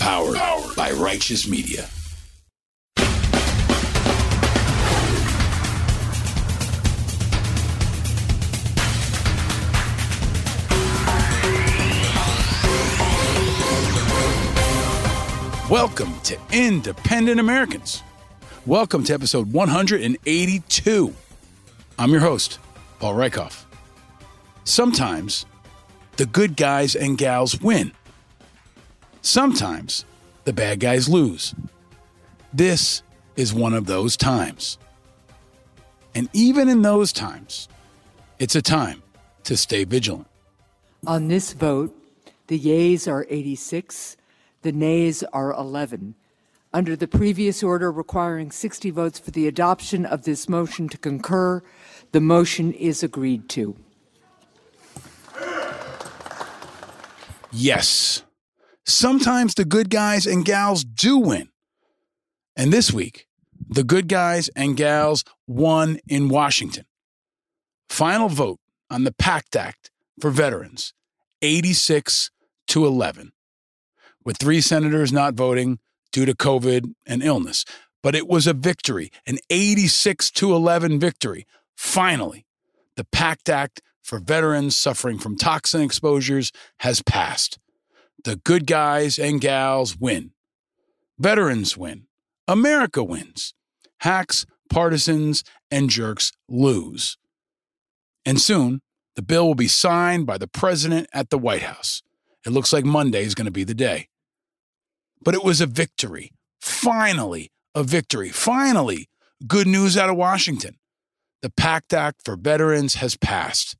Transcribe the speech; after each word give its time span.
Powered, 0.00 0.38
by 0.76 0.92
Righteous 0.92 1.46
Media. 1.46 1.86
Welcome 15.68 16.18
to 16.22 16.38
Independent 16.50 17.38
Americans. 17.38 18.02
Welcome 18.64 19.04
to 19.04 19.12
episode 19.12 19.52
182. 19.52 21.14
I'm 21.98 22.10
your 22.10 22.20
host, 22.20 22.58
Paul 23.00 23.14
Rieckhoff. 23.14 23.64
Sometimes 24.64 25.44
the 26.16 26.24
good 26.24 26.56
guys 26.56 26.96
and 26.96 27.18
gals 27.18 27.60
win. 27.60 27.92
Sometimes 29.22 30.04
the 30.44 30.52
bad 30.52 30.80
guys 30.80 31.08
lose. 31.08 31.54
This 32.52 33.02
is 33.36 33.54
one 33.54 33.74
of 33.74 33.86
those 33.86 34.16
times. 34.16 34.78
And 36.14 36.28
even 36.32 36.68
in 36.68 36.82
those 36.82 37.12
times, 37.12 37.68
it's 38.38 38.54
a 38.54 38.62
time 38.62 39.02
to 39.44 39.56
stay 39.56 39.84
vigilant. 39.84 40.26
On 41.06 41.28
this 41.28 41.52
vote, 41.52 41.96
the 42.48 42.58
yeas 42.58 43.06
are 43.06 43.26
86, 43.28 44.16
the 44.62 44.72
nays 44.72 45.22
are 45.32 45.52
11. 45.52 46.14
Under 46.72 46.96
the 46.96 47.08
previous 47.08 47.62
order 47.62 47.90
requiring 47.90 48.50
60 48.50 48.90
votes 48.90 49.18
for 49.18 49.30
the 49.30 49.46
adoption 49.46 50.06
of 50.06 50.24
this 50.24 50.48
motion 50.48 50.88
to 50.88 50.98
concur, 50.98 51.62
the 52.12 52.20
motion 52.20 52.72
is 52.72 53.02
agreed 53.02 53.48
to. 53.50 53.76
Yes, 57.52 58.22
sometimes 58.92 59.54
the 59.54 59.64
good 59.64 59.90
guys 59.90 60.26
and 60.26 60.44
gals 60.44 60.84
do 60.84 61.18
win. 61.18 61.48
And 62.56 62.72
this 62.72 62.92
week, 62.92 63.26
the 63.68 63.84
good 63.84 64.08
guys 64.08 64.48
and 64.56 64.76
gals 64.76 65.24
won 65.46 65.98
in 66.08 66.28
Washington. 66.28 66.84
Final 67.88 68.28
vote 68.28 68.58
on 68.90 69.04
the 69.04 69.12
PACT 69.12 69.56
Act 69.56 69.90
for 70.20 70.30
veterans 70.30 70.92
86 71.42 72.30
to 72.68 72.86
11, 72.86 73.32
with 74.24 74.36
three 74.36 74.60
senators 74.60 75.12
not 75.12 75.34
voting 75.34 75.78
due 76.12 76.26
to 76.26 76.34
COVID 76.34 76.92
and 77.06 77.22
illness. 77.22 77.64
But 78.02 78.14
it 78.14 78.26
was 78.26 78.46
a 78.46 78.54
victory, 78.54 79.10
an 79.26 79.38
86 79.50 80.30
to 80.32 80.54
11 80.54 80.98
victory. 80.98 81.46
Finally, 81.76 82.46
the 82.96 83.04
PACT 83.04 83.48
Act 83.48 83.82
for 84.02 84.18
veterans 84.18 84.76
suffering 84.76 85.18
from 85.18 85.36
toxin 85.36 85.82
exposures 85.82 86.50
has 86.78 87.02
passed. 87.02 87.58
The 88.24 88.36
good 88.36 88.66
guys 88.66 89.18
and 89.18 89.40
gals 89.40 89.96
win. 89.96 90.32
Veterans 91.18 91.76
win. 91.76 92.06
America 92.46 93.02
wins. 93.02 93.54
Hacks, 94.00 94.46
partisans, 94.68 95.44
and 95.70 95.88
jerks 95.88 96.32
lose. 96.48 97.16
And 98.24 98.40
soon, 98.40 98.80
the 99.16 99.22
bill 99.22 99.46
will 99.46 99.54
be 99.54 99.68
signed 99.68 100.26
by 100.26 100.38
the 100.38 100.48
president 100.48 101.08
at 101.12 101.30
the 101.30 101.38
White 101.38 101.62
House. 101.62 102.02
It 102.46 102.50
looks 102.50 102.72
like 102.72 102.84
Monday 102.84 103.22
is 103.22 103.34
going 103.34 103.46
to 103.46 103.50
be 103.50 103.64
the 103.64 103.74
day. 103.74 104.08
But 105.22 105.34
it 105.34 105.44
was 105.44 105.60
a 105.60 105.66
victory. 105.66 106.32
Finally, 106.60 107.50
a 107.74 107.82
victory. 107.82 108.30
Finally, 108.30 109.08
good 109.46 109.66
news 109.66 109.96
out 109.96 110.10
of 110.10 110.16
Washington. 110.16 110.78
The 111.42 111.50
PACT 111.50 111.92
Act 111.94 112.22
for 112.24 112.36
Veterans 112.36 112.94
has 112.96 113.16
passed. 113.16 113.76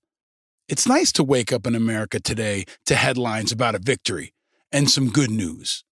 It's 0.71 0.87
nice 0.87 1.11
to 1.13 1.25
wake 1.25 1.53
up 1.53 1.67
in 1.67 1.75
America 1.75 2.21
today 2.21 2.65
to 2.87 2.95
headlines 2.95 3.51
about 3.51 3.75
a 3.75 3.81
victory 3.81 4.35
and 4.71 4.89
some 4.89 5.11
good 5.11 5.29
news, 5.29 5.83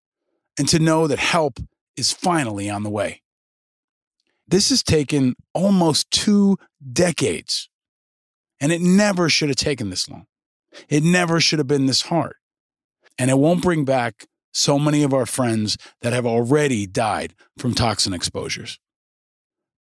and 0.56 0.68
to 0.68 0.78
know 0.78 1.08
that 1.08 1.18
help 1.18 1.58
is 1.96 2.12
finally 2.12 2.70
on 2.70 2.84
the 2.84 2.88
way. 2.88 3.22
This 4.46 4.70
has 4.70 4.84
taken 4.84 5.34
almost 5.52 6.08
two 6.12 6.58
decades, 6.92 7.68
and 8.60 8.70
it 8.70 8.80
never 8.80 9.28
should 9.28 9.48
have 9.48 9.56
taken 9.56 9.90
this 9.90 10.08
long. 10.08 10.26
It 10.88 11.02
never 11.02 11.40
should 11.40 11.58
have 11.58 11.66
been 11.66 11.86
this 11.86 12.02
hard. 12.02 12.36
And 13.18 13.32
it 13.32 13.38
won't 13.38 13.62
bring 13.62 13.84
back 13.84 14.26
so 14.52 14.78
many 14.78 15.02
of 15.02 15.12
our 15.12 15.26
friends 15.26 15.76
that 16.02 16.12
have 16.12 16.24
already 16.24 16.86
died 16.86 17.34
from 17.58 17.74
toxin 17.74 18.14
exposures. 18.14 18.78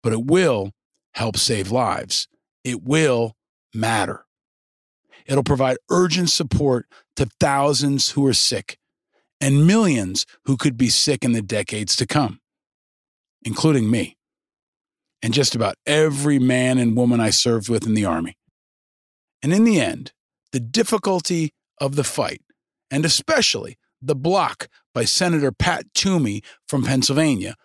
But 0.02 0.14
it 0.14 0.25
will 0.25 0.72
help 1.14 1.38
save 1.38 1.69
lives. 1.69 2.28
It 2.64 2.81
will 2.81 3.35
matter. 3.75 4.24
It'll 5.28 5.44
provide 5.44 5.78
urgent 5.90 6.30
support 6.30 6.88
to 7.18 7.30
thousands 7.40 8.12
who 8.12 8.26
are 8.26 8.34
sick 8.34 8.78
and 9.42 9.68
millions 9.68 10.26
who 10.46 10.58
could 10.58 10.78
be 10.78 10.90
sick 10.90 11.24
in 11.24 11.34
the 11.34 11.42
decades 11.42 11.96
to 11.98 12.08
come, 12.08 12.40
including 13.44 13.92
me 13.92 14.18
and 15.22 15.34
just 15.34 15.56
about 15.56 15.76
every 15.86 16.40
man 16.40 16.78
and 16.78 16.96
woman 16.96 17.20
I 17.20 17.30
served 17.30 17.70
with 17.70 17.86
in 17.86 17.94
the 17.94 18.06
Army. 18.06 18.38
And 19.42 19.54
in 19.54 19.64
the 19.64 19.80
end, 19.80 20.14
the 20.52 20.60
difficulty 20.60 21.52
of 21.80 21.96
the 21.96 22.04
fight, 22.04 22.42
and 22.90 23.06
especially 23.06 23.78
the 24.02 24.16
block 24.16 24.68
by 24.94 25.06
Senator 25.06 25.52
Pat 25.52 25.86
Toomey 25.94 26.42
from 26.68 26.84
Pennsylvania, 26.84 27.56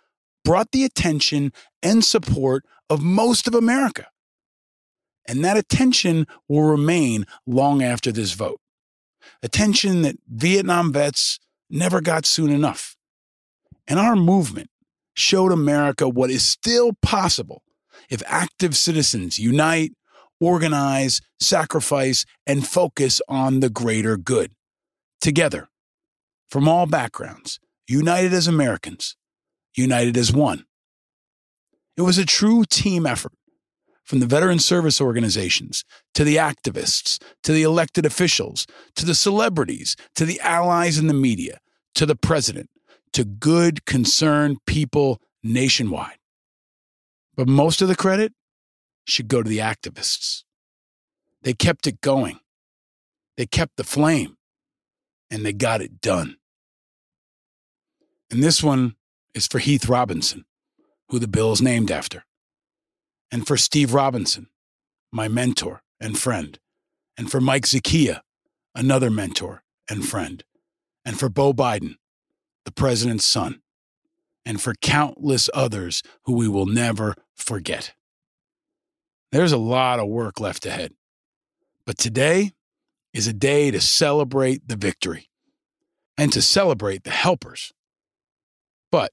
brought 0.43 0.71
the 0.71 0.83
attention 0.83 1.51
and 1.81 2.03
support 2.03 2.65
of 2.89 3.01
most 3.01 3.47
of 3.47 3.55
America. 3.55 4.07
And 5.27 5.43
that 5.43 5.57
attention 5.57 6.27
will 6.47 6.63
remain 6.63 7.25
long 7.45 7.81
after 7.81 8.11
this 8.11 8.33
vote. 8.33 8.59
Attention 9.41 10.01
that 10.01 10.17
Vietnam 10.27 10.91
vets 10.91 11.39
never 11.69 12.01
got 12.01 12.25
soon 12.25 12.49
enough. 12.49 12.95
And 13.87 13.99
our 13.99 14.15
movement 14.15 14.69
showed 15.13 15.51
America 15.51 16.07
what 16.09 16.29
is 16.29 16.45
still 16.45 16.93
possible 17.01 17.63
if 18.09 18.21
active 18.25 18.75
citizens 18.75 19.39
unite, 19.39 19.93
organize, 20.39 21.21
sacrifice, 21.39 22.25
and 22.45 22.67
focus 22.67 23.21
on 23.27 23.59
the 23.59 23.69
greater 23.69 24.17
good. 24.17 24.53
Together, 25.21 25.69
from 26.49 26.67
all 26.67 26.85
backgrounds, 26.85 27.59
united 27.87 28.33
as 28.33 28.47
Americans, 28.47 29.15
united 29.75 30.17
as 30.17 30.33
one. 30.33 30.65
It 31.95 32.01
was 32.01 32.17
a 32.17 32.25
true 32.25 32.63
team 32.69 33.05
effort 33.05 33.33
from 34.03 34.19
the 34.19 34.25
veteran 34.25 34.59
service 34.59 34.99
organizations 34.99 35.83
to 36.13 36.23
the 36.23 36.35
activists 36.35 37.21
to 37.41 37.51
the 37.51 37.63
elected 37.63 38.05
officials 38.05 38.67
to 38.95 39.05
the 39.05 39.15
celebrities 39.15 39.95
to 40.15 40.25
the 40.25 40.39
allies 40.41 40.97
in 40.97 41.07
the 41.07 41.13
media 41.13 41.59
to 41.95 42.05
the 42.05 42.15
president 42.15 42.69
to 43.13 43.23
good, 43.23 43.85
concerned 43.85 44.57
people 44.65 45.21
nationwide. 45.43 46.17
But 47.35 47.47
most 47.47 47.81
of 47.81 47.87
the 47.87 47.95
credit 47.95 48.33
should 49.05 49.27
go 49.27 49.41
to 49.41 49.49
the 49.49 49.59
activists. 49.59 50.43
They 51.41 51.53
kept 51.53 51.87
it 51.87 52.01
going, 52.01 52.39
they 53.37 53.45
kept 53.45 53.77
the 53.77 53.83
flame, 53.83 54.37
and 55.31 55.45
they 55.45 55.53
got 55.53 55.81
it 55.81 56.01
done. 56.01 56.37
And 58.31 58.43
this 58.43 58.63
one 58.63 58.95
is 59.33 59.47
for 59.47 59.59
Heath 59.59 59.87
Robinson, 59.87 60.45
who 61.09 61.19
the 61.19 61.27
bill 61.27 61.51
is 61.51 61.61
named 61.61 61.91
after, 61.91 62.25
and 63.33 63.47
for 63.47 63.57
Steve 63.57 63.95
Robinson, 63.95 64.47
my 65.11 65.27
mentor 65.27 65.81
and 65.99 66.19
friend, 66.19 66.59
and 67.17 67.31
for 67.31 67.41
Mike 67.41 67.63
Zakia, 67.63 68.21
another 68.75 69.09
mentor 69.09 69.63
and 69.89 70.07
friend, 70.07 70.43
and 71.03 71.19
for 71.19 71.29
Beau 71.29 71.51
Biden, 71.51 71.95
the 72.63 72.71
president's 72.71 73.25
son, 73.25 73.63
and 74.45 74.61
for 74.61 74.75
countless 74.75 75.49
others 75.51 76.03
who 76.25 76.33
we 76.33 76.47
will 76.47 76.67
never 76.67 77.15
forget. 77.33 77.95
There's 79.31 79.51
a 79.51 79.57
lot 79.57 79.97
of 79.97 80.07
work 80.07 80.39
left 80.39 80.67
ahead, 80.67 80.93
but 81.87 81.97
today 81.97 82.51
is 83.15 83.25
a 83.25 83.33
day 83.33 83.71
to 83.71 83.81
celebrate 83.81 84.67
the 84.67 84.75
victory 84.75 85.27
and 86.19 86.31
to 86.33 86.41
celebrate 86.41 87.03
the 87.03 87.09
helpers. 87.09 87.73
But 88.91 89.11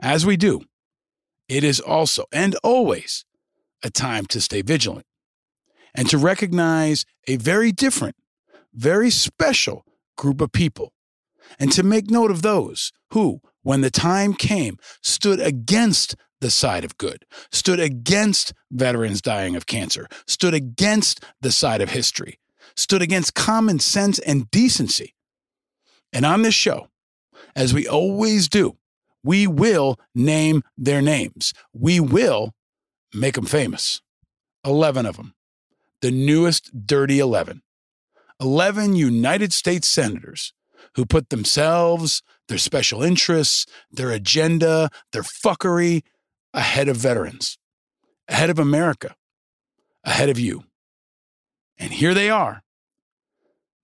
as 0.00 0.24
we 0.24 0.38
do, 0.38 0.62
it 1.46 1.62
is 1.62 1.78
also 1.78 2.24
and 2.32 2.56
always 2.62 3.26
a 3.84 3.90
time 3.90 4.26
to 4.26 4.40
stay 4.40 4.62
vigilant 4.62 5.06
and 5.94 6.08
to 6.08 6.18
recognize 6.18 7.04
a 7.28 7.36
very 7.36 7.70
different, 7.70 8.16
very 8.74 9.10
special 9.10 9.84
group 10.16 10.40
of 10.40 10.50
people 10.50 10.92
and 11.58 11.70
to 11.72 11.82
make 11.82 12.10
note 12.10 12.30
of 12.30 12.42
those 12.42 12.92
who, 13.10 13.40
when 13.62 13.82
the 13.82 13.90
time 13.90 14.34
came, 14.34 14.76
stood 15.02 15.38
against 15.38 16.16
the 16.40 16.50
side 16.50 16.84
of 16.84 16.98
good, 16.98 17.24
stood 17.52 17.80
against 17.80 18.52
veterans 18.70 19.22
dying 19.22 19.56
of 19.56 19.66
cancer, 19.66 20.06
stood 20.26 20.54
against 20.54 21.24
the 21.40 21.52
side 21.52 21.80
of 21.80 21.90
history, 21.90 22.38
stood 22.76 23.02
against 23.02 23.34
common 23.34 23.78
sense 23.78 24.18
and 24.18 24.50
decency. 24.50 25.14
And 26.12 26.26
on 26.26 26.42
this 26.42 26.54
show, 26.54 26.88
as 27.56 27.72
we 27.72 27.86
always 27.86 28.48
do, 28.48 28.76
we 29.22 29.46
will 29.46 29.98
name 30.14 30.62
their 30.76 31.00
names. 31.00 31.54
We 31.72 31.98
will 31.98 32.52
make 33.14 33.34
them 33.34 33.46
famous. 33.46 34.00
11 34.64 35.06
of 35.06 35.16
them. 35.16 35.34
The 36.00 36.10
newest 36.10 36.86
Dirty 36.86 37.18
11. 37.18 37.62
11 38.40 38.96
United 38.96 39.52
States 39.52 39.88
senators 39.88 40.52
who 40.96 41.06
put 41.06 41.30
themselves, 41.30 42.22
their 42.48 42.58
special 42.58 43.02
interests, 43.02 43.66
their 43.90 44.10
agenda, 44.10 44.90
their 45.12 45.22
fuckery 45.22 46.02
ahead 46.52 46.88
of 46.88 46.96
veterans, 46.96 47.58
ahead 48.28 48.50
of 48.50 48.58
America, 48.58 49.14
ahead 50.04 50.28
of 50.28 50.38
you. 50.38 50.64
And 51.78 51.92
here 51.92 52.14
they 52.14 52.30
are 52.30 52.62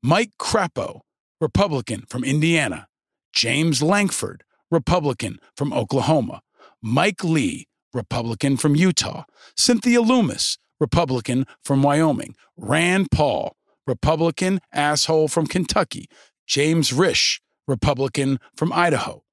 Mike 0.02 0.32
Crapo, 0.38 1.00
Republican 1.40 2.04
from 2.08 2.24
Indiana, 2.24 2.86
James 3.32 3.82
Lankford, 3.82 4.44
Republican 4.70 5.38
from 5.56 5.72
Oklahoma, 5.72 6.42
Mike 6.82 7.24
Lee, 7.24 7.66
Republican 7.92 8.56
from 8.56 8.76
Utah, 8.76 9.24
Cynthia 9.56 10.00
Lummis, 10.00 10.58
Republican 10.78 11.46
from 11.62 11.82
Wyoming, 11.82 12.34
Rand 12.56 13.10
Paul, 13.10 13.56
Republican 13.86 14.60
asshole 14.72 15.28
from 15.28 15.46
Kentucky, 15.46 16.08
James 16.46 16.90
Risch, 16.90 17.40
Republican 17.66 18.38
from 18.56 18.72
Idaho, 18.72 19.24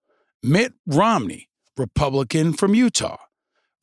Mitt 0.44 0.74
Romney, 0.86 1.50
Republican 1.78 2.54
from 2.54 2.76
Utah, 2.76 3.18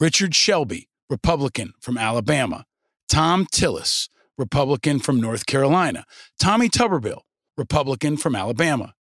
Richard 0.01 0.35
Shelby, 0.35 0.89
Republican 1.09 1.73
from 1.81 1.97
Alabama, 1.97 2.65
Thom 3.09 3.47
Tillis, 3.47 4.09
Republican 4.37 4.99
from 4.99 5.21
North 5.21 5.47
Carolina, 5.47 6.05
Tommy 6.39 6.69
Tuberville, 6.69 7.23
Republican 7.57 8.17
from 8.17 8.35
Alabama, 8.35 8.95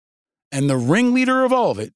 and 0.52 0.70
the 0.70 0.78
ringleader 0.78 1.44
of 1.46 1.54
all 1.54 1.72
of 1.72 1.80
it, 1.80 1.94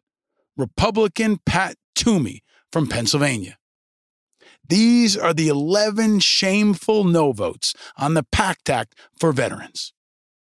Republican 0.56 1.40
Pat 1.46 1.76
Toomey 1.96 2.44
from 2.72 2.88
Pennsylvania. 2.88 3.58
These 4.68 5.18
are 5.18 5.34
the 5.34 5.48
11 5.48 6.20
shameful 6.20 7.04
no 7.04 7.32
votes 7.32 7.74
on 7.98 8.14
the 8.14 8.24
PACT 8.32 8.70
Act 8.70 8.96
for 9.20 9.32
veterans. 9.32 9.94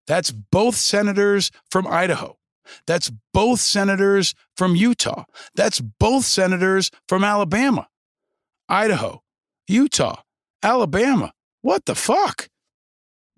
That's 0.08 0.32
both 0.32 0.76
senators 0.76 1.52
from 1.70 1.88
Idaho. 1.88 2.38
That's 2.86 3.12
both 3.34 3.60
senators 3.60 4.34
from 4.56 4.76
Utah. 4.76 5.26
That's 5.56 5.80
both 5.80 6.26
senators 6.26 6.92
from 7.08 7.24
Alabama. 7.24 7.88
Idaho, 8.70 9.22
Utah, 9.68 10.22
Alabama. 10.64 11.34
What 11.62 11.86
the 11.86 11.96
fuck? 11.96 12.50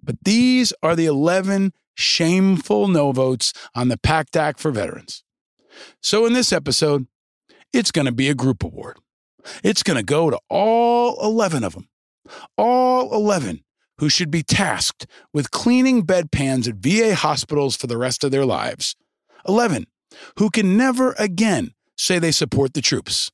But 0.02 0.16
these 0.24 0.74
are 0.84 0.96
the 0.96 1.06
11 1.06 1.74
shameful 1.96 2.88
no 2.88 3.12
votes 3.12 3.54
on 3.74 3.88
the 3.88 3.98
PACT 3.98 4.36
Act 4.36 4.60
for 4.60 4.72
veterans. 4.72 5.24
So 6.02 6.26
in 6.26 6.34
this 6.34 6.52
episode, 6.52 7.08
it's 7.72 7.92
going 7.92 8.06
to 8.06 8.12
be 8.12 8.30
a 8.30 8.36
group 8.36 8.64
award. 8.64 8.98
It's 9.64 9.84
going 9.84 9.98
to 9.98 10.04
go 10.04 10.30
to 10.30 10.40
all 10.50 11.18
11 11.24 11.64
of 11.64 11.74
them. 11.74 11.90
All 12.58 13.14
11 13.14 13.64
who 14.00 14.10
should 14.10 14.32
be 14.32 14.44
tasked 14.44 15.06
with 15.34 15.52
cleaning 15.52 16.06
bedpans 16.06 16.68
at 16.68 16.76
VA 16.76 17.16
hospitals 17.16 17.76
for 17.76 17.88
the 17.88 17.98
rest 17.98 18.24
of 18.24 18.32
their 18.32 18.46
lives. 18.46 18.96
11 19.48 19.86
who 20.38 20.50
can 20.50 20.78
never 20.78 21.14
again 21.18 21.74
say 21.98 22.20
they 22.20 22.32
support 22.32 22.74
the 22.74 22.82
troops. 22.82 23.32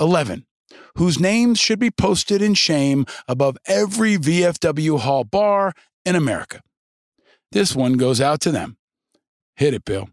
11 0.00 0.46
whose 0.96 1.18
names 1.18 1.58
should 1.58 1.78
be 1.78 1.90
posted 1.90 2.42
in 2.42 2.54
shame 2.54 3.06
above 3.28 3.56
every 3.66 4.16
VFW 4.16 4.98
hall 5.00 5.24
bar 5.24 5.72
in 6.04 6.14
America. 6.14 6.60
This 7.52 7.74
one 7.74 7.94
goes 7.94 8.20
out 8.20 8.40
to 8.42 8.50
them. 8.50 8.76
Hit 9.56 9.74
it, 9.74 9.84
Bill. 9.84 10.08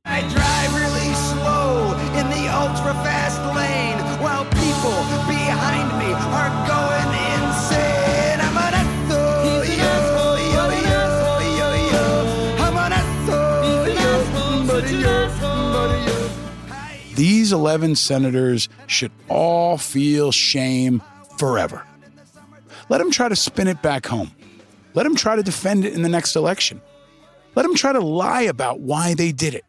These 17.50 17.56
11 17.56 17.96
senators 17.96 18.70
should 18.86 19.12
all 19.28 19.80
feel 19.80 20.32
shame 20.32 21.02
forever. 21.40 21.84
Let 22.90 23.00
them 23.00 23.10
try 23.10 23.28
to 23.28 23.36
spin 23.36 23.68
it 23.68 23.82
back 23.82 24.06
home. 24.06 24.30
Let 24.94 25.02
them 25.02 25.16
try 25.16 25.36
to 25.36 25.42
defend 25.42 25.84
it 25.84 25.94
in 25.94 26.04
the 26.04 26.10
next 26.10 26.36
election. 26.36 26.80
Let 27.56 27.64
them 27.64 27.74
try 27.74 27.92
to 27.92 28.00
lie 28.00 28.44
about 28.44 28.82
why 28.82 29.16
they 29.16 29.32
did 29.32 29.56
it. 29.56 29.66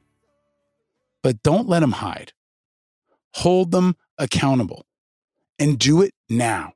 But 1.23 1.43
don't 1.43 1.71
let 1.71 1.81
them 1.81 1.93
hide. 1.93 2.35
Hold 3.37 3.71
them 3.71 3.97
accountable 4.19 4.85
and 5.59 5.79
do 5.79 6.03
it 6.03 6.13
now. 6.29 6.75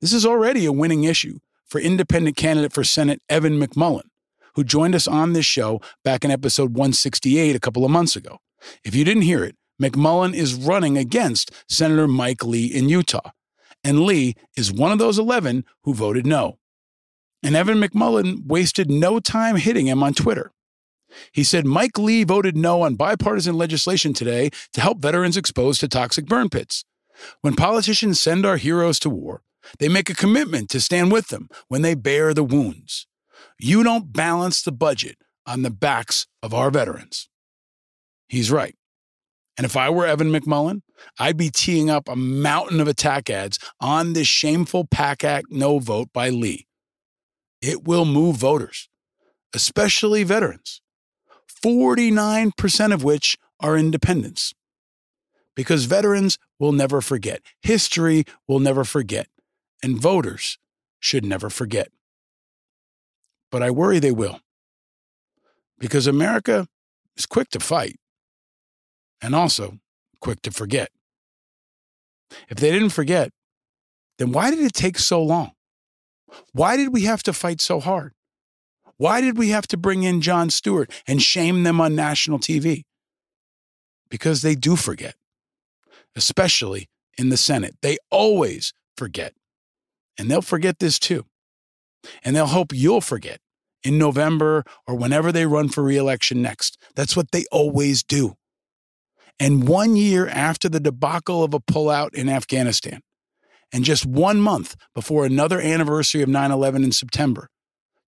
This 0.00 0.14
is 0.14 0.24
already 0.24 0.64
a 0.64 0.72
winning 0.72 1.04
issue 1.04 1.40
for 1.66 1.78
independent 1.78 2.38
candidate 2.38 2.72
for 2.72 2.84
Senate 2.84 3.20
Evan 3.28 3.60
McMullin, 3.60 4.08
who 4.54 4.64
joined 4.64 4.94
us 4.94 5.06
on 5.06 5.34
this 5.34 5.44
show 5.44 5.78
back 6.04 6.24
in 6.24 6.30
episode 6.30 6.70
168 6.70 7.54
a 7.54 7.60
couple 7.60 7.84
of 7.84 7.90
months 7.90 8.16
ago. 8.16 8.38
If 8.82 8.94
you 8.94 9.04
didn't 9.04 9.24
hear 9.24 9.44
it, 9.44 9.56
McMullin 9.80 10.34
is 10.34 10.54
running 10.54 10.98
against 10.98 11.50
Senator 11.68 12.06
Mike 12.06 12.44
Lee 12.44 12.66
in 12.66 12.88
Utah. 12.88 13.30
And 13.82 14.00
Lee 14.00 14.34
is 14.56 14.72
one 14.72 14.92
of 14.92 14.98
those 14.98 15.18
11 15.18 15.64
who 15.84 15.94
voted 15.94 16.26
no. 16.26 16.58
And 17.42 17.56
Evan 17.56 17.80
McMullin 17.80 18.46
wasted 18.46 18.90
no 18.90 19.18
time 19.20 19.56
hitting 19.56 19.86
him 19.86 20.02
on 20.02 20.12
Twitter. 20.12 20.52
He 21.32 21.42
said 21.42 21.66
Mike 21.66 21.98
Lee 21.98 22.24
voted 22.24 22.56
no 22.56 22.82
on 22.82 22.94
bipartisan 22.94 23.56
legislation 23.56 24.12
today 24.12 24.50
to 24.74 24.80
help 24.80 24.98
veterans 24.98 25.36
exposed 25.36 25.80
to 25.80 25.88
toxic 25.88 26.26
burn 26.26 26.50
pits. 26.50 26.84
When 27.40 27.56
politicians 27.56 28.20
send 28.20 28.46
our 28.46 28.56
heroes 28.56 28.98
to 29.00 29.10
war, 29.10 29.42
they 29.78 29.88
make 29.88 30.08
a 30.08 30.14
commitment 30.14 30.68
to 30.70 30.80
stand 30.80 31.12
with 31.12 31.28
them 31.28 31.48
when 31.68 31.82
they 31.82 31.94
bear 31.94 32.32
the 32.32 32.44
wounds. 32.44 33.06
You 33.58 33.82
don't 33.82 34.12
balance 34.12 34.62
the 34.62 34.72
budget 34.72 35.16
on 35.46 35.62
the 35.62 35.70
backs 35.70 36.26
of 36.42 36.54
our 36.54 36.70
veterans. 36.70 37.28
He's 38.28 38.50
right. 38.50 38.76
And 39.60 39.66
if 39.66 39.76
I 39.76 39.90
were 39.90 40.06
Evan 40.06 40.32
McMullin, 40.32 40.80
I'd 41.18 41.36
be 41.36 41.50
teeing 41.50 41.90
up 41.90 42.08
a 42.08 42.16
mountain 42.16 42.80
of 42.80 42.88
attack 42.88 43.28
ads 43.28 43.58
on 43.78 44.14
this 44.14 44.26
shameful 44.26 44.86
PACT 44.86 45.22
Act 45.22 45.46
no 45.50 45.78
vote 45.78 46.08
by 46.14 46.30
Lee. 46.30 46.66
It 47.60 47.84
will 47.84 48.06
move 48.06 48.36
voters, 48.36 48.88
especially 49.54 50.24
veterans, 50.24 50.80
49% 51.62 52.94
of 52.94 53.04
which 53.04 53.36
are 53.60 53.76
independents. 53.76 54.54
Because 55.54 55.84
veterans 55.84 56.38
will 56.58 56.72
never 56.72 57.02
forget, 57.02 57.42
history 57.60 58.24
will 58.48 58.60
never 58.60 58.82
forget, 58.82 59.26
and 59.82 59.98
voters 59.98 60.56
should 61.00 61.26
never 61.26 61.50
forget. 61.50 61.88
But 63.50 63.62
I 63.62 63.70
worry 63.70 63.98
they 63.98 64.10
will. 64.10 64.40
Because 65.78 66.06
America 66.06 66.66
is 67.14 67.26
quick 67.26 67.50
to 67.50 67.60
fight 67.60 68.00
and 69.22 69.34
also 69.34 69.78
quick 70.20 70.42
to 70.42 70.50
forget. 70.50 70.90
If 72.48 72.58
they 72.58 72.70
didn't 72.70 72.90
forget, 72.90 73.30
then 74.18 74.32
why 74.32 74.50
did 74.50 74.60
it 74.60 74.72
take 74.72 74.98
so 74.98 75.22
long? 75.22 75.52
Why 76.52 76.76
did 76.76 76.92
we 76.92 77.02
have 77.02 77.22
to 77.24 77.32
fight 77.32 77.60
so 77.60 77.80
hard? 77.80 78.12
Why 78.96 79.20
did 79.20 79.38
we 79.38 79.48
have 79.48 79.66
to 79.68 79.76
bring 79.76 80.02
in 80.02 80.20
Jon 80.20 80.50
Stewart 80.50 80.90
and 81.06 81.22
shame 81.22 81.62
them 81.62 81.80
on 81.80 81.94
national 81.94 82.38
TV? 82.38 82.84
Because 84.10 84.42
they 84.42 84.54
do 84.54 84.76
forget, 84.76 85.14
especially 86.14 86.88
in 87.16 87.30
the 87.30 87.36
Senate. 87.36 87.76
They 87.80 87.96
always 88.10 88.72
forget. 88.96 89.34
And 90.18 90.30
they'll 90.30 90.42
forget 90.42 90.80
this 90.80 90.98
too. 90.98 91.24
And 92.22 92.36
they'll 92.36 92.46
hope 92.46 92.72
you'll 92.74 93.00
forget 93.00 93.40
in 93.82 93.96
November 93.96 94.64
or 94.86 94.94
whenever 94.94 95.32
they 95.32 95.46
run 95.46 95.68
for 95.68 95.82
reelection 95.82 96.42
next. 96.42 96.76
That's 96.94 97.16
what 97.16 97.30
they 97.30 97.46
always 97.50 98.02
do. 98.02 98.36
And 99.40 99.66
one 99.66 99.96
year 99.96 100.28
after 100.28 100.68
the 100.68 100.80
debacle 100.80 101.42
of 101.42 101.54
a 101.54 101.60
pullout 101.60 102.14
in 102.14 102.28
Afghanistan, 102.28 103.00
and 103.72 103.84
just 103.84 104.04
one 104.04 104.38
month 104.38 104.76
before 104.94 105.24
another 105.24 105.58
anniversary 105.58 106.20
of 106.20 106.28
9 106.28 106.50
11 106.50 106.84
in 106.84 106.92
September, 106.92 107.48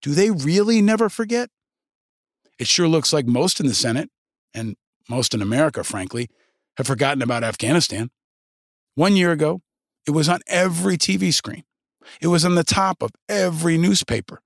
do 0.03 0.13
they 0.13 0.31
really 0.31 0.83
never 0.83 1.09
forget? 1.09 1.49
It 2.59 2.67
sure 2.67 2.87
looks 2.87 3.15
like 3.15 3.27
most 3.27 3.61
in 3.61 3.67
the 3.67 3.75
Senate, 3.75 4.11
and 4.53 4.77
most 5.09 5.33
in 5.33 5.41
America, 5.41 5.83
frankly, 5.83 6.29
have 6.77 6.87
forgotten 6.87 7.23
about 7.23 7.45
Afghanistan. 7.45 8.11
One 8.95 9.17
year 9.17 9.33
ago, 9.33 9.63
it 10.07 10.11
was 10.11 10.29
on 10.29 10.41
every 10.47 10.99
TV 10.99 11.33
screen, 11.33 11.65
it 12.21 12.27
was 12.27 12.45
on 12.45 12.57
the 12.57 12.65
top 12.65 13.03
of 13.03 13.11
every 13.27 13.79
newspaper. 13.79 14.43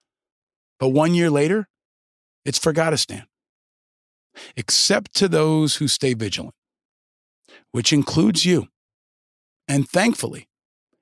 But 0.79 0.91
one 0.91 1.15
year 1.15 1.31
later, 1.31 1.67
it's 2.45 2.61
Forgotistan. 2.61 3.25
Except 4.57 5.15
to 5.15 5.29
those 5.29 5.77
who 5.77 5.89
stay 5.89 6.13
vigilant 6.13 6.55
which 7.77 7.93
includes 7.93 8.47
you, 8.47 8.69
and 9.69 9.87
thankfully 9.87 10.49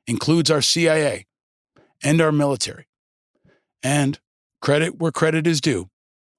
includes 0.08 0.50
our 0.50 0.60
CIA 0.60 1.24
and 2.02 2.20
our 2.20 2.32
military, 2.32 2.88
and 3.84 4.18
credit 4.60 4.98
where 4.98 5.12
credit 5.12 5.46
is 5.46 5.60
due, 5.60 5.88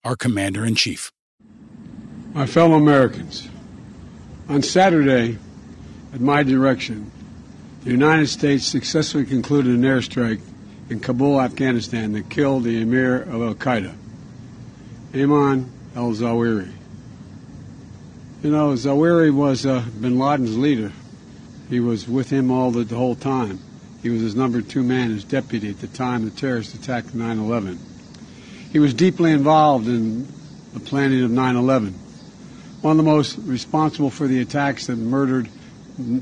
our 0.04 0.18
commander 0.18 0.66
in 0.66 0.76
chief. 0.76 1.14
My 2.34 2.46
fellow 2.48 2.74
Americans, 2.74 3.48
on 4.50 4.62
Saturday, 4.62 5.38
at 6.14 6.20
my 6.20 6.44
direction, 6.44 7.10
the 7.86 7.92
United 7.92 8.28
States 8.28 8.66
successfully 8.66 9.24
concluded 9.24 9.74
an 9.74 9.84
airstrike 9.84 10.42
in 10.90 11.00
Kabul, 11.00 11.40
Afghanistan, 11.40 12.12
that 12.12 12.30
killed 12.30 12.66
the 12.66 12.82
emir 12.82 13.22
of 13.22 13.42
Al 13.42 13.56
Qaeda, 13.56 13.96
Ayman 15.14 15.70
al 15.96 16.12
Zawahiri. 16.12 16.74
You 18.46 18.52
know, 18.52 18.74
Zawahiri 18.74 19.34
was 19.34 19.66
uh, 19.66 19.84
bin 20.00 20.20
Laden's 20.20 20.56
leader. 20.56 20.92
He 21.68 21.80
was 21.80 22.08
with 22.08 22.30
him 22.30 22.52
all 22.52 22.70
the, 22.70 22.84
the 22.84 22.96
whole 22.96 23.16
time. 23.16 23.58
He 24.04 24.12
was 24.12 24.22
his 24.22 24.36
number 24.36 24.62
two 24.62 24.84
man, 24.84 25.10
his 25.10 25.24
deputy 25.24 25.72
at 25.72 25.80
the 25.80 25.88
time 25.88 26.26
the 26.26 26.30
terrorists 26.30 26.76
attacked 26.76 27.16
9 27.16 27.40
11. 27.40 27.80
He 28.72 28.78
was 28.78 28.94
deeply 28.94 29.32
involved 29.32 29.88
in 29.88 30.28
the 30.76 30.80
planning 30.80 31.24
of 31.24 31.32
9 31.32 31.56
11. 31.56 31.94
One 32.82 32.92
of 32.92 32.98
the 32.98 33.12
most 33.12 33.40
responsible 33.40 34.12
for 34.12 34.28
the 34.28 34.40
attacks 34.42 34.86
that 34.86 34.98
murdered 34.98 35.50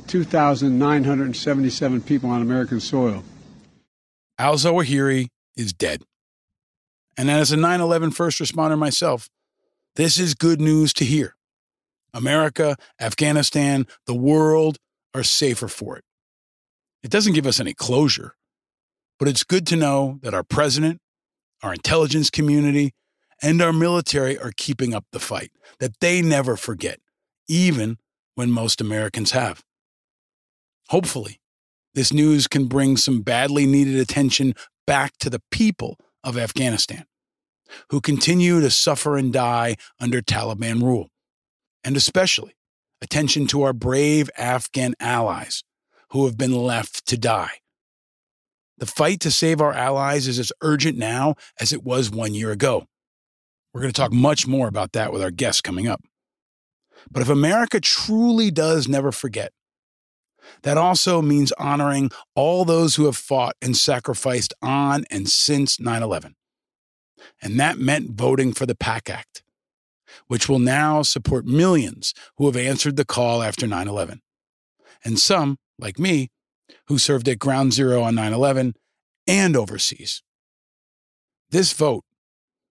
2,977 0.07 2.01
people 2.03 2.29
on 2.29 2.41
American 2.41 2.79
soil. 2.79 3.21
Al 4.39 4.55
Zawahiri 4.55 5.27
is 5.57 5.73
dead. 5.73 6.03
And 7.17 7.29
as 7.29 7.51
a 7.51 7.57
9 7.57 7.81
11 7.81 8.11
first 8.11 8.39
responder 8.39 8.79
myself, 8.79 9.27
this 9.97 10.17
is 10.17 10.33
good 10.33 10.61
news 10.61 10.93
to 10.93 11.03
hear. 11.03 11.35
America, 12.13 12.75
Afghanistan, 12.99 13.87
the 14.05 14.13
world 14.13 14.77
are 15.13 15.23
safer 15.23 15.67
for 15.67 15.97
it. 15.97 16.03
It 17.03 17.11
doesn't 17.11 17.33
give 17.33 17.47
us 17.47 17.59
any 17.59 17.73
closure, 17.73 18.35
but 19.19 19.27
it's 19.27 19.43
good 19.43 19.67
to 19.67 19.75
know 19.75 20.19
that 20.21 20.33
our 20.33 20.43
president, 20.43 20.99
our 21.61 21.73
intelligence 21.73 22.29
community, 22.29 22.93
and 23.41 23.61
our 23.61 23.73
military 23.73 24.37
are 24.37 24.53
keeping 24.55 24.93
up 24.93 25.05
the 25.11 25.19
fight, 25.19 25.51
that 25.79 25.99
they 25.99 26.21
never 26.21 26.55
forget, 26.55 26.99
even 27.47 27.97
when 28.35 28.49
most 28.49 28.79
Americans 28.79 29.31
have. 29.31 29.63
Hopefully, 30.89 31.39
this 31.93 32.13
news 32.13 32.47
can 32.47 32.65
bring 32.65 32.97
some 32.97 33.21
badly 33.21 33.65
needed 33.65 33.95
attention 33.95 34.53
back 34.87 35.17
to 35.19 35.29
the 35.29 35.41
people 35.51 35.97
of 36.23 36.37
Afghanistan, 36.37 37.05
who 37.89 38.01
continue 38.01 38.61
to 38.61 38.69
suffer 38.69 39.17
and 39.17 39.33
die 39.33 39.75
under 39.99 40.21
Taliban 40.21 40.81
rule, 40.81 41.09
and 41.83 41.97
especially 41.97 42.55
attention 43.01 43.47
to 43.47 43.63
our 43.63 43.73
brave 43.73 44.29
Afghan 44.37 44.95
allies 44.99 45.63
who 46.11 46.25
have 46.25 46.37
been 46.37 46.55
left 46.55 47.05
to 47.07 47.17
die. 47.17 47.59
The 48.77 48.85
fight 48.85 49.19
to 49.21 49.31
save 49.31 49.61
our 49.61 49.73
allies 49.73 50.27
is 50.27 50.39
as 50.39 50.51
urgent 50.61 50.97
now 50.97 51.35
as 51.59 51.71
it 51.71 51.83
was 51.83 52.09
one 52.09 52.33
year 52.33 52.51
ago. 52.51 52.85
We're 53.73 53.81
going 53.81 53.93
to 53.93 53.99
talk 53.99 54.13
much 54.13 54.47
more 54.47 54.67
about 54.67 54.91
that 54.93 55.11
with 55.11 55.21
our 55.21 55.31
guests 55.31 55.61
coming 55.61 55.87
up. 55.87 56.01
But 57.11 57.21
if 57.21 57.29
America 57.29 57.79
truly 57.79 58.51
does 58.51 58.87
never 58.87 59.11
forget, 59.11 59.51
that 60.63 60.77
also 60.77 61.21
means 61.21 61.51
honoring 61.53 62.11
all 62.35 62.65
those 62.65 62.95
who 62.95 63.05
have 63.05 63.17
fought 63.17 63.55
and 63.61 63.75
sacrificed 63.75 64.53
on 64.61 65.05
and 65.09 65.29
since 65.29 65.79
9 65.79 66.03
11. 66.03 66.35
And 67.41 67.59
that 67.59 67.77
meant 67.77 68.11
voting 68.11 68.53
for 68.53 68.65
the 68.65 68.75
PACT 68.75 69.09
Act, 69.09 69.42
which 70.27 70.47
will 70.47 70.59
now 70.59 71.01
support 71.01 71.45
millions 71.45 72.13
who 72.37 72.45
have 72.45 72.55
answered 72.55 72.95
the 72.95 73.05
call 73.05 73.43
after 73.43 73.67
9 73.67 73.87
11. 73.87 74.21
And 75.05 75.19
some, 75.19 75.57
like 75.77 75.99
me, 75.99 76.29
who 76.87 76.97
served 76.97 77.27
at 77.27 77.39
Ground 77.39 77.73
Zero 77.73 78.01
on 78.01 78.15
9 78.15 78.33
11 78.33 78.73
and 79.27 79.55
overseas. 79.55 80.21
This 81.49 81.73
vote 81.73 82.03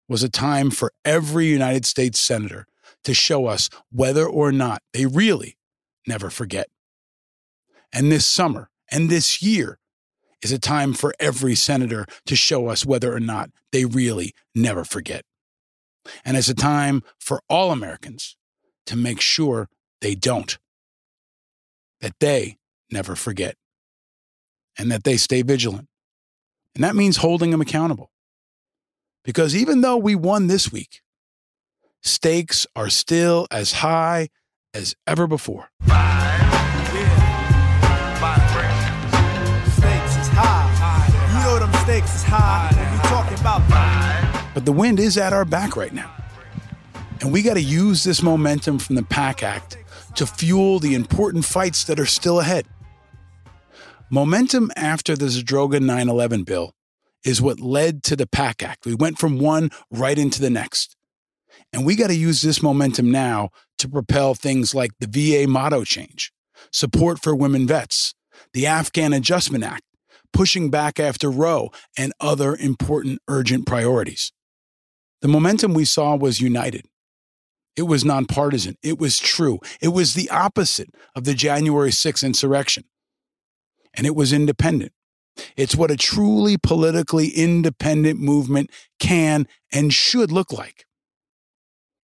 was 0.08 0.22
a 0.22 0.28
time 0.28 0.70
for 0.70 0.92
every 1.04 1.46
United 1.46 1.86
States 1.86 2.18
Senator 2.18 2.66
to 3.04 3.14
show 3.14 3.46
us 3.46 3.70
whether 3.90 4.26
or 4.26 4.52
not 4.52 4.82
they 4.92 5.06
really 5.06 5.56
never 6.06 6.30
forget. 6.30 6.68
And 7.92 8.10
this 8.10 8.26
summer 8.26 8.70
and 8.90 9.08
this 9.08 9.42
year 9.42 9.78
is 10.42 10.52
a 10.52 10.58
time 10.58 10.92
for 10.92 11.14
every 11.20 11.54
senator 11.54 12.06
to 12.26 12.36
show 12.36 12.68
us 12.68 12.84
whether 12.84 13.14
or 13.14 13.20
not 13.20 13.50
they 13.70 13.84
really 13.84 14.34
never 14.54 14.84
forget. 14.84 15.24
And 16.24 16.36
it's 16.36 16.48
a 16.48 16.54
time 16.54 17.02
for 17.18 17.42
all 17.48 17.70
Americans 17.70 18.36
to 18.86 18.96
make 18.96 19.20
sure 19.20 19.68
they 20.00 20.14
don't, 20.14 20.58
that 22.00 22.14
they 22.20 22.58
never 22.90 23.14
forget, 23.14 23.56
and 24.76 24.90
that 24.90 25.04
they 25.04 25.16
stay 25.16 25.42
vigilant. 25.42 25.88
And 26.74 26.82
that 26.82 26.96
means 26.96 27.18
holding 27.18 27.50
them 27.50 27.60
accountable. 27.60 28.10
Because 29.24 29.54
even 29.54 29.82
though 29.82 29.96
we 29.96 30.14
won 30.14 30.48
this 30.48 30.72
week, 30.72 31.02
stakes 32.02 32.66
are 32.74 32.88
still 32.88 33.46
as 33.50 33.72
high 33.72 34.28
as 34.74 34.96
ever 35.06 35.26
before. 35.26 35.68
But 44.54 44.64
the 44.64 44.72
wind 44.72 45.00
is 45.00 45.16
at 45.16 45.32
our 45.32 45.44
back 45.44 45.76
right 45.76 45.92
now. 45.92 46.12
And 47.20 47.32
we 47.32 47.42
got 47.42 47.54
to 47.54 47.62
use 47.62 48.04
this 48.04 48.22
momentum 48.22 48.78
from 48.78 48.96
the 48.96 49.02
PACT 49.02 49.42
Act 49.42 49.78
to 50.16 50.26
fuel 50.26 50.78
the 50.78 50.94
important 50.94 51.44
fights 51.44 51.84
that 51.84 51.98
are 51.98 52.06
still 52.06 52.40
ahead. 52.40 52.66
Momentum 54.10 54.70
after 54.76 55.16
the 55.16 55.26
Zadroga 55.26 55.80
9 55.80 56.08
11 56.08 56.42
bill 56.42 56.74
is 57.24 57.40
what 57.40 57.60
led 57.60 58.02
to 58.04 58.16
the 58.16 58.26
PACT 58.26 58.62
Act. 58.62 58.84
We 58.84 58.94
went 58.94 59.18
from 59.18 59.38
one 59.38 59.70
right 59.90 60.18
into 60.18 60.40
the 60.40 60.50
next. 60.50 60.96
And 61.72 61.86
we 61.86 61.96
got 61.96 62.08
to 62.08 62.14
use 62.14 62.42
this 62.42 62.62
momentum 62.62 63.10
now 63.10 63.50
to 63.78 63.88
propel 63.88 64.34
things 64.34 64.74
like 64.74 64.90
the 65.00 65.06
VA 65.06 65.48
motto 65.48 65.84
change, 65.84 66.32
support 66.70 67.22
for 67.22 67.34
women 67.34 67.66
vets, 67.66 68.14
the 68.52 68.66
Afghan 68.66 69.12
Adjustment 69.12 69.64
Act, 69.64 69.84
pushing 70.32 70.70
back 70.70 71.00
after 71.00 71.30
Roe, 71.30 71.70
and 71.96 72.12
other 72.20 72.54
important 72.56 73.20
urgent 73.28 73.66
priorities. 73.66 74.32
The 75.22 75.28
momentum 75.28 75.72
we 75.72 75.84
saw 75.84 76.16
was 76.16 76.40
united. 76.40 76.86
It 77.76 77.82
was 77.82 78.04
nonpartisan. 78.04 78.76
It 78.82 78.98
was 78.98 79.18
true. 79.18 79.60
It 79.80 79.88
was 79.88 80.14
the 80.14 80.28
opposite 80.28 80.90
of 81.14 81.24
the 81.24 81.32
January 81.32 81.90
6th 81.90 82.24
insurrection. 82.24 82.84
And 83.94 84.06
it 84.06 84.14
was 84.14 84.32
independent. 84.32 84.92
It's 85.56 85.76
what 85.76 85.90
a 85.90 85.96
truly 85.96 86.58
politically 86.58 87.28
independent 87.28 88.20
movement 88.20 88.70
can 88.98 89.46
and 89.72 89.94
should 89.94 90.30
look 90.30 90.52
like. 90.52 90.84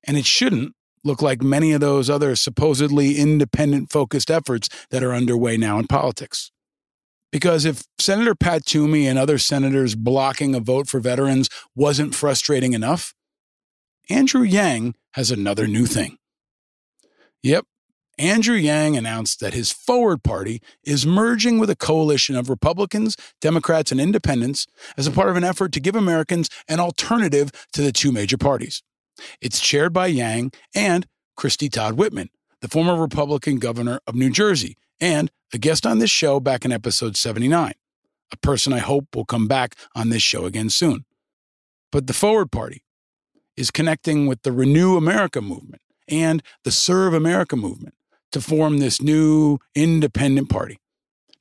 And 0.07 0.17
it 0.17 0.25
shouldn't 0.25 0.75
look 1.05 1.21
like 1.21 1.43
many 1.43 1.73
of 1.73 1.81
those 1.81 2.09
other 2.09 2.37
supposedly 2.37 3.19
independent 3.19 3.91
focused 3.91 4.31
efforts 4.31 4.69
that 4.91 5.03
are 5.03 5.13
underway 5.13 5.57
now 5.57 5.79
in 5.79 5.87
politics. 5.87 6.51
Because 7.31 7.65
if 7.65 7.85
Senator 7.99 8.35
Pat 8.35 8.65
Toomey 8.65 9.07
and 9.07 9.19
other 9.19 9.39
senators 9.39 9.95
blocking 9.95 10.55
a 10.55 10.61
vote 10.61 10.89
for 10.89 11.01
veterans 11.01 11.49
wasn't 11.75 12.15
frustrating 12.15 12.73
enough, 12.73 13.15
Andrew 14.09 14.43
Yang 14.43 14.95
has 15.13 15.31
another 15.31 15.67
new 15.67 15.85
thing. 15.85 16.17
Yep, 17.43 17.67
Andrew 18.19 18.57
Yang 18.57 18.97
announced 18.97 19.39
that 19.41 19.55
his 19.55 19.71
Forward 19.71 20.25
Party 20.25 20.61
is 20.83 21.07
merging 21.07 21.59
with 21.59 21.71
a 21.71 21.77
coalition 21.77 22.35
of 22.35 22.51
Republicans, 22.51 23.17
Democrats, 23.41 23.93
and 23.93 24.01
Independents 24.01 24.67
as 24.97 25.07
a 25.07 25.13
part 25.13 25.29
of 25.29 25.37
an 25.37 25.45
effort 25.45 25.73
to 25.73 25.81
give 25.81 25.95
Americans 25.95 26.49
an 26.67 26.81
alternative 26.81 27.53
to 27.73 27.83
the 27.83 27.93
two 27.93 28.11
major 28.11 28.37
parties. 28.37 28.83
It's 29.41 29.61
chaired 29.61 29.93
by 29.93 30.09
Yang 30.09 30.53
and 30.75 31.07
Christie 31.37 31.69
Todd 31.69 31.95
Whitman, 31.95 32.31
the 32.61 32.69
former 32.69 32.97
Republican 32.97 33.59
governor 33.59 34.01
of 34.07 34.17
New 34.17 34.31
Jersey, 34.31 34.77
and 35.01 35.31
a 35.53 35.59
guest 35.59 35.87
on 35.87 35.99
this 35.99 36.11
show 36.11 36.41
back 36.41 36.65
in 36.65 36.73
episode 36.73 37.17
79, 37.17 37.73
a 38.33 38.37
person 38.39 38.73
I 38.73 38.79
hope 38.79 39.15
will 39.15 39.25
come 39.25 39.49
back 39.49 39.75
on 39.95 40.11
this 40.11 40.23
show 40.23 40.45
again 40.45 40.71
soon. 40.71 41.05
But 41.91 42.07
the 42.07 42.13
Forward 42.13 42.53
Party 42.53 42.83
is 43.57 43.71
connecting 43.71 44.27
with 44.27 44.43
the 44.43 44.53
Renew 44.53 44.97
America 44.97 45.41
movement 45.41 45.83
and 46.07 46.43
the 46.65 46.71
Serve 46.71 47.15
America 47.15 47.57
movement 47.57 47.95
to 48.33 48.41
form 48.41 48.79
this 48.79 49.01
new 49.01 49.59
independent 49.75 50.51
party. 50.51 50.79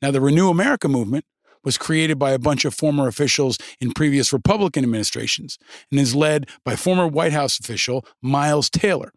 Now, 0.02 0.12
the 0.12 0.22
Renew 0.22 0.50
America 0.50 0.88
movement 0.88 1.26
was 1.64 1.78
created 1.78 2.18
by 2.18 2.32
a 2.32 2.40
bunch 2.40 2.64
of 2.64 2.74
former 2.74 3.08
officials 3.08 3.58
in 3.82 3.92
previous 3.92 4.32
Republican 4.32 4.84
administrations 4.84 5.58
and 5.92 6.00
is 6.00 6.16
led 6.16 6.50
by 6.64 6.76
former 6.76 7.08
White 7.08 7.34
House 7.34 7.60
official 7.60 8.06
Miles 8.22 8.70
Taylor, 8.70 9.12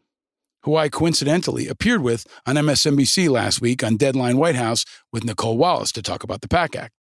who 0.62 0.76
I 0.76 0.88
coincidentally 0.88 1.68
appeared 1.68 2.02
with 2.02 2.26
on 2.46 2.56
MSNBC 2.56 3.28
last 3.28 3.60
week 3.60 3.82
on 3.82 3.96
Deadline 3.96 4.36
White 4.36 4.56
House 4.56 4.84
with 5.12 5.24
Nicolle 5.24 5.56
Wallace 5.56 5.92
to 5.92 6.02
talk 6.02 6.22
about 6.22 6.40
the 6.40 6.48
PACT 6.48 6.76
Act. 6.76 6.94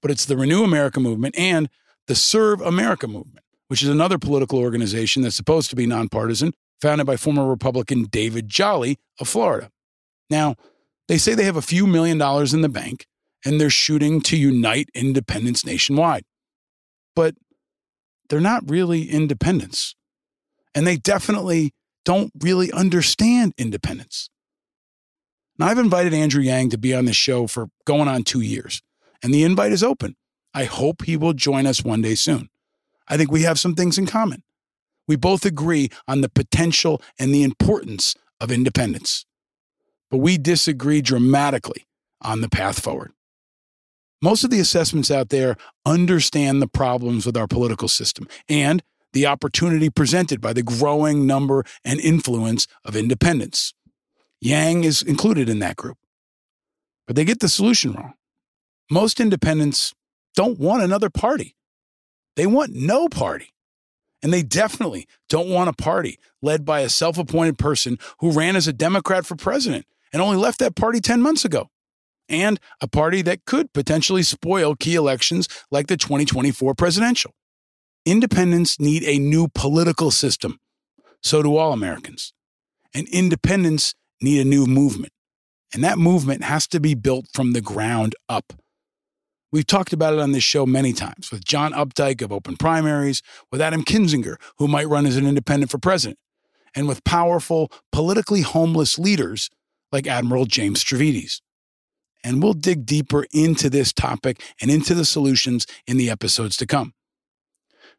But 0.00 0.10
it's 0.10 0.24
the 0.24 0.36
Renew 0.36 0.64
America 0.64 1.00
movement 1.00 1.38
and 1.38 1.68
the 2.06 2.14
Serve 2.14 2.60
America 2.60 3.06
movement, 3.06 3.44
which 3.68 3.82
is 3.82 3.88
another 3.88 4.18
political 4.18 4.58
organization 4.58 5.22
that's 5.22 5.36
supposed 5.36 5.70
to 5.70 5.76
be 5.76 5.86
nonpartisan, 5.86 6.52
founded 6.80 7.06
by 7.06 7.16
former 7.16 7.48
Republican 7.48 8.04
David 8.04 8.48
Jolly 8.48 8.98
of 9.20 9.28
Florida. 9.28 9.70
Now, 10.30 10.56
they 11.08 11.18
say 11.18 11.34
they 11.34 11.44
have 11.44 11.56
a 11.56 11.62
few 11.62 11.86
million 11.86 12.18
dollars 12.18 12.54
in 12.54 12.62
the 12.62 12.68
bank 12.68 13.06
and 13.44 13.60
they're 13.60 13.70
shooting 13.70 14.20
to 14.22 14.36
unite 14.36 14.88
independents 14.94 15.66
nationwide. 15.66 16.24
But 17.14 17.34
they're 18.28 18.40
not 18.40 18.68
really 18.68 19.10
independents. 19.10 19.94
And 20.74 20.86
they 20.86 20.96
definitely 20.96 21.72
don't 22.04 22.32
really 22.40 22.70
understand 22.72 23.54
independence. 23.58 24.28
Now, 25.58 25.66
I've 25.66 25.78
invited 25.78 26.12
Andrew 26.12 26.42
Yang 26.42 26.70
to 26.70 26.78
be 26.78 26.94
on 26.94 27.04
this 27.04 27.16
show 27.16 27.46
for 27.46 27.68
going 27.84 28.08
on 28.08 28.24
two 28.24 28.40
years, 28.40 28.82
and 29.22 29.32
the 29.32 29.44
invite 29.44 29.72
is 29.72 29.82
open. 29.82 30.16
I 30.52 30.64
hope 30.64 31.02
he 31.02 31.16
will 31.16 31.32
join 31.32 31.66
us 31.66 31.84
one 31.84 32.02
day 32.02 32.14
soon. 32.14 32.48
I 33.08 33.16
think 33.16 33.30
we 33.30 33.42
have 33.42 33.58
some 33.58 33.74
things 33.74 33.98
in 33.98 34.06
common. 34.06 34.42
We 35.06 35.16
both 35.16 35.44
agree 35.44 35.90
on 36.08 36.22
the 36.22 36.28
potential 36.28 37.02
and 37.18 37.34
the 37.34 37.42
importance 37.42 38.14
of 38.40 38.50
independence. 38.50 39.26
But 40.10 40.18
we 40.18 40.38
disagree 40.38 41.02
dramatically 41.02 41.86
on 42.20 42.40
the 42.40 42.48
path 42.48 42.80
forward. 42.80 43.12
Most 44.22 44.44
of 44.44 44.50
the 44.50 44.60
assessments 44.60 45.10
out 45.10 45.28
there 45.28 45.56
understand 45.84 46.62
the 46.62 46.68
problems 46.68 47.26
with 47.26 47.36
our 47.36 47.46
political 47.46 47.88
system 47.88 48.26
and 48.48 48.82
the 49.14 49.26
opportunity 49.26 49.88
presented 49.88 50.40
by 50.40 50.52
the 50.52 50.62
growing 50.62 51.26
number 51.26 51.64
and 51.84 51.98
influence 52.00 52.66
of 52.84 52.94
independents. 52.94 53.72
Yang 54.40 54.84
is 54.84 55.02
included 55.02 55.48
in 55.48 55.60
that 55.60 55.76
group. 55.76 55.96
But 57.06 57.16
they 57.16 57.24
get 57.24 57.40
the 57.40 57.48
solution 57.48 57.94
wrong. 57.94 58.14
Most 58.90 59.20
independents 59.20 59.94
don't 60.34 60.58
want 60.58 60.82
another 60.82 61.08
party, 61.08 61.56
they 62.36 62.46
want 62.46 62.74
no 62.74 63.08
party. 63.08 63.48
And 64.22 64.32
they 64.32 64.42
definitely 64.42 65.06
don't 65.28 65.50
want 65.50 65.68
a 65.68 65.74
party 65.74 66.18
led 66.40 66.64
by 66.64 66.80
a 66.80 66.88
self 66.88 67.18
appointed 67.18 67.58
person 67.58 67.98
who 68.20 68.30
ran 68.30 68.56
as 68.56 68.66
a 68.66 68.72
Democrat 68.72 69.26
for 69.26 69.36
president 69.36 69.84
and 70.14 70.22
only 70.22 70.38
left 70.38 70.60
that 70.60 70.74
party 70.74 70.98
10 70.98 71.20
months 71.20 71.44
ago. 71.44 71.68
And 72.26 72.58
a 72.80 72.88
party 72.88 73.20
that 73.20 73.44
could 73.44 73.74
potentially 73.74 74.22
spoil 74.22 74.76
key 74.76 74.94
elections 74.94 75.46
like 75.70 75.88
the 75.88 75.98
2024 75.98 76.74
presidential. 76.74 77.34
Independents 78.06 78.78
need 78.78 79.02
a 79.04 79.18
new 79.18 79.48
political 79.48 80.10
system. 80.10 80.58
So 81.22 81.42
do 81.42 81.56
all 81.56 81.72
Americans. 81.72 82.34
And 82.92 83.08
independents 83.08 83.94
need 84.20 84.40
a 84.40 84.44
new 84.44 84.66
movement. 84.66 85.12
And 85.72 85.82
that 85.82 85.98
movement 85.98 86.44
has 86.44 86.66
to 86.68 86.80
be 86.80 86.94
built 86.94 87.26
from 87.32 87.52
the 87.52 87.60
ground 87.60 88.14
up. 88.28 88.52
We've 89.50 89.66
talked 89.66 89.92
about 89.92 90.14
it 90.14 90.20
on 90.20 90.32
this 90.32 90.44
show 90.44 90.66
many 90.66 90.92
times 90.92 91.30
with 91.30 91.44
John 91.44 91.72
Opdycke 91.72 92.22
of 92.22 92.32
Open 92.32 92.56
Primaries, 92.56 93.22
with 93.50 93.60
Adam 93.60 93.84
Kinzinger, 93.84 94.36
who 94.58 94.68
might 94.68 94.88
run 94.88 95.06
as 95.06 95.16
an 95.16 95.26
independent 95.26 95.70
for 95.70 95.78
president, 95.78 96.18
and 96.74 96.88
with 96.88 97.04
powerful, 97.04 97.70
politically 97.92 98.42
homeless 98.42 98.98
leaders 98.98 99.50
like 99.92 100.06
Admiral 100.06 100.44
James 100.44 100.82
Stavridis. 100.82 101.40
And 102.24 102.42
we'll 102.42 102.54
dig 102.54 102.84
deeper 102.84 103.26
into 103.32 103.70
this 103.70 103.92
topic 103.92 104.42
and 104.60 104.70
into 104.70 104.94
the 104.94 105.04
solutions 105.04 105.66
in 105.86 105.98
the 105.98 106.10
episodes 106.10 106.56
to 106.56 106.66
come. 106.66 106.92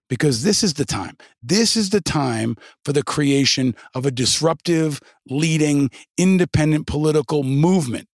Because 0.07 0.43
this 0.43 0.63
is 0.63 0.75
the 0.75 0.85
time. 0.85 1.17
This 1.41 1.75
is 1.75 1.89
the 1.89 2.01
time 2.01 2.55
for 2.83 2.93
the 2.93 3.03
creation 3.03 3.75
of 3.93 4.05
a 4.05 4.11
disruptive, 4.11 4.99
leading, 5.27 5.89
independent 6.17 6.85
political 6.85 7.43
movement 7.43 8.07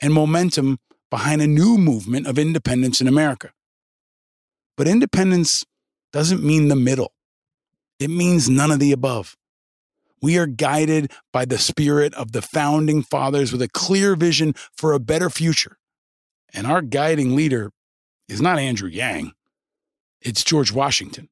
and 0.00 0.12
momentum 0.12 0.78
behind 1.10 1.40
a 1.40 1.46
new 1.46 1.78
movement 1.78 2.26
of 2.26 2.38
independence 2.38 3.00
in 3.00 3.08
America. 3.08 3.52
But 4.76 4.88
independence 4.88 5.64
doesn't 6.12 6.44
mean 6.44 6.68
the 6.68 6.76
middle, 6.76 7.12
it 7.98 8.10
means 8.10 8.50
none 8.50 8.70
of 8.70 8.80
the 8.80 8.92
above. 8.92 9.36
We 10.20 10.38
are 10.38 10.46
guided 10.46 11.12
by 11.32 11.44
the 11.44 11.58
spirit 11.58 12.14
of 12.14 12.32
the 12.32 12.40
founding 12.42 13.02
fathers 13.02 13.52
with 13.52 13.60
a 13.60 13.68
clear 13.68 14.16
vision 14.16 14.54
for 14.74 14.92
a 14.92 15.00
better 15.00 15.28
future. 15.28 15.76
And 16.52 16.66
our 16.66 16.80
guiding 16.80 17.36
leader 17.36 17.72
is 18.28 18.40
not 18.40 18.58
Andrew 18.58 18.88
Yang, 18.88 19.32
it's 20.24 20.42
George 20.42 20.72
Washington, 20.72 21.28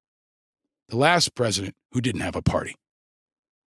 the 0.88 0.96
last 0.96 1.34
president 1.34 1.74
who 1.92 2.00
didn't 2.00 2.20
have 2.20 2.36
a 2.36 2.42
party. 2.42 2.76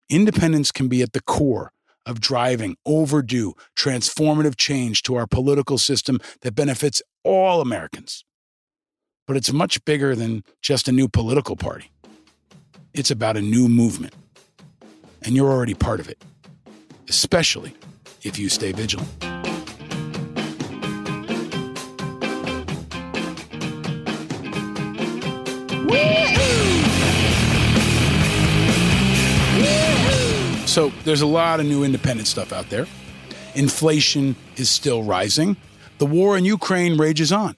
Independence 0.09 0.71
can 0.71 0.87
be 0.87 1.01
at 1.01 1.13
the 1.13 1.21
core 1.21 1.71
of 2.05 2.19
driving 2.19 2.75
overdue, 2.85 3.53
transformative 3.75 4.55
change 4.57 5.01
to 5.03 5.15
our 5.15 5.25
political 5.25 5.77
system 5.77 6.19
that 6.41 6.53
benefits 6.53 7.01
all 7.23 7.61
Americans. 7.61 8.23
But 9.25 9.37
it's 9.37 9.51
much 9.51 9.83
bigger 9.85 10.15
than 10.15 10.43
just 10.61 10.87
a 10.87 10.91
new 10.91 11.07
political 11.07 11.55
party. 11.55 11.91
It's 12.93 13.09
about 13.09 13.37
a 13.37 13.41
new 13.41 13.67
movement. 13.67 14.13
And 15.23 15.35
you're 15.35 15.49
already 15.49 15.73
part 15.73 15.99
of 15.99 16.09
it, 16.09 16.23
especially 17.09 17.73
if 18.21 18.37
you 18.37 18.49
stay 18.49 18.71
vigilant. 18.71 19.34
So 30.75 30.89
there's 31.05 31.21
a 31.21 31.25
lot 31.25 31.61
of 31.61 31.65
new 31.65 31.85
independent 31.85 32.27
stuff 32.27 32.51
out 32.51 32.69
there. 32.69 32.85
Inflation 33.55 34.35
is 34.57 34.69
still 34.69 35.03
rising. 35.03 35.55
The 35.99 36.05
war 36.05 36.37
in 36.37 36.43
Ukraine 36.43 36.97
rages 36.97 37.31
on. 37.31 37.55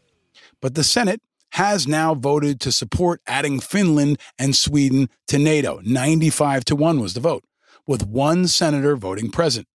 But 0.62 0.76
the 0.76 0.84
Senate 0.84 1.20
has 1.54 1.88
now 1.88 2.14
voted 2.14 2.60
to 2.60 2.72
support 2.72 3.20
adding 3.26 3.60
Finland 3.60 4.20
and 4.38 4.56
Sweden 4.56 5.10
to 5.30 5.40
NATO. 5.40 5.82
95 5.84 6.64
to 6.66 6.76
1 6.76 7.00
was 7.00 7.16
the 7.16 7.20
vote, 7.20 7.44
with 7.88 8.06
one 8.06 8.46
senator 8.46 8.96
voting 8.96 9.32
present. 9.32 9.68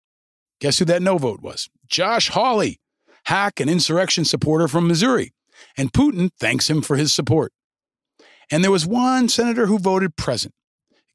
Guess 0.61 0.79
who 0.79 0.85
that 0.85 1.01
no 1.01 1.17
vote 1.17 1.41
was? 1.41 1.69
Josh 1.85 2.29
Hawley, 2.29 2.79
hack 3.25 3.59
and 3.59 3.69
insurrection 3.69 4.23
supporter 4.23 4.69
from 4.69 4.87
Missouri. 4.87 5.33
And 5.75 5.91
Putin 5.91 6.29
thanks 6.39 6.69
him 6.69 6.81
for 6.81 6.95
his 6.95 7.11
support. 7.11 7.51
And 8.49 8.63
there 8.63 8.71
was 8.71 8.87
one 8.87 9.27
senator 9.27 9.65
who 9.65 9.79
voted 9.79 10.15
present. 10.15 10.53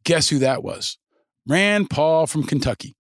Guess 0.05 0.29
who 0.29 0.39
that 0.41 0.63
was? 0.63 0.99
Rand 1.49 1.89
Paul 1.89 2.27
from 2.27 2.43
Kentucky. 2.45 2.95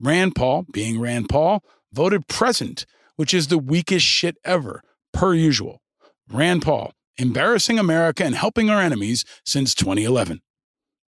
Rand 0.00 0.34
Paul, 0.34 0.64
being 0.72 0.98
Rand 0.98 1.28
Paul, 1.28 1.62
voted 1.92 2.26
present, 2.26 2.86
which 3.16 3.34
is 3.34 3.48
the 3.48 3.58
weakest 3.58 4.06
shit 4.06 4.38
ever, 4.46 4.82
per 5.12 5.34
usual. 5.34 5.82
Rand 6.26 6.62
Paul, 6.62 6.94
embarrassing 7.18 7.78
America 7.78 8.24
and 8.24 8.34
helping 8.34 8.70
our 8.70 8.80
enemies 8.80 9.26
since 9.44 9.74
2011. 9.74 10.40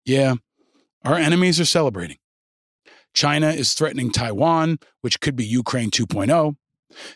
Yeah, 0.04 0.34
our 1.02 1.16
enemies 1.16 1.58
are 1.58 1.64
celebrating. 1.64 2.18
China 3.14 3.48
is 3.48 3.72
threatening 3.72 4.10
Taiwan, 4.10 4.78
which 5.00 5.20
could 5.20 5.36
be 5.36 5.44
Ukraine 5.46 5.90
2.0. 5.90 6.56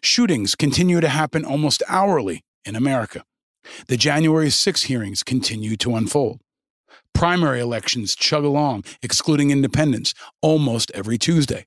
Shootings 0.01 0.55
continue 0.55 1.03
to 1.03 1.09
happen 1.11 1.45
almost 1.45 1.83
hourly 1.89 2.43
in 2.65 2.75
America. 2.75 3.23
The 3.89 3.99
January 3.99 4.49
6 4.49 4.85
hearings 4.85 5.23
continue 5.23 5.77
to 5.77 5.95
unfold 5.95 6.41
primary 7.19 7.59
elections 7.59 8.15
chug 8.15 8.45
along, 8.45 8.85
excluding 9.03 9.51
independents, 9.51 10.15
almost 10.41 10.93
every 10.95 11.19
Tuesday. 11.19 11.67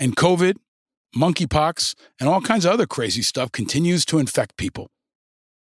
And 0.00 0.16
COVID, 0.16 0.56
monkeypox, 1.16 1.94
and 2.18 2.28
all 2.28 2.40
kinds 2.40 2.64
of 2.64 2.72
other 2.72 2.84
crazy 2.84 3.22
stuff 3.22 3.52
continues 3.52 4.04
to 4.06 4.18
infect 4.18 4.56
people. 4.56 4.90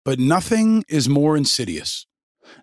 But 0.05 0.19
nothing 0.19 0.83
is 0.89 1.09
more 1.09 1.37
insidious. 1.37 2.05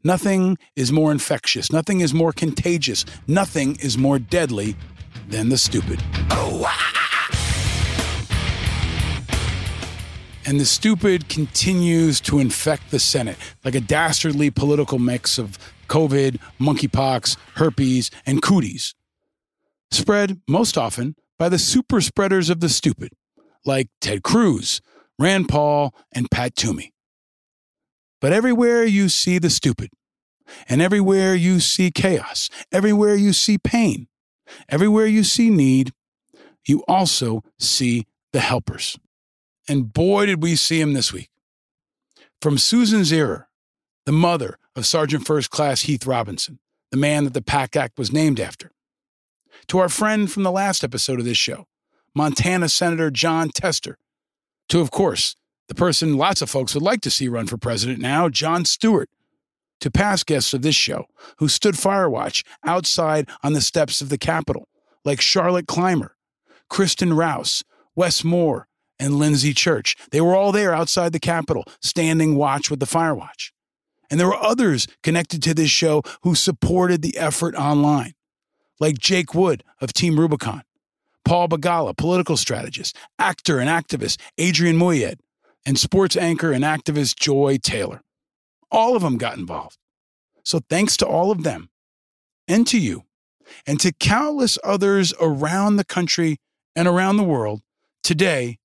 Nothing 0.03 0.57
is 0.75 0.91
more 0.91 1.13
infectious. 1.13 1.71
Nothing 1.71 2.01
is 2.01 2.13
more 2.13 2.33
contagious. 2.33 3.05
Nothing 3.25 3.77
is 3.77 3.97
more 3.97 4.19
deadly 4.19 4.75
than 5.29 5.47
the 5.47 5.57
stupid. 5.57 6.03
And 10.45 10.59
the 10.59 10.65
stupid 10.65 11.29
continues 11.29 12.19
to 12.21 12.39
infect 12.39 12.91
the 12.91 12.99
Senate 12.99 13.37
like 13.63 13.75
a 13.75 13.79
dastardly 13.79 14.51
political 14.51 14.99
mix 14.99 15.37
of 15.37 15.57
COVID, 15.93 16.39
monkeypox, 16.59 17.37
herpes, 17.53 18.09
and 18.25 18.41
cooties. 18.41 18.95
Spread 19.91 20.41
most 20.47 20.75
often 20.75 21.15
by 21.37 21.49
the 21.49 21.59
super 21.59 22.01
spreaders 22.01 22.49
of 22.49 22.61
the 22.61 22.69
stupid, 22.69 23.13
like 23.63 23.89
Ted 24.01 24.23
Cruz, 24.23 24.81
Rand 25.19 25.49
Paul, 25.49 25.93
and 26.11 26.31
Pat 26.31 26.55
Toomey. 26.55 26.93
But 28.19 28.33
everywhere 28.33 28.83
you 28.83 29.07
see 29.07 29.37
the 29.37 29.51
stupid, 29.51 29.91
and 30.67 30.81
everywhere 30.81 31.35
you 31.35 31.59
see 31.59 31.91
chaos, 31.91 32.49
everywhere 32.71 33.13
you 33.13 33.31
see 33.31 33.59
pain, 33.59 34.07
everywhere 34.69 35.05
you 35.05 35.23
see 35.23 35.51
need, 35.51 35.93
you 36.67 36.83
also 36.87 37.43
see 37.59 38.07
the 38.31 38.39
helpers. 38.39 38.97
And 39.69 39.93
boy, 39.93 40.25
did 40.25 40.41
we 40.41 40.55
see 40.55 40.81
him 40.81 40.93
this 40.93 41.13
week. 41.13 41.29
From 42.41 42.57
Susan 42.57 43.01
Zeier, 43.01 43.45
the 44.07 44.11
mother 44.11 44.57
of 44.75 44.85
Sergeant 44.85 45.25
First 45.25 45.49
Class 45.49 45.81
Heath 45.81 46.05
Robinson, 46.05 46.59
the 46.91 46.97
man 46.97 47.23
that 47.23 47.33
the 47.33 47.41
PACT 47.41 47.75
Act 47.75 47.97
was 47.97 48.11
named 48.11 48.39
after. 48.39 48.71
To 49.67 49.79
our 49.79 49.89
friend 49.89 50.31
from 50.31 50.43
the 50.43 50.51
last 50.51 50.83
episode 50.83 51.19
of 51.19 51.25
this 51.25 51.37
show, 51.37 51.67
Montana 52.15 52.69
Senator 52.69 53.09
Jon 53.09 53.49
Tester. 53.49 53.97
To, 54.69 54.81
of 54.81 54.91
course, 54.91 55.35
the 55.67 55.75
person 55.75 56.17
lots 56.17 56.41
of 56.41 56.49
folks 56.49 56.73
would 56.73 56.83
like 56.83 57.01
to 57.01 57.09
see 57.09 57.27
run 57.27 57.47
for 57.47 57.57
president 57.57 57.99
now, 57.99 58.29
Jon 58.29 58.65
Stewart. 58.65 59.09
To 59.79 59.91
past 59.91 60.25
guests 60.25 60.53
of 60.53 60.61
this 60.61 60.75
show 60.75 61.05
who 61.37 61.47
stood 61.47 61.75
firewatch 61.75 62.43
outside 62.65 63.27
on 63.43 63.53
the 63.53 63.61
steps 63.61 64.01
of 64.01 64.09
the 64.09 64.17
Capitol, 64.17 64.67
like 65.03 65.19
Charlotte 65.19 65.67
Clymer, 65.67 66.15
Kristen 66.69 67.13
Rouse, 67.13 67.63
Wes 67.95 68.23
Moore, 68.23 68.67
and 68.99 69.15
Lindsay 69.15 69.53
Church. 69.53 69.95
They 70.11 70.21
were 70.21 70.35
all 70.35 70.51
there 70.51 70.73
outside 70.73 71.11
the 71.11 71.19
Capitol, 71.19 71.65
standing 71.81 72.35
watch 72.35 72.69
with 72.69 72.79
the 72.79 72.85
Firewatch. 72.85 73.51
And 74.13 74.19
there 74.19 74.27
were 74.27 74.35
others 74.35 74.87
connected 75.01 75.41
to 75.41 75.55
this 75.55 75.71
show 75.71 76.03
who 76.21 76.35
supported 76.35 77.01
the 77.01 77.17
effort 77.17 77.55
online, 77.55 78.13
like 78.79 78.99
Jake 78.99 79.33
Wood 79.33 79.63
of 79.81 79.91
Team 79.91 80.19
Rubicon, 80.19 80.61
Paul 81.25 81.47
Begala, 81.47 81.97
political 81.97 82.37
strategist, 82.37 82.95
actor 83.17 83.57
and 83.57 83.67
activist 83.67 84.21
Arian 84.37 84.77
Moayed, 84.77 85.15
and 85.65 85.79
sports 85.79 86.15
anchor 86.15 86.51
and 86.51 86.63
activist 86.63 87.15
Joy 87.15 87.57
Taylor. 87.57 88.03
All 88.69 88.95
of 88.95 89.01
them 89.01 89.17
got 89.17 89.35
involved. 89.35 89.79
So 90.43 90.59
thanks 90.69 90.95
to 90.97 91.07
all 91.07 91.31
of 91.31 91.41
them 91.41 91.71
and 92.47 92.67
to 92.67 92.77
you 92.77 93.05
And 93.65 93.79
to 93.81 93.91
countless 93.93 94.57
others 94.63 95.13
around 95.19 95.77
the 95.77 95.85
country 95.85 96.37
and 96.75 96.87
around 96.87 97.17
the 97.17 97.23
world, 97.23 97.61
today, 98.03 98.59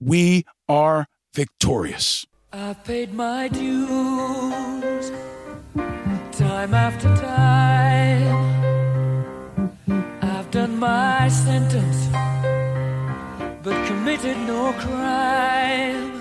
we 0.00 0.44
are 0.68 1.06
victorious. 1.34 2.26
I've 2.52 2.84
paid 2.84 3.14
my 3.14 3.48
dues 3.48 4.51
time 6.62 6.74
after 6.74 7.08
time. 7.16 8.52
I've 10.22 10.48
done 10.52 10.78
my 10.78 11.26
sentence, 11.28 12.06
but 13.64 13.86
committed 13.88 14.36
no 14.46 14.72
crime. 14.74 16.12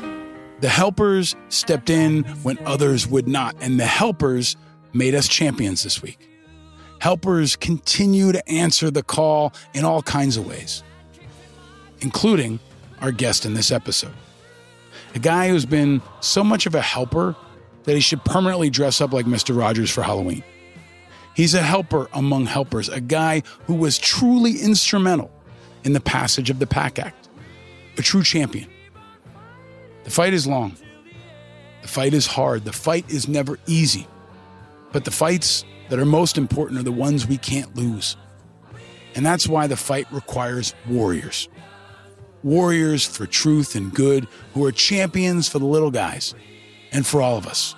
The 0.61 0.69
helpers 0.69 1.35
stepped 1.49 1.91
in 1.91 2.23
when 2.41 2.57
others 2.65 3.07
would 3.07 3.27
not, 3.27 3.55
and 3.61 3.79
the 3.79 3.85
helpers 3.85 4.55
made 4.93 5.13
us 5.13 5.27
champions 5.27 5.83
this 5.83 6.01
week. 6.01 6.27
Helpers 6.99 7.55
continue 7.55 8.31
to 8.31 8.49
answer 8.49 8.89
the 8.89 9.03
call 9.03 9.53
in 9.75 9.85
all 9.85 10.01
kinds 10.01 10.37
of 10.37 10.47
ways, 10.47 10.81
including 11.99 12.59
our 12.99 13.11
guest 13.11 13.45
in 13.45 13.53
this 13.53 13.71
episode. 13.71 14.13
A 15.13 15.19
guy 15.19 15.49
who's 15.49 15.67
been 15.67 16.01
so 16.19 16.43
much 16.43 16.65
of 16.65 16.73
a 16.73 16.81
helper 16.81 17.35
that 17.83 17.93
he 17.93 18.01
should 18.01 18.23
permanently 18.23 18.69
dress 18.69 19.01
up 19.01 19.13
like 19.13 19.25
Mr. 19.25 19.57
Rogers 19.57 19.89
for 19.89 20.03
Halloween. 20.03 20.43
He's 21.35 21.53
a 21.53 21.61
helper 21.61 22.07
among 22.13 22.45
helpers, 22.45 22.89
a 22.89 23.01
guy 23.01 23.43
who 23.65 23.75
was 23.75 23.97
truly 23.97 24.59
instrumental 24.59 25.31
in 25.83 25.93
the 25.93 26.01
passage 26.01 26.49
of 26.49 26.59
the 26.59 26.67
PACT 26.67 26.99
Act, 26.99 27.29
a 27.97 28.01
true 28.01 28.23
champion. 28.23 28.69
The 30.03 30.11
fight 30.11 30.33
is 30.33 30.45
long. 30.45 30.75
The 31.81 31.87
fight 31.87 32.13
is 32.13 32.27
hard. 32.27 32.65
The 32.65 32.73
fight 32.73 33.09
is 33.09 33.27
never 33.27 33.57
easy. 33.65 34.07
But 34.91 35.05
the 35.05 35.11
fights 35.11 35.63
that 35.89 35.99
are 35.99 36.05
most 36.05 36.37
important 36.37 36.79
are 36.79 36.83
the 36.83 36.91
ones 36.91 37.27
we 37.27 37.37
can't 37.37 37.75
lose. 37.75 38.17
And 39.15 39.25
that's 39.25 39.47
why 39.47 39.67
the 39.67 39.77
fight 39.77 40.07
requires 40.11 40.73
warriors. 40.87 41.49
Warriors 42.43 43.05
for 43.05 43.25
truth 43.25 43.75
and 43.75 43.93
good 43.93 44.27
who 44.53 44.65
are 44.65 44.71
champions 44.71 45.47
for 45.47 45.59
the 45.59 45.65
little 45.65 45.91
guys 45.91 46.33
and 46.91 47.05
for 47.05 47.21
all 47.21 47.37
of 47.37 47.47
us. 47.47 47.75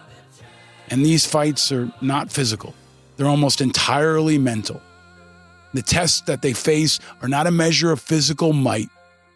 And 0.90 1.06
these 1.06 1.26
fights 1.26 1.72
are 1.72 1.92
not 2.02 2.32
physical, 2.32 2.74
they're 3.18 3.28
almost 3.28 3.62
entirely 3.62 4.38
mental. 4.38 4.82
The 5.74 5.82
tests 5.82 6.22
that 6.22 6.44
they 6.44 6.54
face 6.54 7.00
are 7.22 7.28
not 7.28 7.48
a 7.48 7.52
measure 7.52 7.92
of 7.92 8.00
physical 8.00 8.54
might, 8.54 8.90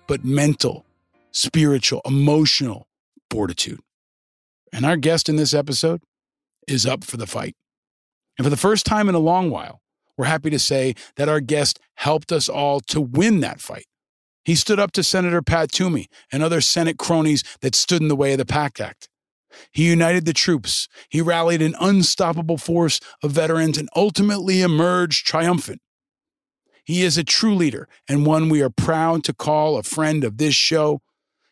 but 0.05 0.23
mental, 0.23 0.85
spiritual, 1.31 2.01
emotional 2.05 2.87
fortitude. 3.31 3.79
And 4.71 4.85
our 4.85 4.97
guest 4.97 5.29
in 5.29 5.35
this 5.35 5.55
episode 5.55 6.01
is 6.67 6.85
up 6.85 7.03
for 7.03 7.17
the 7.17 7.25
fight. 7.25 7.55
And 8.37 8.45
for 8.45 8.51
the 8.51 8.57
first 8.57 8.85
time 8.85 9.09
in 9.09 9.15
a 9.15 9.19
long 9.19 9.49
while, 9.49 9.81
we're 10.15 10.25
happy 10.25 10.49
to 10.49 10.59
say 10.59 10.93
that 11.15 11.29
our 11.29 11.39
guest 11.39 11.79
helped 11.95 12.31
us 12.31 12.49
all 12.49 12.81
to 12.81 13.01
win 13.01 13.39
that 13.39 13.59
fight. 13.59 13.85
He 14.45 14.55
stood 14.55 14.79
up 14.79 14.91
to 14.93 15.03
Senator 15.03 15.41
Pat 15.41 15.71
Toomey 15.71 16.07
and 16.31 16.41
other 16.41 16.61
Senate 16.61 16.97
cronies 16.97 17.43
that 17.61 17.75
stood 17.75 18.01
in 18.01 18.07
the 18.07 18.15
way 18.15 18.33
of 18.33 18.37
the 18.37 18.45
PACT 18.45 18.79
Act. 18.79 19.09
He 19.71 19.87
united 19.87 20.25
the 20.25 20.33
troops. 20.33 20.87
He 21.09 21.21
rallied 21.21 21.61
an 21.61 21.75
unstoppable 21.79 22.57
force 22.57 22.99
of 23.23 23.31
veterans 23.31 23.77
and 23.77 23.89
ultimately 23.95 24.61
emerged 24.61 25.25
triumphant. 25.25 25.81
He 26.83 27.03
is 27.03 27.17
a 27.17 27.23
true 27.23 27.55
leader 27.55 27.87
and 28.07 28.25
one 28.25 28.49
we 28.49 28.61
are 28.61 28.69
proud 28.69 29.23
to 29.25 29.33
call 29.33 29.77
a 29.77 29.83
friend 29.83 30.23
of 30.23 30.37
this 30.37 30.55
show. 30.55 31.01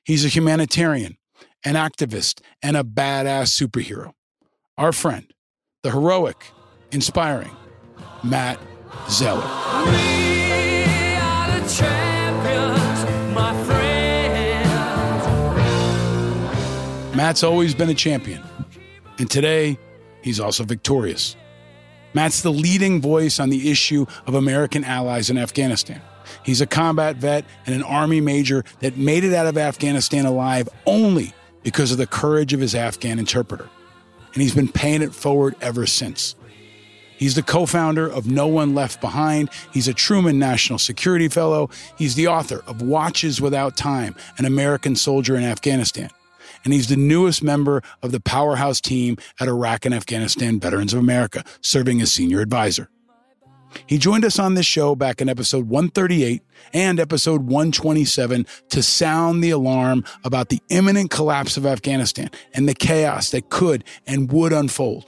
He's 0.03 0.23
a 0.23 0.29
humanitarian, 0.29 1.17
an 1.63 1.75
activist, 1.75 2.41
and 2.61 2.77
a 2.77 2.83
badass 2.83 3.51
superhero. 3.51 4.13
Our 4.77 4.93
friend, 4.93 5.33
the 5.83 5.91
heroic, 5.91 6.51
inspiring 6.91 7.55
Matt 8.23 8.59
Zeller. 9.09 10.34
Matt's 17.15 17.43
always 17.43 17.73
been 17.73 17.89
a 17.89 17.93
champion, 17.93 18.43
and 19.19 19.31
today 19.31 19.79
he's 20.21 20.41
also 20.41 20.65
victorious. 20.65 21.37
Matt's 22.13 22.41
the 22.41 22.51
leading 22.51 23.01
voice 23.01 23.39
on 23.39 23.49
the 23.49 23.71
issue 23.71 24.05
of 24.27 24.33
American 24.33 24.83
allies 24.83 25.29
in 25.29 25.37
Afghanistan. 25.37 26.01
He's 26.43 26.59
a 26.59 26.67
combat 26.67 27.15
vet 27.15 27.45
and 27.65 27.73
an 27.73 27.83
Army 27.83 28.19
major 28.19 28.65
that 28.81 28.97
made 28.97 29.23
it 29.23 29.33
out 29.33 29.47
of 29.47 29.57
Afghanistan 29.57 30.25
alive 30.25 30.67
only 30.85 31.33
because 31.63 31.93
of 31.93 31.97
the 31.97 32.07
courage 32.07 32.51
of 32.51 32.59
his 32.59 32.75
Afghan 32.75 33.17
interpreter. 33.17 33.69
And 34.33 34.41
he's 34.41 34.55
been 34.55 34.67
paying 34.67 35.01
it 35.01 35.15
forward 35.15 35.55
ever 35.61 35.85
since. 35.85 36.35
He's 37.17 37.35
the 37.35 37.43
co 37.43 37.65
founder 37.65 38.07
of 38.09 38.27
No 38.27 38.47
One 38.47 38.75
Left 38.75 38.99
Behind. 38.99 39.49
He's 39.71 39.87
a 39.87 39.93
Truman 39.93 40.37
National 40.37 40.79
Security 40.79 41.29
Fellow. 41.29 41.69
He's 41.97 42.15
the 42.15 42.27
author 42.27 42.61
of 42.67 42.81
Watches 42.81 43.39
Without 43.39 43.77
Time 43.77 44.15
An 44.37 44.43
American 44.43 44.97
Soldier 44.97 45.37
in 45.37 45.43
Afghanistan. 45.43 46.09
And 46.65 46.73
he's 46.73 46.89
the 46.89 46.97
newest 46.97 47.43
member 47.43 47.81
of 48.01 48.11
the 48.11 48.19
powerhouse 48.19 48.81
team 48.81 49.17
at 49.39 49.47
Iraq 49.47 49.85
and 49.85 49.93
Afghanistan 49.93 50.59
Veterans 50.59 50.93
of 50.93 50.99
America, 50.99 51.45
serving 51.61 52.01
as 52.01 52.11
senior 52.11 52.41
advisor. 52.41 52.89
He 53.87 53.97
joined 53.97 54.25
us 54.25 54.39
on 54.39 54.53
this 54.55 54.65
show 54.65 54.95
back 54.95 55.21
in 55.21 55.29
episode 55.29 55.67
138 55.67 56.41
and 56.73 56.99
episode 56.99 57.41
127 57.41 58.45
to 58.69 58.81
sound 58.81 59.43
the 59.43 59.51
alarm 59.51 60.03
about 60.23 60.49
the 60.49 60.61
imminent 60.69 61.11
collapse 61.11 61.57
of 61.57 61.65
Afghanistan 61.65 62.29
and 62.53 62.67
the 62.67 62.73
chaos 62.73 63.31
that 63.31 63.49
could 63.49 63.83
and 64.07 64.31
would 64.31 64.53
unfold. 64.53 65.05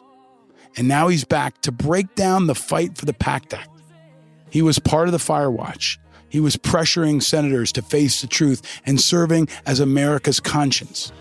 And 0.76 0.88
now 0.88 1.08
he's 1.08 1.24
back 1.24 1.62
to 1.62 1.72
break 1.72 2.13
down 2.13 2.48
the 2.48 2.56
fight 2.56 2.98
for 2.98 3.06
the 3.06 3.13
PACT 3.13 3.54
Act. 3.56 3.70
He 4.50 4.62
was 4.62 4.80
part 4.80 5.08
of 5.08 5.12
the 5.12 5.20
Fire 5.20 5.50
Watch. 5.50 6.00
He 6.30 6.39
was 6.39 6.58
pressuring 6.58 7.24
senators 7.24 7.72
to 7.72 7.82
face 7.82 8.22
the 8.22 8.28
truth 8.28 8.82
and 8.86 9.00
serving 9.00 9.48
as 9.65 9.80
America's 9.80 10.39
conscience 10.39 11.12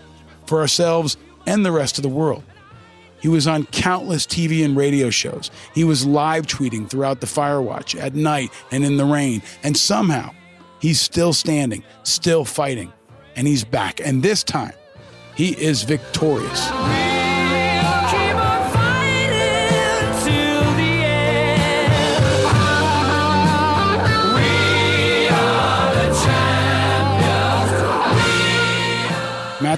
for 0.47 0.59
ourselves 0.59 1.17
and 1.45 1.65
the 1.65 1.71
rest 1.71 1.97
of 1.97 2.03
the 2.03 2.09
world. 2.09 2.43
He 3.19 3.27
was 3.27 3.47
on 3.47 3.65
countless 3.67 4.25
TV 4.25 4.63
and 4.63 4.77
radio 4.77 5.09
shows. 5.09 5.49
He 5.73 5.83
was 5.83 6.05
live 6.05 6.45
tweeting 6.45 6.89
throughout 6.89 7.19
the 7.19 7.27
Fire 7.27 7.61
Watch 7.61 7.95
at 7.95 8.13
night 8.13 8.51
and 8.71 8.83
in 8.83 8.97
the 8.97 9.05
rain. 9.05 9.41
And 9.63 9.75
somehow, 9.75 10.33
he's 10.79 10.99
still 11.01 11.33
standing, 11.33 11.83
still 12.03 12.45
fighting, 12.45 12.93
and 13.35 13.47
he's 13.47 13.63
back. 13.63 13.99
And 13.99 14.21
this 14.21 14.43
time, 14.43 14.73
he 15.35 15.49
is 15.59 15.83
victorious. 15.83 16.69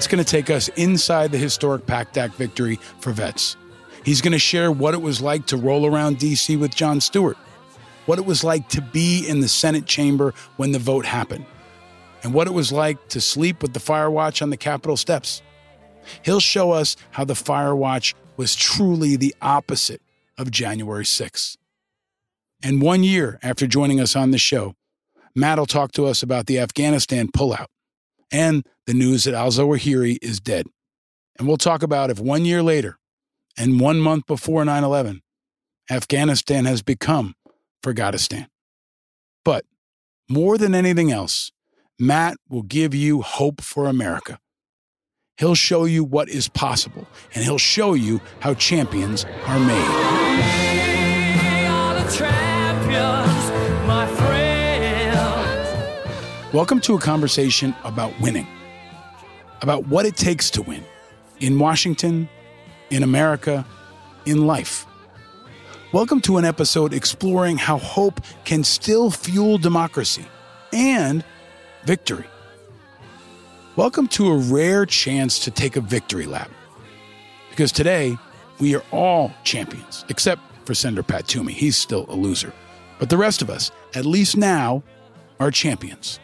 Matt's 0.00 0.08
going 0.08 0.24
to 0.24 0.30
take 0.30 0.48
us 0.48 0.68
inside 0.76 1.30
the 1.30 1.36
historic 1.36 1.84
PACT 1.84 2.16
Act 2.16 2.34
victory 2.36 2.76
for 3.00 3.12
vets. 3.12 3.58
He's 4.02 4.22
going 4.22 4.32
to 4.32 4.38
share 4.38 4.72
what 4.72 4.94
it 4.94 5.02
was 5.02 5.20
like 5.20 5.44
to 5.48 5.58
roll 5.58 5.84
around 5.84 6.18
D.C. 6.18 6.56
with 6.56 6.74
Jon 6.74 7.02
Stewart, 7.02 7.36
what 8.06 8.18
it 8.18 8.24
was 8.24 8.42
like 8.42 8.66
to 8.70 8.80
be 8.80 9.28
in 9.28 9.40
the 9.40 9.46
Senate 9.46 9.84
chamber 9.84 10.32
when 10.56 10.72
the 10.72 10.78
vote 10.78 11.04
happened, 11.04 11.44
and 12.22 12.32
what 12.32 12.46
it 12.46 12.54
was 12.54 12.72
like 12.72 13.08
to 13.08 13.20
sleep 13.20 13.60
with 13.60 13.74
the 13.74 13.78
Fire 13.78 14.10
Watch 14.10 14.40
on 14.40 14.48
the 14.48 14.56
Capitol 14.56 14.96
steps. 14.96 15.42
He'll 16.22 16.40
show 16.40 16.70
us 16.70 16.96
how 17.10 17.26
the 17.26 17.34
Fire 17.34 17.76
Watch 17.76 18.14
was 18.38 18.56
truly 18.56 19.16
the 19.16 19.34
opposite 19.42 20.00
of 20.38 20.50
January 20.50 21.04
6th. 21.04 21.58
And 22.62 22.80
one 22.80 23.04
year 23.04 23.38
after 23.42 23.66
joining 23.66 24.00
us 24.00 24.16
on 24.16 24.30
the 24.30 24.38
show, 24.38 24.76
Matt 25.34 25.58
will 25.58 25.66
talk 25.66 25.92
to 25.92 26.06
us 26.06 26.22
about 26.22 26.46
the 26.46 26.58
Afghanistan 26.58 27.28
pullout 27.28 27.66
and 28.32 28.64
the 28.90 28.94
news 28.94 29.22
that 29.22 29.34
Al 29.34 29.52
Zawahiri 29.52 30.18
is 30.20 30.40
dead. 30.40 30.66
And 31.38 31.46
we'll 31.46 31.56
talk 31.56 31.84
about 31.84 32.10
if 32.10 32.18
one 32.18 32.44
year 32.44 32.60
later 32.60 32.98
and 33.56 33.78
one 33.78 34.00
month 34.00 34.26
before 34.26 34.64
9 34.64 34.82
11, 34.82 35.22
Afghanistan 35.88 36.64
has 36.64 36.82
become 36.82 37.34
Forgotistan. 37.84 38.48
But 39.44 39.64
more 40.28 40.58
than 40.58 40.74
anything 40.74 41.12
else, 41.12 41.52
Matt 42.00 42.36
will 42.48 42.62
give 42.62 42.92
you 42.92 43.22
hope 43.22 43.60
for 43.60 43.86
America. 43.86 44.40
He'll 45.36 45.54
show 45.54 45.84
you 45.84 46.02
what 46.02 46.28
is 46.28 46.48
possible, 46.48 47.06
and 47.32 47.44
he'll 47.44 47.58
show 47.58 47.94
you 47.94 48.20
how 48.40 48.54
champions 48.54 49.24
are 49.46 49.60
made. 49.60 49.86
Champions. 52.10 53.40
Welcome 56.52 56.80
to 56.80 56.96
a 56.96 56.98
conversation 56.98 57.76
about 57.84 58.12
winning, 58.20 58.48
about 59.62 59.86
what 59.88 60.06
it 60.06 60.16
takes 60.16 60.50
to 60.50 60.62
win 60.62 60.84
in 61.40 61.58
Washington, 61.58 62.28
in 62.90 63.02
America, 63.02 63.66
in 64.26 64.46
life. 64.46 64.86
Welcome 65.92 66.20
to 66.22 66.36
an 66.38 66.44
episode 66.44 66.94
exploring 66.94 67.58
how 67.58 67.78
hope 67.78 68.20
can 68.44 68.64
still 68.64 69.10
fuel 69.10 69.58
democracy 69.58 70.24
and 70.72 71.24
victory. 71.84 72.26
Welcome 73.76 74.08
to 74.08 74.28
a 74.28 74.36
rare 74.36 74.86
chance 74.86 75.38
to 75.40 75.50
take 75.50 75.76
a 75.76 75.80
victory 75.80 76.26
lap. 76.26 76.50
Because 77.50 77.72
today, 77.72 78.16
we 78.60 78.74
are 78.74 78.84
all 78.92 79.32
champions, 79.42 80.04
except 80.08 80.42
for 80.64 80.74
Senator 80.74 81.02
Pat 81.02 81.26
Toomey. 81.26 81.52
He's 81.52 81.76
still 81.76 82.06
a 82.08 82.14
loser. 82.14 82.52
But 82.98 83.10
the 83.10 83.16
rest 83.16 83.42
of 83.42 83.50
us, 83.50 83.70
at 83.94 84.04
least 84.04 84.36
now, 84.36 84.82
are 85.38 85.50
champions. 85.50 86.20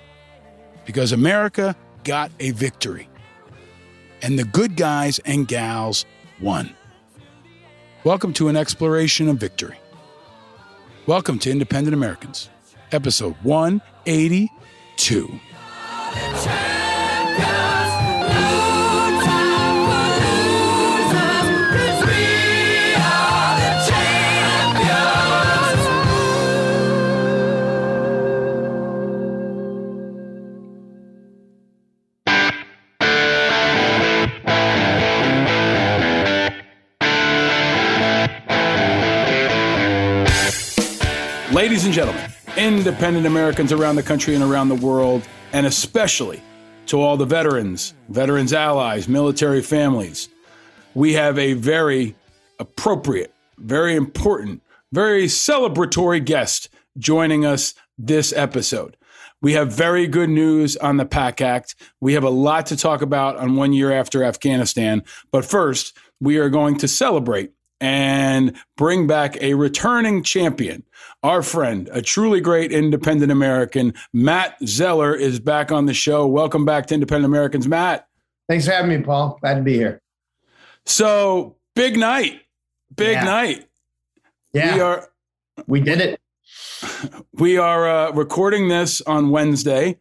Because 0.85 1.13
America 1.13 1.75
got 2.05 2.31
a 2.39 2.53
victory. 2.53 3.09
And 4.27 4.37
the 4.37 4.45
good 4.45 4.75
guys 4.75 5.21
and 5.21 5.47
gals 5.47 6.05
won. 6.41 6.75
Welcome 8.03 8.33
to 8.33 8.49
an 8.49 8.57
exploration 8.57 9.29
of 9.29 9.37
victory. 9.37 9.79
Welcome 11.07 11.39
to 11.39 11.51
Independent 11.53 11.95
Americans, 11.95 12.51
episode 12.91 13.37
182. 13.45 15.41
Ladies 41.57 41.87
and 41.87 41.95
gentlemen, 41.95 42.31
independent 42.59 43.25
Americans 43.25 43.73
around 43.73 43.97
the 43.97 44.03
country 44.03 44.35
and 44.35 44.45
around 44.45 44.69
the 44.69 44.75
world, 44.75 45.27
and 45.55 45.65
especially 45.65 46.43
to 46.85 47.01
all 47.01 47.17
the 47.17 47.25
veterans, 47.25 47.95
veterans' 48.11 48.53
allies, 48.53 49.09
military 49.09 49.63
families, 49.63 50.29
we 50.93 51.15
have 51.15 51.39
a 51.39 51.55
very 51.55 52.15
appropriate, 52.59 53.33
very 53.57 53.97
important, 53.97 54.63
very 54.93 55.25
celebratory 55.25 56.23
guest 56.23 56.69
joining 56.99 57.47
us 57.47 57.73
this 57.97 58.35
episode. 58.35 58.95
We 59.41 59.55
have 59.55 59.73
very 59.73 60.07
good 60.07 60.29
news 60.29 60.77
on 60.77 60.99
the 60.99 61.07
PACT 61.07 61.41
Act. 61.41 61.75
We 62.03 62.13
have 62.13 62.25
a 62.25 62.29
lot 62.29 62.67
to 62.67 62.77
talk 62.77 63.01
about 63.01 63.39
on 63.39 63.57
one 63.57 63.73
year 63.73 63.93
after 63.93 64.23
Afghanistan. 64.23 65.03
But 65.31 65.47
first, 65.47 65.97
we 66.21 66.37
are 66.37 66.51
going 66.51 66.77
to 66.77 66.87
celebrate 66.87 67.53
and 67.81 68.55
bring 68.77 69.07
back 69.07 69.41
a 69.41 69.55
returning 69.55 70.23
champion. 70.23 70.83
Our 71.27 71.43
friend, 71.43 71.89
a 71.91 72.01
truly 72.03 72.41
great 72.41 72.71
independent 72.71 73.33
American, 73.33 73.95
Matt 74.13 74.57
Zeller, 74.65 75.13
is 75.13 75.41
back 75.41 75.73
on 75.73 75.87
the 75.87 75.93
show. 75.93 76.25
Welcome 76.25 76.65
back 76.65 76.87
to 76.87 76.95
Independent 76.95 77.25
Americans, 77.25 77.67
Matt. 77.67 78.07
Thanks 78.49 78.65
for 78.67 78.71
having 78.71 78.97
me, 78.97 79.05
Paul. 79.05 79.37
Glad 79.41 79.55
to 79.57 79.63
be 79.63 79.73
here. 79.75 80.01
So, 80.85 81.57
big 81.75 81.97
night. 81.99 82.43
Big 82.95 83.15
Yeah. 83.15 83.25
night. 83.25 83.69
Yeah, 84.53 84.75
We 84.77 84.81
are 84.81 85.09
we 85.67 85.81
did 85.81 86.01
it. 86.01 86.21
we 87.33 87.59
are 87.59 87.89
uh, 87.89 88.13
recording 88.13 88.69
this 88.69 89.01
on 89.01 89.31
Wednesday. 89.31 89.99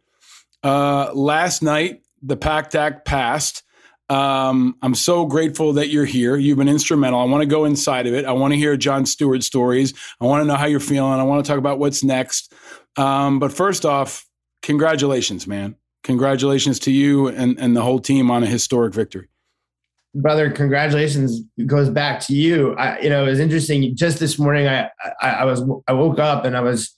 Uh, 0.62 1.10
last 1.12 1.60
night, 1.60 2.02
the 2.22 2.36
PACT 2.36 2.76
Act 2.76 3.04
passed. 3.04 3.64
Um, 4.08 4.76
I'm 4.82 4.94
so 4.94 5.26
grateful 5.26 5.72
that 5.74 5.88
you're 5.88 6.04
here. 6.04 6.36
You've 6.36 6.58
been 6.58 6.68
instrumental. 6.68 7.20
I 7.20 7.24
want 7.24 7.42
to 7.42 7.46
go 7.46 7.64
inside 7.64 8.06
of 8.06 8.14
it. 8.14 8.24
I 8.24 8.32
want 8.32 8.52
to 8.52 8.58
hear 8.58 8.76
Jon 8.76 9.04
Stewart 9.04 9.42
stories. 9.42 9.94
I 10.20 10.26
want 10.26 10.42
to 10.42 10.46
know 10.46 10.54
how 10.54 10.66
you're 10.66 10.80
feeling. 10.80 11.18
I 11.18 11.24
want 11.24 11.44
to 11.44 11.48
talk 11.48 11.58
about 11.58 11.78
what's 11.78 12.04
next. 12.04 12.52
Um, 12.96 13.38
but 13.38 13.52
first 13.52 13.84
off, 13.84 14.24
congratulations, 14.62 15.46
man. 15.46 15.74
Congratulations 16.04 16.78
to 16.80 16.92
you 16.92 17.28
and, 17.28 17.58
and 17.58 17.76
the 17.76 17.82
whole 17.82 17.98
team 17.98 18.30
on 18.30 18.44
a 18.44 18.46
historic 18.46 18.94
victory. 18.94 19.28
Brother, 20.14 20.50
congratulations 20.50 21.42
goes 21.66 21.90
back 21.90 22.20
to 22.20 22.34
you. 22.34 22.74
I, 22.76 23.00
you 23.00 23.10
know, 23.10 23.24
it 23.24 23.28
was 23.28 23.40
interesting. 23.40 23.94
Just 23.96 24.18
this 24.18 24.38
morning, 24.38 24.66
I, 24.66 24.88
I, 25.20 25.30
I 25.30 25.44
was, 25.44 25.62
I 25.88 25.92
woke 25.92 26.18
up 26.18 26.44
and 26.44 26.56
I 26.56 26.60
was, 26.60 26.96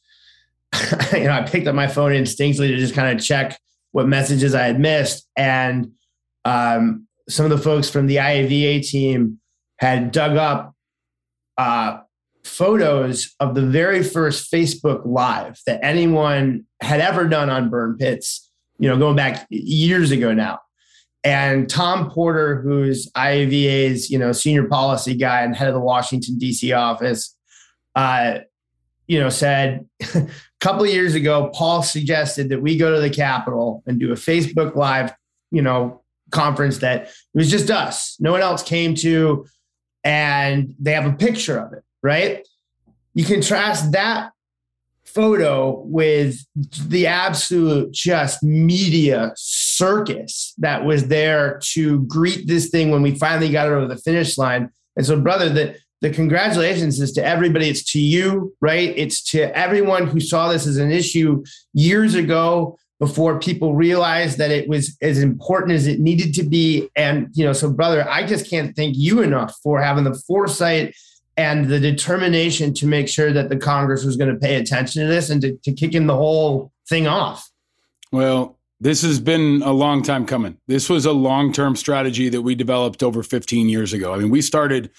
you 1.12 1.24
know, 1.24 1.32
I 1.32 1.42
picked 1.42 1.66
up 1.66 1.74
my 1.74 1.88
phone 1.88 2.12
instinctively 2.12 2.68
to 2.68 2.76
just 2.76 2.94
kind 2.94 3.16
of 3.16 3.24
check 3.24 3.58
what 3.92 4.06
messages 4.06 4.54
I 4.54 4.64
had 4.64 4.78
missed. 4.78 5.26
And 5.36 5.92
um, 6.48 7.06
some 7.28 7.44
of 7.44 7.50
the 7.50 7.58
folks 7.58 7.90
from 7.90 8.06
the 8.06 8.16
IAVA 8.16 8.88
team 8.88 9.38
had 9.78 10.12
dug 10.12 10.36
up 10.36 10.74
uh, 11.58 11.98
photos 12.42 13.34
of 13.38 13.54
the 13.54 13.66
very 13.66 14.02
first 14.02 14.50
Facebook 14.50 15.02
Live 15.04 15.60
that 15.66 15.80
anyone 15.82 16.64
had 16.80 17.00
ever 17.00 17.28
done 17.28 17.50
on 17.50 17.68
burn 17.68 17.98
pits, 17.98 18.50
you 18.78 18.88
know, 18.88 18.96
going 18.96 19.14
back 19.14 19.46
years 19.50 20.10
ago 20.10 20.32
now. 20.32 20.58
And 21.22 21.68
Tom 21.68 22.10
Porter, 22.10 22.62
who's 22.62 23.10
IAVA's, 23.12 24.08
you 24.08 24.18
know, 24.18 24.32
senior 24.32 24.64
policy 24.68 25.14
guy 25.14 25.42
and 25.42 25.54
head 25.54 25.68
of 25.68 25.74
the 25.74 25.80
Washington 25.80 26.38
D.C. 26.38 26.72
office, 26.72 27.36
uh, 27.94 28.38
you 29.06 29.20
know, 29.20 29.28
said 29.28 29.86
a 30.14 30.28
couple 30.60 30.84
of 30.84 30.90
years 30.90 31.14
ago, 31.14 31.50
Paul 31.52 31.82
suggested 31.82 32.48
that 32.48 32.62
we 32.62 32.78
go 32.78 32.94
to 32.94 33.00
the 33.00 33.10
Capitol 33.10 33.82
and 33.86 34.00
do 34.00 34.12
a 34.12 34.16
Facebook 34.16 34.76
Live, 34.76 35.12
you 35.50 35.60
know, 35.60 36.02
conference 36.30 36.78
that 36.78 37.02
it 37.02 37.10
was 37.34 37.50
just 37.50 37.70
us. 37.70 38.16
No 38.20 38.32
one 38.32 38.40
else 38.40 38.62
came 38.62 38.94
to, 38.96 39.46
and 40.04 40.74
they 40.78 40.92
have 40.92 41.06
a 41.06 41.16
picture 41.16 41.58
of 41.58 41.72
it, 41.72 41.82
right? 42.02 42.46
You 43.14 43.24
contrast 43.24 43.92
that 43.92 44.30
photo 45.04 45.80
with 45.86 46.44
the 46.86 47.06
absolute 47.06 47.92
just 47.92 48.42
media 48.42 49.32
circus 49.36 50.54
that 50.58 50.84
was 50.84 51.08
there 51.08 51.58
to 51.62 52.02
greet 52.02 52.46
this 52.46 52.68
thing 52.68 52.90
when 52.90 53.02
we 53.02 53.14
finally 53.14 53.50
got 53.50 53.66
it 53.66 53.72
over 53.72 53.86
the 53.86 53.96
finish 53.96 54.36
line. 54.38 54.70
And 54.96 55.06
so, 55.06 55.18
brother, 55.20 55.48
the, 55.48 55.76
the 56.02 56.10
congratulations 56.10 57.00
is 57.00 57.12
to 57.12 57.24
everybody. 57.24 57.68
It's 57.68 57.82
to 57.92 58.00
you, 58.00 58.54
right? 58.60 58.92
It's 58.96 59.22
to 59.30 59.56
everyone 59.56 60.06
who 60.06 60.20
saw 60.20 60.48
this 60.52 60.66
as 60.66 60.76
an 60.76 60.92
issue 60.92 61.42
years 61.72 62.14
ago 62.14 62.78
before 62.98 63.38
people 63.38 63.74
realized 63.74 64.38
that 64.38 64.50
it 64.50 64.68
was 64.68 64.96
as 65.00 65.22
important 65.22 65.72
as 65.72 65.86
it 65.86 66.00
needed 66.00 66.34
to 66.34 66.42
be. 66.42 66.88
And, 66.96 67.28
you 67.34 67.44
know, 67.44 67.52
so, 67.52 67.70
brother, 67.70 68.08
I 68.08 68.26
just 68.26 68.50
can't 68.50 68.74
thank 68.74 68.96
you 68.96 69.22
enough 69.22 69.56
for 69.62 69.80
having 69.80 70.04
the 70.04 70.14
foresight 70.26 70.94
and 71.36 71.66
the 71.68 71.78
determination 71.78 72.74
to 72.74 72.86
make 72.86 73.08
sure 73.08 73.32
that 73.32 73.48
the 73.48 73.56
Congress 73.56 74.04
was 74.04 74.16
going 74.16 74.32
to 74.32 74.38
pay 74.38 74.56
attention 74.56 75.02
to 75.02 75.08
this 75.08 75.30
and 75.30 75.40
to, 75.42 75.56
to 75.62 75.72
kicking 75.72 76.06
the 76.08 76.16
whole 76.16 76.72
thing 76.88 77.06
off. 77.06 77.48
Well, 78.10 78.58
this 78.80 79.02
has 79.02 79.20
been 79.20 79.62
a 79.62 79.72
long 79.72 80.02
time 80.02 80.26
coming. 80.26 80.56
This 80.66 80.90
was 80.90 81.06
a 81.06 81.12
long 81.12 81.52
term 81.52 81.76
strategy 81.76 82.28
that 82.28 82.42
we 82.42 82.56
developed 82.56 83.02
over 83.02 83.22
15 83.22 83.68
years 83.68 83.92
ago. 83.92 84.12
I 84.12 84.18
mean, 84.18 84.30
we 84.30 84.42
started 84.42 84.90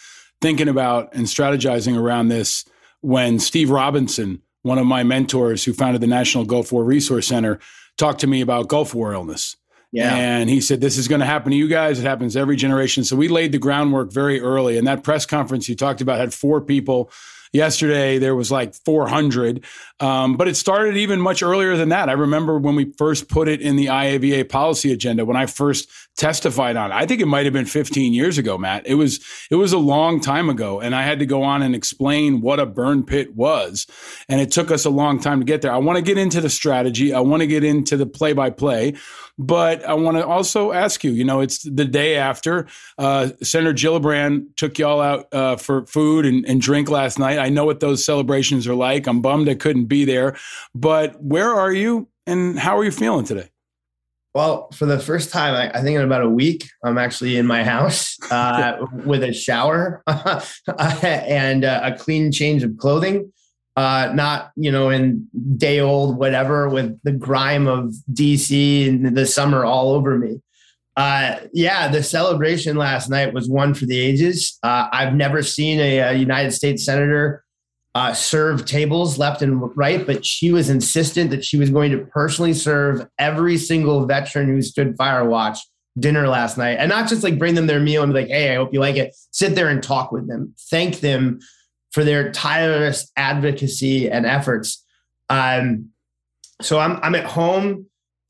thinking 0.41 0.69
about 0.69 1.13
and 1.13 1.25
strategizing 1.25 1.97
around 1.97 2.29
this 2.29 2.63
when 3.01 3.39
Steve 3.39 3.69
Robinson, 3.69 4.41
one 4.62 4.77
of 4.77 4.85
my 4.85 5.03
mentors 5.03 5.63
who 5.63 5.73
founded 5.73 6.01
the 6.01 6.07
National 6.07 6.45
Gulf 6.45 6.71
War 6.71 6.83
Resource 6.83 7.27
Center, 7.27 7.59
talked 7.99 8.21
to 8.21 8.27
me 8.27 8.41
about 8.41 8.67
Gulf 8.67 8.95
War 8.95 9.13
illness. 9.13 9.55
Yeah. 9.91 10.15
And 10.15 10.49
he 10.49 10.62
said, 10.62 10.81
This 10.81 10.97
is 10.97 11.07
going 11.07 11.19
to 11.19 11.25
happen 11.25 11.51
to 11.51 11.57
you 11.57 11.67
guys. 11.67 11.99
It 11.99 12.03
happens 12.03 12.35
every 12.35 12.55
generation. 12.55 13.03
So 13.03 13.15
we 13.15 13.27
laid 13.27 13.51
the 13.51 13.57
groundwork 13.57 14.12
very 14.12 14.39
early. 14.39 14.77
And 14.77 14.88
that 14.88 15.03
press 15.03 15.25
conference 15.25 15.67
you 15.67 15.75
talked 15.75 16.01
about 16.01 16.19
had 16.19 16.33
four 16.33 16.62
people. 16.62 17.12
Yesterday, 17.51 18.19
there 18.19 18.35
was 18.35 18.51
like 18.51 18.75
400, 18.75 19.65
um, 19.99 20.38
but 20.38 20.47
it 20.47 20.55
started 20.55 20.97
even 20.97 21.19
much 21.19 21.43
earlier 21.43 21.75
than 21.75 21.89
that. 21.89 22.09
I 22.09 22.13
remember 22.13 22.57
when 22.57 22.75
we 22.75 22.93
first 22.97 23.27
put 23.27 23.47
it 23.47 23.62
in 23.62 23.75
the 23.75 23.88
IAVA 23.88 24.47
policy 24.47 24.93
agenda, 24.93 25.25
when 25.25 25.38
I 25.38 25.45
first 25.45 25.89
testified 26.15 26.75
on 26.75 26.91
it. 26.91 26.95
I 26.95 27.05
think 27.05 27.21
it 27.21 27.27
might 27.27 27.45
have 27.45 27.53
been 27.53 27.65
15 27.65 28.13
years 28.13 28.38
ago, 28.38 28.57
Matt. 28.57 28.85
It 28.85 28.95
was 28.95 29.19
it 29.49 29.55
was 29.55 29.73
a 29.73 29.77
long 29.77 30.19
time 30.19 30.49
ago, 30.49 30.79
and 30.79 30.95
I 30.95 31.03
had 31.03 31.19
to 31.19 31.25
go 31.25 31.43
on 31.43 31.62
and 31.62 31.75
explain 31.75 32.41
what 32.41 32.59
a 32.59 32.65
burn 32.65 33.03
pit 33.03 33.35
was, 33.35 33.88
and 34.27 34.39
it 34.39 34.51
took 34.51 34.71
us 34.71 34.85
a 34.85 34.89
long 34.89 35.19
time 35.19 35.39
to 35.39 35.45
get 35.45 35.62
there. 35.62 35.71
I 35.71 35.77
want 35.77 35.97
to 35.97 36.03
get 36.03 36.17
into 36.17 36.41
the 36.41 36.49
strategy. 36.49 37.13
I 37.13 37.19
want 37.21 37.41
to 37.41 37.47
get 37.47 37.63
into 37.63 37.97
the 37.97 38.05
play 38.05 38.33
by 38.33 38.49
play. 38.49 38.95
But 39.41 39.85
I 39.85 39.93
want 39.93 40.17
to 40.17 40.27
also 40.27 40.73
ask 40.73 41.01
you, 41.01 41.12
you 41.12 41.23
know, 41.23 41.39
it's 41.39 41.63
the 41.63 41.85
day 41.85 42.17
after 42.17 42.67
uh, 42.97 43.29
Senator 43.41 43.73
Gillibrand 43.73 44.47
took 44.57 44.77
y'all 44.77 44.99
out 44.99 45.33
uh, 45.33 45.55
for 45.55 45.85
food 45.85 46.25
and, 46.25 46.45
and 46.45 46.59
drink 46.59 46.89
last 46.89 47.17
night. 47.17 47.39
I 47.39 47.47
know 47.47 47.63
what 47.63 47.79
those 47.79 48.03
celebrations 48.03 48.67
are 48.67 48.75
like. 48.75 49.07
I'm 49.07 49.21
bummed 49.21 49.47
I 49.47 49.55
couldn't 49.55 49.85
be 49.89 50.06
there. 50.06 50.38
But 50.73 51.21
where 51.21 51.54
are 51.54 51.73
you 51.73 52.08
and 52.25 52.58
how 52.58 52.78
are 52.78 52.84
you 52.84 52.91
feeling 52.91 53.25
today? 53.25 53.49
Well, 54.36 54.69
for 54.71 54.86
the 54.86 54.99
first 54.99 55.32
time, 55.32 55.56
I, 55.56 55.78
I 55.78 55.82
think 55.82 55.97
in 55.97 56.04
about 56.04 56.21
a 56.21 56.30
week, 56.30 56.69
I'm 56.84 56.97
actually 56.97 57.38
in 57.38 57.47
my 57.47 57.63
house 57.63 58.15
uh, 58.32 58.86
with 59.06 59.23
a 59.23 59.34
shower 59.34 60.04
and 61.02 61.65
uh, 61.65 61.82
a 61.84 61.97
clean 61.97 62.32
change 62.32 62.63
of 62.63 62.78
clothing. 62.78 63.34
Uh, 63.75 64.12
not 64.13 64.52
you 64.58 64.69
know 64.69 64.89
in 64.89 65.25
day 65.56 65.80
old 65.80 66.17
whatever 66.17 66.67
with 66.67 66.99
the 67.04 67.13
grime 67.13 67.65
of 67.65 67.93
DC 68.12 68.88
and 68.88 69.15
the 69.15 69.25
summer 69.25 69.63
all 69.63 69.91
over 69.93 70.17
me. 70.17 70.41
Uh, 70.97 71.39
yeah, 71.54 71.88
the 71.88 72.04
celebration 72.04 72.75
last 72.75 73.10
night 73.10 73.34
was 73.34 73.47
one 73.47 73.73
for 73.73 73.86
the 73.86 73.97
ages. 73.97 74.60
Uh, 74.63 74.89
I've 74.91 75.13
never 75.13 75.41
seen 75.41 75.80
a, 75.80 75.99
a 75.99 76.13
United 76.13 76.52
States 76.52 76.84
senator 76.84 77.45
uh, 77.95 78.13
serve 78.13 78.65
tables 78.65 79.17
left 79.17 79.41
and 79.41 79.75
right, 79.75 80.06
but 80.06 80.25
she 80.25 80.52
was 80.52 80.69
insistent 80.69 81.32
that 81.32 81.43
she 81.43 81.58
was 81.58 81.69
going 81.69 81.91
to 81.91 82.06
personally 82.06 82.54
serve 82.54 83.08
every 83.17 83.58
single 83.58 84.06
veteran 84.06 84.47
who 84.47 84.62
stood 84.62 84.95
fire 84.95 85.25
watch 85.25 85.58
dinner 85.97 86.28
last 86.28 86.58
night, 86.58 86.78
and 86.80 86.89
not 86.89 87.10
just 87.10 87.23
like 87.23 87.39
bring 87.39 87.56
them 87.56 87.67
their 87.67 87.80
meal 87.80 88.04
and 88.04 88.13
be 88.13 88.19
like, 88.21 88.30
"Hey, 88.30 88.52
I 88.54 88.56
hope 88.56 88.73
you 88.73 88.80
like 88.80 88.95
it." 88.95 89.15
Sit 89.32 89.56
there 89.56 89.69
and 89.69 89.82
talk 89.82 90.12
with 90.12 90.28
them, 90.28 90.54
thank 90.69 90.99
them 90.99 91.39
for 91.91 92.04
their 92.04 92.32
tireless 92.32 93.12
advocacy 93.17 94.10
and 94.10 94.25
efforts. 94.25 94.86
Um, 95.30 95.89
so 96.62 96.80
I'm 96.80 96.99
I'm 97.02 97.15
at 97.15 97.25
home. 97.25 97.88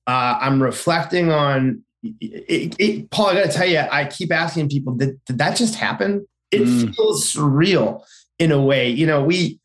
Uh, 0.08 0.38
I'm 0.42 0.64
reflecting 0.64 1.32
on 1.32 1.84
it, 2.02 2.76
it, 2.80 3.12
Paul. 3.12 3.28
I 3.28 3.34
got 3.36 3.52
to 3.52 3.52
tell 3.52 3.68
you, 3.68 3.80
I 3.80 4.06
keep 4.06 4.32
asking 4.32 4.70
people, 4.70 4.94
did, 4.96 5.20
did 5.26 5.38
that 5.38 5.58
just 5.58 5.76
happen? 5.76 6.26
It 6.50 6.62
Mm. 6.62 6.96
feels 6.96 7.32
surreal 7.32 8.04
in 8.40 8.52
a 8.52 8.62
way. 8.62 8.90
You 8.90 9.06
know, 9.06 9.24
we 9.24 9.60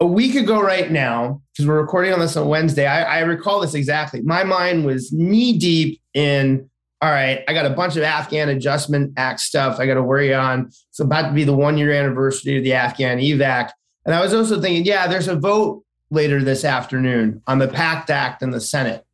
a 0.00 0.06
week 0.06 0.34
ago 0.34 0.60
right 0.60 0.90
now, 0.90 1.42
because 1.52 1.66
we're 1.66 1.80
recording 1.80 2.12
on 2.12 2.20
this 2.20 2.36
on 2.36 2.48
Wednesday. 2.48 2.86
I, 2.86 3.18
I 3.18 3.20
recall 3.20 3.60
this 3.60 3.74
exactly. 3.74 4.22
My 4.22 4.44
mind 4.44 4.86
was 4.86 5.12
knee 5.12 5.58
deep 5.58 6.00
in. 6.14 6.70
All 7.02 7.10
right, 7.10 7.44
I 7.46 7.52
got 7.52 7.66
a 7.66 7.70
bunch 7.70 7.96
of 7.96 8.02
Afghan 8.02 8.48
Adjustment 8.48 9.12
Act 9.18 9.40
stuff 9.40 9.78
I 9.78 9.86
got 9.86 9.94
to 9.94 10.02
worry 10.02 10.32
on. 10.32 10.68
It's 10.88 10.98
about 10.98 11.28
to 11.28 11.34
be 11.34 11.44
the 11.44 11.54
one 11.54 11.76
year 11.76 11.92
anniversary 11.92 12.56
of 12.56 12.64
the 12.64 12.72
Afghan 12.72 13.18
evac. 13.18 13.70
And 14.06 14.14
I 14.14 14.22
was 14.22 14.32
also 14.32 14.60
thinking, 14.62 14.86
yeah, 14.86 15.06
there's 15.06 15.28
a 15.28 15.36
vote 15.36 15.84
later 16.10 16.42
this 16.42 16.64
afternoon 16.64 17.42
on 17.46 17.58
the 17.58 17.68
PACT 17.68 18.08
Act 18.08 18.42
in 18.42 18.50
the 18.50 18.60
Senate. 18.62 19.04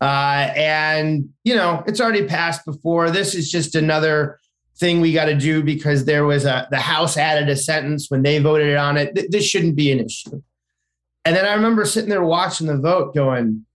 Uh, 0.00 0.50
and, 0.56 1.28
you 1.44 1.54
know, 1.54 1.84
it's 1.86 2.00
already 2.00 2.26
passed 2.26 2.64
before. 2.64 3.10
This 3.10 3.34
is 3.34 3.50
just 3.50 3.74
another 3.76 4.40
thing 4.80 5.00
we 5.00 5.12
got 5.12 5.26
to 5.26 5.34
do 5.34 5.62
because 5.62 6.06
there 6.06 6.24
was 6.24 6.46
a, 6.46 6.66
the 6.70 6.80
House 6.80 7.16
added 7.16 7.48
a 7.48 7.56
sentence 7.56 8.10
when 8.10 8.22
they 8.22 8.38
voted 8.38 8.76
on 8.76 8.96
it. 8.96 9.14
Th- 9.14 9.30
this 9.30 9.44
shouldn't 9.44 9.76
be 9.76 9.92
an 9.92 10.00
issue. 10.00 10.42
And 11.24 11.36
then 11.36 11.44
I 11.44 11.52
remember 11.52 11.84
sitting 11.84 12.08
there 12.08 12.24
watching 12.24 12.66
the 12.66 12.78
vote 12.78 13.14
going, 13.14 13.66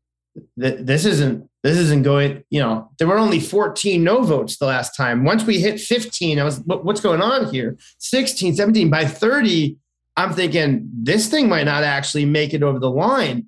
this 0.58 1.06
isn't, 1.06 1.48
this 1.64 1.78
isn't 1.78 2.04
going, 2.04 2.44
you 2.50 2.60
know, 2.60 2.90
there 2.98 3.08
were 3.08 3.20
only 3.20 3.40
14 3.40 4.04
no 4.04 4.24
votes 4.24 4.58
the 4.58 4.66
last 4.66 4.96
time. 4.98 5.24
Once 5.24 5.46
we 5.46 5.60
hit 5.60 5.80
15, 5.80 6.40
I 6.40 6.44
was, 6.44 6.60
what's 6.66 7.02
going 7.02 7.22
on 7.22 7.54
here? 7.54 7.78
16, 8.00 8.56
17, 8.56 8.90
by 8.90 9.06
30, 9.06 9.78
I'm 10.18 10.34
thinking 10.34 10.90
this 10.92 11.28
thing 11.28 11.48
might 11.48 11.66
not 11.66 11.84
actually 11.84 12.26
make 12.26 12.54
it 12.54 12.64
over 12.64 12.80
the 12.80 12.90
line. 12.90 13.48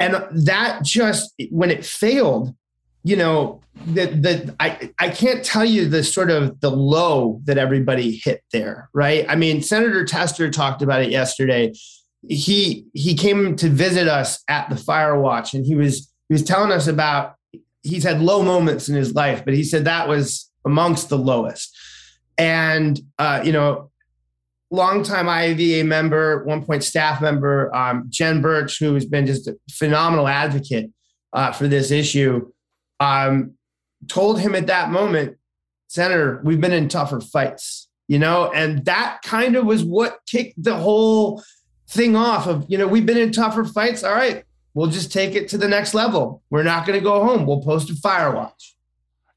And 0.00 0.24
that 0.46 0.82
just 0.84 1.34
when 1.50 1.70
it 1.70 1.84
failed, 1.84 2.54
you 3.04 3.16
know, 3.16 3.60
that 3.86 4.22
that 4.22 4.54
I 4.60 4.90
I 4.98 5.08
can't 5.08 5.44
tell 5.44 5.64
you 5.64 5.88
the 5.88 6.02
sort 6.02 6.30
of 6.30 6.60
the 6.60 6.70
low 6.70 7.40
that 7.44 7.58
everybody 7.58 8.12
hit 8.12 8.42
there, 8.52 8.90
right? 8.92 9.24
I 9.28 9.36
mean, 9.36 9.62
Senator 9.62 10.04
Tester 10.04 10.50
talked 10.50 10.82
about 10.82 11.02
it 11.02 11.10
yesterday. 11.10 11.72
He 12.28 12.86
he 12.94 13.14
came 13.14 13.56
to 13.56 13.68
visit 13.68 14.08
us 14.08 14.42
at 14.48 14.68
the 14.68 14.76
Fire 14.76 15.18
Watch, 15.20 15.54
and 15.54 15.64
he 15.64 15.74
was 15.74 16.12
he 16.28 16.34
was 16.34 16.42
telling 16.42 16.72
us 16.72 16.86
about 16.86 17.36
he's 17.82 18.04
had 18.04 18.20
low 18.20 18.42
moments 18.42 18.88
in 18.88 18.96
his 18.96 19.14
life, 19.14 19.44
but 19.44 19.54
he 19.54 19.62
said 19.62 19.84
that 19.84 20.08
was 20.08 20.50
amongst 20.64 21.08
the 21.08 21.18
lowest. 21.18 21.76
And 22.36 23.00
uh, 23.18 23.42
you 23.44 23.52
know, 23.52 23.90
longtime 24.70 25.26
IAVA 25.26 25.86
member, 25.86 26.44
one 26.44 26.64
point 26.64 26.84
staff 26.84 27.20
member, 27.20 27.74
um, 27.74 28.06
Jen 28.08 28.42
Burch, 28.42 28.78
who 28.78 28.94
has 28.94 29.06
been 29.06 29.26
just 29.26 29.48
a 29.48 29.56
phenomenal 29.70 30.28
advocate 30.28 30.90
uh, 31.32 31.52
for 31.52 31.68
this 31.68 31.90
issue, 31.90 32.50
um, 33.00 33.54
told 34.08 34.40
him 34.40 34.54
at 34.54 34.66
that 34.66 34.90
moment, 34.90 35.36
Senator, 35.88 36.40
we've 36.44 36.60
been 36.60 36.72
in 36.72 36.88
tougher 36.88 37.20
fights, 37.20 37.88
you 38.08 38.18
know, 38.18 38.50
and 38.52 38.84
that 38.84 39.20
kind 39.22 39.56
of 39.56 39.64
was 39.64 39.82
what 39.82 40.20
kicked 40.26 40.62
the 40.62 40.76
whole 40.76 41.42
thing 41.88 42.14
off 42.14 42.46
of, 42.46 42.66
you 42.68 42.76
know, 42.76 42.86
we've 42.86 43.06
been 43.06 43.16
in 43.16 43.32
tougher 43.32 43.64
fights. 43.64 44.04
All 44.04 44.12
right, 44.14 44.44
we'll 44.74 44.90
just 44.90 45.12
take 45.12 45.34
it 45.34 45.48
to 45.48 45.58
the 45.58 45.68
next 45.68 45.94
level. 45.94 46.42
We're 46.50 46.62
not 46.62 46.86
going 46.86 46.98
to 46.98 47.04
go 47.04 47.24
home. 47.24 47.46
We'll 47.46 47.62
post 47.62 47.90
a 47.90 47.94
fire 47.94 48.34
watch. 48.34 48.76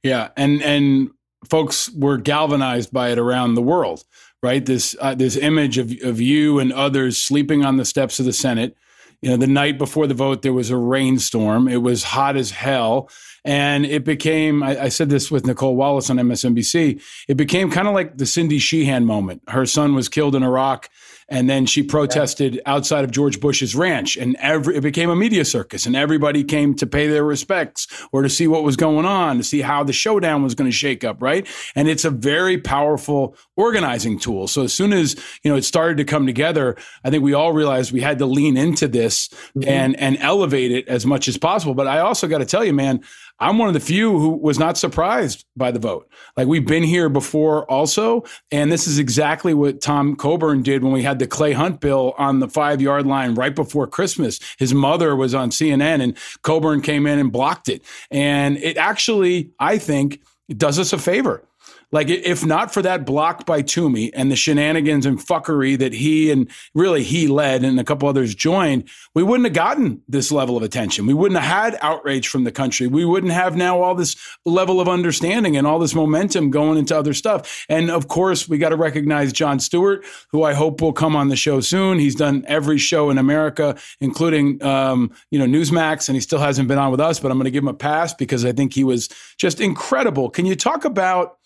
Yeah, 0.04 0.30
and 0.36 0.62
and 0.64 1.12
folks 1.50 1.90
were 1.92 2.18
galvanized 2.18 2.92
by 2.92 3.10
it 3.10 3.20
around 3.20 3.56
the 3.56 3.62
world, 3.62 4.04
right? 4.44 4.66
This 4.66 4.96
uh, 5.00 5.16
this 5.16 5.38
image 5.38 5.78
of 5.78 5.92
of 6.04 6.20
you 6.20 6.60
and 6.60 6.74
others 6.74 7.18
sleeping 7.18 7.64
on 7.64 7.78
the 7.78 7.86
steps 7.86 8.20
of 8.20 8.26
the 8.26 8.34
Senate. 8.34 8.76
You 9.22 9.30
know, 9.30 9.38
the 9.38 9.48
night 9.48 9.78
before 9.78 10.08
the 10.08 10.16
vote, 10.16 10.42
there 10.42 10.54
was 10.54 10.72
a 10.72 10.78
rainstorm. 10.78 11.68
It 11.68 11.84
was 11.84 12.04
hot 12.04 12.36
as 12.36 12.50
hell. 12.50 13.10
And 13.44 13.86
it 13.86 14.06
became, 14.06 14.62
I, 14.62 14.84
I 14.84 14.90
said 14.90 15.10
this 15.10 15.32
with 15.32 15.46
Nicolle 15.46 15.76
Wallace 15.76 16.10
on 16.10 16.18
MSNBC, 16.18 17.02
it 17.28 17.38
became 17.38 17.72
kind 17.72 17.88
of 17.88 17.94
like 17.94 18.18
the 18.18 18.26
Cindy 18.26 18.60
Sheehan 18.60 19.06
moment. 19.06 19.42
Her 19.48 19.66
son 19.66 19.96
was 19.96 20.10
killed 20.10 20.36
in 20.36 20.44
Iraq, 20.44 20.90
and 21.32 21.50
then 21.50 21.66
she 21.66 21.82
protested 21.82 22.62
outside 22.66 23.06
of 23.06 23.12
George 23.12 23.40
Bush's 23.40 23.74
ranch, 23.74 24.18
and 24.18 24.36
every, 24.40 24.76
it 24.76 24.82
became 24.82 25.10
a 25.10 25.16
media 25.16 25.46
circus, 25.46 25.86
and 25.86 25.96
everybody 25.96 26.44
came 26.44 26.76
to 26.76 26.86
pay 26.86 27.08
their 27.08 27.24
respects 27.24 27.88
or 28.12 28.22
to 28.22 28.30
see 28.30 28.48
what 28.48 28.64
was 28.64 28.76
going 28.76 29.06
on, 29.06 29.38
to 29.38 29.44
see 29.44 29.62
how 29.62 29.82
the 29.84 29.94
showdown 29.94 30.44
was 30.44 30.56
going 30.56 30.70
to 30.70 30.76
shake 30.76 31.06
up, 31.06 31.22
right? 31.22 31.48
And 31.74 31.88
it's 31.88 32.04
a 32.04 32.10
very 32.10 32.58
powerful 32.58 33.38
organizing 33.56 34.20
tool. 34.20 34.48
So 34.50 34.64
as 34.64 34.74
soon 34.74 34.92
as 34.92 35.16
you 35.44 35.50
know 35.50 35.56
it 35.56 35.64
started 35.64 35.98
to 35.98 36.04
come 36.04 36.26
together, 36.26 36.76
I 37.06 37.10
think 37.10 37.24
we 37.24 37.34
all 37.34 37.54
realized 37.54 37.94
we 37.94 38.02
had 38.02 38.20
to 38.20 38.26
lean 38.26 38.58
into 38.58 38.90
this 38.90 39.30
mm-hmm. 39.30 39.70
and 39.70 39.96
and 39.96 40.18
elevate 40.18 40.72
it 40.72 40.88
as 40.90 41.06
much 41.06 41.30
as 41.30 41.38
possible. 41.38 41.74
But 41.74 41.88
I 41.88 42.00
also 42.00 42.28
got 42.28 42.40
to 42.40 42.46
tell 42.46 42.66
you, 42.66 42.74
man, 42.74 43.02
I'm 43.42 43.58
one 43.58 43.68
of 43.68 43.74
the 43.74 43.80
few 43.80 44.20
who 44.20 44.38
was 44.38 44.60
not 44.60 44.78
surprised 44.78 45.46
by 45.58 45.72
the 45.72 45.80
vote. 45.80 46.08
Like 46.38 46.48
we've 46.48 46.66
been 46.66 46.84
here 46.84 47.10
before 47.10 47.70
also, 47.70 48.24
and 48.52 48.72
this 48.72 48.88
is 48.88 49.00
exactly 49.00 49.56
what 49.56 49.82
Tom 49.82 50.16
Coburn 50.16 50.62
did 50.62 50.84
when 50.84 50.94
we 50.94 51.02
had 51.02 51.18
the 51.18 51.26
Clay 51.26 51.52
Hunt 51.52 51.82
bill 51.82 52.14
on 52.20 52.40
the 52.40 52.48
five 52.48 52.80
yard 52.82 53.08
line 53.08 53.34
right 53.34 53.56
before 53.56 53.88
Christmas. 53.88 54.40
His 54.60 54.76
mother 54.76 55.16
was 55.16 55.34
on 55.34 55.50
CNN 55.50 56.04
and 56.04 56.16
Coburn 56.44 56.82
came 56.82 57.08
in 57.08 57.18
and 57.18 57.32
blocked 57.32 57.68
it. 57.68 57.82
And 58.12 58.58
it 58.58 58.78
actually, 58.78 59.50
I 59.60 59.80
think, 59.80 60.22
does 60.56 60.78
us 60.78 60.94
a 60.94 61.00
favor. 61.00 61.44
Like, 61.92 62.10
if 62.10 62.46
not 62.46 62.74
for 62.74 62.82
that 62.82 63.06
block 63.06 63.46
by 63.46 63.62
Toomey 63.62 64.14
and 64.14 64.32
the 64.32 64.36
shenanigans 64.36 65.06
and 65.06 65.20
fuckery 65.20 65.78
that 65.78 65.94
he 65.94 66.32
and 66.32 66.50
really 66.74 67.04
he 67.04 67.28
led 67.28 67.64
and 67.64 67.80
a 67.80 67.84
couple 67.84 68.08
others 68.08 68.34
joined, 68.34 68.90
we 69.14 69.24
wouldn't 69.24 69.46
have 69.46 69.54
gotten 69.54 70.02
this 70.08 70.32
level 70.32 70.56
of 70.56 70.64
attention. 70.64 71.06
We 71.06 71.14
wouldn't 71.14 71.40
have 71.40 71.74
had 71.74 71.80
outrage 71.82 72.30
from 72.30 72.46
the 72.46 72.52
country. 72.52 72.88
We 72.88 73.04
wouldn't 73.04 73.34
have 73.34 73.56
now 73.56 73.82
all 73.82 73.96
this 73.96 74.16
level 74.46 74.80
of 74.80 74.88
understanding 74.88 75.58
and 75.58 75.68
all 75.68 75.80
this 75.80 75.94
momentum 75.94 76.50
going 76.50 76.78
into 76.78 76.98
other 76.98 77.14
stuff. 77.14 77.66
And 77.68 77.92
of 77.92 78.08
course, 78.08 78.48
we 78.48 78.58
got 78.58 78.70
to 78.70 78.78
recognize 78.78 79.34
Jon 79.34 79.60
Stewart, 79.60 80.06
who 80.30 80.44
I 80.44 80.54
hope 80.54 80.82
will 80.82 80.94
come 80.94 81.16
on 81.16 81.28
the 81.28 81.36
show 81.36 81.60
soon. 81.60 82.00
He's 82.00 82.16
done 82.16 82.46
every 82.48 82.78
show 82.78 83.10
in 83.10 83.18
America, 83.18 83.78
including 84.00 84.64
um, 84.64 85.12
you 85.30 85.40
know 85.40 85.46
Newsmax, 85.46 86.08
and 86.08 86.16
he 86.16 86.22
still 86.22 86.40
hasn't 86.40 86.68
been 86.68 86.78
on 86.78 86.92
with 86.92 87.02
us. 87.02 87.20
But 87.20 87.32
I'm 87.32 87.38
going 87.38 87.46
to 87.46 87.52
give 87.52 87.64
him 87.64 87.68
a 87.68 87.74
pass 87.74 88.14
because 88.14 88.46
I 88.46 88.54
think 88.54 88.74
he 88.74 88.84
was 88.84 89.10
just 89.38 89.60
incredible. 89.60 90.30
Can 90.30 90.46
you 90.46 90.56
talk 90.56 90.86
about 90.86 91.38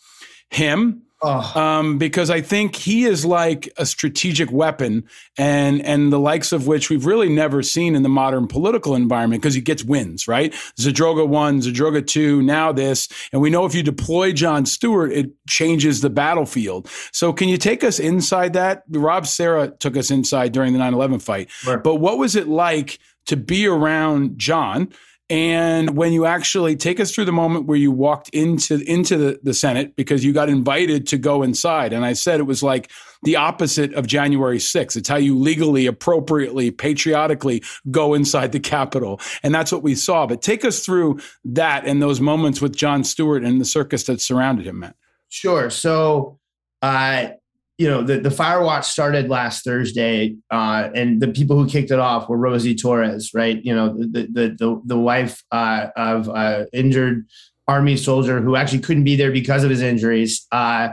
him? 0.50 1.02
Oh, 1.22 1.60
um, 1.60 1.98
because 1.98 2.30
I 2.30 2.42
think 2.42 2.76
he 2.76 3.06
is 3.06 3.26
like 3.26 3.70
a 3.78 3.86
strategic 3.86 4.52
weapon, 4.52 5.06
and 5.38 5.82
and 5.82 6.12
the 6.12 6.20
likes 6.20 6.52
of 6.52 6.68
which 6.68 6.90
we've 6.90 7.06
really 7.06 7.30
never 7.30 7.64
seen 7.64 7.96
in 7.96 8.04
the 8.04 8.10
modern 8.10 8.48
political 8.48 8.96
environment. 8.96 9.42
Because 9.42 9.56
he 9.56 9.62
gets 9.62 9.84
wins, 9.84 10.28
right? 10.28 10.52
Zadroga 10.78 11.28
one, 11.28 11.62
Zadroga 11.62 12.06
two, 12.06 12.44
now 12.44 12.72
this, 12.74 13.08
and 13.32 13.42
we 13.42 13.50
know 13.50 13.66
if 13.66 13.74
you 13.74 13.82
deploy 13.82 14.34
Jon 14.34 14.66
Stewart, 14.66 15.12
it 15.14 15.32
changes 15.48 16.02
the 16.02 16.10
battlefield. 16.10 16.90
So, 17.14 17.32
can 17.32 17.48
you 17.48 17.58
take 17.58 17.84
us 17.84 17.98
inside 17.98 18.52
that? 18.54 18.84
Rob 18.90 19.26
Serra 19.26 19.70
took 19.80 19.96
us 19.98 20.12
inside 20.12 20.52
during 20.52 20.74
the 20.74 20.80
9/11 20.80 21.20
fight, 21.22 21.50
Sure. 21.50 21.78
but 21.78 21.96
what 21.96 22.18
was 22.20 22.36
it 22.36 22.48
like 22.50 23.00
to 23.28 23.38
be 23.38 23.66
around 23.66 24.38
Jon? 24.38 24.90
And 25.28 25.98
when 25.98 26.14
you 26.14 26.26
actually 26.26 26.76
take 26.76 27.00
us 27.00 27.12
through 27.12 27.26
the 27.26 27.32
moment 27.32 27.66
where 27.66 27.78
you 27.78 27.92
walked 27.92 28.30
into 28.30 28.80
into 28.82 29.18
the, 29.18 29.40
the 29.42 29.56
Senate 29.56 29.96
because 29.96 30.24
you 30.24 30.34
got 30.34 30.50
invited 30.50 31.08
to 31.08 31.18
go 31.18 31.42
inside, 31.42 31.94
and 31.94 32.06
I 32.06 32.14
said 32.14 32.40
it 32.40 32.44
was 32.44 32.62
like 32.62 32.92
the 33.24 33.36
opposite 33.36 33.92
of 33.96 34.06
January 34.06 34.60
6th. 34.60 34.96
It's 34.96 35.10
how 35.10 35.16
you 35.16 35.36
legally, 35.36 35.88
appropriately, 35.88 36.70
patriotically 36.70 37.64
go 37.90 38.14
inside 38.14 38.52
the 38.52 38.60
Capitol, 38.60 39.20
and 39.42 39.54
that's 39.54 39.72
what 39.72 39.82
we 39.82 39.96
saw. 39.96 40.28
But 40.28 40.44
take 40.44 40.64
us 40.64 40.86
through 40.86 41.20
that 41.46 41.88
and 41.88 42.04
those 42.04 42.22
moments 42.22 42.62
with 42.62 42.76
Jon 42.76 43.04
Stewart 43.04 43.44
and 43.44 43.60
the 43.60 43.66
circus 43.66 44.04
that 44.04 44.22
surrounded 44.22 44.68
him, 44.68 44.80
Matt. 44.82 44.96
Sure. 45.30 45.72
So, 45.72 46.40
uh, 46.84 47.30
you 47.78 47.90
know, 47.90 48.02
the, 48.04 48.20
the 48.20 48.32
fire 48.32 48.62
watch 48.62 48.88
started 48.88 49.30
last 49.30 49.66
Thursday, 49.66 50.36
uh, 50.50 50.90
and 50.96 51.22
the 51.22 51.28
people 51.28 51.58
who 51.58 51.68
kicked 51.68 51.92
it 51.92 52.00
off 52.00 52.30
were 52.30 52.38
Rosie 52.38 52.76
Torres, 52.76 53.32
right? 53.34 53.64
You 53.64 53.76
know, 53.76 53.90
the 53.98 54.28
the 54.32 54.56
the, 54.58 54.82
the 54.86 54.98
wife 54.98 55.44
uh, 55.52 55.88
of 55.98 56.30
uh, 56.30 56.66
injured 56.72 57.28
army 57.68 57.98
soldier 57.98 58.40
who 58.40 58.56
actually 58.56 58.80
couldn't 58.80 59.04
be 59.04 59.16
there 59.16 59.32
because 59.32 59.64
of 59.64 59.70
his 59.70 59.82
injuries. 59.82 60.48
Uh, 60.52 60.90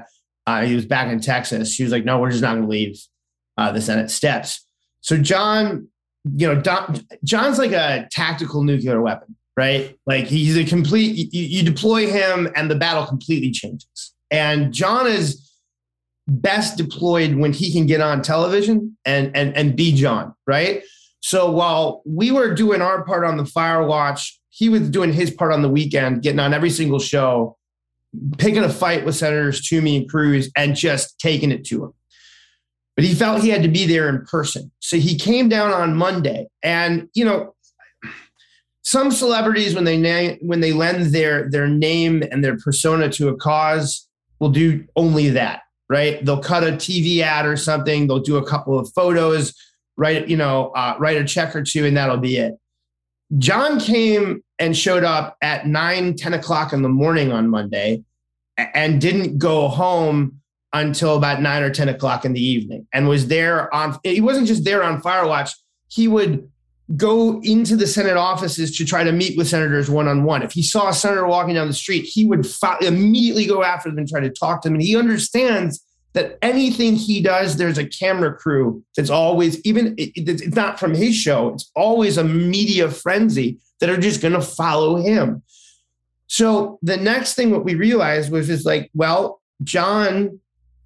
uh, 0.46 0.62
he 0.62 0.74
was 0.74 0.84
back 0.84 1.08
in 1.08 1.20
Texas. 1.20 1.72
She 1.72 1.84
was 1.84 1.92
like, 1.92 2.04
"No, 2.04 2.18
we're 2.18 2.30
just 2.30 2.42
not 2.42 2.54
going 2.54 2.62
to 2.62 2.68
leave 2.68 3.00
uh, 3.56 3.70
the 3.70 3.80
Senate 3.80 4.10
steps." 4.10 4.66
So 5.02 5.16
Jon, 5.16 5.86
you 6.36 6.48
know, 6.48 6.60
Don, 6.60 7.00
Jon's 7.22 7.58
like 7.58 7.72
a 7.72 8.08
tactical 8.10 8.64
nuclear 8.64 9.00
weapon, 9.00 9.36
right? 9.56 9.96
Like 10.04 10.24
he's 10.24 10.56
a 10.56 10.64
complete. 10.64 11.32
You, 11.32 11.42
you 11.42 11.62
deploy 11.62 12.08
him, 12.08 12.48
and 12.56 12.68
the 12.68 12.74
battle 12.74 13.06
completely 13.06 13.52
changes. 13.52 14.14
And 14.32 14.72
Jon 14.72 15.06
is 15.06 15.51
best 16.40 16.76
deployed 16.76 17.34
when 17.34 17.52
he 17.52 17.72
can 17.72 17.86
get 17.86 18.00
on 18.00 18.22
television 18.22 18.96
and 19.04 19.34
and 19.36 19.56
and 19.56 19.76
be 19.76 19.92
Jon, 19.92 20.34
right? 20.46 20.82
So 21.20 21.50
while 21.50 22.02
we 22.04 22.30
were 22.30 22.54
doing 22.54 22.82
our 22.82 23.04
part 23.04 23.24
on 23.24 23.36
the 23.36 23.46
Fire 23.46 23.86
Watch, 23.86 24.40
he 24.50 24.68
was 24.68 24.88
doing 24.88 25.12
his 25.12 25.30
part 25.30 25.52
on 25.52 25.62
the 25.62 25.68
weekend, 25.68 26.22
getting 26.22 26.40
on 26.40 26.52
every 26.52 26.70
single 26.70 26.98
show, 26.98 27.56
picking 28.38 28.64
a 28.64 28.68
fight 28.68 29.04
with 29.04 29.14
Senators 29.14 29.66
Toomey 29.66 29.98
and 29.98 30.08
Cruz, 30.10 30.50
and 30.56 30.74
just 30.74 31.18
taking 31.18 31.50
it 31.52 31.64
to 31.66 31.84
him. 31.84 31.92
but 32.96 33.04
he 33.04 33.14
felt 33.14 33.42
he 33.42 33.48
had 33.48 33.62
to 33.62 33.68
be 33.68 33.86
there 33.86 34.08
in 34.08 34.24
person. 34.26 34.70
So 34.80 34.96
he 34.96 35.16
came 35.16 35.48
down 35.48 35.72
on 35.72 35.96
Monday. 35.96 36.46
And, 36.62 37.08
you 37.14 37.24
know, 37.24 37.54
some 38.82 39.10
celebrities, 39.10 39.74
when 39.74 39.84
they 39.84 39.96
na- 39.96 40.36
when 40.40 40.60
they 40.60 40.72
lend 40.72 41.06
their 41.14 41.48
their 41.50 41.68
name 41.68 42.22
and 42.30 42.42
their 42.44 42.56
persona 42.58 43.08
to 43.10 43.28
a 43.28 43.36
cause, 43.36 44.08
will 44.40 44.50
do 44.50 44.84
only 44.96 45.30
that, 45.30 45.60
right? 45.92 46.24
They'll 46.24 46.40
cut 46.40 46.64
a 46.64 46.72
TV 46.72 47.20
ad 47.20 47.44
or 47.44 47.54
something. 47.54 48.06
They'll 48.06 48.18
do 48.18 48.38
a 48.38 48.46
couple 48.46 48.78
of 48.78 48.90
photos, 48.94 49.54
write 49.98 50.26
you 50.26 50.38
know, 50.38 50.70
uh, 50.70 50.96
write 50.98 51.18
a 51.18 51.24
check 51.24 51.54
or 51.54 51.62
two, 51.62 51.84
and 51.84 51.94
that'll 51.98 52.16
be 52.16 52.38
it. 52.38 52.54
Jon 53.36 53.78
came 53.78 54.42
and 54.58 54.74
showed 54.74 55.04
up 55.04 55.36
at 55.42 55.66
9, 55.66 56.16
10 56.16 56.34
o'clock 56.34 56.72
in 56.72 56.80
the 56.80 56.88
morning 56.88 57.30
on 57.30 57.50
Monday 57.50 58.02
and 58.56 59.02
didn't 59.02 59.38
go 59.38 59.68
home 59.68 60.40
until 60.72 61.16
about 61.16 61.42
9 61.42 61.62
or 61.62 61.70
10 61.70 61.90
o'clock 61.90 62.24
in 62.24 62.32
the 62.32 62.42
evening 62.42 62.86
and 62.94 63.06
was 63.06 63.26
there 63.26 63.72
on, 63.74 63.98
he 64.02 64.22
wasn't 64.22 64.46
just 64.46 64.64
there 64.64 64.82
on 64.82 65.02
Firewatch. 65.02 65.54
He 65.88 66.08
would 66.08 66.50
go 66.96 67.40
into 67.42 67.76
the 67.76 67.86
Senate 67.86 68.16
offices 68.16 68.76
to 68.76 68.84
try 68.84 69.04
to 69.04 69.12
meet 69.12 69.36
with 69.36 69.48
senators 69.48 69.88
one 69.88 70.08
on 70.08 70.24
one. 70.24 70.42
If 70.42 70.52
he 70.52 70.62
saw 70.62 70.88
a 70.88 70.92
senator 70.94 71.26
walking 71.26 71.54
down 71.54 71.68
the 71.68 71.72
street, 71.74 72.02
he 72.02 72.26
would 72.26 72.46
immediately 72.80 73.46
go 73.46 73.62
after 73.62 73.88
them 73.88 73.98
and 73.98 74.08
try 74.08 74.20
to 74.20 74.30
talk 74.30 74.62
to 74.62 74.68
them. 74.68 74.74
And 74.74 74.82
he 74.82 74.96
understands 74.96 75.84
that 76.12 76.36
anything 76.42 76.96
he 76.96 77.22
does, 77.22 77.56
there's 77.56 77.78
a 77.78 77.86
camera 77.86 78.34
crew 78.34 78.84
that's 78.96 79.08
always, 79.08 79.60
even 79.62 79.94
it- 79.96 80.12
it- 80.14 80.28
it's 80.28 80.54
not 80.54 80.78
from 80.78 80.94
his 80.94 81.14
show, 81.14 81.48
it's 81.54 81.70
always 81.74 82.18
a 82.18 82.24
media 82.24 82.90
frenzy 82.90 83.58
that 83.80 83.88
are 83.88 83.96
just 83.96 84.20
going 84.20 84.34
to 84.34 84.42
follow 84.42 84.96
him. 84.96 85.42
So 86.26 86.78
the 86.82 86.96
next 86.98 87.34
thing 87.34 87.50
what 87.50 87.64
we 87.64 87.74
realized 87.74 88.30
was 88.30 88.50
is 88.50 88.64
like, 88.64 88.90
well, 88.92 89.40
Jon 89.62 90.40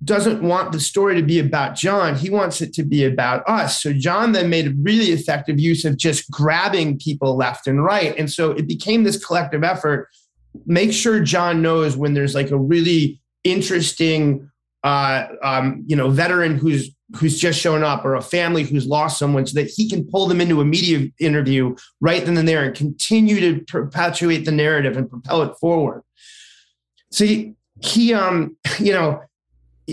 doesn't 0.05 0.43
want 0.43 0.73
the 0.73 0.81
story 0.81 1.15
to 1.17 1.23
be 1.23 1.39
about 1.39 1.75
Jon. 1.75 2.15
He 2.15 2.29
wants 2.29 2.61
it 2.61 2.73
to 2.75 2.83
be 2.83 3.05
about 3.05 3.49
us. 3.49 3.83
So 3.83 3.93
Jon 3.93 4.33
then 4.33 4.51
made 4.51 4.77
really 4.83 5.07
effective 5.07 5.59
use 5.59 5.85
of 5.85 5.97
just 5.97 6.31
grabbing 6.31 6.99
people 6.99 7.37
left 7.37 7.67
and 7.67 7.83
right. 7.83 8.17
And 8.19 8.31
so 8.31 8.53
it 8.53 8.69
became 8.69 9.05
this 9.05 9.25
collective 9.25 9.65
effort. 9.65 10.09
Make 10.67 10.93
sure 10.93 11.21
Jon 11.21 11.63
knows 11.63 11.97
when 11.97 12.15
there's 12.15 12.35
like 12.35 12.51
a 12.51 12.59
really 12.59 13.21
interesting 13.45 14.51
uh, 14.87 15.27
um, 15.43 15.83
you 15.89 15.97
know, 15.97 16.09
veteran 16.11 16.57
who's 16.57 16.91
who's 17.17 17.39
just 17.39 17.59
shown 17.59 17.83
up 17.83 18.05
or 18.05 18.15
a 18.15 18.23
family 18.23 18.63
who's 18.63 18.87
lost 18.87 19.19
someone 19.19 19.47
so 19.47 19.61
that 19.61 19.69
he 19.69 19.89
can 19.89 20.05
pull 20.05 20.27
them 20.27 20.41
into 20.41 20.61
a 20.61 20.65
media 20.65 21.09
interview 21.21 21.75
right 22.01 22.25
then 22.25 22.37
and 22.37 22.49
there 22.49 22.65
and 22.65 22.75
continue 22.75 23.41
to 23.41 23.65
perpetuate 23.65 24.45
the 24.45 24.53
narrative 24.53 24.97
and 24.97 25.09
propel 25.09 25.43
it 25.43 25.57
forward. 25.61 26.03
See, 27.11 27.55
he 27.81 28.15
um, 28.15 28.57
you 28.79 28.93
know, 28.93 29.21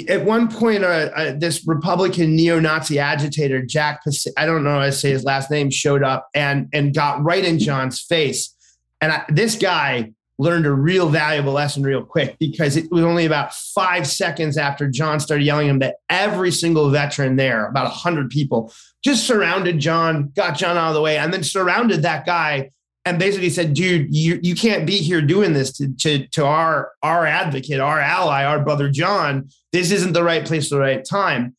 at 0.10 0.26
one 0.26 0.50
point, 0.50 0.84
uh, 0.84 1.10
uh, 1.16 1.34
this 1.38 1.68
Republican 1.68 2.36
neo-Nazi 2.36 2.98
agitator, 2.98 3.64
Jack, 3.64 4.04
Pas- 4.04 4.28
I 4.38 4.46
don't 4.46 4.64
know 4.64 4.80
how 4.80 4.86
to 4.86 4.91
say 4.91 5.12
his 5.12 5.24
last 5.24 5.52
name, 5.52 5.70
showed 5.70 6.04
up 6.04 6.30
and 6.34 6.68
and 6.74 6.94
got 6.94 7.24
right 7.24 7.44
in 7.44 7.60
Jon's 7.60 8.02
face. 8.02 8.56
And 9.02 9.12
I, 9.12 9.26
this 9.30 9.56
guy 9.56 10.14
learned 10.39 10.66
a 10.66 10.72
real 10.72 11.10
valuable 11.10 11.54
lesson 11.54 11.84
real 11.84 12.04
quick 12.04 12.38
because 12.39 12.76
it 12.76 12.91
was 12.91 13.04
only 13.04 13.26
about 13.26 13.54
five 13.54 14.08
seconds 14.08 14.58
after 14.58 14.89
Jon 14.89 15.20
started 15.20 15.44
yelling 15.44 15.68
at 15.68 15.72
him 15.72 15.80
that 15.80 15.96
every 16.10 16.52
single 16.52 16.89
veteran 16.89 17.36
there, 17.36 17.68
about 17.68 17.84
100 17.84 18.32
people, 18.32 18.74
just 19.04 19.28
surrounded 19.28 19.80
Jon, 19.80 20.32
got 20.36 20.58
Jon 20.58 20.76
out 20.76 20.89
of 20.89 20.96
the 20.96 21.02
way, 21.02 21.18
and 21.18 21.32
then 21.32 21.44
surrounded 21.44 22.02
that 22.02 22.26
guy 22.26 22.72
and 23.06 23.20
basically 23.20 23.49
said, 23.49 23.74
dude, 23.74 24.14
you, 24.14 24.39
you 24.41 24.56
can't 24.56 24.86
be 24.86 24.97
here 24.97 25.22
doing 25.22 25.54
this 25.54 25.74
to, 25.74 25.93
to, 25.95 26.28
to 26.28 26.45
our, 26.45 26.91
our 27.01 27.26
advocate, 27.26 27.80
our 27.80 27.99
ally, 27.99 28.43
our 28.45 28.64
brother 28.64 28.89
Jon. 28.89 29.49
This 29.72 29.91
isn't 29.91 30.14
the 30.14 30.24
right 30.24 30.45
place, 30.45 30.70
the 30.70 30.80
right 30.80 31.04
time. 31.04 31.56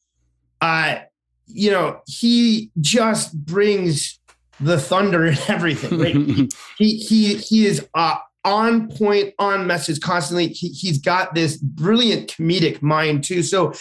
Uh, 0.61 1.01
you 1.47 1.71
know, 1.71 2.01
he 2.07 2.71
just 2.81 3.37
brings 3.45 4.19
the 4.61 4.79
thunder 4.79 5.27
and 5.27 5.39
everything. 5.49 5.99
Right? 5.99 6.53
he 6.79 6.97
he 6.97 7.35
he 7.35 7.67
is 7.67 7.87
uh, 7.95 8.17
on 8.45 8.89
point, 8.89 9.35
on 9.39 9.67
message 9.67 10.01
constantly. 10.01 10.49
He, 10.49 10.69
he's 10.69 10.99
got 10.99 11.35
this 11.35 11.57
brilliant 11.57 12.35
comedic 12.35 12.83
mind 12.83 13.25
too. 13.25 13.43
So 13.43 13.73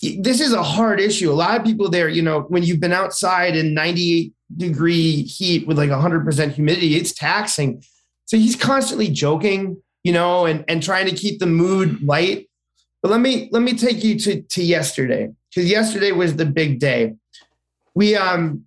this 0.00 0.40
is 0.40 0.52
a 0.52 0.62
hard 0.62 1.00
issue. 1.00 1.30
A 1.30 1.34
lot 1.34 1.58
of 1.58 1.64
people 1.64 1.88
there, 1.88 2.08
you 2.08 2.22
know, 2.22 2.40
when 2.42 2.62
you've 2.62 2.80
been 2.80 2.92
outside 2.92 3.54
in 3.54 3.74
98 3.74 4.32
degree 4.56 5.22
heat 5.22 5.66
with 5.66 5.78
like 5.78 5.90
100% 5.90 6.52
humidity, 6.52 6.96
it's 6.96 7.12
taxing. 7.12 7.82
So 8.26 8.36
he's 8.36 8.56
constantly 8.56 9.08
joking, 9.08 9.82
you 10.04 10.12
know, 10.12 10.46
and 10.46 10.64
and 10.68 10.82
trying 10.82 11.06
to 11.06 11.14
keep 11.14 11.38
the 11.38 11.46
mood 11.46 12.02
light. 12.02 12.48
But 13.02 13.10
let 13.10 13.20
me 13.20 13.48
let 13.52 13.62
me 13.62 13.74
take 13.74 14.02
you 14.04 14.18
to 14.20 14.42
to 14.42 14.62
yesterday 14.62 15.30
because 15.50 15.70
yesterday 15.70 16.12
was 16.12 16.36
the 16.36 16.46
big 16.46 16.78
day. 16.78 17.14
We 17.94 18.16
um 18.16 18.64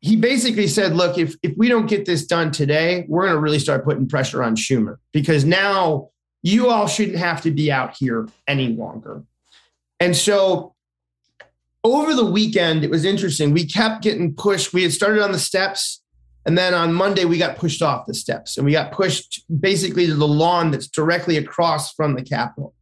he 0.00 0.14
basically 0.14 0.68
said, 0.68 0.94
look, 0.94 1.18
if, 1.18 1.34
if 1.42 1.56
we 1.56 1.68
don't 1.68 1.86
get 1.86 2.04
this 2.04 2.26
done 2.26 2.52
today, 2.52 3.04
we're 3.08 3.22
going 3.22 3.34
to 3.34 3.40
really 3.40 3.58
start 3.58 3.84
putting 3.84 4.06
pressure 4.06 4.40
on 4.40 4.54
Schumer 4.54 4.98
because 5.12 5.44
now 5.44 6.10
you 6.42 6.68
all 6.68 6.86
shouldn't 6.86 7.18
have 7.18 7.42
to 7.42 7.50
be 7.50 7.72
out 7.72 7.96
here 7.98 8.28
any 8.46 8.68
longer. 8.68 9.24
And 9.98 10.16
so 10.16 10.75
over 11.94 12.14
the 12.14 12.24
weekend, 12.24 12.84
it 12.84 12.90
was 12.90 13.04
interesting. 13.04 13.52
We 13.52 13.66
kept 13.66 14.02
getting 14.02 14.34
pushed. 14.34 14.72
We 14.72 14.82
had 14.82 14.92
started 14.92 15.22
on 15.22 15.32
the 15.32 15.38
steps. 15.38 16.02
And 16.44 16.56
then 16.56 16.74
on 16.74 16.92
Monday, 16.94 17.24
we 17.24 17.38
got 17.38 17.56
pushed 17.56 17.82
off 17.82 18.06
the 18.06 18.14
steps 18.14 18.56
and 18.56 18.64
we 18.64 18.72
got 18.72 18.92
pushed 18.92 19.42
basically 19.60 20.06
to 20.06 20.14
the 20.14 20.28
lawn 20.28 20.70
that's 20.70 20.86
directly 20.86 21.36
across 21.36 21.92
from 21.92 22.14
the 22.14 22.22
Capitol. 22.22 22.72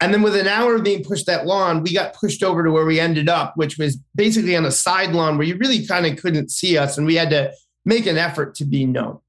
And 0.00 0.12
then 0.12 0.22
with 0.22 0.34
an 0.36 0.48
hour 0.48 0.74
of 0.74 0.84
being 0.84 1.04
pushed 1.04 1.26
that 1.26 1.46
lawn, 1.46 1.82
we 1.82 1.92
got 1.92 2.14
pushed 2.14 2.42
over 2.42 2.64
to 2.64 2.70
where 2.70 2.86
we 2.86 2.98
ended 2.98 3.28
up, 3.28 3.56
which 3.56 3.78
was 3.78 3.96
basically 4.14 4.56
on 4.56 4.64
a 4.64 4.70
side 4.70 5.12
lawn 5.12 5.36
where 5.36 5.46
you 5.46 5.56
really 5.56 5.86
kind 5.86 6.06
of 6.06 6.20
couldn't 6.20 6.50
see 6.50 6.76
us. 6.76 6.98
And 6.98 7.06
we 7.06 7.14
had 7.14 7.30
to 7.30 7.52
make 7.84 8.06
an 8.06 8.16
effort 8.16 8.54
to 8.56 8.64
be 8.64 8.86
known. 8.86 9.20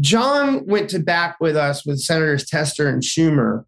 Jon 0.00 0.66
went 0.66 0.90
to 0.90 0.98
back 0.98 1.38
with 1.40 1.56
us 1.56 1.84
with 1.84 2.00
Senators 2.00 2.44
Tester 2.44 2.88
and 2.88 3.02
Schumer 3.02 3.64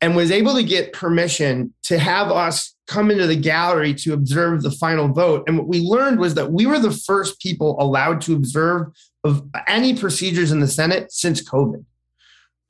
and 0.00 0.16
was 0.16 0.30
able 0.30 0.54
to 0.54 0.62
get 0.62 0.92
permission 0.92 1.74
to 1.84 1.98
have 1.98 2.30
us 2.30 2.74
come 2.88 3.10
into 3.10 3.26
the 3.26 3.36
gallery 3.36 3.92
to 3.92 4.14
observe 4.14 4.62
the 4.62 4.70
final 4.70 5.08
vote. 5.08 5.44
And 5.46 5.58
what 5.58 5.68
we 5.68 5.80
learned 5.80 6.18
was 6.18 6.34
that 6.34 6.50
we 6.50 6.66
were 6.66 6.78
the 6.78 6.90
first 6.90 7.38
people 7.38 7.76
allowed 7.78 8.22
to 8.22 8.34
observe 8.34 8.88
of 9.24 9.46
any 9.66 9.94
procedures 9.94 10.50
in 10.50 10.60
the 10.60 10.66
Senate 10.66 11.12
since 11.12 11.46
COVID. 11.46 11.84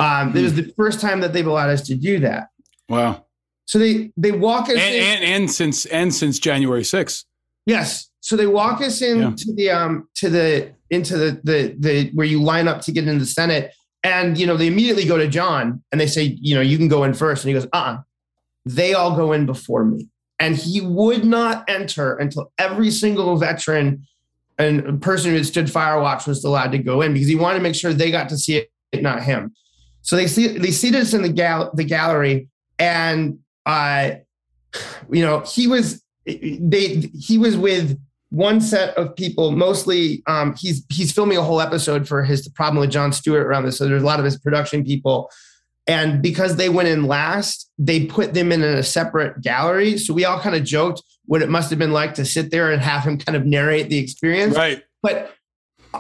Um, 0.01 0.37
It 0.37 0.43
was 0.43 0.55
the 0.55 0.73
first 0.77 1.01
time 1.01 1.21
that 1.21 1.33
they've 1.33 1.47
allowed 1.47 1.71
us 1.71 1.83
to 1.83 1.95
do 1.95 2.19
that. 2.21 2.49
Wow. 2.89 3.27
So 3.67 3.79
they 3.79 4.11
they 4.17 4.33
walk 4.33 4.65
us 4.65 4.77
And, 4.77 4.95
in. 4.95 5.03
and 5.03 5.25
and 5.25 5.51
since 5.51 5.87
and 5.87 6.13
since 6.15 6.39
January 6.39 6.83
6th. 6.83 7.25
Yes. 7.67 8.09
So 8.21 8.37
they 8.37 8.47
walk 8.47 8.81
us 8.81 9.01
into 9.03 9.53
the 9.55 9.71
um 9.71 10.09
to 10.17 10.29
the 10.31 10.73
into 10.91 11.17
the 11.17 11.41
the 11.45 11.77
the 11.79 12.11
where 12.15 12.27
you 12.27 12.43
line 12.43 12.67
up 12.67 12.81
to 12.83 12.93
get 12.93 13.07
into 13.07 13.21
the 13.21 13.27
Senate, 13.27 13.73
and 14.03 14.39
you 14.39 14.47
know 14.47 14.57
they 14.57 14.67
immediately 14.67 15.05
go 15.05 15.19
to 15.19 15.29
Jon 15.29 15.83
and 15.93 16.01
they 16.01 16.07
say, 16.07 16.37
you 16.41 16.55
know, 16.55 16.61
you 16.61 16.79
can 16.79 16.89
go 16.89 17.05
in 17.05 17.15
first, 17.15 17.45
and 17.45 17.51
he 17.51 17.55
goes, 17.55 17.69
uh, 17.73 17.77
uh 17.77 17.99
they 18.69 18.95
all 18.95 19.17
go 19.17 19.33
in 19.33 19.47
before 19.47 19.85
me, 19.85 20.09
and 20.39 20.57
he 20.57 20.81
would 20.81 21.25
not 21.25 21.65
enter 21.69 22.17
until 22.17 22.53
every 22.59 22.91
single 22.91 23.37
veteran 23.37 24.07
and 24.59 25.01
person 25.01 25.31
who 25.31 25.37
had 25.37 25.47
stood 25.47 25.71
fire 25.71 26.01
watch 26.01 26.27
was 26.27 26.45
allowed 26.45 26.73
to 26.73 26.79
go 26.79 27.01
in 27.01 27.13
because 27.13 27.29
he 27.29 27.37
wanted 27.37 27.59
to 27.59 27.63
make 27.63 27.75
sure 27.75 27.93
they 27.93 28.11
got 28.11 28.29
to 28.29 28.37
see 28.37 28.57
it, 28.93 29.03
not 29.03 29.23
him. 29.23 29.55
So 30.03 30.17
they 30.17 30.27
see 30.27 30.49
they 30.49 30.71
seated 30.71 31.03
us 31.03 31.15
in 31.15 31.23
the 31.23 31.29
gal 31.29 31.71
the 31.75 31.85
gallery, 31.85 32.49
and 32.79 33.39
uh, 33.67 34.13
you 35.11 35.25
know 35.25 35.41
he 35.41 35.67
was 35.67 36.03
they 36.25 37.11
he 37.19 37.39
was 37.39 37.57
with 37.57 37.99
one 38.31 38.61
set 38.61 38.97
of 38.99 39.17
people 39.17 39.53
mostly 39.53 40.23
um, 40.27 40.55
he's 40.55 40.85
he's 40.91 41.13
filming 41.13 41.39
a 41.39 41.43
whole 41.43 41.61
episode 41.61 42.07
for 42.07 42.23
his 42.23 42.47
problem 42.49 42.81
with 42.81 42.91
Jon 42.91 43.13
Stewart 43.13 43.47
around 43.47 43.65
this. 43.65 43.79
So 43.79 43.89
there's 43.89 44.03
a 44.03 44.07
lot 44.07 44.19
of 44.19 44.25
his 44.25 44.39
production 44.39 44.85
people 44.85 45.31
and 45.89 46.23
because 46.23 46.57
they 46.57 46.69
went 46.69 46.89
in 46.89 47.05
last 47.07 47.71
they 47.79 48.07
put 48.07 48.35
them 48.35 48.53
in 48.53 48.63
a 48.63 48.83
separate 48.83 49.41
gallery 49.41 49.99
so 49.99 50.15
we 50.15 50.25
all 50.25 50.39
kind 50.39 50.55
of 50.55 50.63
joked 50.63 51.03
what 51.27 51.43
it 51.43 51.49
must 51.49 51.71
have 51.71 51.79
been 51.79 51.93
like 51.93 52.15
to 52.15 52.25
sit 52.25 52.51
there 52.51 52.71
and 52.71 52.81
have 52.81 53.03
him 53.05 53.19
kind 53.19 53.35
of 53.37 53.45
narrate 53.45 53.89
the 53.89 53.99
experience 53.99 54.55
Right. 54.57 54.83
but 55.03 55.35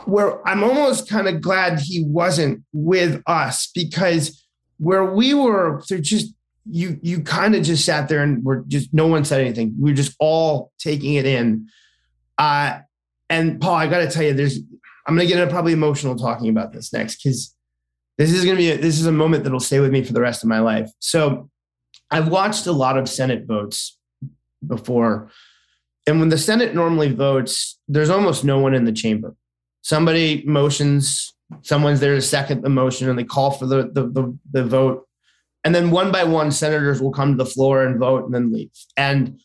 where 0.05 0.47
I'm 0.47 0.63
almost 0.63 1.09
kind 1.09 1.27
of 1.29 1.41
glad 1.41 1.81
he 1.81 2.05
wasn't 2.05 2.63
with 2.73 3.23
us 3.27 3.71
because 3.75 4.45
where 4.77 5.05
we 5.05 5.35
were, 5.35 5.83
they're 5.89 5.99
just 5.99 6.35
you 6.71 7.01
you 7.03 7.23
kind 7.23 7.55
of 7.55 7.63
just 7.63 7.85
sat 7.87 8.09
there 8.09 8.23
and 8.23 8.45
we're 8.45 8.61
just 8.69 8.93
no 8.93 9.07
one 9.07 9.25
said 9.25 9.41
anything. 9.41 9.75
We 9.81 9.91
were 9.91 9.97
just 9.97 10.15
all 10.21 10.71
taking 10.79 11.15
it 11.15 11.25
in. 11.25 11.69
Uh, 12.37 12.81
and 13.31 13.61
Paul, 13.61 13.75
I 13.75 13.87
got 13.87 14.01
to 14.01 14.11
tell 14.11 14.23
you, 14.23 14.35
there's 14.35 14.59
I'm 15.07 15.17
gonna 15.17 15.27
get 15.27 15.49
probably 15.49 15.73
emotional 15.73 16.15
talking 16.17 16.51
about 16.51 16.73
this 16.73 16.93
next 16.93 17.23
because 17.23 17.55
this 18.19 18.33
is 18.33 18.45
gonna 18.45 18.57
be 18.57 18.73
a, 18.73 18.77
this 18.77 18.99
is 18.99 19.07
a 19.07 19.13
moment 19.13 19.45
that'll 19.45 19.61
stay 19.61 19.81
with 19.81 19.93
me 19.93 20.03
for 20.03 20.13
the 20.13 20.21
rest 20.21 20.43
of 20.43 20.49
my 20.49 20.59
life. 20.59 20.91
So 20.99 21.49
I've 22.11 22.29
watched 22.29 22.67
a 22.67 22.73
lot 22.73 22.99
of 22.99 23.09
Senate 23.09 23.47
votes 23.47 23.97
before. 24.67 25.31
And 26.07 26.19
when 26.21 26.29
the 26.29 26.39
Senate 26.39 26.75
normally 26.75 27.13
votes, 27.13 27.79
there's 27.87 28.11
almost 28.11 28.45
no 28.45 28.59
one 28.59 28.75
in 28.75 28.85
the 28.85 28.93
chamber. 28.93 29.35
Somebody 29.83 30.43
motions, 30.47 31.33
someone's 31.63 32.01
there 32.01 32.15
to 32.15 32.23
second 32.23 32.63
the 32.63 32.71
motion, 32.71 33.09
and 33.09 33.19
they 33.19 33.25
call 33.25 33.53
for 33.53 33.67
the, 33.67 33.91
the, 33.93 34.09
the, 34.09 34.39
the 34.51 34.65
vote. 34.65 35.07
And 35.65 35.75
then 35.75 35.91
one 35.91 36.11
by 36.11 36.25
one, 36.25 36.51
senators 36.51 37.01
will 37.01 37.13
come 37.13 37.37
to 37.37 37.45
the 37.45 37.51
floor 37.51 37.85
and 37.85 37.99
vote 37.99 38.25
and 38.25 38.35
then 38.35 38.53
leave. 38.53 38.71
And 38.97 39.39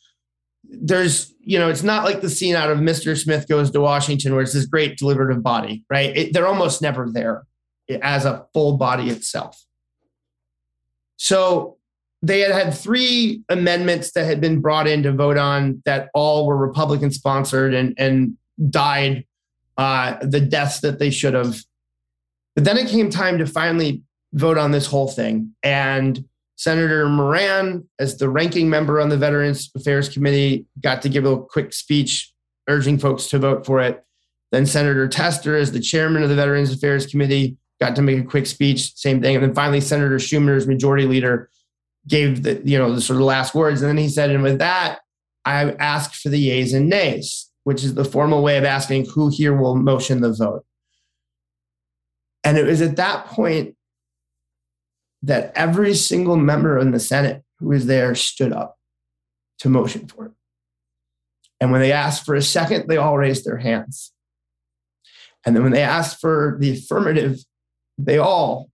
there's 0.63 1.33
you 1.41 1.59
know 1.59 1.69
it's 1.69 1.83
not 1.83 2.03
like 2.03 2.21
the 2.21 2.29
scene 2.29 2.55
out 2.55 2.71
of 2.71 2.79
Mr. 2.79 3.21
Smith 3.21 3.47
Goes 3.47 3.69
to 3.71 3.81
Washington 3.81 4.33
where 4.33 4.41
it's 4.41 4.53
this 4.53 4.65
great 4.65 4.97
deliberative 4.97 5.43
body, 5.43 5.83
right? 5.89 6.15
It, 6.15 6.33
they're 6.33 6.47
almost 6.47 6.81
never 6.81 7.09
there 7.11 7.43
as 8.01 8.25
a 8.25 8.45
full 8.53 8.77
body 8.77 9.09
itself. 9.09 9.61
So 11.17 11.77
they 12.21 12.39
had 12.39 12.51
had 12.51 12.73
three 12.73 13.43
amendments 13.49 14.11
that 14.11 14.25
had 14.25 14.39
been 14.39 14.61
brought 14.61 14.87
in 14.87 15.03
to 15.03 15.11
vote 15.11 15.37
on 15.37 15.81
that 15.85 16.09
all 16.13 16.47
were 16.47 16.57
Republican 16.57 17.11
sponsored 17.11 17.73
and 17.73 17.93
and 17.97 18.37
died 18.69 19.25
uh, 19.77 20.17
the 20.21 20.39
deaths 20.39 20.79
that 20.81 20.99
they 20.99 21.09
should 21.09 21.33
have. 21.33 21.57
But 22.55 22.63
then 22.63 22.77
it 22.77 22.87
came 22.87 23.09
time 23.09 23.37
to 23.39 23.45
finally 23.45 24.03
vote 24.33 24.57
on 24.57 24.71
this 24.71 24.85
whole 24.85 25.07
thing, 25.07 25.53
and 25.63 26.23
Senator 26.55 27.09
Moran, 27.09 27.87
as 27.99 28.17
the 28.17 28.29
ranking 28.29 28.69
member 28.69 29.01
on 29.01 29.09
the 29.09 29.17
Veterans 29.17 29.71
Affairs 29.75 30.07
Committee, 30.07 30.65
got 30.81 31.01
to 31.01 31.09
give 31.09 31.25
a 31.25 31.41
quick 31.41 31.73
speech 31.73 32.31
urging 32.69 32.97
folks 32.97 33.27
to 33.27 33.39
vote 33.39 33.65
for 33.65 33.81
it. 33.81 34.03
Then 34.51 34.65
Senator 34.65 35.07
Tester, 35.07 35.57
as 35.57 35.71
the 35.71 35.79
chairman 35.79 36.23
of 36.23 36.29
the 36.29 36.35
Veterans 36.35 36.71
Affairs 36.71 37.07
Committee, 37.07 37.57
got 37.83 37.95
to 37.95 38.01
make 38.01 38.19
a 38.19 38.23
quick 38.23 38.45
speech, 38.45 38.95
same 38.95 39.21
thing. 39.21 39.35
And 39.35 39.43
then 39.43 39.53
finally, 39.53 39.81
Senator 39.81 40.15
Schumer, 40.15 40.55
as 40.55 40.67
majority 40.67 41.05
leader, 41.05 41.49
gave 42.07 42.43
the 42.43 42.61
you 42.63 42.77
know 42.77 42.93
the 42.93 43.01
sort 43.01 43.19
of 43.19 43.25
last 43.25 43.53
words. 43.53 43.81
And 43.81 43.89
then 43.89 43.97
he 43.97 44.09
said, 44.09 44.29
and 44.29 44.43
with 44.43 44.59
that, 44.59 44.99
I 45.45 45.71
ask 45.73 46.13
for 46.13 46.29
the 46.29 46.39
yeas 46.39 46.73
and 46.73 46.89
nays, 46.89 47.49
which 47.63 47.83
is 47.83 47.95
the 47.95 48.05
formal 48.05 48.41
way 48.41 48.57
of 48.57 48.63
asking 48.63 49.07
who 49.07 49.29
here 49.29 49.55
will 49.55 49.75
motion 49.75 50.21
the 50.21 50.33
vote. 50.33 50.65
And 52.43 52.57
it 52.57 52.65
was 52.65 52.81
at 52.81 52.97
that 52.97 53.25
point 53.25 53.75
that 55.21 55.53
every 55.55 55.93
single 55.93 56.35
member 56.35 56.77
in 56.77 56.91
the 56.91 56.99
Senate 56.99 57.43
who 57.59 57.69
was 57.69 57.85
there 57.85 58.13
stood 58.15 58.51
up 58.51 58.77
to 59.59 59.69
motion 59.69 60.07
for 60.07 60.25
it. 60.25 60.31
And 61.61 61.71
when 61.71 61.79
they 61.79 61.93
asked 61.93 62.25
for 62.25 62.35
a 62.35 62.41
second, 62.41 62.89
they 62.89 62.97
all 62.97 63.17
raised 63.17 63.45
their 63.45 63.57
hands. 63.57 64.11
And 65.45 65.55
then 65.55 65.63
when 65.63 65.71
they 65.71 65.81
asked 65.81 66.19
for 66.19 66.57
the 66.59 66.71
affirmative, 66.73 67.39
they 67.97 68.17
all 68.17 68.69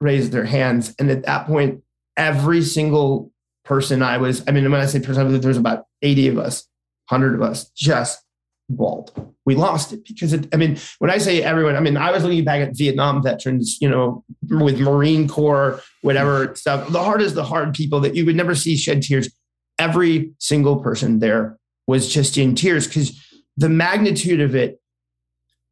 raised 0.00 0.32
their 0.32 0.44
hands. 0.44 0.94
And 0.98 1.10
at 1.10 1.24
that 1.24 1.46
point, 1.46 1.82
every 2.16 2.62
single 2.62 3.32
person 3.64 4.02
I 4.02 4.18
was, 4.18 4.42
I 4.48 4.52
mean, 4.52 4.70
when 4.70 4.80
I 4.80 4.86
say 4.86 5.00
person, 5.00 5.40
there 5.40 5.48
was 5.48 5.56
about 5.56 5.84
80 6.02 6.28
of 6.28 6.38
us, 6.38 6.66
100 7.08 7.34
of 7.34 7.42
us, 7.42 7.70
just 7.70 8.22
bawled. 8.68 9.12
We 9.44 9.54
lost 9.54 9.92
it 9.92 10.04
because 10.06 10.32
it, 10.32 10.46
I 10.52 10.56
mean, 10.56 10.78
when 10.98 11.10
I 11.10 11.18
say 11.18 11.42
everyone, 11.42 11.76
I 11.76 11.80
mean, 11.80 11.96
I 11.96 12.10
was 12.10 12.22
looking 12.22 12.44
back 12.44 12.60
at 12.60 12.76
Vietnam 12.76 13.22
veterans, 13.22 13.78
you 13.80 13.88
know, 13.88 14.24
with 14.48 14.78
Marine 14.78 15.26
Corps, 15.26 15.80
whatever 16.02 16.54
stuff. 16.54 16.88
The 16.90 17.02
hard 17.02 17.22
is 17.22 17.34
the 17.34 17.44
hard 17.44 17.74
people 17.74 18.00
that 18.00 18.14
you 18.14 18.26
would 18.26 18.36
never 18.36 18.54
see 18.54 18.76
shed 18.76 19.02
tears. 19.02 19.30
Every 19.78 20.32
single 20.38 20.80
person 20.80 21.20
there 21.20 21.56
was 21.86 22.12
just 22.12 22.36
in 22.36 22.54
tears 22.54 22.86
because 22.86 23.18
the 23.56 23.68
magnitude 23.68 24.40
of 24.40 24.54
it, 24.54 24.80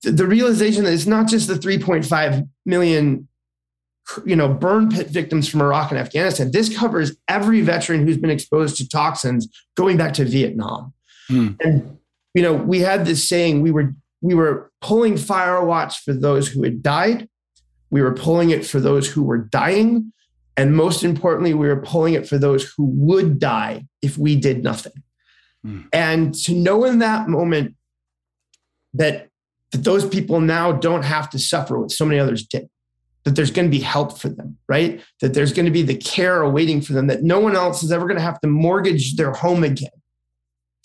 the, 0.02 0.26
realization 0.26 0.84
that 0.84 0.92
it's 0.92 1.06
not 1.06 1.28
just 1.28 1.48
the 1.48 1.54
3.5 1.54 2.48
million 2.64 3.28
you 4.24 4.36
know, 4.36 4.48
burn 4.48 4.88
pit 4.88 5.08
victims 5.08 5.48
from 5.48 5.60
Iraq 5.60 5.90
and 5.90 5.98
Afghanistan. 5.98 6.52
This 6.52 6.76
covers 6.76 7.16
every 7.26 7.60
veteran 7.60 8.06
who's 8.06 8.16
been 8.16 8.30
exposed 8.30 8.76
to 8.76 8.88
toxins 8.88 9.48
going 9.74 9.96
back 9.96 10.12
to 10.14 10.24
Vietnam. 10.24 10.94
Hmm. 11.28 11.48
And 11.60 11.98
you 12.34 12.42
know, 12.42 12.54
we 12.54 12.80
had 12.80 13.04
this 13.04 13.28
saying 13.28 13.62
we 13.62 13.70
were 13.70 13.94
we 14.20 14.34
were 14.34 14.70
pulling 14.80 15.16
fire 15.16 15.64
watch 15.64 16.02
for 16.04 16.12
those 16.12 16.48
who 16.48 16.62
had 16.62 16.82
died. 16.82 17.28
We 17.90 18.02
were 18.02 18.14
pulling 18.14 18.50
it 18.50 18.66
for 18.66 18.80
those 18.80 19.08
who 19.08 19.22
were 19.22 19.38
dying. 19.38 20.12
And 20.56 20.74
most 20.74 21.02
importantly, 21.02 21.54
we 21.54 21.66
were 21.66 21.80
pulling 21.80 22.14
it 22.14 22.28
for 22.28 22.38
those 22.38 22.70
who 22.76 22.86
would 22.86 23.38
die 23.38 23.86
if 24.02 24.16
we 24.16 24.36
did 24.36 24.62
nothing. 24.62 25.02
Hmm. 25.62 25.82
And 25.92 26.34
to 26.44 26.54
know 26.54 26.84
in 26.84 27.00
that 27.00 27.28
moment 27.28 27.74
that, 28.94 29.28
that 29.72 29.84
those 29.84 30.08
people 30.08 30.40
now 30.40 30.72
don't 30.72 31.04
have 31.04 31.28
to 31.30 31.38
suffer 31.38 31.78
what 31.78 31.90
so 31.90 32.04
many 32.04 32.18
others 32.18 32.46
did 32.46 32.68
that 33.24 33.34
there's 33.34 33.50
going 33.50 33.66
to 33.66 33.76
be 33.76 33.82
help 33.82 34.16
for 34.18 34.28
them, 34.28 34.56
right? 34.68 35.02
That 35.20 35.34
there's 35.34 35.52
going 35.52 35.66
to 35.66 35.72
be 35.72 35.82
the 35.82 35.96
care 35.96 36.42
awaiting 36.42 36.80
for 36.80 36.92
them, 36.92 37.08
that 37.08 37.24
no 37.24 37.40
one 37.40 37.56
else 37.56 37.82
is 37.82 37.90
ever 37.90 38.06
going 38.06 38.18
to 38.18 38.22
have 38.22 38.40
to 38.40 38.46
mortgage 38.46 39.16
their 39.16 39.32
home 39.32 39.64
again 39.64 39.90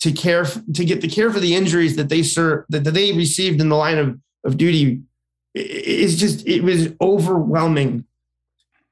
to 0.00 0.10
care 0.10 0.44
to 0.44 0.84
get 0.84 1.00
the 1.00 1.08
care 1.08 1.32
for 1.32 1.38
the 1.38 1.54
injuries 1.54 1.94
that 1.94 2.08
they 2.08 2.24
serve 2.24 2.64
that, 2.68 2.82
they 2.82 3.12
received 3.12 3.60
in 3.60 3.68
the 3.68 3.76
line 3.76 3.98
of, 3.98 4.18
of 4.44 4.56
duty 4.56 5.00
is 5.54 6.18
just 6.18 6.44
it 6.46 6.62
was 6.62 6.88
overwhelming. 7.00 8.04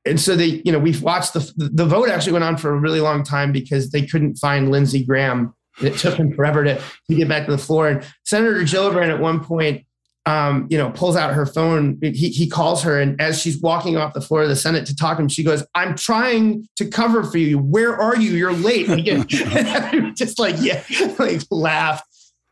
And 0.07 0.21
so 0.21 0.37
they, 0.37 0.63
you 0.65 0.71
know, 0.71 0.79
we've 0.79 1.03
watched 1.03 1.33
the 1.33 1.53
the 1.57 1.85
vote 1.85 2.09
actually 2.09 2.35
went 2.35 2.45
on 2.45 2.57
for 2.57 2.73
a 2.73 2.79
really 2.79 3.01
long 3.01 3.25
time 3.25 3.51
because 3.51 3.91
they 3.91 4.07
couldn't 4.07 4.37
find 4.37 4.71
Lindsey 4.71 5.05
Graham. 5.05 5.53
It 5.83 5.97
took 5.99 6.17
him 6.17 6.35
forever 6.35 6.65
to, 6.65 6.77
to 6.77 7.15
get 7.15 7.29
back 7.29 7.47
to 7.47 7.53
the 7.53 7.59
floor. 7.59 7.89
And 7.89 8.07
Senator 8.25 8.61
Gillibrand 8.63 9.13
at 9.13 9.21
one 9.21 9.43
point 9.45 9.85
um, 10.27 10.67
you 10.71 10.77
know, 10.77 10.91
pulls 10.91 11.17
out 11.17 11.33
her 11.33 11.47
phone. 11.47 11.99
He, 12.03 12.29
he 12.29 12.49
calls 12.49 12.83
her, 12.83 13.01
and 13.01 13.21
as 13.21 13.41
she's 13.41 13.61
walking 13.61 13.97
off 13.97 14.13
the 14.13 14.21
floor 14.21 14.43
of 14.43 14.49
the 14.49 14.57
Senate 14.57 14.87
to 14.87 14.95
talk 14.95 15.17
to 15.17 15.23
him, 15.23 15.29
she 15.29 15.43
goes, 15.43 15.65
"I'm 15.75 15.97
trying 15.97 16.69
to 16.77 16.87
cover 16.87 17.25
for 17.25 17.39
you. 17.39 17.59
Where 17.59 17.97
are 17.97 18.17
you? 18.17 18.33
You're 18.33 18.53
late." 18.53 18.89
And 18.89 19.01
again, 19.01 19.27
just 20.17 20.39
like 20.39 20.57
yeah, 20.59 20.83
like 21.19 21.41
laugh. 21.51 22.03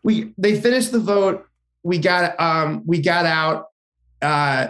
We 0.03 0.33
they 0.39 0.61
finished 0.61 0.93
the 0.93 0.99
vote. 0.99 1.47
We 1.83 1.99
got 1.99 2.41
um 2.41 2.83
we 2.87 3.03
got 3.03 3.26
out, 3.26 3.66
uh, 4.22 4.68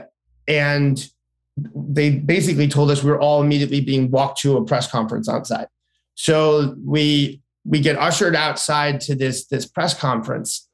and 0.49 1.09
they 1.57 2.11
basically 2.11 2.67
told 2.67 2.91
us 2.91 3.05
we 3.05 3.11
were 3.11 3.21
all 3.21 3.41
immediately 3.41 3.81
being 3.81 4.11
walked 4.11 4.41
to 4.41 4.57
a 4.57 4.65
press 4.65 4.91
conference 4.91 5.29
outside. 5.29 5.69
So 6.17 6.75
we 6.85 7.41
we 7.65 7.81
get 7.81 7.99
ushered 7.99 8.35
outside 8.35 9.01
to 9.03 9.15
this 9.15 9.47
this 9.47 9.67
press 9.67 9.99
conference, 9.99 10.69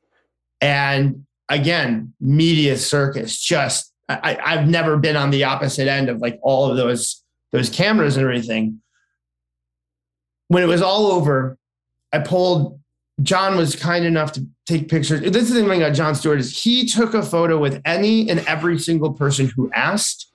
and 0.61 1.27
again, 1.49 2.15
media 2.21 2.77
circus. 2.77 3.39
Just 3.39 3.93
I, 4.09 4.39
I've 4.45 4.69
never 4.69 4.97
been 4.97 5.17
on 5.17 5.31
the 5.31 5.45
opposite 5.45 5.89
end 5.89 6.09
of 6.09 6.21
like 6.21 6.39
all 6.43 6.71
of 6.71 6.77
those 6.77 7.23
those 7.53 7.71
cameras 7.71 8.17
and 8.17 8.25
everything. 8.25 8.81
When 10.49 10.63
it 10.63 10.67
was 10.67 10.83
all 10.83 11.07
over, 11.07 11.57
I 12.13 12.19
pulled. 12.19 12.81
Jon 13.23 13.57
was 13.57 13.77
kind 13.77 14.05
enough 14.05 14.33
to 14.33 14.45
take 14.67 14.89
pictures. 14.89 15.21
This 15.21 15.45
is 15.45 15.55
the 15.55 15.65
thing 15.65 15.83
about 15.83 15.95
Jon 15.95 16.15
Stewart 16.15 16.41
is 16.41 16.63
he 16.63 16.87
took 16.87 17.15
a 17.15 17.23
photo 17.23 17.59
with 17.59 17.81
any 17.85 18.29
and 18.29 18.41
every 18.41 18.79
single 18.79 19.13
person 19.13 19.47
who 19.55 19.71
asked. 19.73 20.33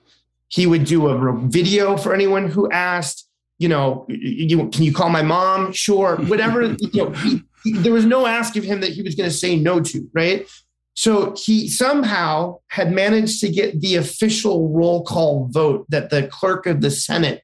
He 0.48 0.66
would 0.66 0.84
do 0.84 1.08
a 1.08 1.36
video 1.48 1.96
for 1.96 2.14
anyone 2.14 2.48
who 2.48 2.70
asked. 2.70 3.28
You 3.60 3.68
know, 3.68 4.06
you, 4.08 4.68
can 4.70 4.82
you 4.82 4.92
call 4.92 5.10
my 5.10 5.22
mom? 5.22 5.72
Sure, 5.72 6.16
whatever. 6.16 6.62
you 6.78 7.04
know, 7.04 7.10
he, 7.10 7.42
he, 7.62 7.72
there 7.74 7.92
was 7.92 8.06
no 8.06 8.26
ask 8.26 8.56
of 8.56 8.64
him 8.64 8.80
that 8.80 8.90
he 8.90 9.02
was 9.02 9.14
going 9.14 9.30
to 9.30 9.34
say 9.36 9.54
no 9.54 9.80
to, 9.80 10.08
right? 10.12 10.48
So 10.94 11.34
he 11.36 11.68
somehow 11.68 12.58
had 12.68 12.92
managed 12.92 13.40
to 13.40 13.48
get 13.48 13.80
the 13.80 13.96
official 13.96 14.70
roll 14.70 15.04
call 15.04 15.46
vote 15.50 15.86
that 15.90 16.10
the 16.10 16.26
clerk 16.26 16.66
of 16.66 16.80
the 16.80 16.90
Senate 16.90 17.42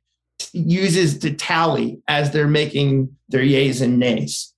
uses 0.53 1.19
to 1.19 1.33
tally 1.33 2.03
as 2.09 2.31
they're 2.33 2.49
making 2.49 3.17
their 3.29 3.43
yays 3.43 3.81
and 3.81 3.99
nays. 3.99 4.53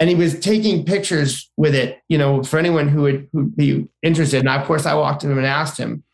And 0.00 0.08
he 0.08 0.14
was 0.14 0.38
taking 0.38 0.84
pictures 0.84 1.50
with 1.56 1.74
it, 1.74 1.98
you 2.08 2.18
know, 2.18 2.42
for 2.44 2.58
anyone 2.58 2.88
who 2.88 3.02
would 3.02 3.28
who'd 3.32 3.56
be 3.56 3.88
interested. 4.02 4.40
And 4.40 4.48
of 4.48 4.64
course, 4.66 4.86
I 4.86 4.94
walked 4.94 5.22
to 5.22 5.30
him 5.30 5.38
and 5.38 5.46
asked 5.46 5.76
him 5.76 6.04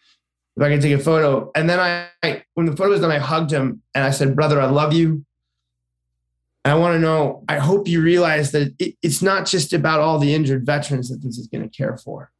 if 0.57 0.63
I 0.63 0.69
could 0.69 0.83
take 0.83 0.93
a 0.93 0.99
photo. 0.99 1.51
And 1.55 1.69
then 1.69 1.81
I, 1.81 2.45
when 2.55 2.67
the 2.67 2.77
photo 2.77 2.91
was 2.91 3.01
done, 3.01 3.11
I 3.11 3.19
hugged 3.19 3.51
him 3.51 3.83
and 3.95 4.05
I 4.05 4.11
said, 4.11 4.37
"Brother, 4.37 4.61
I 4.61 4.67
love 4.67 4.93
you. 4.93 5.25
I 6.65 6.75
want 6.75 6.95
to 6.95 6.99
know, 6.99 7.45
I 7.47 7.59
hope 7.59 7.87
you 7.87 8.01
realize 8.01 8.53
that 8.53 8.75
it, 8.79 8.97
it's 9.03 9.21
not 9.21 9.47
just 9.47 9.75
about 9.75 10.01
all 10.01 10.19
the 10.19 10.35
injured 10.35 10.65
veterans 10.65 11.11
that 11.11 11.23
this 11.23 11.37
is 11.37 11.47
going 11.47 11.69
to 11.69 11.77
care 11.77 11.99
for. 11.99 12.31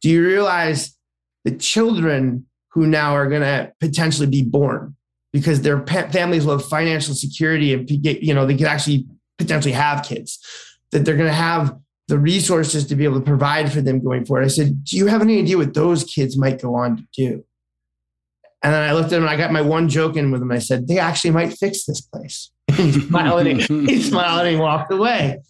Do 0.00 0.08
you 0.08 0.24
realize 0.24 0.96
the 1.44 1.54
children 1.56 2.46
who 2.68 2.86
now 2.86 3.14
are 3.14 3.28
going 3.28 3.42
to 3.42 3.72
potentially 3.78 4.28
be 4.28 4.42
born 4.42 4.96
because 5.32 5.60
their 5.60 5.86
families 5.86 6.46
will 6.46 6.58
have 6.58 6.68
financial 6.68 7.14
security 7.14 7.74
and 7.74 7.88
you 7.90 8.32
know, 8.32 8.46
they 8.46 8.56
could 8.56 8.66
actually 8.66 9.06
potentially 9.38 9.72
have 9.72 10.04
kids, 10.04 10.38
that 10.90 11.04
they're 11.04 11.16
going 11.16 11.28
to 11.28 11.32
have 11.32 11.76
the 12.10 12.18
resources 12.18 12.86
to 12.86 12.94
be 12.94 13.04
able 13.04 13.18
to 13.18 13.24
provide 13.24 13.72
for 13.72 13.80
them 13.80 14.04
going 14.04 14.26
forward. 14.26 14.44
I 14.44 14.48
said, 14.48 14.84
Do 14.84 14.96
you 14.96 15.06
have 15.06 15.22
any 15.22 15.38
idea 15.38 15.56
what 15.56 15.72
those 15.72 16.04
kids 16.04 16.36
might 16.36 16.60
go 16.60 16.74
on 16.74 16.98
to 16.98 17.04
do? 17.14 17.44
And 18.62 18.74
then 18.74 18.82
I 18.82 18.92
looked 18.92 19.12
at 19.12 19.16
him 19.16 19.22
and 19.22 19.30
I 19.30 19.36
got 19.36 19.52
my 19.52 19.62
one 19.62 19.88
joke 19.88 20.16
in 20.16 20.30
with 20.30 20.42
him. 20.42 20.52
I 20.52 20.58
said, 20.58 20.86
They 20.86 20.98
actually 20.98 21.30
might 21.30 21.56
fix 21.56 21.86
this 21.86 22.02
place 22.02 22.50
he 22.76 22.92
smiled 22.92 23.46
and 23.46 23.60
he, 23.88 24.02
smiled 24.02 24.46
and 24.46 24.56
he 24.56 24.56
walked 24.56 24.92
away. 24.92 25.40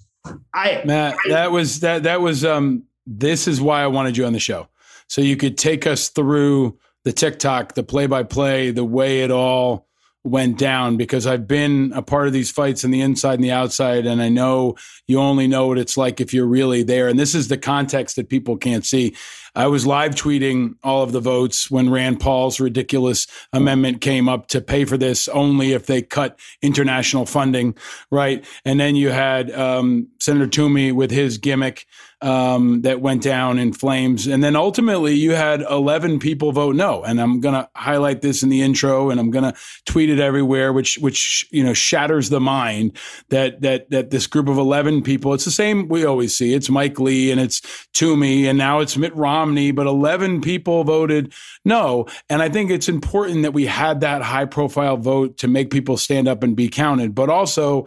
I 0.55 0.83
Matt, 0.85 1.17
that 1.29 1.51
was 1.51 1.81
that 1.81 2.03
that 2.03 2.21
was 2.21 2.45
um 2.45 2.85
this 3.07 3.49
is 3.49 3.61
why 3.61 3.83
I 3.83 3.87
wanted 3.87 4.17
you 4.17 4.27
on 4.27 4.33
the 4.33 4.39
show. 4.39 4.69
So 5.09 5.21
you 5.21 5.37
could 5.37 5.59
take 5.59 5.87
us 5.87 6.09
through 6.09 6.79
the 7.05 7.13
TikTok, 7.13 7.75
the 7.75 7.83
play 7.83 8.07
by 8.07 8.23
play, 8.23 8.71
the 8.71 8.85
way 8.85 9.23
it 9.23 9.31
all 9.31 9.89
went 10.23 10.59
down 10.59 10.97
because 10.97 11.27
I've 11.27 11.49
been 11.49 11.93
a 11.95 12.03
part 12.03 12.27
of 12.27 12.35
these 12.35 12.51
fights 12.51 12.85
in 12.85 12.91
the 12.91 13.01
inside 13.01 13.35
and 13.35 13.45
the 13.45 13.53
outside 13.53 14.07
and 14.07 14.21
I 14.21 14.29
know 14.29 14.77
you 15.07 15.19
only 15.19 15.49
know 15.49 15.69
what 15.69 15.79
it's 15.79 15.97
like 15.97 16.21
if 16.21 16.35
you're 16.35 16.47
really 16.47 16.83
there 16.83 17.09
and 17.09 17.19
this 17.19 17.35
is 17.35 17.49
the 17.49 17.57
context 17.57 18.17
that 18.17 18.29
people 18.29 18.59
can't 18.59 18.85
see. 18.85 19.17
I 19.55 19.67
was 19.67 19.87
live 19.87 20.15
tweeting 20.15 20.75
all 20.85 21.03
of 21.03 21.13
the 21.13 21.21
votes 21.21 21.71
when 21.71 21.91
Rand 21.91 22.21
Paul's 22.21 22.61
ridiculous 22.61 23.27
amendment 23.53 24.01
came 24.01 24.29
up 24.29 24.47
to 24.49 24.61
pay 24.61 24.85
for 24.85 24.97
this 24.97 25.27
only 25.29 25.73
if 25.73 25.87
they 25.87 26.03
cut 26.03 26.39
international 26.63 27.27
funding, 27.27 27.75
right? 28.11 28.45
And 28.65 28.79
then 28.79 28.97
you 28.97 29.09
had 29.09 29.51
um, 29.53 30.07
Senator 30.21 30.47
Toomey 30.47 30.93
with 30.93 31.11
his 31.11 31.39
gimmick 31.39 31.87
um, 32.23 32.83
that 32.83 33.01
went 33.01 33.23
down 33.23 33.59
in 33.59 33.73
flames. 33.73 34.27
And 34.27 34.45
then 34.45 34.55
ultimately, 34.55 35.15
you 35.15 35.33
had 35.33 35.63
11 35.63 36.19
people 36.19 36.53
vote 36.53 36.77
no. 36.77 37.03
And 37.03 37.21
I'm 37.21 37.41
going 37.41 37.55
to 37.55 37.69
highlight 37.75 38.21
this 38.21 38.43
in 38.43 38.49
the 38.51 38.63
intro, 38.63 39.11
and 39.11 39.19
I'm 39.19 39.31
going 39.31 39.51
to 39.51 39.59
tweet 39.87 40.11
it 40.11 40.19
everywhere, 40.19 40.73
which 40.73 40.99
which 40.99 41.47
you 41.51 41.65
know 41.65 41.73
shatters 41.73 42.29
the 42.29 42.41
mind 42.41 42.97
that 43.31 43.63
that 43.63 43.91
that 43.91 44.11
this 44.11 44.27
group 44.27 44.49
of 44.49 44.59
11 44.59 45.03
people. 45.03 45.33
It's 45.33 45.45
the 45.45 45.51
same 45.51 45.89
we 45.89 46.05
always 46.05 46.37
see. 46.37 46.55
It's 46.55 46.69
Mike 46.69 46.99
Lee 47.01 47.31
and 47.31 47.41
it's 47.41 47.63
Toomey, 47.93 48.47
and 48.47 48.59
now 48.59 48.81
it's 48.81 48.97
Mitt 48.97 49.15
Romney, 49.17 49.71
but 49.71 49.87
11 49.87 50.41
people 50.41 50.85
voted 50.85 51.33
no. 51.65 52.07
And 52.29 52.43
I 52.43 52.49
think 52.49 52.71
it's 52.71 52.89
important 52.89 53.43
that 53.43 53.55
we 53.55 53.67
had 53.67 54.01
that 54.01 54.23
high 54.23 54.45
profile 54.45 54.97
vote 54.97 55.39
to 55.39 55.49
make 55.49 55.71
people 55.71 55.97
stand 55.97 56.29
up 56.29 56.43
and 56.43 56.55
be 56.57 56.69
counted, 56.69 57.15
but 57.15 57.31
also 57.31 57.87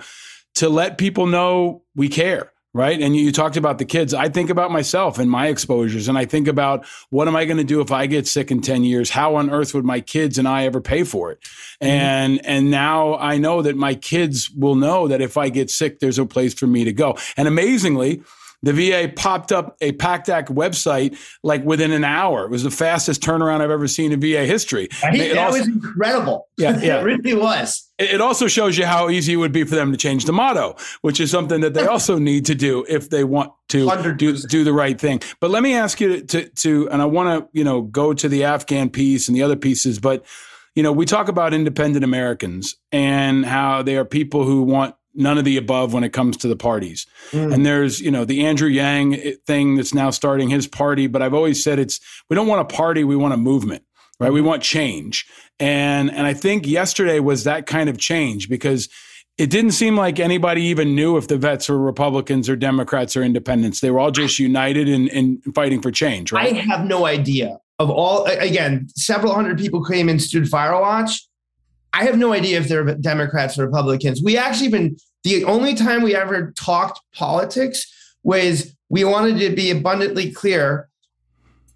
to 0.55 0.69
let 0.69 0.97
people 0.97 1.25
know 1.25 1.83
we 1.95 2.09
care 2.09 2.52
right? 2.73 2.99
And 2.99 3.15
you, 3.15 3.25
you 3.25 3.31
talked 3.31 3.57
about 3.57 3.77
the 3.77 3.85
kids. 3.85 4.13
I 4.13 4.29
think 4.29 4.49
about 4.49 4.71
myself 4.71 5.19
and 5.19 5.29
my 5.29 5.47
exposures, 5.47 6.07
and 6.07 6.17
I 6.17 6.25
think 6.25 6.47
about 6.47 6.85
what 7.09 7.27
am 7.27 7.35
I 7.35 7.45
going 7.45 7.57
to 7.57 7.63
do 7.63 7.81
if 7.81 7.91
I 7.91 8.07
get 8.07 8.27
sick 8.27 8.51
in 8.51 8.61
ten 8.61 8.83
years? 8.83 9.09
How 9.09 9.35
on 9.35 9.49
earth 9.49 9.73
would 9.73 9.85
my 9.85 10.01
kids 10.01 10.37
and 10.37 10.47
I 10.47 10.65
ever 10.65 10.81
pay 10.81 11.03
for 11.03 11.31
it? 11.31 11.41
Mm-hmm. 11.41 11.87
And 11.87 12.45
and 12.45 12.71
now 12.71 13.15
I 13.15 13.37
know 13.37 13.61
that 13.61 13.75
my 13.75 13.95
kids 13.95 14.49
will 14.49 14.75
know 14.75 15.07
that 15.07 15.21
if 15.21 15.37
I 15.37 15.49
get 15.49 15.69
sick, 15.69 15.99
there's 15.99 16.19
a 16.19 16.25
place 16.25 16.53
for 16.53 16.67
me 16.67 16.83
to 16.83 16.93
go. 16.93 17.17
And 17.37 17.47
amazingly. 17.47 18.23
The 18.63 18.73
VA 18.73 19.11
popped 19.13 19.51
up 19.51 19.75
a 19.81 19.91
PACT 19.91 20.29
Act 20.29 20.49
website 20.49 21.17
like 21.43 21.63
within 21.63 21.91
an 21.91 22.03
hour. 22.03 22.45
It 22.45 22.49
was 22.49 22.63
the 22.63 22.71
fastest 22.71 23.21
turnaround 23.21 23.61
I've 23.61 23.69
ever 23.71 23.87
seen 23.87 24.11
in 24.11 24.19
VA 24.21 24.45
history. 24.45 24.87
Right? 25.03 25.15
It 25.15 25.35
that 25.35 25.45
also- 25.45 25.59
was 25.59 25.67
incredible. 25.67 26.47
Yeah, 26.57 26.79
yeah. 26.81 26.99
it 27.01 27.03
really 27.03 27.33
was. 27.33 27.89
it 27.97 28.21
also 28.21 28.47
shows 28.47 28.77
you 28.77 28.85
how 28.85 29.09
easy 29.09 29.33
it 29.33 29.37
would 29.37 29.51
be 29.51 29.63
for 29.63 29.73
them 29.73 29.91
to 29.91 29.97
change 29.97 30.25
the 30.25 30.33
motto, 30.33 30.75
which 31.01 31.19
is 31.19 31.31
something 31.31 31.61
that 31.61 31.73
they 31.73 31.85
also 31.87 32.19
need 32.19 32.45
to 32.45 32.53
do 32.55 32.85
if 32.87 33.09
they 33.09 33.23
want 33.23 33.51
to 33.69 33.79
do, 33.79 34.33
100%. 34.35 34.47
do 34.49 34.63
the 34.63 34.71
right 34.71 35.01
thing. 35.01 35.19
But 35.41 35.49
let 35.49 35.63
me 35.63 35.73
ask 35.73 35.99
you 35.99 36.21
to, 36.21 36.47
to 36.47 36.89
and 36.91 37.01
I 37.01 37.05
want 37.05 37.39
to, 37.51 37.57
you 37.57 37.63
know, 37.63 37.81
go 37.81 38.13
to 38.13 38.29
the 38.29 38.43
Afghan 38.43 38.91
piece 38.91 39.27
and 39.27 39.35
the 39.35 39.41
other 39.41 39.55
pieces, 39.55 39.97
but 39.99 40.25
you 40.75 40.83
know, 40.83 40.91
we 40.91 41.05
talk 41.05 41.27
about 41.27 41.53
independent 41.53 42.03
Americans 42.03 42.75
and 42.91 43.45
how 43.45 43.81
they 43.83 43.95
are 43.97 44.05
people 44.05 44.43
who 44.43 44.63
want 44.63 44.95
none 45.15 45.37
of 45.37 45.45
the 45.45 45.57
above 45.57 45.93
when 45.93 46.03
it 46.03 46.13
comes 46.13 46.37
to 46.37 46.47
the 46.47 46.55
parties. 46.55 47.05
And 47.31 47.53
hmm. 47.53 47.63
there's, 47.63 48.01
you 48.01 48.11
know, 48.11 48.25
the 48.25 48.45
Andrew 48.45 48.69
Yang 48.69 49.15
eh, 49.15 49.33
thing 49.45 49.75
that's 49.75 49.93
now 49.93 50.09
starting 50.09 50.49
his 50.49 50.67
party, 50.67 51.07
but 51.07 51.21
I've 51.21 51.33
always 51.33 51.63
said 51.63 51.79
it's 51.79 51.99
we 52.29 52.35
don't 52.35 52.47
want 52.47 52.61
a 52.61 52.75
party, 52.75 53.03
we 53.03 53.15
want 53.15 53.33
a 53.33 53.37
movement 53.37 53.83
right? 54.19 54.31
We 54.31 54.41
want 54.41 54.63
change. 54.63 55.25
And 55.59 56.11
and 56.11 56.25
I 56.25 56.33
think 56.33 56.67
yesterday 56.67 57.19
was 57.19 57.43
that 57.43 57.65
kind 57.65 57.89
of 57.89 57.97
change 57.97 58.49
because 58.49 58.89
it 59.37 59.49
didn't 59.49 59.71
seem 59.71 59.97
like 59.97 60.19
anybody 60.19 60.61
even 60.63 60.95
knew 60.95 61.17
if 61.17 61.27
the 61.27 61.37
vets 61.37 61.67
were 61.67 61.79
Republicans 61.79 62.49
or 62.49 62.55
Democrats 62.55 63.17
or 63.17 63.23
independents. 63.23 63.79
They 63.79 63.89
were 63.89 63.99
all 63.99 64.11
just 64.11 64.37
united 64.39 64.87
in, 64.87 65.07
in 65.07 65.41
fighting 65.55 65.81
for 65.81 65.91
change, 65.91 66.31
right? 66.31 66.53
I 66.53 66.57
have 66.57 66.85
no 66.85 67.05
idea 67.05 67.57
of 67.79 67.89
all. 67.89 68.25
Again, 68.25 68.87
several 68.95 69.33
hundred 69.33 69.57
people 69.57 69.83
came 69.83 70.09
and 70.09 70.21
stood 70.21 70.47
fire 70.47 70.79
watch. 70.79 71.27
I 71.93 72.05
have 72.05 72.17
no 72.17 72.33
idea 72.33 72.59
if 72.59 72.67
they're 72.67 72.83
Democrats 72.95 73.57
or 73.57 73.65
Republicans. 73.65 74.21
We 74.21 74.37
actually 74.37 74.69
been 74.69 74.97
the 75.23 75.45
only 75.45 75.75
time 75.75 76.01
we 76.01 76.15
ever 76.15 76.51
talked 76.57 76.99
politics 77.13 77.85
was 78.23 78.75
we 78.89 79.03
wanted 79.03 79.39
to 79.39 79.55
be 79.55 79.71
abundantly 79.71 80.31
clear. 80.31 80.89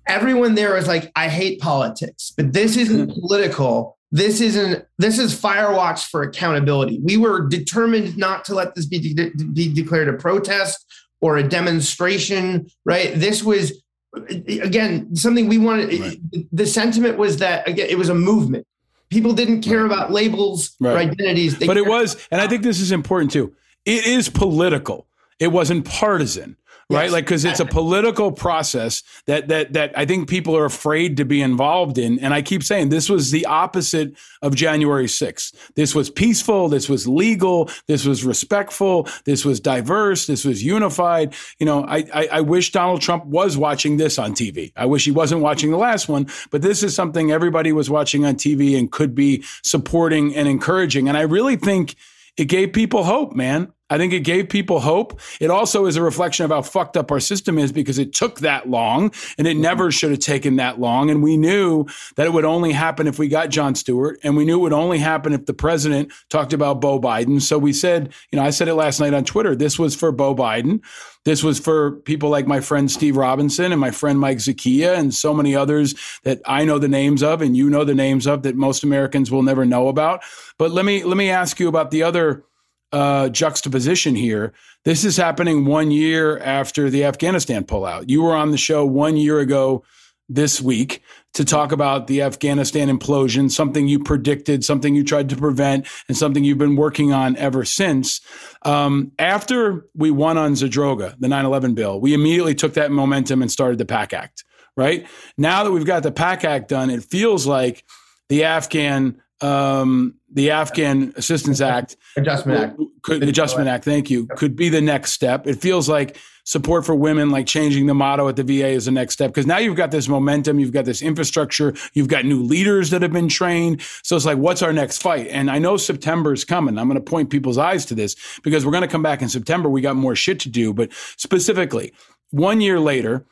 Everyone 0.07 0.55
there 0.55 0.74
was 0.74 0.88
like, 0.88 1.11
I 1.15 1.28
hate 1.28 1.59
politics, 1.59 2.34
but 2.36 2.53
this 2.53 2.78
isn't 2.78 3.11
hmm. 3.11 3.20
political. 3.20 3.97
This 4.11 4.39
isn't, 4.39 4.86
this 4.97 5.20
is 5.20 5.38
fire 5.38 5.74
watch 5.74 6.05
for 6.05 6.24
accountability. 6.24 6.99
We 7.03 7.18
were 7.18 7.45
determined 7.47 8.18
not 8.18 8.45
to 8.45 8.55
let 8.55 8.74
this 8.74 8.86
be, 8.86 9.13
de- 9.13 9.32
be 9.53 9.74
declared 9.74 10.07
a 10.07 10.13
protest 10.13 10.86
or 11.20 11.38
a 11.38 11.43
demonstration, 11.43 12.68
right? 12.86 13.13
This 13.15 13.43
was, 13.43 13.84
again, 14.30 15.13
something 15.15 15.47
we 15.47 15.57
wanted. 15.57 15.99
Right. 15.99 16.20
The 16.53 16.65
sentiment 16.65 17.18
was 17.18 17.38
that, 17.38 17.68
again, 17.68 17.88
it 17.89 17.97
was 17.97 18.07
a 18.07 18.15
movement. 18.15 18.65
People 19.10 19.34
didn't 19.34 19.62
care 19.62 19.86
about 19.86 20.12
labels 20.12 20.76
or 20.82 20.97
identities. 20.97 21.58
They 21.58 21.68
But 21.68 21.78
it 21.78 21.86
was, 21.86 22.18
and 22.30 22.41
I 22.41 22.47
think 22.47 22.64
this 22.64 22.80
is 22.80 22.91
important 22.91 23.32
too. 23.32 23.53
It 23.86 24.05
is 24.05 24.30
political. 24.30 25.08
It 25.39 25.47
wasn't 25.47 25.86
partisan, 25.86 26.58
right? 26.89 27.03
Yes. 27.03 27.11
Like 27.11 27.25
because 27.25 27.45
it's 27.45 27.59
a 27.59 27.65
political 27.65 28.31
process 28.31 29.03
that 29.25 29.49
that 29.49 29.73
that 29.73 29.97
I 29.97 30.05
think 30.05 30.29
people 30.29 30.55
are 30.55 30.65
afraid 30.65 31.17
to 31.17 31.25
be 31.25 31.41
involved 31.41 31.97
in. 31.97 32.19
And 32.19 32.33
I 32.33 32.41
keep 32.41 32.63
saying 32.63 32.89
this 32.89 33.09
was 33.09 33.31
the 33.31 33.45
opposite 33.45 34.15
of 34.41 34.55
January 34.55 35.07
6th. 35.07 35.73
This 35.75 35.93
was 35.93 36.09
peaceful. 36.09 36.69
This 36.69 36.88
was 36.88 37.07
legal. 37.07 37.69
This 37.88 38.05
was 38.05 38.23
respectful. 38.23 39.07
This 39.25 39.43
was 39.43 39.59
diverse. 39.59 40.27
This 40.27 40.45
was 40.45 40.63
unified. 40.63 41.35
You 41.59 41.65
know, 41.65 41.83
I 41.85 42.05
I, 42.13 42.27
I 42.33 42.41
wish 42.41 42.71
Donald 42.71 43.01
Trump 43.01 43.25
was 43.25 43.57
watching 43.57 43.97
this 43.97 44.17
on 44.17 44.33
TV. 44.33 44.71
I 44.75 44.85
wish 44.85 45.05
he 45.05 45.11
wasn't 45.11 45.41
watching 45.41 45.71
the 45.71 45.77
last 45.77 46.07
one. 46.07 46.27
But 46.51 46.61
this 46.61 46.83
is 46.83 46.95
something 46.95 47.31
everybody 47.31 47.71
was 47.71 47.89
watching 47.89 48.23
on 48.23 48.35
TV 48.35 48.77
and 48.77 48.91
could 48.91 49.13
be 49.13 49.43
supporting 49.63 50.35
and 50.35 50.47
encouraging. 50.47 51.09
And 51.09 51.17
I 51.17 51.21
really 51.21 51.57
think 51.57 51.95
it 52.38 52.45
gave 52.45 52.71
people 52.71 53.03
hope, 53.03 53.33
man. 53.35 53.73
I 53.89 53.97
think 53.97 54.11
it 54.11 54.21
gave 54.21 54.49
people 54.49 54.79
hope. 54.81 55.19
It 55.39 55.49
also 55.49 55.85
is 55.85 55.95
a 55.95 56.01
reflection 56.01 56.43
of 56.43 56.51
how 56.51 56.61
fucked 56.61 56.97
up 56.97 57.11
our 57.11 57.19
system 57.19 57.57
is 57.57 57.71
because 57.71 57.97
it 57.97 58.13
took 58.13 58.39
that 58.39 58.69
long 58.69 59.11
and 59.38 59.47
it 59.47 59.55
never 59.55 59.85
mm-hmm. 59.85 59.91
should 59.91 60.11
have 60.11 60.19
taken 60.19 60.57
that 60.57 60.79
long. 60.79 61.09
And 61.09 61.23
we 61.23 61.38
knew 61.38 61.85
that 62.15 62.25
it 62.25 62.33
would 62.33 62.45
only 62.45 62.73
happen 62.73 63.07
if 63.07 63.17
we 63.17 63.27
got 63.27 63.49
Jon 63.49 63.75
Stewart 63.75 64.19
and 64.23 64.35
we 64.35 64.43
knew 64.45 64.59
it 64.59 64.61
would 64.61 64.73
only 64.73 64.99
happen 64.99 65.33
if 65.33 65.45
the 65.45 65.53
president 65.53 66.11
talked 66.29 66.53
about 66.53 66.81
Bo 66.81 66.99
Biden. 66.99 67.41
So 67.41 67.57
we 67.57 67.71
said, 67.71 68.13
you 68.31 68.38
know, 68.38 68.43
I 68.43 68.49
said 68.49 68.67
it 68.67 68.75
last 68.75 68.99
night 68.99 69.13
on 69.13 69.23
Twitter. 69.23 69.55
This 69.55 69.79
was 69.79 69.95
for 69.95 70.11
Bo 70.11 70.35
Biden. 70.35 70.81
This 71.27 71.43
was 71.43 71.59
for 71.59 71.91
people 71.91 72.29
like 72.29 72.47
my 72.47 72.61
friend 72.61 72.89
Steve 72.89 73.17
Robinson 73.17 73.73
and 73.73 73.81
my 73.81 73.91
friend 73.91 74.17
Mike 74.17 74.38
Zakia 74.38 74.97
and 74.97 75.13
so 75.13 75.33
many 75.33 75.57
others 75.57 75.93
that 76.23 76.39
I 76.45 76.63
know 76.63 76.79
the 76.79 76.88
names 76.88 77.21
of 77.21 77.41
and 77.41 77.55
you 77.55 77.69
know 77.69 77.83
the 77.83 77.93
names 77.93 78.27
of 78.27 78.43
that 78.43 78.55
most 78.55 78.83
Americans 78.83 79.29
will 79.29 79.43
never 79.43 79.65
know 79.65 79.89
about. 79.89 80.23
But 80.57 80.71
let 80.71 80.85
me 80.85 81.03
let 81.03 81.17
me 81.17 81.29
ask 81.29 81.59
you 81.59 81.67
about 81.67 81.91
the 81.91 82.03
other 82.03 82.45
uh, 82.91 83.29
juxtaposition 83.29 84.15
here. 84.15 84.53
This 84.85 85.03
is 85.03 85.17
happening 85.17 85.65
one 85.65 85.91
year 85.91 86.38
after 86.39 86.89
the 86.89 87.03
Afghanistan 87.03 87.63
pullout. 87.63 88.05
You 88.07 88.21
were 88.23 88.35
on 88.35 88.51
the 88.51 88.57
show 88.57 88.85
one 88.85 89.17
year 89.17 89.39
ago 89.39 89.83
this 90.29 90.61
week 90.61 91.01
to 91.33 91.45
talk 91.45 91.71
about 91.71 92.07
the 92.07 92.21
Afghanistan 92.21 92.89
implosion, 92.89 93.49
something 93.49 93.88
you 93.88 93.99
predicted, 93.99 94.63
something 94.63 94.95
you 94.95 95.03
tried 95.03 95.29
to 95.29 95.35
prevent, 95.35 95.88
and 96.07 96.17
something 96.17 96.43
you've 96.43 96.57
been 96.57 96.75
working 96.75 97.13
on 97.13 97.35
ever 97.38 97.63
since. 97.63 98.21
Um, 98.63 99.11
after 99.19 99.85
we 99.95 100.11
won 100.11 100.38
on 100.38 100.53
Zadroga, 100.53 101.15
the 101.19 101.27
9 101.27 101.45
11 101.45 101.75
bill, 101.75 102.01
we 102.01 102.13
immediately 102.13 102.55
took 102.55 102.73
that 102.73 102.91
momentum 102.91 103.41
and 103.41 103.51
started 103.51 103.77
the 103.77 103.85
PACT 103.85 104.13
Act, 104.13 104.43
right? 104.75 105.07
Now 105.38 105.63
that 105.63 105.71
we've 105.71 105.85
got 105.85 106.03
the 106.03 106.11
PACT 106.11 106.43
Act 106.43 106.69
done, 106.69 106.89
it 106.89 107.03
feels 107.03 107.47
like 107.47 107.83
the 108.29 108.43
Afghan. 108.43 109.21
Um, 109.39 110.15
the 110.31 110.51
Afghan 110.51 111.13
Assistance 111.15 111.61
Act 111.61 111.95
Adjustment 112.15 112.59
Act. 112.59 112.79
could 113.03 113.21
the 113.21 113.29
Adjustment 113.29 113.67
Act, 113.67 113.85
thank 113.85 114.09
you, 114.09 114.25
could 114.35 114.55
be 114.55 114.69
the 114.69 114.81
next 114.81 115.11
step. 115.11 115.45
It 115.45 115.61
feels 115.61 115.88
like 115.88 116.17
support 116.47 116.85
for 116.85 116.95
women, 116.95 117.29
like 117.29 117.45
changing 117.45 117.88
the 117.88 117.93
motto 117.93 118.29
at 118.29 118.38
the 118.38 118.43
VA 118.43 118.69
is 118.69 118.85
the 118.85 118.91
next 118.91 119.15
step. 119.15 119.31
Because 119.31 119.45
now 119.45 119.57
you've 119.57 119.75
got 119.75 119.91
this 119.91 120.07
momentum, 120.07 120.59
you've 120.59 120.71
got 120.71 120.85
this 120.85 121.01
infrastructure, 121.01 121.73
you've 121.91 122.07
got 122.07 122.23
new 122.23 122.41
leaders 122.41 122.89
that 122.91 123.01
have 123.01 123.11
been 123.11 123.27
trained. 123.27 123.81
So 124.01 124.15
it's 124.15 124.25
like, 124.25 124.38
what's 124.38 124.61
our 124.61 124.71
next 124.71 125.01
fight? 125.01 125.27
And 125.27 125.51
I 125.51 125.59
know 125.59 125.75
September 125.75 126.31
is 126.31 126.45
coming. 126.45 126.77
I'm 126.77 126.88
going 126.88 127.03
to 127.03 127.03
point 127.03 127.29
people's 127.29 127.57
eyes 127.57 127.85
to 127.88 127.95
this 127.95 128.15
because 128.43 128.65
we're 128.65 128.71
going 128.71 128.83
to 128.83 128.88
come 128.88 129.03
back 129.03 129.21
in 129.21 129.27
September. 129.27 129.67
We 129.67 129.81
got 129.81 129.97
more 129.97 130.15
shit 130.15 130.39
to 130.41 130.49
do. 130.49 130.73
But 130.73 130.93
specifically, 131.17 131.91
one 132.29 132.61
year 132.61 132.79
later, 132.79 133.25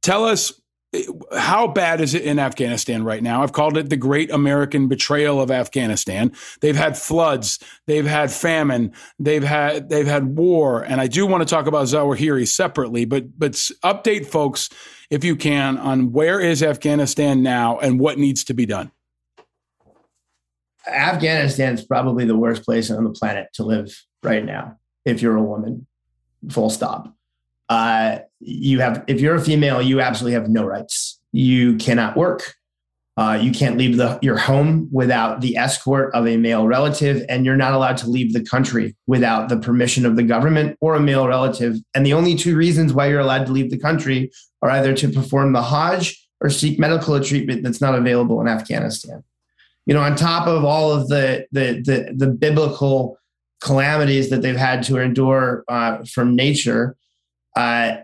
tell 0.00 0.24
us 0.24 0.52
how 1.38 1.66
bad 1.66 2.00
is 2.00 2.14
it 2.14 2.22
in 2.22 2.38
Afghanistan 2.38 3.02
right 3.02 3.22
now? 3.22 3.42
I've 3.42 3.52
called 3.52 3.78
it 3.78 3.88
the 3.88 3.96
great 3.96 4.30
American 4.30 4.88
betrayal 4.88 5.40
of 5.40 5.50
Afghanistan. 5.50 6.32
They've 6.60 6.76
had 6.76 6.98
floods, 6.98 7.58
they've 7.86 8.06
had 8.06 8.30
famine, 8.30 8.92
they've 9.18 9.42
had 9.42 9.88
they've 9.88 10.06
had 10.06 10.36
war, 10.36 10.82
and 10.82 11.00
I 11.00 11.06
do 11.06 11.26
want 11.26 11.46
to 11.46 11.54
talk 11.54 11.66
about 11.66 11.86
Zawahiri 11.86 12.46
separately, 12.46 13.06
but 13.06 13.38
but 13.38 13.52
update 13.82 14.26
folks 14.26 14.68
if 15.10 15.24
you 15.24 15.34
can 15.36 15.78
on 15.78 16.12
where 16.12 16.40
is 16.40 16.62
Afghanistan 16.62 17.42
now 17.42 17.78
and 17.78 17.98
what 17.98 18.18
needs 18.18 18.44
to 18.44 18.54
be 18.54 18.66
done. 18.66 18.90
Afghanistan 20.86 21.74
is 21.74 21.84
probably 21.84 22.24
the 22.24 22.36
worst 22.36 22.64
place 22.64 22.90
on 22.90 23.04
the 23.04 23.10
planet 23.10 23.48
to 23.54 23.62
live 23.62 23.94
right 24.22 24.44
now 24.44 24.76
if 25.04 25.22
you're 25.22 25.36
a 25.36 25.42
woman. 25.42 25.86
Full 26.50 26.70
stop. 26.70 27.14
Uh, 27.72 28.18
you 28.40 28.80
have 28.80 29.02
if 29.06 29.18
you're 29.18 29.34
a 29.34 29.40
female, 29.40 29.80
you 29.80 29.98
absolutely 29.98 30.34
have 30.34 30.50
no 30.50 30.62
rights. 30.62 31.18
You 31.32 31.76
cannot 31.76 32.18
work. 32.18 32.54
Uh, 33.16 33.38
you 33.40 33.50
can't 33.50 33.78
leave 33.78 33.96
the, 33.96 34.18
your 34.20 34.36
home 34.36 34.88
without 34.92 35.40
the 35.40 35.56
escort 35.56 36.14
of 36.14 36.26
a 36.26 36.36
male 36.36 36.66
relative, 36.66 37.24
and 37.30 37.46
you're 37.46 37.56
not 37.56 37.72
allowed 37.72 37.96
to 37.98 38.10
leave 38.10 38.34
the 38.34 38.44
country 38.44 38.94
without 39.06 39.48
the 39.48 39.56
permission 39.56 40.04
of 40.04 40.16
the 40.16 40.22
government 40.22 40.76
or 40.82 40.96
a 40.96 41.00
male 41.00 41.26
relative. 41.26 41.76
And 41.94 42.04
the 42.04 42.12
only 42.12 42.34
two 42.34 42.56
reasons 42.56 42.92
why 42.92 43.06
you're 43.08 43.20
allowed 43.20 43.46
to 43.46 43.52
leave 43.52 43.70
the 43.70 43.78
country 43.78 44.30
are 44.60 44.70
either 44.70 44.92
to 44.94 45.08
perform 45.08 45.54
the 45.54 45.62
Hajj 45.62 46.28
or 46.42 46.50
seek 46.50 46.78
medical 46.78 47.18
treatment 47.20 47.62
that's 47.62 47.80
not 47.80 47.94
available 47.94 48.38
in 48.42 48.48
Afghanistan. 48.48 49.24
You 49.86 49.94
know, 49.94 50.02
on 50.02 50.14
top 50.14 50.46
of 50.46 50.62
all 50.62 50.92
of 50.92 51.08
the 51.08 51.46
the 51.52 51.82
the, 51.88 52.12
the 52.14 52.26
biblical 52.26 53.16
calamities 53.62 54.28
that 54.28 54.42
they've 54.42 54.56
had 54.56 54.82
to 54.82 54.98
endure 54.98 55.64
uh, 55.68 56.04
from 56.12 56.36
nature, 56.36 56.96
uh, 57.56 57.96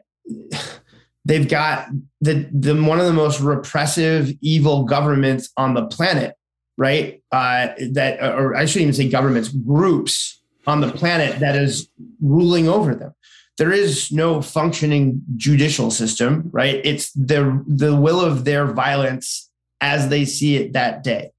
they've 1.25 1.49
got 1.49 1.89
the, 2.21 2.49
the 2.53 2.81
one 2.83 2.99
of 2.99 3.07
the 3.07 3.13
most 3.13 3.41
repressive, 3.41 4.33
evil 4.41 4.85
governments 4.85 5.51
on 5.57 5.75
the 5.75 5.87
planet, 5.87 6.35
right? 6.77 7.23
Uh, 7.31 7.69
that, 7.93 8.23
or 8.23 8.57
I 8.57 8.65
shouldn't 8.65 8.83
even 8.83 8.95
say 8.95 9.09
governments, 9.09 9.49
groups 9.49 10.41
on 10.67 10.81
the 10.81 10.91
planet 10.91 11.41
that 11.41 11.57
is 11.57 11.89
ruling 12.21 12.69
over 12.69 12.95
them. 12.95 13.15
There 13.57 13.73
is 13.73 14.13
no 14.13 14.41
functioning 14.41 15.23
judicial 15.37 15.91
system, 15.91 16.49
right? 16.53 16.81
It's 16.85 17.11
the 17.13 17.65
the 17.67 17.97
will 17.97 18.21
of 18.21 18.45
their 18.45 18.67
violence 18.67 19.51
as 19.81 20.09
they 20.09 20.25
see 20.25 20.57
it 20.57 20.73
that 20.73 21.03
day. 21.03 21.31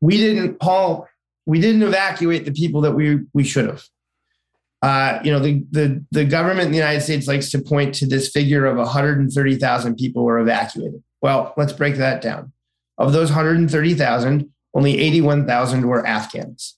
We 0.00 0.18
didn't, 0.18 0.60
Paul. 0.60 1.08
We 1.46 1.62
didn't 1.62 1.82
evacuate 1.82 2.44
the 2.44 2.52
people 2.52 2.82
that 2.82 2.92
we 2.92 3.20
we 3.32 3.42
should 3.42 3.64
have. 3.64 3.84
Uh, 4.84 5.18
you 5.24 5.32
know, 5.32 5.38
the, 5.38 5.64
the, 5.70 6.04
the 6.10 6.26
government 6.26 6.66
in 6.66 6.70
the 6.70 6.76
United 6.76 7.00
States 7.00 7.26
likes 7.26 7.50
to 7.50 7.58
point 7.58 7.94
to 7.94 8.06
this 8.06 8.28
figure 8.28 8.66
of 8.66 8.76
130,000 8.76 9.96
people 9.96 10.24
were 10.24 10.38
evacuated. 10.38 11.02
Well, 11.22 11.54
let's 11.56 11.72
break 11.72 11.96
that 11.96 12.20
down. 12.20 12.52
Of 12.98 13.14
those 13.14 13.30
130,000, 13.30 14.50
only 14.74 15.00
81,000 15.00 15.86
were 15.86 16.06
Afghans. 16.06 16.76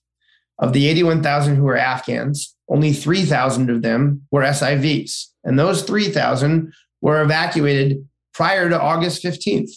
Of 0.57 0.71
the 0.71 0.87
81,000 0.87 1.57
who 1.57 1.63
were 1.63 1.75
Afghans, 1.75 2.55
only 2.69 2.93
3,000 2.93 3.69
of 3.69 3.81
them 3.81 4.25
were 4.31 4.43
SIVs. 4.43 5.25
And 5.43 5.59
those 5.59 5.83
3,000 5.83 6.71
were 7.01 7.21
evacuated 7.21 8.07
prior 8.33 8.69
to 8.69 8.81
August 8.81 9.21
15th 9.21 9.71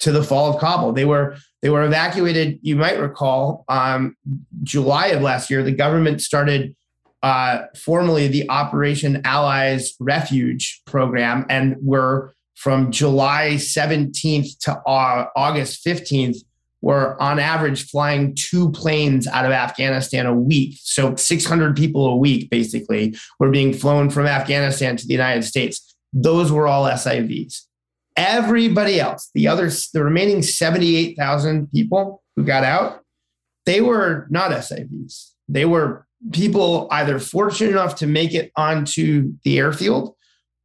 to 0.00 0.12
the 0.12 0.22
fall 0.22 0.52
of 0.52 0.60
Kabul. 0.60 0.92
They 0.92 1.06
were 1.06 1.36
they 1.62 1.70
were 1.70 1.84
evacuated. 1.84 2.58
You 2.60 2.76
might 2.76 2.98
recall, 2.98 3.64
um, 3.68 4.14
July 4.62 5.06
of 5.06 5.22
last 5.22 5.48
year, 5.48 5.62
the 5.62 5.72
government 5.72 6.20
started 6.20 6.74
uh, 7.22 7.66
formally 7.76 8.28
the 8.28 8.48
Operation 8.50 9.22
Allies 9.24 9.94
Refuge 10.00 10.82
program, 10.86 11.46
and 11.48 11.76
we're 11.80 12.32
from 12.56 12.92
July 12.92 13.54
17th 13.54 14.58
to 14.60 14.80
August 14.86 15.84
15th. 15.84 16.36
We're 16.80 17.18
on 17.18 17.38
average 17.38 17.88
flying 17.88 18.34
two 18.36 18.70
planes 18.72 19.26
out 19.28 19.44
of 19.44 19.52
Afghanistan 19.52 20.26
a 20.26 20.34
week. 20.34 20.78
So 20.80 21.14
600 21.14 21.76
people 21.76 22.06
a 22.06 22.16
week, 22.16 22.50
basically, 22.50 23.16
were 23.38 23.50
being 23.50 23.72
flown 23.72 24.10
from 24.10 24.26
Afghanistan 24.26 24.96
to 24.96 25.06
the 25.06 25.12
United 25.12 25.44
States. 25.44 25.94
Those 26.12 26.50
were 26.50 26.66
all 26.66 26.84
SIVs. 26.84 27.62
Everybody 28.16 29.00
else, 29.00 29.30
the 29.34 29.48
others, 29.48 29.90
the 29.90 30.04
remaining 30.04 30.42
78,000 30.42 31.70
people 31.70 32.22
who 32.36 32.44
got 32.44 32.64
out, 32.64 33.02
they 33.64 33.80
were 33.80 34.26
not 34.30 34.50
SIVs. 34.50 35.30
They 35.48 35.64
were 35.64 36.06
people 36.30 36.88
either 36.90 37.18
fortunate 37.18 37.70
enough 37.70 37.96
to 37.96 38.06
make 38.06 38.34
it 38.34 38.52
onto 38.56 39.34
the 39.44 39.58
airfield 39.58 40.14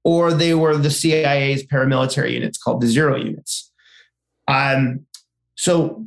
or 0.04 0.32
they 0.34 0.54
were 0.54 0.78
the 0.78 0.90
CIA's 0.90 1.66
paramilitary 1.66 2.34
units 2.34 2.58
called 2.58 2.82
the 2.82 2.88
zero 2.88 3.18
units. 3.18 3.72
Um, 4.48 5.06
so, 5.56 6.06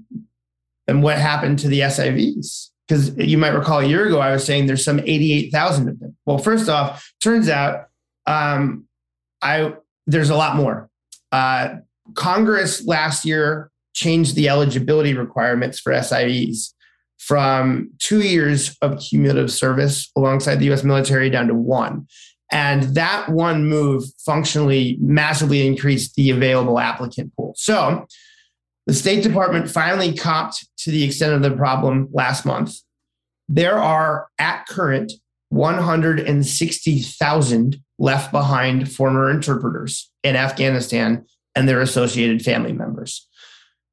and 0.86 1.02
what 1.02 1.18
happened 1.18 1.58
to 1.60 1.68
the 1.68 1.80
SIVs? 1.80 2.70
Because 2.86 3.16
you 3.16 3.38
might 3.38 3.50
recall 3.50 3.80
a 3.80 3.84
year 3.84 4.06
ago, 4.06 4.20
I 4.20 4.32
was 4.32 4.44
saying 4.44 4.66
there's 4.66 4.84
some 4.84 5.00
88,000 5.00 5.88
of 5.88 6.00
them. 6.00 6.16
Well, 6.24 6.38
first 6.38 6.68
off, 6.68 7.12
turns 7.20 7.48
out 7.48 7.88
um, 8.26 8.86
I 9.42 9.74
there's 10.06 10.30
a 10.30 10.36
lot 10.36 10.56
more. 10.56 10.88
Uh, 11.30 11.76
Congress 12.14 12.86
last 12.86 13.24
year 13.24 13.70
changed 13.92 14.34
the 14.34 14.48
eligibility 14.48 15.14
requirements 15.14 15.78
for 15.78 15.92
SIVs 15.92 16.72
from 17.20 17.90
two 17.98 18.22
years 18.22 18.76
of 18.80 18.98
cumulative 18.98 19.52
service 19.52 20.10
alongside 20.16 20.56
the 20.56 20.72
US 20.72 20.82
military 20.82 21.28
down 21.28 21.48
to 21.48 21.54
one. 21.54 22.06
And 22.50 22.94
that 22.94 23.28
one 23.28 23.68
move 23.68 24.04
functionally 24.24 24.96
massively 25.00 25.66
increased 25.66 26.14
the 26.14 26.30
available 26.30 26.78
applicant 26.78 27.36
pool. 27.36 27.52
So 27.56 28.06
the 28.86 28.94
State 28.94 29.22
Department 29.22 29.70
finally 29.70 30.16
copped 30.16 30.66
to 30.78 30.90
the 30.90 31.04
extent 31.04 31.34
of 31.34 31.42
the 31.42 31.54
problem 31.54 32.08
last 32.10 32.46
month. 32.46 32.76
There 33.48 33.78
are 33.78 34.28
at 34.38 34.66
current 34.66 35.12
160,000 35.50 37.76
left 37.98 38.32
behind 38.32 38.90
former 38.90 39.30
interpreters 39.30 40.10
in 40.24 40.36
Afghanistan 40.36 41.26
and 41.54 41.68
their 41.68 41.82
associated 41.82 42.40
family 42.42 42.72
members. 42.72 43.28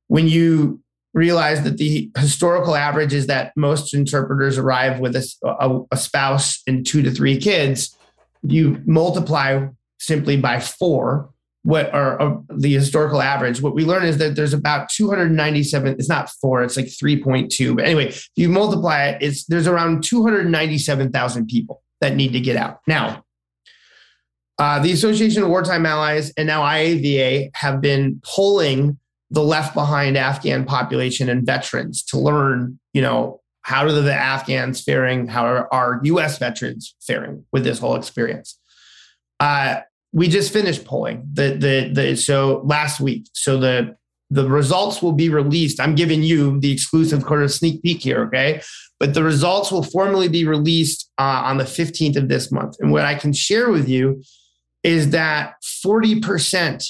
When 0.07 0.27
you 0.27 0.81
realize 1.17 1.63
that 1.63 1.77
the 1.77 2.11
historical 2.15 2.75
average 2.75 3.11
is 3.11 3.25
that 3.25 3.51
most 3.55 3.93
interpreters 3.93 4.57
arrive 4.59 4.99
with 4.99 5.15
a, 5.15 5.27
a, 5.43 5.81
a 5.91 5.97
spouse 5.97 6.61
and 6.67 6.85
two 6.85 7.01
to 7.01 7.09
three 7.09 7.37
kids. 7.37 7.97
You 8.43 8.81
multiply 8.85 9.67
simply 9.97 10.37
by 10.37 10.59
four 10.59 11.31
what 11.63 11.91
are 11.93 12.21
uh, 12.21 12.37
the 12.49 12.71
historical 12.71 13.21
average. 13.21 13.61
What 13.61 13.73
we 13.73 13.83
learn 13.83 14.03
is 14.03 14.19
that 14.19 14.35
there's 14.35 14.53
about 14.53 14.89
297. 14.89 15.93
It's 15.93 16.07
not 16.07 16.29
four. 16.39 16.63
It's 16.63 16.77
like 16.77 16.85
3.2. 16.85 17.75
But 17.75 17.85
anyway, 17.85 18.05
if 18.09 18.29
you 18.35 18.47
multiply 18.47 19.07
it, 19.07 19.21
it's 19.21 19.43
there's 19.45 19.67
around 19.67 20.03
297,000 20.03 21.47
people 21.47 21.81
that 21.99 22.15
need 22.15 22.31
to 22.33 22.39
get 22.39 22.55
out 22.55 22.79
now. 22.87 23.25
Uh, 24.59 24.79
the 24.79 24.91
Association 24.91 25.43
of 25.43 25.49
Wartime 25.49 25.85
Allies 25.85 26.31
and 26.37 26.47
now 26.47 26.61
IAVA 26.61 27.49
have 27.55 27.81
been 27.81 28.21
polling 28.23 28.97
the 29.29 29.43
left 29.43 29.73
behind 29.73 30.17
Afghan 30.17 30.65
population 30.65 31.29
and 31.29 31.45
veterans 31.45 32.03
to 32.03 32.19
learn, 32.19 32.79
you 32.93 33.01
know, 33.01 33.41
how 33.61 33.83
are 33.83 33.91
the 33.91 34.13
Afghans 34.13 34.81
faring? 34.81 35.27
How 35.27 35.45
are 35.45 35.73
our 35.73 35.99
US 36.03 36.37
veterans 36.37 36.95
faring 37.01 37.45
with 37.51 37.65
this 37.65 37.79
whole 37.79 37.97
experience? 37.97 38.57
Uh, 39.39 39.81
we 40.13 40.29
just 40.29 40.53
finished 40.53 40.85
polling 40.85 41.27
the, 41.33 41.49
the, 41.49 41.91
the, 41.93 42.15
so 42.15 42.61
last 42.63 43.01
week. 43.01 43.27
So 43.33 43.59
the, 43.59 43.97
the 44.29 44.49
results 44.49 45.01
will 45.01 45.11
be 45.11 45.29
released. 45.29 45.81
I'm 45.81 45.95
giving 45.95 46.23
you 46.23 46.59
the 46.59 46.71
exclusive 46.71 47.25
kind 47.25 47.43
of 47.43 47.51
sneak 47.51 47.83
peek 47.83 48.01
here, 48.01 48.23
okay? 48.27 48.61
But 48.99 49.13
the 49.13 49.23
results 49.23 49.71
will 49.71 49.83
formally 49.83 50.29
be 50.29 50.45
released 50.45 51.09
uh, 51.17 51.43
on 51.45 51.57
the 51.57 51.65
15th 51.65 52.15
of 52.15 52.29
this 52.29 52.51
month. 52.51 52.77
And 52.79 52.91
what 52.91 53.03
I 53.03 53.15
can 53.15 53.33
share 53.33 53.69
with 53.69 53.87
you 53.87 54.23
is 54.83 55.11
that 55.11 55.55
40% 55.85 56.83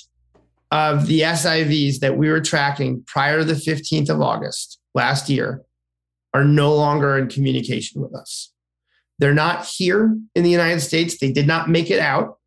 of 0.71 1.07
the 1.07 1.21
SIVs 1.21 1.99
that 1.99 2.17
we 2.17 2.29
were 2.29 2.41
tracking 2.41 3.03
prior 3.07 3.39
to 3.39 3.45
the 3.45 3.53
15th 3.53 4.09
of 4.09 4.21
August 4.21 4.79
last 4.93 5.29
year 5.29 5.63
are 6.33 6.43
no 6.43 6.75
longer 6.75 7.17
in 7.17 7.27
communication 7.27 8.01
with 8.01 8.13
us. 8.13 8.51
They're 9.19 9.33
not 9.33 9.65
here 9.65 10.15
in 10.35 10.43
the 10.43 10.49
United 10.49 10.81
States. 10.81 11.17
They 11.17 11.31
did 11.31 11.47
not 11.47 11.69
make 11.69 11.89
it 11.89 11.99
out. 11.99 12.37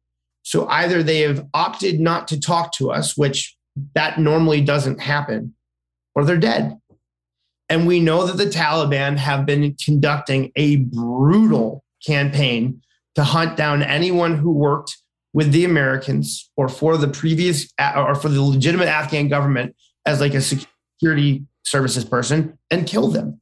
So 0.42 0.68
either 0.68 1.02
they 1.02 1.20
have 1.20 1.46
opted 1.54 2.00
not 2.00 2.28
to 2.28 2.40
talk 2.40 2.72
to 2.74 2.90
us, 2.90 3.16
which 3.16 3.56
that 3.94 4.18
normally 4.18 4.60
doesn't 4.60 5.00
happen, 5.00 5.54
or 6.14 6.24
they're 6.24 6.36
dead. 6.36 6.78
And 7.68 7.86
we 7.86 8.00
know 8.00 8.26
that 8.26 8.36
the 8.36 8.50
Taliban 8.50 9.16
have 9.16 9.46
been 9.46 9.76
conducting 9.82 10.50
a 10.56 10.76
brutal 10.76 11.84
campaign 12.04 12.82
to 13.14 13.24
hunt 13.24 13.56
down 13.56 13.82
anyone 13.82 14.36
who 14.36 14.52
worked 14.52 14.98
with 15.32 15.52
the 15.52 15.64
Americans 15.64 16.50
or 16.56 16.68
for 16.68 16.96
the 16.96 17.08
previous 17.08 17.72
or 17.96 18.14
for 18.14 18.28
the 18.28 18.42
legitimate 18.42 18.88
Afghan 18.88 19.28
government 19.28 19.76
as 20.06 20.20
like 20.20 20.34
a 20.34 20.40
security 20.40 21.44
services 21.64 22.04
person 22.04 22.58
and 22.70 22.86
kill 22.86 23.08
them. 23.08 23.40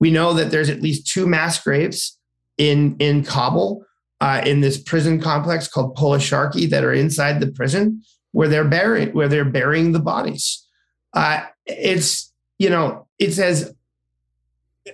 We 0.00 0.10
know 0.10 0.32
that 0.34 0.50
there's 0.50 0.70
at 0.70 0.82
least 0.82 1.06
two 1.06 1.26
mass 1.26 1.62
graves 1.62 2.18
in 2.56 2.96
in 2.98 3.24
Kabul 3.24 3.84
uh, 4.20 4.42
in 4.44 4.60
this 4.60 4.80
prison 4.80 5.20
complex 5.20 5.68
called 5.68 5.96
Polisharki 5.96 6.68
that 6.70 6.84
are 6.84 6.92
inside 6.92 7.40
the 7.40 7.50
prison 7.52 8.02
where 8.32 8.48
they're 8.48 8.64
burying 8.64 9.10
where 9.10 9.28
they're 9.28 9.44
burying 9.44 9.92
the 9.92 10.00
bodies. 10.00 10.66
Uh, 11.14 11.42
it's 11.66 12.32
you 12.58 12.70
know 12.70 13.06
it 13.18 13.32
says 13.32 13.74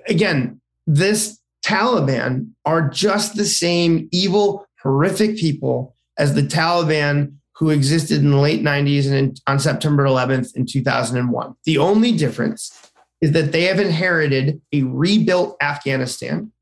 again 0.08 0.60
this 0.86 1.38
Taliban 1.64 2.50
are 2.66 2.88
just 2.88 3.36
the 3.36 3.46
same 3.46 4.08
evil 4.12 4.66
horrific 4.82 5.36
people 5.36 5.93
as 6.18 6.34
the 6.34 6.42
Taliban 6.42 7.34
who 7.56 7.70
existed 7.70 8.18
in 8.18 8.30
the 8.30 8.36
late 8.36 8.62
90s 8.62 9.06
and 9.06 9.14
in, 9.14 9.34
on 9.46 9.58
September 9.58 10.04
11th 10.04 10.56
in 10.56 10.66
2001. 10.66 11.54
The 11.64 11.78
only 11.78 12.12
difference 12.12 12.90
is 13.20 13.32
that 13.32 13.52
they 13.52 13.62
have 13.62 13.78
inherited 13.78 14.60
a 14.72 14.82
rebuilt 14.82 15.56
Afghanistan 15.62 16.52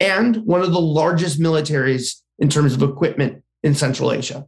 and 0.00 0.36
one 0.46 0.62
of 0.62 0.72
the 0.72 0.80
largest 0.80 1.40
militaries 1.40 2.20
in 2.38 2.48
terms 2.48 2.74
of 2.74 2.82
equipment 2.82 3.42
in 3.62 3.74
Central 3.74 4.12
Asia. 4.12 4.46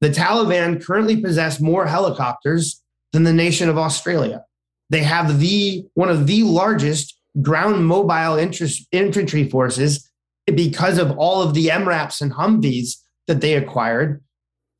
the 0.00 0.08
Taliban 0.08 0.84
currently 0.84 1.20
possess 1.20 1.60
more 1.60 1.86
helicopters 1.86 2.82
than 3.12 3.22
the 3.22 3.32
nation 3.32 3.68
of 3.68 3.78
Australia. 3.78 4.44
They 4.90 5.02
have 5.04 5.38
the 5.38 5.86
one 5.94 6.08
of 6.08 6.26
the 6.26 6.42
largest 6.42 7.16
ground 7.40 7.86
mobile 7.86 8.36
interest, 8.36 8.86
infantry 8.90 9.48
forces 9.48 10.10
because 10.46 10.98
of 10.98 11.16
all 11.18 11.40
of 11.40 11.54
the 11.54 11.68
MRAPs 11.68 12.20
and 12.20 12.32
Humvees 12.32 12.96
that 13.26 13.40
they 13.40 13.54
acquired, 13.54 14.22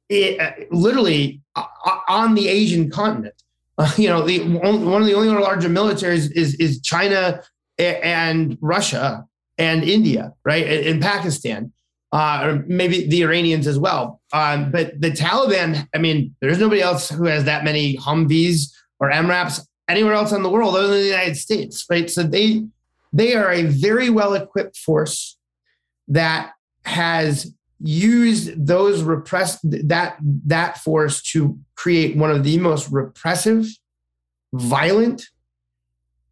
it, 0.08 0.40
uh, 0.40 0.52
literally 0.70 1.40
uh, 1.56 1.64
uh, 1.84 1.98
on 2.08 2.34
the 2.34 2.48
Asian 2.48 2.90
continent. 2.90 3.34
Uh, 3.78 3.90
you 3.96 4.08
know, 4.08 4.22
the 4.22 4.40
one 4.40 5.00
of 5.00 5.06
the 5.06 5.14
only 5.14 5.28
larger 5.28 5.68
militaries 5.68 6.30
is 6.32 6.54
is 6.56 6.80
China 6.80 7.42
and 7.78 8.58
Russia 8.60 9.24
and 9.58 9.82
India, 9.82 10.32
right, 10.44 10.66
and 10.86 11.00
Pakistan, 11.00 11.72
or 12.12 12.62
maybe 12.66 13.06
the 13.06 13.22
Iranians 13.22 13.66
as 13.66 13.78
well. 13.78 14.20
Um, 14.32 14.70
but 14.70 15.00
the 15.00 15.10
Taliban, 15.10 15.88
I 15.94 15.98
mean, 15.98 16.34
there's 16.40 16.58
nobody 16.58 16.82
else 16.82 17.08
who 17.08 17.24
has 17.24 17.44
that 17.44 17.64
many 17.64 17.96
Humvees 17.96 18.72
or 19.00 19.10
MRAPs 19.10 19.66
anywhere 19.88 20.14
else 20.14 20.32
in 20.32 20.42
the 20.42 20.50
world 20.50 20.76
other 20.76 20.88
than 20.88 21.00
the 21.00 21.06
United 21.06 21.36
States, 21.36 21.84
right? 21.90 22.10
So 22.10 22.22
they 22.22 22.64
they 23.12 23.34
are 23.34 23.50
a 23.52 23.64
very 23.64 24.10
well 24.10 24.34
equipped 24.34 24.76
force 24.76 25.36
that 26.08 26.52
has 26.84 27.52
used 27.82 28.66
those 28.66 29.02
repressed 29.02 29.58
that 29.62 30.16
that 30.46 30.78
force 30.78 31.22
to 31.22 31.58
create 31.74 32.16
one 32.16 32.30
of 32.30 32.44
the 32.44 32.58
most 32.58 32.90
repressive, 32.90 33.66
violent, 34.52 35.28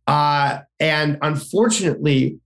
uh, 0.07 0.61
and 0.78 1.18
unfortunately 1.22 2.38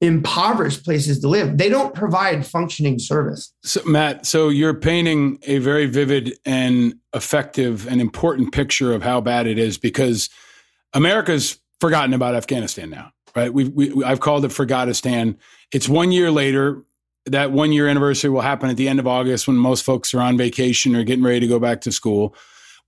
impoverished 0.00 0.84
places 0.84 1.18
to 1.20 1.28
live. 1.28 1.58
They 1.58 1.68
don't 1.68 1.94
provide 1.94 2.46
functioning 2.46 2.98
service. 2.98 3.52
So, 3.64 3.82
Matt, 3.84 4.26
so 4.26 4.48
you're 4.48 4.74
painting 4.74 5.38
a 5.42 5.58
very 5.58 5.86
vivid 5.86 6.38
and 6.44 6.94
effective 7.14 7.86
and 7.88 8.00
important 8.00 8.52
picture 8.52 8.92
of 8.92 9.02
how 9.02 9.20
bad 9.20 9.46
it 9.46 9.58
is 9.58 9.76
because 9.76 10.30
America's 10.92 11.58
forgotten 11.80 12.14
about 12.14 12.34
Afghanistan 12.34 12.90
now, 12.90 13.12
right? 13.34 13.52
We've, 13.52 13.70
we, 13.70 14.04
I've 14.04 14.20
called 14.20 14.44
it 14.44 14.52
Forgotistan. 14.52 15.36
It's 15.72 15.88
one 15.88 16.12
year 16.12 16.30
later. 16.30 16.84
That 17.30 17.52
one 17.52 17.72
year 17.72 17.88
anniversary 17.88 18.30
will 18.30 18.40
happen 18.40 18.70
at 18.70 18.76
the 18.76 18.88
end 18.88 18.98
of 18.98 19.06
August 19.06 19.46
when 19.46 19.56
most 19.56 19.84
folks 19.84 20.14
are 20.14 20.20
on 20.20 20.36
vacation 20.36 20.94
or 20.94 21.04
getting 21.04 21.24
ready 21.24 21.40
to 21.40 21.46
go 21.46 21.58
back 21.58 21.80
to 21.82 21.92
school. 21.92 22.34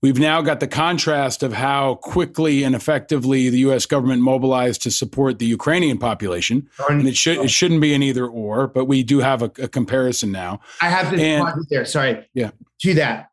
We've 0.01 0.17
now 0.17 0.41
got 0.41 0.59
the 0.59 0.67
contrast 0.67 1.43
of 1.43 1.53
how 1.53 1.95
quickly 1.95 2.63
and 2.63 2.73
effectively 2.73 3.49
the 3.49 3.59
U.S. 3.59 3.85
government 3.85 4.23
mobilized 4.23 4.81
to 4.83 4.91
support 4.91 5.37
the 5.37 5.45
Ukrainian 5.45 5.99
population, 5.99 6.67
and 6.89 7.07
it 7.07 7.15
should 7.15 7.37
it 7.37 7.51
shouldn't 7.51 7.81
be 7.81 7.93
an 7.93 8.01
either 8.01 8.25
or, 8.25 8.65
but 8.67 8.85
we 8.85 9.03
do 9.03 9.19
have 9.19 9.43
a, 9.43 9.51
a 9.61 9.67
comparison 9.67 10.31
now. 10.31 10.59
I 10.81 10.89
have 10.89 11.11
to 11.11 11.21
And- 11.21 11.47
there. 11.69 11.85
Sorry. 11.85 12.27
Yeah. 12.33 12.49
To 12.81 12.95
that, 12.95 13.29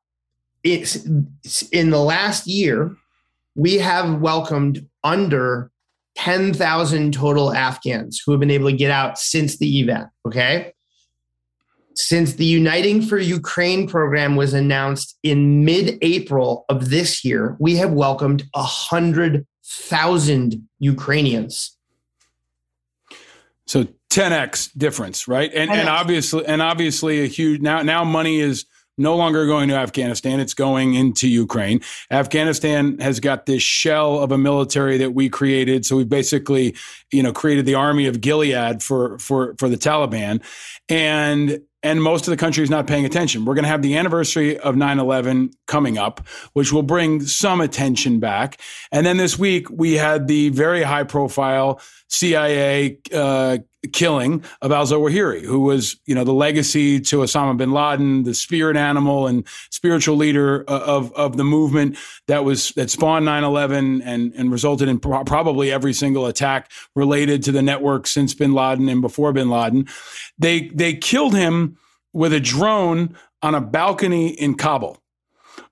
it's, 0.63 1.07
it's 1.43 1.63
in 1.71 1.89
the 1.89 2.01
last 2.03 2.47
year, 2.47 2.95
we 3.55 3.79
have 3.79 4.21
welcomed 4.21 4.87
under 5.03 5.71
10,000 6.17 7.15
total 7.15 7.55
Afghans 7.55 8.21
who 8.25 8.33
have 8.33 8.41
been 8.41 8.51
able 8.51 8.69
to 8.69 8.77
get 8.77 8.91
out 8.91 9.19
since 9.19 9.57
the 9.57 9.81
event. 9.81 10.09
Okay. 10.27 10.75
Since 11.99 12.35
the 12.35 12.45
Uniting 12.45 13.03
for 13.03 13.19
Ukraine 13.19 13.89
program 13.89 14.37
was 14.37 14.55
announced 14.55 15.19
in 15.25 15.65
mid 15.65 15.99
April 16.01 16.65
of 16.69 16.91
this 16.91 17.25
year, 17.25 17.57
we 17.59 17.75
have 17.75 17.91
welcomed 17.91 18.45
100,000 18.53 20.69
Ukrainians. 20.79 21.77
So 23.67 23.89
10x 24.11 24.79
difference, 24.79 25.27
right? 25.27 25.51
And 25.53 25.73
and 25.73 25.89
10x. 25.89 25.93
obviously 25.93 26.47
and 26.47 26.63
obviously 26.63 27.25
a 27.25 27.27
huge 27.27 27.61
now 27.61 27.83
now 27.83 28.05
money 28.05 28.39
is 28.39 28.65
no 28.97 29.17
longer 29.17 29.47
going 29.47 29.69
to 29.69 29.75
Afghanistan, 29.75 30.39
it's 30.39 30.55
going 30.55 30.95
into 30.95 31.27
Ukraine. 31.29 31.81
Afghanistan 32.13 33.01
has 33.01 33.19
got 33.19 33.47
this 33.47 33.63
shell 33.63 34.21
of 34.21 34.31
a 34.33 34.39
military 34.39 34.99
that 34.99 35.15
we 35.15 35.29
created, 35.29 35.87
so 35.87 35.97
we 35.97 36.05
basically, 36.05 36.77
you 37.13 37.23
know, 37.23 37.33
created 37.33 37.65
the 37.67 37.75
army 37.75 38.07
of 38.07 38.21
Gilead 38.21 38.85
for 38.85 39.19
for 39.19 39.57
for 39.59 39.69
the 39.69 39.77
Taliban. 39.77 40.41
And 40.89 41.61
and 41.83 42.03
most 42.03 42.27
of 42.27 42.31
the 42.33 42.37
country 42.37 42.65
is 42.65 42.71
not 42.71 42.87
paying 42.87 43.05
attention. 43.05 43.45
We're 43.45 43.55
going 43.55 43.65
to 43.65 43.71
have 43.71 43.83
the 43.83 43.97
anniversary 43.97 44.59
of 44.59 44.77
9 44.77 44.99
11 44.99 45.51
coming 45.67 45.99
up, 45.99 46.27
which 46.53 46.73
will 46.73 46.83
bring 46.83 47.21
some 47.21 47.61
attention 47.61 48.19
back. 48.19 48.61
And 48.91 49.07
then 49.07 49.17
this 49.17 49.39
week, 49.39 49.69
we 49.71 49.95
had 49.95 50.27
the 50.27 50.49
very 50.49 50.83
high 50.83 51.05
profile 51.05 51.81
CIA 52.09 52.99
uh, 53.13 53.59
killing 53.93 54.45
of 54.61 54.73
al 54.73 54.87
Zawahiri, 54.87 55.43
who 55.43 55.61
was, 55.61 55.97
you 56.05 56.15
know, 56.15 56.25
the 56.25 56.33
legacy 56.33 57.01
to 57.01 57.19
Osama 57.19 57.57
bin 57.57 57.71
Laden, 57.71 58.25
the 58.25 58.35
spirit 58.35 58.77
animal 58.77 59.27
and 59.27 59.47
spiritual 59.71 60.17
leader 60.17 60.65
uh, 60.69 60.81
of, 60.81 61.13
of 61.13 61.37
the 61.37 61.45
movement 61.45 61.97
that 62.27 62.45
was 62.45 62.71
that 62.71 62.91
spawned 62.91 63.27
9-11 63.27 64.03
and, 64.05 64.35
and 64.35 64.51
resulted 64.51 64.89
in 64.89 64.99
pro- 64.99 65.25
probably 65.25 65.71
every 65.71 65.93
single 65.93 66.27
attack 66.27 66.71
related 66.97 67.43
to 67.45 67.53
the 67.53 67.63
network 67.63 68.07
since 68.07 68.35
bin 68.35 68.53
Laden 68.53 68.89
and 68.89 69.01
before 69.01 69.33
bin 69.33 69.49
Laden. 69.49 69.87
They 70.39 70.69
they 70.69 70.95
killed 70.95 71.35
him 71.35 71.79
with 72.13 72.33
a 72.33 72.41
drone 72.41 73.17
on 73.43 73.55
a 73.55 73.61
balcony 73.61 74.29
in 74.29 74.57
Kabul, 74.57 75.01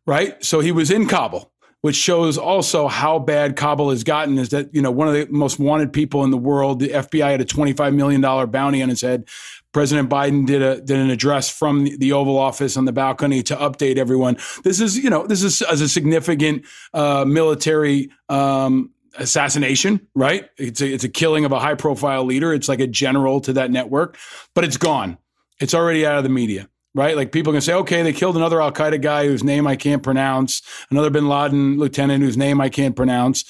right? 0.06 0.42
So 0.44 0.60
he 0.60 0.70
was 0.70 0.90
in 0.90 1.06
Kabul, 1.06 1.50
which 1.86 1.94
shows 1.94 2.36
also 2.36 2.88
how 2.88 3.16
bad 3.16 3.54
Kabul 3.54 3.90
has 3.90 4.02
gotten. 4.02 4.38
Is 4.38 4.48
that 4.48 4.74
you 4.74 4.82
know 4.82 4.90
one 4.90 5.06
of 5.06 5.14
the 5.14 5.28
most 5.30 5.60
wanted 5.60 5.92
people 5.92 6.24
in 6.24 6.32
the 6.32 6.36
world? 6.36 6.80
The 6.80 6.88
FBI 6.88 7.30
had 7.30 7.40
a 7.40 7.44
twenty-five 7.44 7.94
million 7.94 8.20
dollar 8.20 8.48
bounty 8.48 8.82
on 8.82 8.88
his 8.88 9.02
head. 9.02 9.28
President 9.70 10.10
Biden 10.10 10.46
did 10.46 10.62
a 10.62 10.80
did 10.80 10.98
an 10.98 11.10
address 11.10 11.48
from 11.48 11.84
the, 11.84 11.96
the 11.96 12.12
Oval 12.12 12.38
Office 12.38 12.76
on 12.76 12.86
the 12.86 12.92
balcony 12.92 13.40
to 13.44 13.54
update 13.54 13.98
everyone. 13.98 14.36
This 14.64 14.80
is 14.80 14.98
you 14.98 15.10
know 15.10 15.28
this 15.28 15.44
is 15.44 15.62
as 15.62 15.80
a 15.80 15.88
significant 15.88 16.66
uh, 16.92 17.24
military. 17.24 18.10
Um, 18.28 18.90
assassination, 19.18 20.06
right? 20.14 20.50
It's 20.58 20.82
a, 20.82 20.92
it's 20.92 21.04
a 21.04 21.08
killing 21.08 21.46
of 21.46 21.52
a 21.52 21.58
high 21.58 21.76
profile 21.76 22.24
leader. 22.24 22.52
It's 22.52 22.68
like 22.68 22.80
a 22.80 22.86
general 22.86 23.40
to 23.42 23.54
that 23.54 23.70
network, 23.70 24.18
but 24.54 24.62
it's 24.62 24.76
gone. 24.76 25.16
It's 25.58 25.72
already 25.72 26.04
out 26.04 26.18
of 26.18 26.22
the 26.22 26.28
media, 26.28 26.68
right? 26.96 27.14
Like 27.14 27.30
people 27.30 27.52
can 27.52 27.60
say, 27.60 27.74
okay, 27.74 28.02
they 28.02 28.12
killed 28.12 28.36
another 28.36 28.60
Al 28.60 28.72
Qaeda 28.72 29.00
guy 29.00 29.26
whose 29.26 29.44
name 29.44 29.66
I 29.66 29.76
can't 29.76 30.02
pronounce, 30.02 30.62
another 30.90 31.10
bin 31.10 31.28
Laden 31.28 31.78
lieutenant 31.78 32.24
whose 32.24 32.38
name 32.38 32.60
I 32.60 32.70
can't 32.70 32.96
pronounce. 32.96 33.44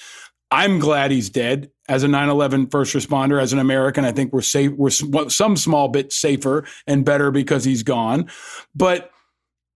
I'm 0.51 0.79
glad 0.79 1.13
he's 1.13 1.31
dead. 1.31 1.71
As 1.89 2.03
a 2.03 2.09
9/11 2.09 2.71
first 2.71 2.95
responder, 2.95 3.41
as 3.41 3.53
an 3.53 3.61
American, 3.61 4.05
I 4.05 4.11
think 4.11 4.33
we're 4.33 4.43
safe. 4.43 4.73
We're 4.73 4.91
some 4.91 5.57
small 5.57 5.89
bit 5.89 6.13
safer 6.13 6.65
and 6.87 7.05
better 7.05 7.31
because 7.31 7.65
he's 7.65 7.85
gone. 7.85 8.29
But 8.75 9.13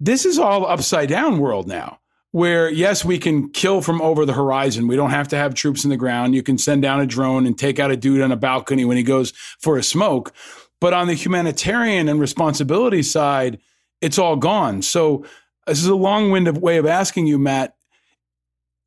this 0.00 0.26
is 0.26 0.38
all 0.38 0.66
upside 0.66 1.08
down 1.08 1.38
world 1.38 1.68
now 1.68 2.00
where 2.32 2.70
yes 2.70 3.04
we 3.04 3.18
can 3.18 3.50
kill 3.50 3.80
from 3.82 4.00
over 4.00 4.24
the 4.24 4.32
horizon 4.32 4.86
we 4.86 4.96
don't 4.96 5.10
have 5.10 5.28
to 5.28 5.36
have 5.36 5.54
troops 5.54 5.84
in 5.84 5.90
the 5.90 5.96
ground 5.96 6.34
you 6.34 6.42
can 6.42 6.56
send 6.56 6.80
down 6.80 7.00
a 7.00 7.06
drone 7.06 7.44
and 7.44 7.58
take 7.58 7.78
out 7.78 7.90
a 7.90 7.96
dude 7.96 8.20
on 8.20 8.30
a 8.30 8.36
balcony 8.36 8.84
when 8.84 8.96
he 8.96 9.02
goes 9.02 9.32
for 9.60 9.76
a 9.76 9.82
smoke 9.82 10.32
but 10.80 10.92
on 10.92 11.06
the 11.06 11.14
humanitarian 11.14 12.08
and 12.08 12.20
responsibility 12.20 13.02
side 13.02 13.58
it's 14.00 14.18
all 14.18 14.36
gone. 14.36 14.82
So 14.82 15.24
this 15.66 15.78
is 15.78 15.86
a 15.86 15.94
long-winded 15.94 16.58
way 16.58 16.78
of 16.78 16.86
asking 16.86 17.26
you 17.26 17.38
matt. 17.38 17.74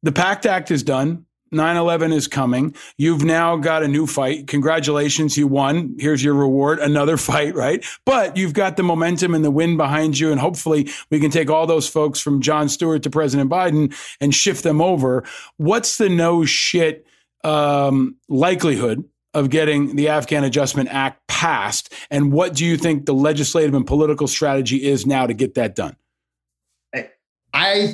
The 0.02 0.12
pact 0.12 0.46
act 0.46 0.72
is 0.72 0.84
done. 0.84 1.26
9-11 1.54 2.14
is 2.14 2.28
coming. 2.28 2.76
You've 2.98 3.24
now 3.24 3.58
got 3.58 3.84
a 3.84 3.88
new 3.88 4.08
fight. 4.08 4.48
Congratulations 4.48 5.38
you 5.38 5.48
won. 5.48 5.96
Here's 6.00 6.24
your 6.24 6.34
reward. 6.34 6.80
Another 6.80 7.16
fight 7.18 7.54
right? 7.54 7.86
But 8.06 8.36
you've 8.36 8.54
got 8.54 8.76
the 8.76 8.84
momentum 8.84 9.36
and 9.36 9.46
the 9.46 9.52
wind 9.52 9.78
behind 9.78 10.18
you 10.18 10.32
and 10.32 10.42
hopefully 10.42 10.90
we 11.12 11.20
can 11.20 11.30
take 11.30 11.52
all 11.52 11.68
those 11.68 11.88
folks 11.88 12.20
from 12.20 12.42
jon 12.42 12.70
stewart 12.70 13.04
to 13.04 13.12
president 13.12 13.52
biden 13.52 13.96
and 14.20 14.34
shift 14.34 14.64
them 14.64 14.82
over. 14.82 15.24
What's 15.58 15.98
the 15.98 16.10
no 16.10 16.44
shit 16.44 17.06
um, 17.44 18.16
likelihood 18.28 19.04
of 19.34 19.50
getting 19.50 19.96
the 19.96 20.08
afghan 20.08 20.44
adjustment 20.44 20.90
act 20.90 21.26
passed 21.28 21.94
and 22.12 22.32
what 22.32 22.54
do 22.54 22.66
you 22.66 22.78
think 22.78 23.06
the 23.06 23.14
legislative 23.14 23.74
and 23.74 23.86
political 23.88 24.28
strategy 24.28 24.84
is 24.84 25.06
now 25.06 25.26
to 25.28 25.34
get 25.34 25.54
that 25.56 25.76
done 25.76 25.96
I 27.54 27.94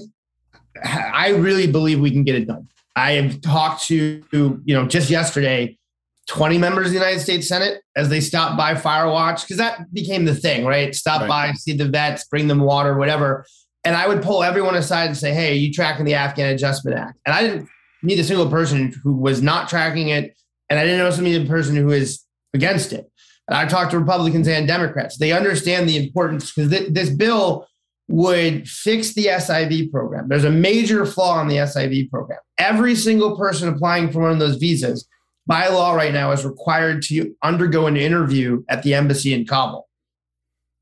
I 0.84 1.30
really 1.32 1.68
believe 1.68 2.00
we 2.00 2.12
can 2.12 2.24
get 2.24 2.36
it 2.36 2.48
done. 2.48 2.68
I 2.96 3.14
have 3.14 3.42
talked 3.42 3.84
to, 3.88 4.24
you 4.32 4.62
know, 4.74 4.88
just 4.88 5.10
yesterday, 5.10 5.78
20 6.28 6.58
members 6.58 6.88
of 6.88 6.94
the 6.94 7.00
United 7.00 7.20
States 7.20 7.48
Senate 7.48 7.82
as 7.96 8.10
they 8.10 8.20
stopped 8.22 8.58
by 8.58 8.74
Firewatch, 8.76 9.42
because 9.42 9.58
that 9.58 9.94
became 9.94 10.26
the 10.26 10.36
thing, 10.36 10.66
right? 10.66 10.94
Stop 10.94 11.22
Right. 11.22 11.28
by, 11.28 11.52
see 11.54 11.74
the 11.74 11.88
vets, 11.88 12.26
bring 12.26 12.48
them 12.48 12.60
water, 12.62 12.98
whatever. 12.98 13.46
And 13.84 13.96
I 13.96 14.08
would 14.08 14.22
pull 14.22 14.44
everyone 14.44 14.76
aside 14.76 15.08
and 15.08 15.18
say, 15.18 15.34
Hey, 15.34 15.52
are 15.52 15.56
you 15.56 15.72
tracking 15.74 16.06
the 16.06 16.14
Afghan 16.14 16.54
Adjustment 16.54 16.98
Act? 16.98 17.18
And 17.26 17.34
I 17.34 17.42
didn't 17.42 17.70
meet 18.04 18.20
a 18.20 18.24
single 18.24 18.50
person 18.50 18.94
who 19.04 19.14
was 19.14 19.42
not 19.42 19.70
tracking 19.70 20.10
it. 20.10 20.36
And 20.70 20.80
I 20.80 20.86
didn't 20.86 21.06
also 21.06 21.22
meet 21.22 21.42
a 21.42 21.48
person 21.48 21.76
who 21.76 21.90
is 21.92 22.24
against 22.54 22.94
it. 22.94 23.10
And 23.48 23.58
I 23.58 23.66
talked 23.66 23.92
to 23.92 24.00
Republicans 24.00 24.48
and 24.48 24.68
Democrats. 24.68 25.18
They 25.18 25.32
understand 25.32 25.90
the 25.90 25.98
importance 25.98 26.52
because 26.52 26.70
th- 26.70 26.94
this 26.94 27.10
bill 27.10 27.68
would 28.08 28.68
fix 28.68 29.14
the 29.14 29.26
SIV 29.26 29.92
program. 29.92 30.28
There's 30.28 30.44
a 30.44 30.52
major 30.52 31.06
flaw 31.06 31.42
in 31.42 31.48
the 31.48 31.58
SIV 31.58 32.10
program. 32.10 32.40
Every 32.58 32.96
single 32.96 33.38
person 33.38 33.70
applying 33.70 34.12
for 34.12 34.22
one 34.22 34.32
of 34.32 34.40
those 34.40 34.58
visas 34.58 35.08
by 35.48 35.68
law 35.68 35.94
right 35.94 36.14
now 36.14 36.32
is 36.32 36.46
required 36.46 37.02
to 37.04 37.36
undergo 37.44 37.88
an 37.88 37.98
interview 37.98 38.64
at 38.70 38.84
the 38.84 38.94
embassy 38.94 39.34
in 39.34 39.46
Kabul. 39.46 39.88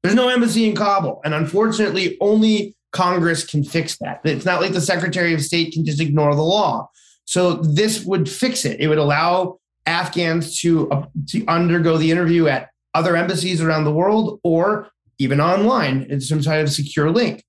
There's 0.03 0.15
no 0.15 0.29
embassy 0.29 0.67
in 0.67 0.75
Kabul. 0.75 1.21
And 1.23 1.33
unfortunately, 1.33 2.17
only 2.21 2.75
Congress 2.91 3.45
can 3.45 3.63
fix 3.63 3.97
that. 3.99 4.21
It's 4.23 4.45
not 4.45 4.61
like 4.61 4.73
the 4.73 4.81
Secretary 4.81 5.33
of 5.33 5.41
State 5.41 5.73
can 5.73 5.85
just 5.85 6.01
ignore 6.01 6.35
the 6.35 6.43
law. 6.43 6.89
So 7.25 7.55
this 7.55 8.05
would 8.05 8.29
fix 8.29 8.63
it. 8.65 8.79
It 8.79 8.87
would 8.87 8.97
allow 8.97 9.59
Afghans 9.87 10.59
to, 10.61 10.89
uh, 10.91 11.05
to 11.27 11.45
undergo 11.47 11.97
the 11.97 12.11
interview 12.11 12.47
at 12.47 12.69
other 12.93 13.15
embassies 13.15 13.61
around 13.61 13.83
the 13.83 13.91
world 13.91 14.39
or 14.43 14.89
even 15.19 15.39
online 15.39 16.03
in 16.09 16.21
some 16.21 16.43
kind 16.43 16.61
of 16.61 16.71
secure 16.71 17.09
link. 17.09 17.43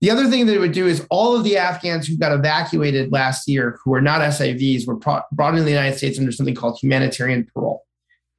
The 0.00 0.10
other 0.10 0.28
thing 0.28 0.46
that 0.46 0.54
it 0.54 0.60
would 0.60 0.72
do 0.72 0.86
is 0.86 1.06
all 1.10 1.36
of 1.36 1.44
the 1.44 1.58
Afghans 1.58 2.06
who 2.06 2.16
got 2.16 2.32
evacuated 2.32 3.12
last 3.12 3.46
year, 3.46 3.78
who 3.84 3.92
are 3.92 4.00
not 4.00 4.22
SIVs, 4.22 4.86
were 4.86 4.96
pro- 4.96 5.20
brought 5.32 5.52
into 5.52 5.64
the 5.64 5.70
United 5.70 5.98
States 5.98 6.18
under 6.18 6.32
something 6.32 6.54
called 6.54 6.78
humanitarian 6.80 7.46
parole. 7.52 7.84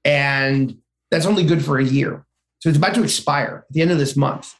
And 0.04 0.78
that's 1.12 1.28
only 1.28 1.44
good 1.44 1.64
for 1.64 1.78
a 1.78 1.84
year. 1.84 2.26
So 2.60 2.70
it's 2.70 2.78
about 2.78 2.96
to 2.96 3.04
expire 3.04 3.66
at 3.70 3.74
the 3.74 3.82
end 3.82 3.92
of 3.92 4.00
this 4.00 4.16
month. 4.16 4.56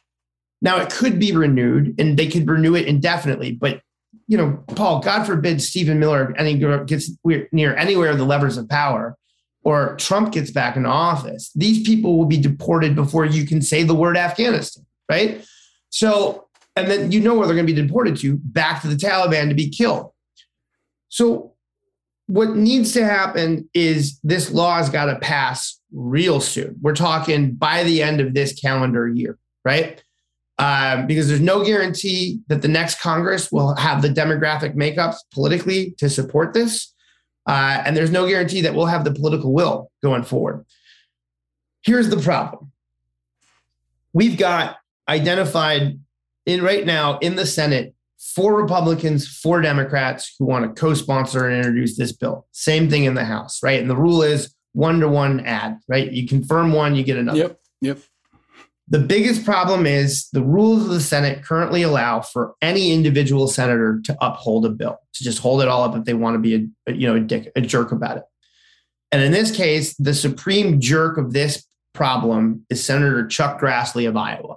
Now 0.60 0.80
it 0.80 0.90
could 0.90 1.18
be 1.18 1.32
renewed 1.32 1.98
and 1.98 2.16
they 2.16 2.28
could 2.28 2.48
renew 2.48 2.76
it 2.76 2.86
indefinitely, 2.86 3.52
but 3.52 3.82
you 4.32 4.38
know, 4.38 4.64
Paul, 4.76 5.00
God 5.00 5.26
forbid 5.26 5.60
Stephen 5.60 6.00
Miller 6.00 6.34
any 6.38 6.54
gets 6.86 7.10
near 7.52 7.76
anywhere 7.76 8.08
of 8.08 8.16
the 8.16 8.24
levers 8.24 8.56
of 8.56 8.66
power 8.66 9.14
or 9.62 9.94
Trump 9.96 10.32
gets 10.32 10.50
back 10.50 10.74
in 10.74 10.86
office. 10.86 11.50
These 11.54 11.86
people 11.86 12.16
will 12.16 12.24
be 12.24 12.38
deported 12.38 12.94
before 12.94 13.26
you 13.26 13.44
can 13.46 13.60
say 13.60 13.82
the 13.82 13.94
word 13.94 14.16
Afghanistan, 14.16 14.86
right? 15.10 15.44
So, 15.90 16.46
and 16.76 16.90
then 16.90 17.12
you 17.12 17.20
know 17.20 17.34
where 17.34 17.46
they're 17.46 17.54
going 17.54 17.66
to 17.66 17.74
be 17.74 17.82
deported 17.82 18.16
to 18.20 18.38
back 18.38 18.80
to 18.80 18.88
the 18.88 18.96
Taliban 18.96 19.50
to 19.50 19.54
be 19.54 19.68
killed. 19.68 20.12
So, 21.10 21.52
what 22.26 22.56
needs 22.56 22.94
to 22.94 23.04
happen 23.04 23.68
is 23.74 24.18
this 24.24 24.50
law 24.50 24.78
has 24.78 24.88
got 24.88 25.12
to 25.12 25.18
pass 25.18 25.78
real 25.92 26.40
soon. 26.40 26.76
We're 26.80 26.94
talking 26.94 27.52
by 27.52 27.84
the 27.84 28.02
end 28.02 28.22
of 28.22 28.32
this 28.32 28.58
calendar 28.58 29.06
year, 29.06 29.36
right? 29.62 30.02
Um, 30.62 31.08
because 31.08 31.26
there's 31.26 31.40
no 31.40 31.64
guarantee 31.64 32.38
that 32.46 32.62
the 32.62 32.68
next 32.68 33.00
Congress 33.00 33.50
will 33.50 33.74
have 33.74 34.00
the 34.00 34.08
demographic 34.08 34.76
makeups 34.76 35.16
politically 35.32 35.90
to 35.98 36.08
support 36.08 36.54
this. 36.54 36.94
Uh, 37.48 37.82
and 37.84 37.96
there's 37.96 38.12
no 38.12 38.28
guarantee 38.28 38.60
that 38.60 38.72
we'll 38.72 38.86
have 38.86 39.02
the 39.02 39.12
political 39.12 39.52
will 39.52 39.90
going 40.04 40.22
forward. 40.22 40.64
Here's 41.84 42.10
the 42.10 42.16
problem 42.16 42.70
we've 44.12 44.38
got 44.38 44.76
identified 45.08 45.98
in 46.46 46.62
right 46.62 46.86
now 46.86 47.18
in 47.18 47.34
the 47.34 47.44
Senate 47.44 47.96
four 48.20 48.54
Republicans, 48.54 49.26
four 49.26 49.60
Democrats 49.62 50.32
who 50.38 50.44
want 50.44 50.64
to 50.64 50.80
co-sponsor 50.80 51.48
and 51.48 51.56
introduce 51.56 51.96
this 51.96 52.12
bill. 52.12 52.46
Same 52.52 52.88
thing 52.88 53.02
in 53.02 53.14
the 53.14 53.24
House, 53.24 53.64
right? 53.64 53.80
And 53.80 53.90
the 53.90 53.96
rule 53.96 54.22
is 54.22 54.54
one 54.74 55.00
to 55.00 55.08
one 55.08 55.40
add, 55.40 55.80
right? 55.88 56.12
You 56.12 56.28
confirm 56.28 56.72
one, 56.72 56.94
you 56.94 57.02
get 57.02 57.16
another. 57.16 57.38
Yep. 57.38 57.60
Yep. 57.80 57.98
The 58.88 58.98
biggest 58.98 59.44
problem 59.44 59.86
is 59.86 60.28
the 60.32 60.42
rules 60.42 60.82
of 60.82 60.88
the 60.88 61.00
Senate 61.00 61.44
currently 61.44 61.82
allow 61.82 62.20
for 62.20 62.54
any 62.60 62.92
individual 62.92 63.46
senator 63.46 64.00
to 64.04 64.16
uphold 64.20 64.66
a 64.66 64.70
bill, 64.70 64.98
to 65.14 65.24
just 65.24 65.38
hold 65.38 65.62
it 65.62 65.68
all 65.68 65.84
up 65.84 65.96
if 65.96 66.04
they 66.04 66.14
want 66.14 66.34
to 66.34 66.38
be 66.38 66.68
a, 66.86 66.92
you 66.92 67.06
know 67.06 67.14
a 67.14 67.20
dick, 67.20 67.50
a 67.54 67.60
jerk 67.60 67.92
about 67.92 68.18
it. 68.18 68.24
And 69.12 69.22
in 69.22 69.30
this 69.30 69.54
case, 69.54 69.94
the 69.96 70.14
supreme 70.14 70.80
jerk 70.80 71.16
of 71.16 71.32
this 71.32 71.64
problem 71.92 72.66
is 72.70 72.84
Senator 72.84 73.26
Chuck 73.26 73.60
Grassley 73.60 74.08
of 74.08 74.16
Iowa. 74.16 74.56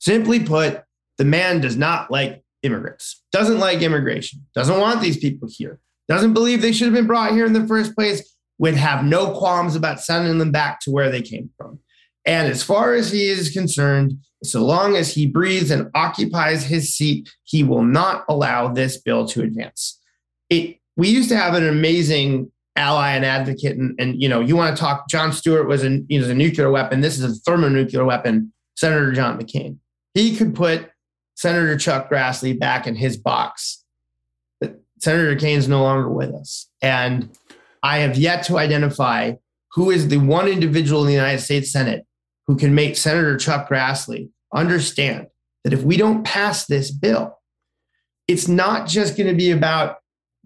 Simply 0.00 0.40
put, 0.40 0.82
the 1.16 1.24
man 1.24 1.60
does 1.60 1.76
not 1.76 2.10
like 2.10 2.42
immigrants, 2.62 3.22
doesn't 3.32 3.58
like 3.58 3.82
immigration, 3.82 4.44
doesn't 4.54 4.80
want 4.80 5.00
these 5.00 5.16
people 5.16 5.48
here, 5.50 5.80
doesn't 6.08 6.34
believe 6.34 6.60
they 6.60 6.72
should 6.72 6.86
have 6.86 6.94
been 6.94 7.06
brought 7.06 7.32
here 7.32 7.46
in 7.46 7.52
the 7.52 7.66
first 7.66 7.94
place, 7.94 8.36
would 8.58 8.74
have 8.74 9.04
no 9.04 9.32
qualms 9.36 9.76
about 9.76 10.00
sending 10.00 10.38
them 10.38 10.50
back 10.50 10.80
to 10.80 10.90
where 10.90 11.10
they 11.10 11.22
came 11.22 11.50
from. 11.56 11.78
And 12.26 12.48
as 12.48 12.62
far 12.62 12.94
as 12.94 13.12
he 13.12 13.28
is 13.28 13.50
concerned, 13.50 14.14
so 14.42 14.64
long 14.64 14.96
as 14.96 15.14
he 15.14 15.26
breathes 15.26 15.70
and 15.70 15.90
occupies 15.94 16.64
his 16.64 16.94
seat, 16.94 17.28
he 17.44 17.62
will 17.62 17.82
not 17.82 18.24
allow 18.28 18.68
this 18.68 18.96
bill 19.00 19.26
to 19.28 19.42
advance. 19.42 20.00
It 20.50 20.78
we 20.96 21.08
used 21.08 21.28
to 21.30 21.36
have 21.36 21.54
an 21.54 21.66
amazing 21.66 22.50
ally 22.76 23.10
and 23.10 23.24
advocate, 23.24 23.76
and, 23.76 23.94
and 23.98 24.20
you 24.20 24.28
know, 24.28 24.40
you 24.40 24.56
want 24.56 24.76
to 24.76 24.80
talk. 24.80 25.08
Jon 25.08 25.32
Stewart 25.32 25.66
was 25.66 25.84
a, 25.84 26.02
was 26.10 26.28
a 26.28 26.34
nuclear 26.34 26.70
weapon. 26.70 27.00
This 27.00 27.18
is 27.18 27.24
a 27.24 27.40
thermonuclear 27.40 28.04
weapon. 28.04 28.52
Senator 28.76 29.12
John 29.12 29.38
McCain. 29.38 29.78
He 30.14 30.36
could 30.36 30.54
put 30.54 30.90
Senator 31.36 31.76
Chuck 31.76 32.10
Grassley 32.10 32.58
back 32.58 32.86
in 32.86 32.96
his 32.96 33.16
box. 33.16 33.84
But 34.60 34.80
Senator 35.00 35.34
McCain's 35.34 35.68
no 35.68 35.82
longer 35.82 36.08
with 36.08 36.34
us, 36.34 36.68
and 36.80 37.36
I 37.82 37.98
have 37.98 38.16
yet 38.16 38.44
to 38.44 38.58
identify 38.58 39.34
who 39.72 39.90
is 39.90 40.08
the 40.08 40.18
one 40.18 40.48
individual 40.48 41.02
in 41.02 41.08
the 41.08 41.12
United 41.14 41.40
States 41.40 41.72
Senate 41.72 42.06
who 42.46 42.56
can 42.56 42.74
make 42.74 42.96
Senator 42.96 43.36
Chuck 43.36 43.68
Grassley 43.68 44.30
understand 44.54 45.28
that 45.64 45.72
if 45.72 45.82
we 45.82 45.96
don't 45.96 46.24
pass 46.24 46.66
this 46.66 46.90
bill, 46.90 47.38
it's 48.28 48.48
not 48.48 48.86
just 48.86 49.16
going 49.16 49.26
to 49.28 49.34
be 49.34 49.50
about 49.50 49.96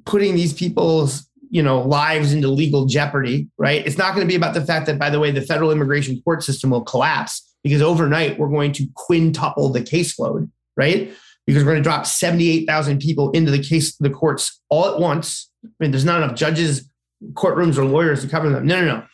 putting 0.05 0.35
these 0.35 0.53
people's 0.53 1.29
you 1.51 1.63
know 1.63 1.81
lives 1.81 2.33
into 2.33 2.49
legal 2.49 2.87
jeopardy, 2.87 3.49
right? 3.59 3.87
It's 3.87 3.99
not 3.99 4.15
going 4.15 4.27
to 4.27 4.31
be 4.31 4.37
about 4.37 4.55
the 4.55 4.65
fact 4.65 4.87
that, 4.87 4.99
by 4.99 5.11
the 5.11 5.21
way, 5.21 5.31
the 5.31 5.43
federal 5.43 5.71
immigration 5.71 6.21
court 6.23 6.43
system 6.43 6.71
will 6.71 6.83
collapse 6.83 7.57
because 7.63 7.83
overnight 7.83 8.39
we're 8.39 8.49
going 8.49 8.73
to 8.73 8.87
quintuple 8.95 9.71
the 9.71 9.81
caseload, 9.81 10.51
right? 10.77 11.13
Because 11.47 11.65
we're 11.65 11.73
going 11.73 11.83
to 11.83 11.89
drop 11.89 12.07
78,000 12.07 13.01
people 13.01 13.31
into 13.33 13.51
the 13.51 13.63
case, 13.63 13.97
the 13.97 14.11
courts 14.11 14.61
all 14.69 14.87
at 14.93 15.01
once. 15.01 15.51
I 15.65 15.69
mean, 15.81 15.91
there's 15.91 16.05
not 16.05 16.23
enough 16.23 16.37
judges, 16.37 16.89
courtrooms, 17.33 17.79
or 17.79 17.85
lawyers 17.85 18.23
to 18.23 18.29
cover 18.29 18.51
them. 18.51 18.67
No, 18.67 18.81
no, 18.81 18.87
no. 18.99 19.05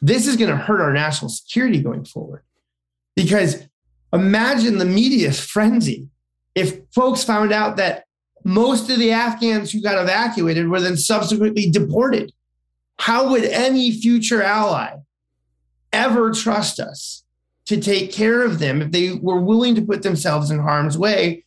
This 0.00 0.26
is 0.26 0.36
going 0.36 0.50
to 0.50 0.56
hurt 0.56 0.80
our 0.80 0.92
national 0.92 1.30
security 1.30 1.82
going 1.82 2.04
forward. 2.04 2.42
Because 3.16 3.66
imagine 4.12 4.78
the 4.78 4.84
media 4.84 5.32
frenzy 5.32 6.08
if 6.54 6.80
folks 6.94 7.24
found 7.24 7.52
out 7.52 7.76
that 7.76 8.04
most 8.44 8.90
of 8.90 8.98
the 8.98 9.10
Afghans 9.10 9.72
who 9.72 9.80
got 9.80 10.00
evacuated 10.00 10.68
were 10.68 10.80
then 10.80 10.96
subsequently 10.96 11.70
deported. 11.70 12.32
How 12.98 13.30
would 13.30 13.44
any 13.44 13.90
future 13.90 14.42
ally 14.42 14.96
ever 15.92 16.30
trust 16.32 16.78
us 16.78 17.24
to 17.66 17.80
take 17.80 18.12
care 18.12 18.44
of 18.44 18.58
them 18.58 18.82
if 18.82 18.92
they 18.92 19.14
were 19.14 19.40
willing 19.40 19.74
to 19.74 19.82
put 19.82 20.02
themselves 20.02 20.50
in 20.50 20.58
harm's 20.58 20.98
way 20.98 21.44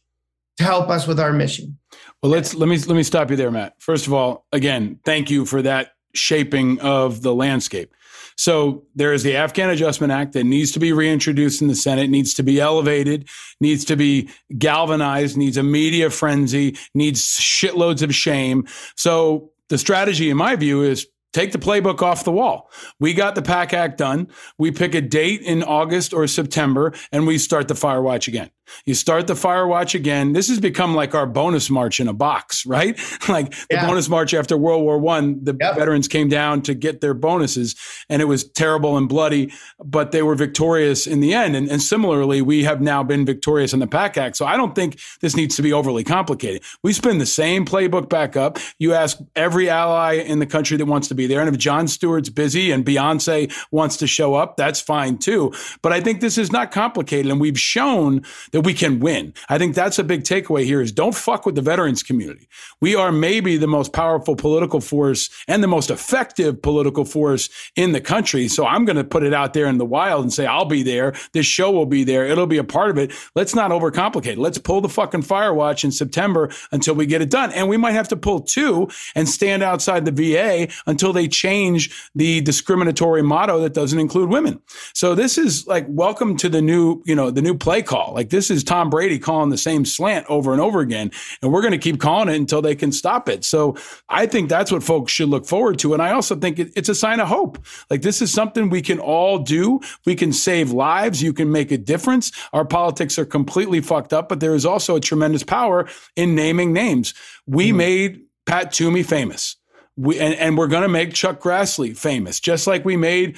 to 0.58 0.64
help 0.64 0.89
us 0.89 1.06
with 1.08 1.20
our 1.20 1.32
mission? 1.32 1.78
Well, 2.22 2.32
let's 2.32 2.56
let 2.56 2.68
me 2.68 2.78
let 2.80 2.95
me 2.95 3.04
stop 3.04 3.30
you 3.30 3.36
there, 3.36 3.52
Matt. 3.52 3.76
First 3.80 4.08
of 4.08 4.14
all, 4.14 4.45
again, 4.52 5.00
thank 5.06 5.30
you 5.30 5.45
for 5.45 5.62
that 5.62 5.91
shaping 6.14 6.80
of 6.82 7.22
the 7.22 7.34
landscape. 7.34 7.93
So 8.38 8.84
there 8.96 9.14
is 9.14 9.24
the 9.24 9.36
Afghan 9.36 9.72
Adjustment 9.72 10.14
Act 10.14 10.34
that 10.34 10.44
needs 10.44 10.72
to 10.74 10.80
be 10.80 10.94
reintroduced 10.94 11.62
in 11.62 11.68
the 11.68 11.76
Senate, 11.76 12.10
needs 12.10 12.36
to 12.36 12.44
be 12.44 12.60
elevated, 12.60 13.28
needs 13.60 13.84
to 13.86 13.96
be 13.96 14.30
galvanized, 14.58 15.36
needs 15.36 15.58
a 15.58 15.64
media 15.64 16.10
frenzy, 16.10 16.78
needs 16.94 17.22
shitloads 17.22 18.04
of 18.04 18.14
shame. 18.14 18.68
So 18.96 19.52
the 19.70 19.78
strategy, 19.78 20.30
in 20.30 20.38
my 20.38 20.56
view, 20.56 20.84
is 20.84 21.08
take 21.34 21.51
the 21.51 21.57
playbook 21.57 22.01
off 22.01 22.23
the 22.23 22.32
wall. 22.32 22.69
We 22.99 23.13
got 23.13 23.36
the 23.36 23.41
PACT 23.41 23.73
Act 23.73 23.97
done. 23.97 24.28
We 24.57 24.71
pick 24.71 24.95
a 24.95 25.01
date 25.01 25.41
in 25.41 25.63
August 25.63 26.13
or 26.13 26.25
September 26.28 26.93
and 27.11 27.28
we 27.28 27.38
start 27.38 27.67
the 27.67 27.75
fire 27.75 28.01
watch 28.01 28.28
again. 28.28 28.49
You 28.86 28.95
start 28.95 29.28
the 29.28 29.36
fire 29.36 29.65
watch 29.65 29.95
again. 29.95 30.34
This 30.34 30.49
has 30.49 30.59
become 30.59 30.93
like 30.93 31.15
our 31.15 31.25
bonus 31.25 31.69
march 31.69 32.01
in 32.01 32.09
a 32.09 32.13
box, 32.13 32.65
right? 32.65 32.97
like 33.30 33.51
the 33.51 33.65
Yeah. 33.71 33.88
bonus 33.88 34.09
march 34.09 34.34
after 34.34 34.57
World 34.57 34.84
War 34.84 34.97
One, 34.97 35.41
the 35.43 35.55
Yep. 35.59 35.75
veterans 35.78 36.07
came 36.09 36.28
down 36.28 36.61
to 36.63 36.73
get 36.73 36.99
their 36.99 37.13
bonuses 37.13 37.75
and 38.09 38.21
it 38.21 38.25
was 38.25 38.43
terrible 38.51 38.97
and 38.97 39.07
bloody, 39.07 39.53
but 39.84 40.11
they 40.11 40.21
were 40.21 40.36
victorious 40.36 41.07
in 41.07 41.21
the 41.21 41.34
end. 41.34 41.55
And, 41.55 41.69
and 41.69 41.82
similarly, 41.82 42.41
we 42.41 42.63
have 42.65 42.82
now 42.82 43.03
been 43.03 43.25
victorious 43.25 43.73
in 43.73 43.80
the 43.80 43.88
PACT 43.88 44.17
Act. 44.17 44.36
So 44.38 44.45
I 44.45 44.57
don't 44.57 44.75
think 44.75 44.99
this 45.21 45.36
needs 45.36 45.55
to 45.55 45.61
be 45.61 45.71
overly 45.71 46.03
complicated. 46.03 46.61
We 46.84 46.91
spin 46.93 47.19
the 47.19 47.25
same 47.25 47.65
playbook 47.65 48.09
back 48.09 48.36
up. 48.36 48.57
You 48.80 48.93
ask 48.93 49.17
every 49.36 49.69
ally 49.69 50.13
in 50.15 50.39
the 50.39 50.45
country 50.45 50.75
that 50.78 50.86
wants 50.86 51.07
to 51.07 51.15
be 51.18 51.28
there. 51.28 51.41
And 51.41 51.49
if 51.49 51.57
Jon 51.57 51.88
Stewart's 51.88 52.30
busy 52.30 52.72
and 52.72 52.86
Beyonce 52.86 53.51
wants 53.72 53.97
to 53.97 54.07
show 54.07 54.36
up, 54.36 54.55
that's 54.57 54.80
fine 54.80 55.18
too. 55.18 55.53
But 55.82 55.91
I 55.93 56.01
think 56.01 56.22
this 56.22 56.38
is 56.38 56.51
not 56.51 56.72
complicated. 56.72 57.32
And 57.32 57.41
we've 57.41 57.59
shown 57.59 58.24
that 58.51 58.61
we 58.61 58.74
can 58.74 58.99
win. 58.99 59.34
I 59.49 59.57
think 59.57 59.76
that's 59.76 59.99
a 59.99 60.03
big 60.03 60.24
takeaway 60.24 60.63
here 60.63 60.82
is 60.82 60.91
don't 60.91 61.15
fuck 61.15 61.45
with 61.45 61.55
the 61.55 61.61
veterans 61.61 62.03
community. 62.03 62.47
We 62.80 62.95
are 62.95 63.11
maybe 63.11 63.57
the 63.57 63.68
most 63.68 63.93
powerful 63.93 64.36
political 64.36 64.80
force 64.80 65.30
and 65.47 65.63
the 65.63 65.68
most 65.68 65.89
effective 65.89 66.61
political 66.61 67.05
force 67.05 67.49
in 67.76 67.91
the 67.91 68.01
country. 68.01 68.47
So 68.47 68.65
I'm 68.65 68.86
going 68.86 68.97
to 68.97 69.03
put 69.03 69.24
it 69.24 69.34
out 69.34 69.53
there 69.53 69.65
in 69.65 69.78
the 69.78 69.86
wild 69.86 70.24
and 70.24 70.32
say, 70.32 70.45
I'll 70.45 70.65
be 70.65 70.84
there. 70.84 71.13
This 71.34 71.45
show 71.45 71.72
will 71.72 71.86
be 71.86 72.03
there. 72.03 72.26
It'll 72.26 72.47
be 72.47 72.57
a 72.57 72.63
part 72.63 72.91
of 72.91 72.97
it. 72.97 73.11
Let's 73.36 73.55
not 73.55 73.72
overcomplicate. 73.72 74.34
it. 74.34 74.38
Let's 74.38 74.57
pull 74.57 74.82
the 74.82 74.89
fucking 74.89 75.24
fire 75.24 75.53
watch 75.53 75.84
in 75.84 75.91
September 75.91 76.49
until 76.72 76.95
we 76.95 77.05
get 77.05 77.22
it 77.22 77.30
done. 77.30 77.51
And 77.51 77.68
we 77.68 77.78
might 77.78 77.93
have 77.93 78.07
to 78.09 78.18
pull 78.18 78.41
two 78.41 78.89
and 79.15 79.28
stand 79.28 79.63
outside 79.63 80.05
the 80.05 80.11
VA 80.11 80.72
until 80.86 81.07
they 81.12 81.28
change 81.28 82.10
the 82.16 82.41
discriminatory 82.41 83.22
motto 83.22 83.60
that 83.62 83.74
doesn't 83.74 83.99
include 83.99 84.30
women. 84.30 84.62
So 84.93 85.16
this 85.16 85.38
is 85.38 85.68
like 85.68 85.86
welcome 85.89 86.38
to 86.38 86.49
the 86.49 86.62
new, 86.62 87.01
you 87.05 87.16
know, 87.16 87.32
the 87.32 87.41
new 87.41 87.58
play 87.58 87.82
call. 87.82 88.14
Like 88.14 88.30
this 88.30 88.49
is 88.49 88.64
Tom 88.64 88.89
Brady 88.89 89.20
calling 89.20 89.49
the 89.49 89.58
same 89.58 89.86
slant 89.86 90.26
over 90.30 90.51
and 90.51 90.62
over 90.62 90.80
again, 90.80 91.12
and 91.41 91.51
we're 91.51 91.62
going 91.62 91.72
to 91.72 91.78
keep 91.78 91.99
calling 91.99 92.30
it 92.30 92.36
until 92.36 92.62
they 92.62 92.76
can 92.76 92.91
stop 92.91 93.30
it. 93.30 93.43
So 93.43 93.76
I 94.10 94.26
think 94.26 94.49
that's 94.49 94.72
what 94.72 94.84
folks 94.84 95.12
should 95.12 95.30
look 95.30 95.45
forward 95.45 95.80
to, 95.80 95.93
and 95.93 96.01
I 96.01 96.12
also 96.12 96.36
think 96.36 96.60
it, 96.60 96.72
it's 96.76 96.89
a 96.89 96.95
sign 96.95 97.20
of 97.20 97.28
hope. 97.28 97.60
Like 97.89 98.01
this 98.01 98.22
is 98.22 98.34
something 98.34 98.70
we 98.70 98.82
can 98.82 98.99
all 98.99 99.39
do. 99.39 99.82
We 100.05 100.16
can 100.16 100.34
save 100.34 100.72
lives. 100.72 101.22
You 101.22 101.34
can 101.34 101.51
make 101.51 101.72
a 101.72 101.78
difference. 101.78 102.32
Our 102.53 102.66
politics 102.66 103.20
are 103.20 103.26
completely 103.26 103.82
fucked 103.82 104.14
up, 104.14 104.30
but 104.30 104.39
there 104.39 104.55
is 104.55 104.66
also 104.66 104.95
a 104.95 104.99
tremendous 104.99 105.43
power 105.43 105.88
in 106.16 106.36
naming 106.36 106.74
names. 106.74 107.14
We 107.45 107.72
hmm. 107.72 107.78
made 107.78 108.22
Pat 108.45 108.72
Toomey 108.72 109.03
famous. 109.03 109.57
We, 109.98 110.20
and, 110.20 110.36
and 110.36 110.58
we're 110.58 110.68
going 110.68 110.84
to 110.84 110.89
make 110.89 111.14
Chuck 111.14 111.41
Grassley 111.41 111.98
famous, 111.98 112.39
just 112.39 112.68
like 112.68 112.86
we 112.86 112.95
made 112.95 113.38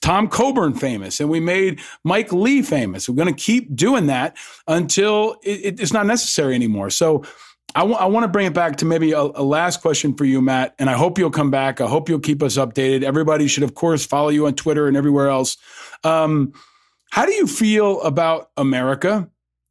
Tom 0.00 0.28
Coburn 0.28 0.74
famous 0.74 1.20
and 1.20 1.30
we 1.30 1.40
made 1.40 1.80
Mike 2.04 2.32
Lee 2.32 2.62
famous. 2.62 3.08
We're 3.08 3.14
going 3.14 3.34
to 3.34 3.40
keep 3.40 3.74
doing 3.74 4.06
that 4.06 4.36
until 4.66 5.36
it, 5.42 5.80
it's 5.80 5.92
not 5.92 6.06
necessary 6.06 6.54
anymore. 6.54 6.90
So 6.90 7.24
I 7.74 7.84
want 7.84 8.24
to 8.24 8.28
bring 8.28 8.46
it 8.46 8.52
back 8.52 8.76
to 8.76 8.84
maybe 8.84 9.12
a, 9.12 9.20
a, 9.20 9.42
last 9.42 9.80
question 9.80 10.14
for 10.14 10.26
you, 10.26 10.42
Matt, 10.42 10.74
and 10.78 10.90
I 10.90 10.92
hope 10.92 11.18
you'll 11.18 11.30
come 11.30 11.50
back. 11.50 11.80
I 11.80 11.86
hope 11.86 12.08
you'll 12.08 12.20
keep 12.20 12.42
us 12.42 12.58
updated. 12.58 13.02
Everybody 13.02 13.46
should, 13.48 13.62
of 13.62 13.74
course, 13.74 14.04
follow 14.04 14.28
you 14.28 14.46
on 14.46 14.54
Twitter 14.54 14.88
and 14.88 14.96
everywhere 14.96 15.28
else. 15.28 15.56
Um, 16.04 16.52
how 17.10 17.24
do 17.24 17.32
you 17.32 17.46
feel 17.46 18.02
about 18.02 18.50
America? 18.58 19.30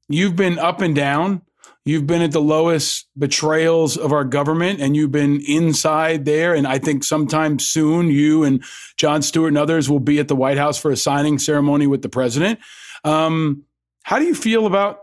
You've 0.10 0.36
been 0.36 0.58
up 0.58 0.82
and 0.82 0.96
down. 0.96 1.44
You've 1.84 2.06
been 2.06 2.22
at 2.22 2.32
the 2.32 2.42
lowest 2.42 3.08
betrayals 3.18 3.98
of 3.98 4.12
our 4.12 4.24
government 4.24 4.82
and 4.82 4.96
you've 4.96 5.12
been 5.12 5.42
inside 5.48 6.26
there. 6.26 6.54
And 6.54 6.68
I 6.68 6.78
think 6.78 7.04
sometime 7.04 7.58
soon, 7.58 8.10
you 8.10 8.44
and 8.44 8.64
Jon 8.98 9.24
Stewart 9.24 9.50
and 9.50 9.58
others 9.58 9.90
will 9.90 10.00
be 10.00 10.20
at 10.20 10.28
the 10.28 10.36
White 10.36 10.58
House 10.58 10.78
for 10.78 10.92
a 10.92 10.98
signing 10.98 11.40
ceremony 11.40 11.88
with 11.88 12.04
the 12.04 12.10
president. 12.10 12.60
Um, 13.04 13.64
how 14.04 14.20
do 14.20 14.26
you 14.26 14.36
feel 14.36 14.68
about 14.68 15.00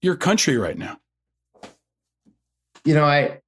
your 0.00 0.16
country 0.16 0.56
right 0.56 0.76
now? 0.76 0.98
You 2.84 2.94
know, 2.94 3.04
I 3.04 3.40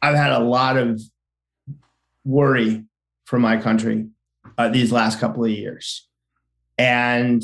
I've 0.00 0.16
had 0.16 0.32
a 0.32 0.40
lot 0.40 0.76
of 0.76 1.00
worry 2.24 2.84
for 3.26 3.38
my 3.38 3.58
country 3.58 4.08
uh, 4.58 4.68
these 4.68 4.90
last 4.90 5.20
couple 5.20 5.44
of 5.44 5.50
years, 5.50 6.08
and 6.76 7.42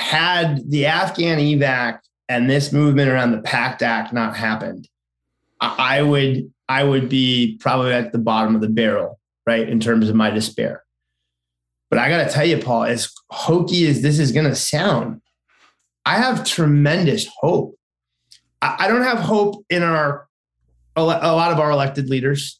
had 0.00 0.68
the 0.70 0.86
Afghan 0.86 1.38
evac 1.38 2.00
and 2.28 2.48
this 2.48 2.72
movement 2.72 3.10
around 3.10 3.32
the 3.32 3.42
PACT 3.42 3.82
Act 3.82 4.12
not 4.12 4.36
happened, 4.36 4.88
I 5.60 6.02
would 6.02 6.50
I 6.68 6.84
would 6.84 7.08
be 7.08 7.58
probably 7.60 7.92
at 7.92 8.12
the 8.12 8.18
bottom 8.18 8.54
of 8.54 8.60
the 8.60 8.68
barrel, 8.68 9.18
right, 9.46 9.68
in 9.68 9.80
terms 9.80 10.08
of 10.08 10.14
my 10.14 10.30
despair. 10.30 10.84
But 11.90 11.98
I 11.98 12.08
got 12.08 12.24
to 12.24 12.32
tell 12.32 12.46
you, 12.46 12.58
Paul, 12.58 12.84
as 12.84 13.12
hokey 13.30 13.88
as 13.88 14.00
this 14.00 14.18
is 14.18 14.32
going 14.32 14.46
to 14.46 14.54
sound, 14.54 15.20
I 16.06 16.16
have 16.16 16.44
tremendous 16.44 17.28
hope. 17.40 17.76
I 18.62 18.88
don't 18.88 19.02
have 19.02 19.18
hope 19.18 19.64
in 19.68 19.82
our 19.82 20.28
a 20.96 21.02
lot 21.02 21.52
of 21.52 21.58
our 21.58 21.70
elected 21.70 22.08
leaders. 22.08 22.58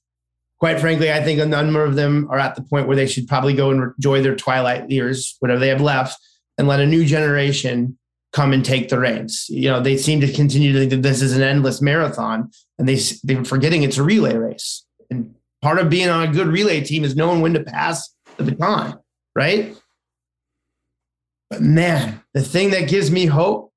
Quite 0.58 0.80
frankly, 0.80 1.10
I 1.10 1.22
think 1.22 1.40
a 1.40 1.46
number 1.46 1.84
of 1.84 1.94
them 1.94 2.28
are 2.30 2.38
at 2.38 2.54
the 2.54 2.62
point 2.62 2.86
where 2.86 2.96
they 2.96 3.06
should 3.06 3.28
probably 3.28 3.54
go 3.54 3.70
and 3.70 3.92
enjoy 3.96 4.20
their 4.20 4.36
twilight 4.36 4.90
years, 4.90 5.36
whatever 5.40 5.60
they 5.60 5.68
have 5.68 5.80
left 5.80 6.18
and 6.60 6.68
let 6.68 6.78
a 6.78 6.86
new 6.86 7.06
generation 7.06 7.98
come 8.34 8.52
and 8.52 8.62
take 8.62 8.90
the 8.90 8.98
reins. 8.98 9.46
You 9.48 9.70
know, 9.70 9.80
they 9.80 9.96
seem 9.96 10.20
to 10.20 10.30
continue 10.30 10.74
to 10.74 10.78
think 10.78 10.90
that 10.90 11.02
this 11.02 11.22
is 11.22 11.34
an 11.34 11.42
endless 11.42 11.80
marathon, 11.80 12.50
and 12.78 12.86
they 12.86 13.00
they're 13.24 13.46
forgetting 13.46 13.82
it's 13.82 13.96
a 13.96 14.02
relay 14.02 14.36
race. 14.36 14.84
And 15.10 15.34
part 15.62 15.78
of 15.78 15.88
being 15.88 16.10
on 16.10 16.28
a 16.28 16.30
good 16.30 16.48
relay 16.48 16.82
team 16.82 17.02
is 17.02 17.16
knowing 17.16 17.40
when 17.40 17.54
to 17.54 17.64
pass 17.64 18.14
the 18.36 18.44
baton, 18.44 18.98
right? 19.34 19.74
But 21.48 21.62
man, 21.62 22.22
the 22.34 22.42
thing 22.42 22.70
that 22.72 22.90
gives 22.90 23.10
me 23.10 23.24
hope, 23.24 23.72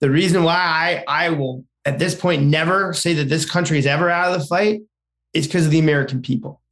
the 0.00 0.10
reason 0.10 0.44
why 0.44 0.54
I 0.56 1.26
I 1.26 1.28
will 1.28 1.66
at 1.84 1.98
this 1.98 2.14
point 2.14 2.42
never 2.42 2.94
say 2.94 3.12
that 3.12 3.28
this 3.28 3.44
country 3.44 3.78
is 3.78 3.86
ever 3.86 4.08
out 4.08 4.32
of 4.32 4.40
the 4.40 4.46
fight 4.46 4.80
is 5.34 5.46
because 5.46 5.66
of 5.66 5.72
the 5.72 5.78
American 5.78 6.22
people. 6.22 6.62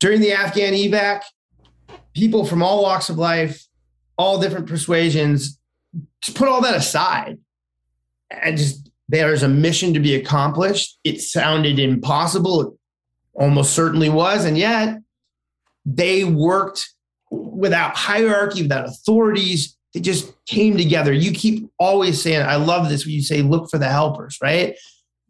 During 0.00 0.20
the 0.20 0.32
Afghan 0.32 0.72
evac, 0.72 1.22
people 2.16 2.44
from 2.44 2.64
all 2.64 2.82
walks 2.82 3.08
of 3.08 3.16
life, 3.16 3.65
all 4.16 4.40
different 4.40 4.66
persuasions, 4.66 5.58
just 6.22 6.36
put 6.36 6.48
all 6.48 6.60
that 6.62 6.74
aside 6.74 7.38
and 8.30 8.56
just 8.56 8.90
there's 9.08 9.42
a 9.42 9.48
mission 9.48 9.94
to 9.94 10.00
be 10.00 10.14
accomplished. 10.14 10.98
It 11.04 11.20
sounded 11.20 11.78
impossible. 11.78 12.60
It 12.62 12.68
almost 13.34 13.74
certainly 13.74 14.08
was. 14.08 14.44
And 14.44 14.58
yet 14.58 14.98
they 15.84 16.24
worked 16.24 16.88
without 17.30 17.96
hierarchy, 17.96 18.62
without 18.62 18.88
authorities. 18.88 19.76
They 19.94 20.00
just 20.00 20.32
came 20.46 20.76
together. 20.76 21.12
You 21.12 21.32
keep 21.32 21.70
always 21.78 22.20
saying, 22.20 22.42
I 22.42 22.56
love 22.56 22.88
this 22.88 23.06
when 23.06 23.14
you 23.14 23.22
say, 23.22 23.42
look 23.42 23.70
for 23.70 23.78
the 23.78 23.88
helpers, 23.88 24.38
right? 24.42 24.76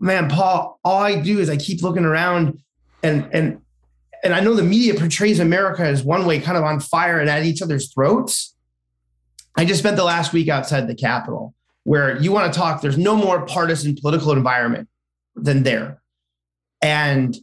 Man, 0.00 0.28
Paul, 0.28 0.80
all 0.82 1.02
I 1.02 1.20
do 1.20 1.38
is 1.38 1.50
I 1.50 1.56
keep 1.56 1.82
looking 1.82 2.04
around 2.04 2.58
and 3.02 3.28
and 3.32 3.60
and 4.24 4.34
I 4.34 4.40
know 4.40 4.54
the 4.54 4.62
media 4.62 4.94
portrays 4.94 5.38
America 5.38 5.82
as 5.82 6.02
one 6.02 6.26
way, 6.26 6.40
kind 6.40 6.56
of 6.56 6.64
on 6.64 6.80
fire 6.80 7.20
and 7.20 7.30
at 7.30 7.44
each 7.44 7.62
other's 7.62 7.92
throats. 7.92 8.55
I 9.56 9.64
just 9.64 9.80
spent 9.80 9.96
the 9.96 10.04
last 10.04 10.32
week 10.32 10.48
outside 10.48 10.86
the 10.86 10.94
Capitol 10.94 11.54
where 11.84 12.20
you 12.20 12.32
want 12.32 12.52
to 12.52 12.58
talk, 12.58 12.82
there's 12.82 12.98
no 12.98 13.14
more 13.14 13.46
partisan 13.46 13.94
political 13.94 14.32
environment 14.32 14.88
than 15.36 15.62
there. 15.62 16.02
And 16.82 17.36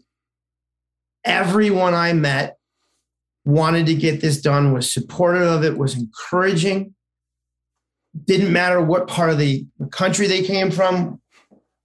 everyone 1.23 1.93
I 1.93 2.13
met 2.13 2.57
wanted 3.45 3.85
to 3.85 3.95
get 3.95 4.21
this 4.21 4.41
done, 4.41 4.73
was 4.73 4.93
supportive 4.93 5.43
of 5.43 5.63
it, 5.63 5.77
was 5.77 5.97
encouraging. 5.97 6.93
Didn't 8.25 8.53
matter 8.53 8.81
what 8.81 9.07
part 9.07 9.29
of 9.29 9.37
the 9.37 9.65
country 9.91 10.27
they 10.27 10.43
came 10.43 10.71
from, 10.71 11.21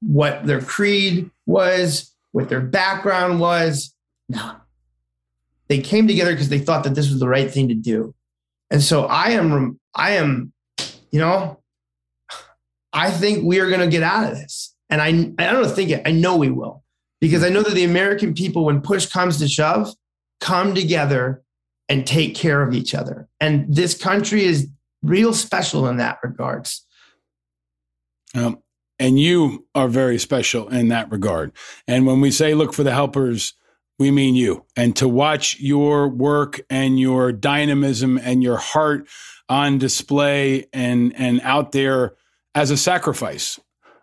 what 0.01 0.45
their 0.47 0.61
creed 0.61 1.31
was, 1.47 2.15
what 2.33 2.49
their 2.49 2.61
background 2.61 3.41
was. 3.41 3.95
No. 4.29 4.57
They 5.69 5.81
came 5.81 6.09
together 6.09 6.33
because 6.33 6.49
they 6.49 6.59
thought 6.59 6.85
that 6.85 6.95
this 6.95 7.11
was 7.11 7.21
the 7.21 7.29
right 7.29 7.51
thing 7.51 7.69
to 7.69 7.75
do. 7.75 8.15
And 8.71 8.83
so 8.83 9.05
I 9.05 9.31
am, 9.31 9.79
I 9.95 10.13
am, 10.13 10.53
you 11.11 11.21
know, 11.21 11.61
I 12.93 13.11
think 13.11 13.45
we 13.45 13.61
are 13.61 13.69
going 13.69 13.81
to 13.81 13.89
get 13.89 14.03
out 14.03 14.31
of 14.31 14.37
this. 14.37 14.75
And 14.91 15.01
I, 15.03 15.09
I 15.43 15.53
don't 15.53 15.71
think 15.71 15.91
it, 15.91 16.03
I 16.07 16.11
know 16.11 16.37
we 16.37 16.51
will, 16.51 16.83
because 17.21 17.45
I 17.45 17.49
know 17.49 17.63
that 17.63 17.75
the 17.75 17.85
American 17.85 18.35
people, 18.35 18.65
when 18.65 18.81
push 18.81 19.07
comes 19.07 19.39
to 19.39 19.49
shove, 19.49 19.93
come 20.41 20.75
together 20.75 21.43
and 21.89 22.07
take 22.07 22.35
care 22.35 22.63
of 22.63 22.75
each 22.75 22.95
other. 22.95 23.29
And 23.41 23.67
this 23.75 23.97
country 23.97 24.45
is 24.45 24.69
real 25.03 25.33
special 25.33 25.87
in 25.87 25.97
that 25.99 26.19
regards. 26.23 26.85
Um, 28.35 28.59
and 28.99 29.19
you 29.19 29.67
are 29.75 29.89
very 29.89 30.19
special 30.19 30.69
in 30.69 30.89
that 30.89 31.11
regard. 31.11 31.53
And 31.87 32.07
when 32.07 32.21
we 32.21 32.31
say 32.31 32.55
look 32.55 32.75
for 32.75 32.83
the 32.83 32.93
helpers, 32.93 33.55
we 33.99 34.11
mean 34.11 34.35
you. 34.35 34.65
And 34.77 34.95
to 34.97 35.09
watch 35.09 35.59
your 35.61 36.09
work 36.09 36.61
and 36.71 36.99
your 36.99 37.33
dynamism 37.33 38.19
and 38.19 38.43
your 38.43 38.57
heart 38.57 39.09
on 39.49 39.79
display 39.79 40.67
and 40.73 41.15
and 41.17 41.41
out 41.43 41.73
there 41.73 42.15
as 42.55 42.71
a 42.71 42.77
sacrifice 42.77 43.59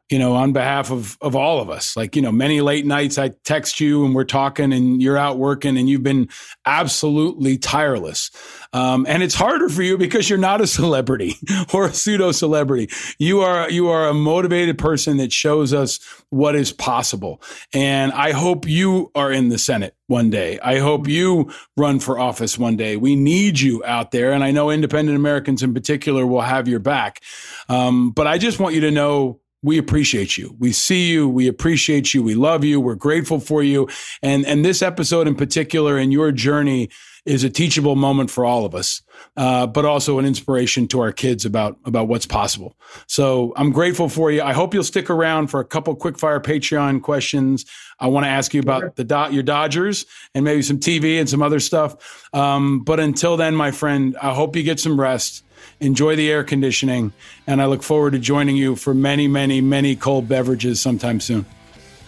you 0.10 0.20
know, 0.20 0.34
on 0.34 0.53
behalf 0.53 0.91
of 0.91 1.18
of 1.20 1.36
all 1.36 1.60
of 1.60 1.70
us. 1.70 1.97
Like, 1.97 2.16
you 2.16 2.22
know, 2.22 2.32
many 2.32 2.62
late 2.62 2.86
nights 2.86 3.18
I 3.18 3.30
text 3.43 3.80
you 3.80 4.06
and 4.06 4.14
we're 4.14 4.24
talking 4.24 4.72
and 4.72 5.01
you're 5.01 5.18
out 5.18 5.39
working 5.39 5.78
and 5.78 5.89
you've 5.89 6.03
been 6.03 6.30
absolutely 6.66 7.58
tireless. 7.58 8.30
Um, 8.72 9.06
and 9.10 9.24
it's 9.24 9.34
harder 9.34 9.68
for 9.68 9.82
you 9.82 9.97
because 9.97 10.30
you're 10.30 10.38
not 10.38 10.62
a 10.62 10.68
celebrity 10.76 11.36
or 11.74 11.86
a 11.86 11.93
pseudo 11.93 12.32
celebrity. 12.32 12.93
You 13.18 13.41
are 13.41 13.70
you 13.70 13.89
are 13.89 14.08
a 14.08 14.14
motivated 14.14 14.78
person 14.78 15.18
that 15.18 15.34
shows 15.34 15.74
us 15.74 15.99
what 16.30 16.56
is 16.56 16.72
possible. 16.72 17.41
And 17.74 18.11
I 18.11 18.32
hope 18.32 18.68
you 18.68 19.11
are 19.15 19.32
in 19.32 19.49
the 19.49 19.57
Senate 19.57 19.95
one 20.07 20.30
day. 20.30 20.60
I 20.60 20.77
hope 20.77 21.07
you 21.07 21.52
run 21.77 21.99
for 21.99 22.19
office 22.19 22.60
one 22.60 22.77
day. 22.77 22.95
We 22.95 23.15
need 23.15 23.60
you 23.60 23.84
out 23.84 24.11
there. 24.11 24.34
And 24.34 24.44
I 24.44 24.52
know 24.52 24.69
independent 24.69 25.18
Americans 25.18 25.64
in 25.64 25.73
particular 25.73 26.27
will 26.27 26.41
have 26.41 26.68
your 26.68 26.80
back. 26.80 27.22
Um, 27.69 28.11
but 28.11 28.27
I 28.27 28.38
just 28.38 28.60
want 28.60 28.76
you 28.76 28.82
to 28.82 28.91
know 28.91 29.40
we 29.66 29.80
appreciate 29.80 30.38
you. 30.38 30.56
We 30.60 30.72
see 30.72 31.12
you. 31.12 31.28
We 31.28 31.48
appreciate 31.48 32.14
you. 32.14 32.22
We 32.22 32.36
love 32.36 32.64
you. 32.64 32.80
We're 32.80 32.94
grateful 32.94 33.40
for 33.40 33.64
you. 33.64 33.90
And, 34.22 34.46
and 34.46 34.64
this 34.64 34.84
episode 34.84 35.28
in 35.28 35.34
particular 35.34 35.98
and 35.98 36.14
your 36.14 36.32
journey 36.32 36.90
is 37.26 37.44
a 37.44 37.50
teachable 37.50 37.96
moment 37.96 38.30
for 38.30 38.46
all 38.46 38.66
of 38.66 38.76
us, 38.76 39.02
uh, 39.38 39.66
but 39.66 39.84
also 39.84 40.20
an 40.20 40.26
inspiration 40.26 40.88
to 40.90 41.00
our 41.00 41.12
kids 41.12 41.46
about, 41.46 41.80
about 41.84 42.08
what's 42.08 42.28
possible. 42.28 42.78
So 43.08 43.54
I'm 43.56 43.72
grateful 43.72 44.08
for 44.08 44.30
you. 44.30 44.44
I 44.44 44.54
hope 44.54 44.76
you'll 44.76 44.84
stick 44.84 45.10
around 45.10 45.48
for 45.48 45.60
a 45.60 45.66
couple 45.66 45.96
quickfire 45.96 46.40
Patreon 46.40 47.02
questions. 47.02 47.66
I 48.00 48.06
want 48.06 48.26
to 48.26 48.30
ask 48.30 48.54
you 48.54 48.60
about 48.60 48.82
sure. 48.82 48.94
the 48.98 49.04
dot 49.04 49.34
your 49.34 49.42
Dodgers 49.42 50.06
and 50.36 50.46
maybe 50.46 50.62
some 50.62 50.78
TV 50.78 51.20
and 51.20 51.28
some 51.28 51.42
other 51.42 51.60
stuff. 51.60 52.30
Um, 52.36 52.84
but 52.84 53.00
until 53.00 53.36
then, 53.36 53.56
my 53.56 53.72
friend, 53.72 54.16
I 54.22 54.36
hope 54.36 54.56
you 54.56 54.62
get 54.62 54.80
some 54.80 55.02
rest 55.02 55.44
enjoy 55.80 56.15
the 56.15 56.31
air 56.31 56.43
conditioning, 56.43 57.14
and 57.47 57.61
I 57.61 57.65
look 57.65 57.84
forward 57.84 58.11
to 58.11 58.19
joining 58.19 58.56
you 58.56 58.76
for 58.76 58.93
many, 58.93 59.27
many, 59.27 59.61
many 59.61 59.95
cold 59.95 60.27
beverages 60.27 60.81
sometime 60.81 61.19
soon. 61.19 61.45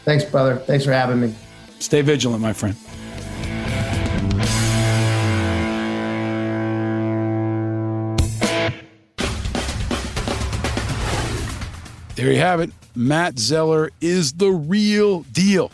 Thanks, 0.06 0.24
brother. 0.24 0.58
Thanks 0.58 0.86
for 0.86 0.94
having 0.94 1.22
me. 1.22 1.36
Stay 1.80 2.02
vigilant, 2.02 2.42
my 2.42 2.54
friend. 2.54 2.76
There 12.16 12.32
you 12.32 12.40
have 12.40 12.62
it. 12.62 12.72
Matt 12.96 13.38
Zeller 13.38 13.92
is 14.02 14.34
the 14.34 14.50
real 14.50 15.22
deal. 15.32 15.72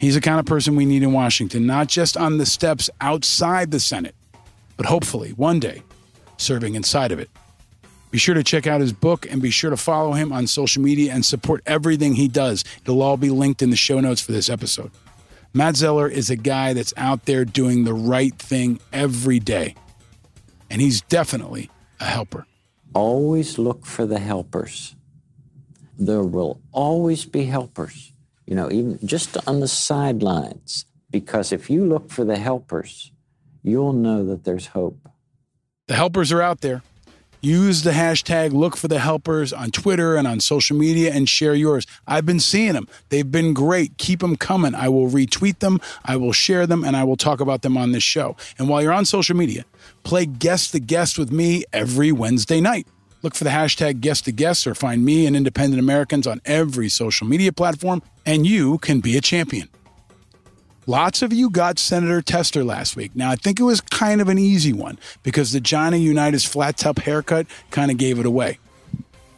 He's 0.00 0.14
the 0.14 0.20
kind 0.20 0.40
of 0.40 0.46
person 0.46 0.74
we 0.74 0.84
need 0.84 1.02
in 1.02 1.12
Washington, 1.12 1.64
not 1.64 1.86
just 1.86 2.16
on 2.16 2.38
the 2.38 2.46
steps 2.46 2.90
outside 3.00 3.70
the 3.70 3.78
Senate, 3.78 4.16
but 4.76 4.86
hopefully 4.86 5.30
one 5.30 5.60
day 5.60 5.82
serving 6.38 6.74
inside 6.74 7.12
of 7.12 7.18
it. 7.18 7.28
Be 8.10 8.18
sure 8.18 8.34
to 8.34 8.42
check 8.42 8.66
out 8.66 8.80
his 8.80 8.92
book 8.92 9.26
and 9.30 9.42
be 9.42 9.50
sure 9.50 9.68
to 9.70 9.76
follow 9.76 10.12
him 10.12 10.32
on 10.32 10.46
social 10.46 10.82
media 10.82 11.12
and 11.12 11.24
support 11.24 11.62
everything 11.66 12.14
he 12.14 12.26
does. 12.26 12.64
It'll 12.82 13.02
all 13.02 13.18
be 13.18 13.28
linked 13.28 13.60
in 13.60 13.68
the 13.68 13.76
show 13.76 14.00
notes 14.00 14.22
for 14.22 14.32
this 14.32 14.48
episode. 14.48 14.90
Matt 15.52 15.76
Zeller 15.76 16.08
is 16.08 16.30
a 16.30 16.36
guy 16.36 16.72
that's 16.72 16.94
out 16.96 17.26
there 17.26 17.44
doing 17.44 17.84
the 17.84 17.94
right 17.94 18.34
thing 18.34 18.80
every 18.92 19.38
day, 19.38 19.74
and 20.70 20.80
he's 20.80 21.02
definitely 21.02 21.70
a 22.00 22.04
helper. 22.04 22.46
always 22.94 23.58
look 23.58 23.84
for 23.84 24.06
the 24.06 24.18
helpers. 24.18 24.94
There 25.98 26.22
will 26.22 26.60
always 26.72 27.24
be 27.24 27.44
helpers, 27.44 28.12
you 28.46 28.54
know, 28.54 28.70
even 28.70 28.98
just 29.04 29.36
on 29.48 29.60
the 29.60 29.68
sidelines. 29.68 30.86
Because 31.10 31.52
if 31.52 31.70
you 31.70 31.84
look 31.86 32.10
for 32.10 32.24
the 32.24 32.36
helpers, 32.38 33.12
you'll 33.62 33.94
know 33.94 34.24
that 34.26 34.44
there's 34.44 34.68
hope. 34.68 35.08
The 35.88 35.94
helpers 35.94 36.30
are 36.32 36.42
out 36.42 36.60
there. 36.60 36.82
Use 37.40 37.82
the 37.82 37.92
hashtag 37.92 38.52
look 38.52 38.76
for 38.76 38.88
the 38.88 38.98
helpers 38.98 39.54
on 39.54 39.70
Twitter 39.70 40.16
and 40.16 40.26
on 40.26 40.38
social 40.40 40.76
media 40.76 41.14
and 41.14 41.26
share 41.26 41.54
yours. 41.54 41.86
I've 42.06 42.26
been 42.26 42.40
seeing 42.40 42.74
them. 42.74 42.88
They've 43.08 43.30
been 43.30 43.54
great. 43.54 43.96
Keep 43.96 44.20
them 44.20 44.36
coming. 44.36 44.74
I 44.74 44.90
will 44.90 45.08
retweet 45.08 45.60
them, 45.60 45.80
I 46.04 46.16
will 46.16 46.32
share 46.32 46.66
them, 46.66 46.84
and 46.84 46.94
I 46.94 47.04
will 47.04 47.16
talk 47.16 47.40
about 47.40 47.62
them 47.62 47.78
on 47.78 47.92
this 47.92 48.02
show. 48.02 48.36
And 48.58 48.68
while 48.68 48.82
you're 48.82 48.92
on 48.92 49.06
social 49.06 49.34
media, 49.34 49.64
play 50.02 50.26
Guess 50.26 50.72
the 50.72 50.80
Guest 50.80 51.18
with 51.18 51.32
me 51.32 51.64
every 51.72 52.12
Wednesday 52.12 52.60
night. 52.60 52.86
Look 53.22 53.34
for 53.34 53.44
the 53.44 53.50
hashtag 53.50 54.00
Guess 54.00 54.20
the 54.22 54.32
Guest 54.32 54.66
or 54.66 54.74
find 54.74 55.06
me 55.06 55.26
and 55.26 55.34
Independent 55.34 55.80
Americans 55.80 56.26
on 56.26 56.42
every 56.44 56.90
social 56.90 57.26
media 57.26 57.50
platform, 57.50 58.02
and 58.26 58.46
you 58.46 58.76
can 58.78 59.00
be 59.00 59.16
a 59.16 59.22
champion. 59.22 59.70
Lots 60.88 61.20
of 61.20 61.34
you 61.34 61.50
got 61.50 61.78
Senator 61.78 62.22
Tester 62.22 62.64
last 62.64 62.96
week. 62.96 63.14
Now, 63.14 63.30
I 63.30 63.36
think 63.36 63.60
it 63.60 63.62
was 63.62 63.82
kind 63.82 64.22
of 64.22 64.28
an 64.30 64.38
easy 64.38 64.72
one 64.72 64.98
because 65.22 65.52
the 65.52 65.60
Johnny 65.60 66.00
Unitas 66.00 66.46
flat 66.46 66.78
top 66.78 67.00
haircut 67.00 67.46
kind 67.70 67.90
of 67.90 67.98
gave 67.98 68.18
it 68.18 68.24
away. 68.24 68.58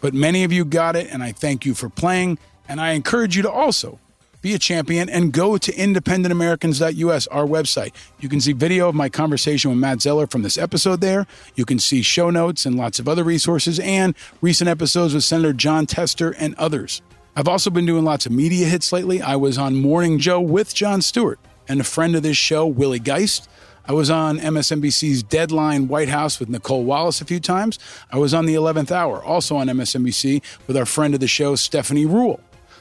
But 0.00 0.14
many 0.14 0.44
of 0.44 0.52
you 0.52 0.64
got 0.64 0.94
it, 0.94 1.08
and 1.10 1.24
I 1.24 1.32
thank 1.32 1.66
you 1.66 1.74
for 1.74 1.88
playing. 1.88 2.38
And 2.68 2.80
I 2.80 2.92
encourage 2.92 3.34
you 3.34 3.42
to 3.42 3.50
also 3.50 3.98
be 4.42 4.54
a 4.54 4.60
champion 4.60 5.08
and 5.08 5.32
go 5.32 5.58
to 5.58 5.72
independentamericans.us, 5.72 7.26
our 7.26 7.46
website. 7.46 7.94
You 8.20 8.28
can 8.28 8.40
see 8.40 8.52
video 8.52 8.88
of 8.88 8.94
my 8.94 9.08
conversation 9.08 9.72
with 9.72 9.80
Matt 9.80 10.02
Zeller 10.02 10.28
from 10.28 10.42
this 10.42 10.56
episode 10.56 11.00
there. 11.00 11.26
You 11.56 11.64
can 11.64 11.80
see 11.80 12.02
show 12.02 12.30
notes 12.30 12.64
and 12.64 12.76
lots 12.76 13.00
of 13.00 13.08
other 13.08 13.24
resources 13.24 13.80
and 13.80 14.14
recent 14.40 14.70
episodes 14.70 15.14
with 15.14 15.24
Senator 15.24 15.52
Jon 15.52 15.86
Tester 15.86 16.30
and 16.30 16.54
others. 16.54 17.02
I've 17.40 17.48
also 17.48 17.70
been 17.70 17.86
doing 17.86 18.04
lots 18.04 18.26
of 18.26 18.32
media 18.32 18.66
hits 18.66 18.92
lately. 18.92 19.22
I 19.22 19.36
was 19.36 19.56
on 19.56 19.74
Morning 19.76 20.18
Joe 20.18 20.42
with 20.42 20.74
Jon 20.74 21.00
Stewart 21.00 21.40
and 21.68 21.80
a 21.80 21.84
friend 21.84 22.14
of 22.14 22.22
this 22.22 22.36
show, 22.36 22.66
Willie 22.66 22.98
Geist. 22.98 23.48
I 23.86 23.94
was 23.94 24.10
on 24.10 24.38
MSNBC's 24.38 25.22
Deadline 25.22 25.88
White 25.88 26.10
House 26.10 26.38
with 26.38 26.50
Nicolle 26.50 26.84
Wallace 26.84 27.22
a 27.22 27.24
few 27.24 27.40
times. 27.40 27.78
I 28.12 28.18
was 28.18 28.34
on 28.34 28.44
the 28.44 28.56
11th 28.56 28.90
Hour, 28.90 29.24
also 29.24 29.56
on 29.56 29.68
MSNBC, 29.68 30.42
with 30.66 30.76
our 30.76 30.84
friend 30.84 31.14
of 31.14 31.20
the 31.20 31.26
show, 31.26 31.54
Stephanie 31.54 32.04
Ruhle. 32.04 32.40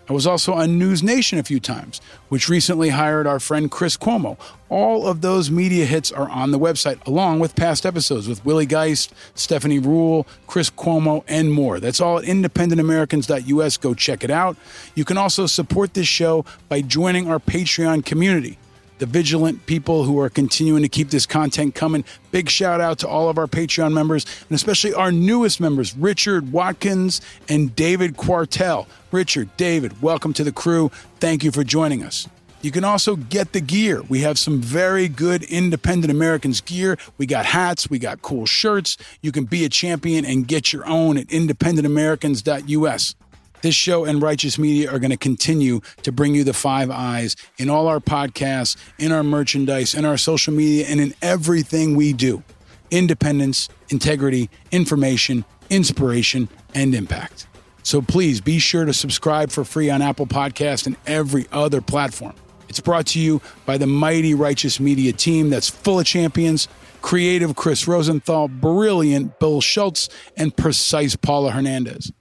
I 0.09 0.13
was 0.13 0.25
also 0.25 0.53
on 0.53 0.79
News 0.79 1.03
Nation 1.03 1.37
a 1.37 1.43
few 1.43 1.59
times, 1.59 2.01
which 2.29 2.49
recently 2.49 2.89
hired 2.89 3.27
our 3.27 3.39
friend 3.39 3.69
Chris 3.69 3.95
Cuomo. 3.95 4.39
All 4.67 5.05
of 5.05 5.21
those 5.21 5.51
media 5.51 5.85
hits 5.85 6.11
are 6.11 6.27
on 6.27 6.49
the 6.49 6.57
website, 6.57 7.05
along 7.05 7.39
with 7.39 7.55
past 7.55 7.85
episodes 7.85 8.27
with 8.27 8.43
Willie 8.43 8.65
Geist, 8.65 9.13
Stephanie 9.35 9.79
Ruhle, 9.79 10.25
Chris 10.47 10.71
Cuomo, 10.71 11.23
and 11.27 11.53
more. 11.53 11.79
That's 11.79 12.01
all 12.01 12.17
at 12.17 12.25
independentamericans.us. 12.25 13.77
Go 13.77 13.93
check 13.93 14.23
it 14.23 14.31
out. 14.31 14.57
You 14.95 15.05
can 15.05 15.17
also 15.17 15.45
support 15.45 15.93
this 15.93 16.07
show 16.07 16.43
by 16.69 16.81
joining 16.81 17.29
our 17.29 17.39
Patreon 17.39 18.03
community 18.03 18.57
the 18.99 19.05
vigilant 19.05 19.65
people 19.65 20.03
who 20.03 20.19
are 20.19 20.29
continuing 20.29 20.83
to 20.83 20.89
keep 20.89 21.09
this 21.09 21.25
content 21.25 21.73
coming. 21.73 22.05
Big 22.31 22.49
shout 22.49 22.79
out 22.79 22.99
to 22.99 23.07
all 23.07 23.29
of 23.29 23.37
our 23.37 23.47
Patreon 23.47 23.93
members 23.93 24.25
and 24.47 24.55
especially 24.55 24.93
our 24.93 25.11
newest 25.11 25.59
members, 25.59 25.95
Richard 25.95 26.51
Watkins 26.51 27.21
and 27.47 27.75
David 27.75 28.17
Quartel. 28.17 28.87
Richard, 29.11 29.49
David, 29.57 30.01
welcome 30.01 30.33
to 30.33 30.43
the 30.43 30.51
crew. 30.51 30.91
Thank 31.19 31.43
you 31.43 31.51
for 31.51 31.63
joining 31.63 32.03
us. 32.03 32.27
You 32.61 32.71
can 32.71 32.83
also 32.83 33.15
get 33.15 33.53
the 33.53 33.61
gear. 33.61 34.01
We 34.09 34.19
have 34.21 34.37
some 34.37 34.61
very 34.61 35.07
good 35.07 35.43
independent 35.43 36.11
Americans 36.11 36.59
gear. 36.59 36.97
We 37.17 37.25
got 37.25 37.45
hats, 37.45 37.89
we 37.89 37.99
got 37.99 38.21
cool 38.21 38.45
shirts. 38.45 38.97
You 39.21 39.31
can 39.31 39.45
be 39.45 39.63
a 39.63 39.69
champion 39.69 40.25
and 40.25 40.45
get 40.45 40.73
your 40.73 40.85
own 40.85 41.17
at 41.17 41.27
independentamericans.us. 41.27 43.15
This 43.61 43.75
show 43.75 44.05
and 44.05 44.21
Righteous 44.21 44.57
Media 44.57 44.89
are 44.89 44.99
going 44.99 45.11
to 45.11 45.17
continue 45.17 45.81
to 46.03 46.11
bring 46.13 46.33
you 46.33 46.45
the 46.45 46.53
five 46.53 46.89
eyes 46.89 47.35
in 47.57 47.69
all 47.69 47.87
our 47.87 47.99
podcasts, 47.99 48.77
in 48.97 49.11
our 49.11 49.23
merchandise, 49.23 49.93
in 49.93 50.05
our 50.05 50.17
social 50.17 50.53
media, 50.53 50.85
and 50.87 51.01
in 51.01 51.13
everything 51.21 51.95
we 51.95 52.13
do. 52.13 52.41
Independence, 52.89 53.67
integrity, 53.89 54.49
information, 54.71 55.43
inspiration, 55.69 56.47
and 56.73 56.95
impact. 56.95 57.47
So 57.83 58.01
please 58.01 58.39
be 58.39 58.59
sure 58.59 58.85
to 58.85 58.93
subscribe 58.93 59.51
for 59.51 59.65
free 59.65 59.89
on 59.89 60.01
Apple 60.01 60.27
Podcast 60.27 60.87
and 60.87 60.95
every 61.05 61.45
other 61.51 61.81
platform. 61.81 62.35
It's 62.69 62.79
brought 62.79 63.07
to 63.07 63.19
you 63.19 63.41
by 63.65 63.77
the 63.77 63.87
mighty 63.87 64.33
Righteous 64.33 64.79
Media 64.79 65.11
team 65.11 65.49
that's 65.49 65.69
full 65.69 65.99
of 65.99 66.05
champions, 66.05 66.67
creative 67.01 67.55
Chris 67.55 67.87
Rosenthal, 67.87 68.47
brilliant 68.47 69.39
Bill 69.39 69.59
Schultz, 69.59 70.07
and 70.37 70.55
precise 70.55 71.15
Paula 71.15 71.51
Hernandez. 71.51 72.11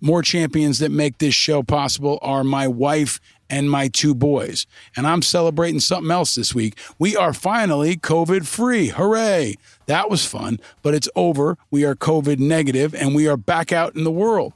More 0.00 0.22
champions 0.22 0.78
that 0.80 0.90
make 0.90 1.18
this 1.18 1.34
show 1.34 1.62
possible 1.62 2.18
are 2.22 2.44
my 2.44 2.68
wife 2.68 3.20
and 3.50 3.70
my 3.70 3.88
two 3.88 4.14
boys. 4.14 4.66
And 4.96 5.06
I'm 5.06 5.22
celebrating 5.22 5.80
something 5.80 6.10
else 6.10 6.34
this 6.34 6.54
week. 6.54 6.78
We 6.98 7.16
are 7.16 7.32
finally 7.32 7.96
COVID 7.96 8.46
free. 8.46 8.88
Hooray! 8.88 9.56
That 9.86 10.10
was 10.10 10.26
fun, 10.26 10.60
but 10.82 10.94
it's 10.94 11.08
over. 11.14 11.58
We 11.70 11.84
are 11.84 11.94
COVID 11.94 12.38
negative 12.38 12.94
and 12.94 13.14
we 13.14 13.28
are 13.28 13.36
back 13.36 13.72
out 13.72 13.94
in 13.94 14.04
the 14.04 14.10
world. 14.10 14.52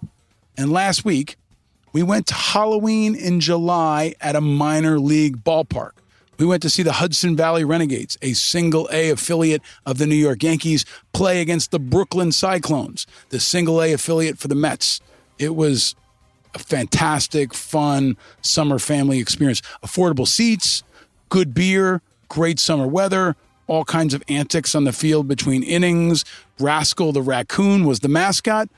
And 0.56 0.72
last 0.72 1.04
week, 1.04 1.36
we 1.92 2.02
went 2.02 2.26
to 2.28 2.34
Halloween 2.34 3.14
in 3.14 3.40
July 3.40 4.14
at 4.20 4.36
a 4.36 4.40
minor 4.40 4.98
league 4.98 5.44
ballpark. 5.44 5.92
We 6.38 6.46
went 6.46 6.62
to 6.62 6.70
see 6.70 6.84
the 6.84 6.92
Hudson 6.92 7.36
Valley 7.36 7.64
Renegades, 7.64 8.16
a 8.22 8.32
single 8.32 8.88
A 8.92 9.10
affiliate 9.10 9.62
of 9.84 9.98
the 9.98 10.06
New 10.06 10.14
York 10.14 10.42
Yankees, 10.42 10.84
play 11.12 11.40
against 11.40 11.72
the 11.72 11.80
Brooklyn 11.80 12.30
Cyclones, 12.30 13.06
the 13.30 13.40
single 13.40 13.82
A 13.82 13.92
affiliate 13.92 14.38
for 14.38 14.46
the 14.46 14.54
Mets. 14.54 15.00
It 15.38 15.54
was 15.54 15.94
a 16.54 16.58
fantastic, 16.58 17.54
fun 17.54 18.16
summer 18.42 18.78
family 18.78 19.18
experience. 19.18 19.62
Affordable 19.82 20.26
seats, 20.26 20.82
good 21.28 21.54
beer, 21.54 22.02
great 22.28 22.58
summer 22.58 22.86
weather, 22.86 23.36
all 23.66 23.84
kinds 23.84 24.14
of 24.14 24.22
antics 24.28 24.74
on 24.74 24.84
the 24.84 24.92
field 24.92 25.28
between 25.28 25.62
innings. 25.62 26.24
Rascal 26.58 27.12
the 27.12 27.22
raccoon 27.22 27.84
was 27.84 28.00
the 28.00 28.08
mascot. 28.08 28.68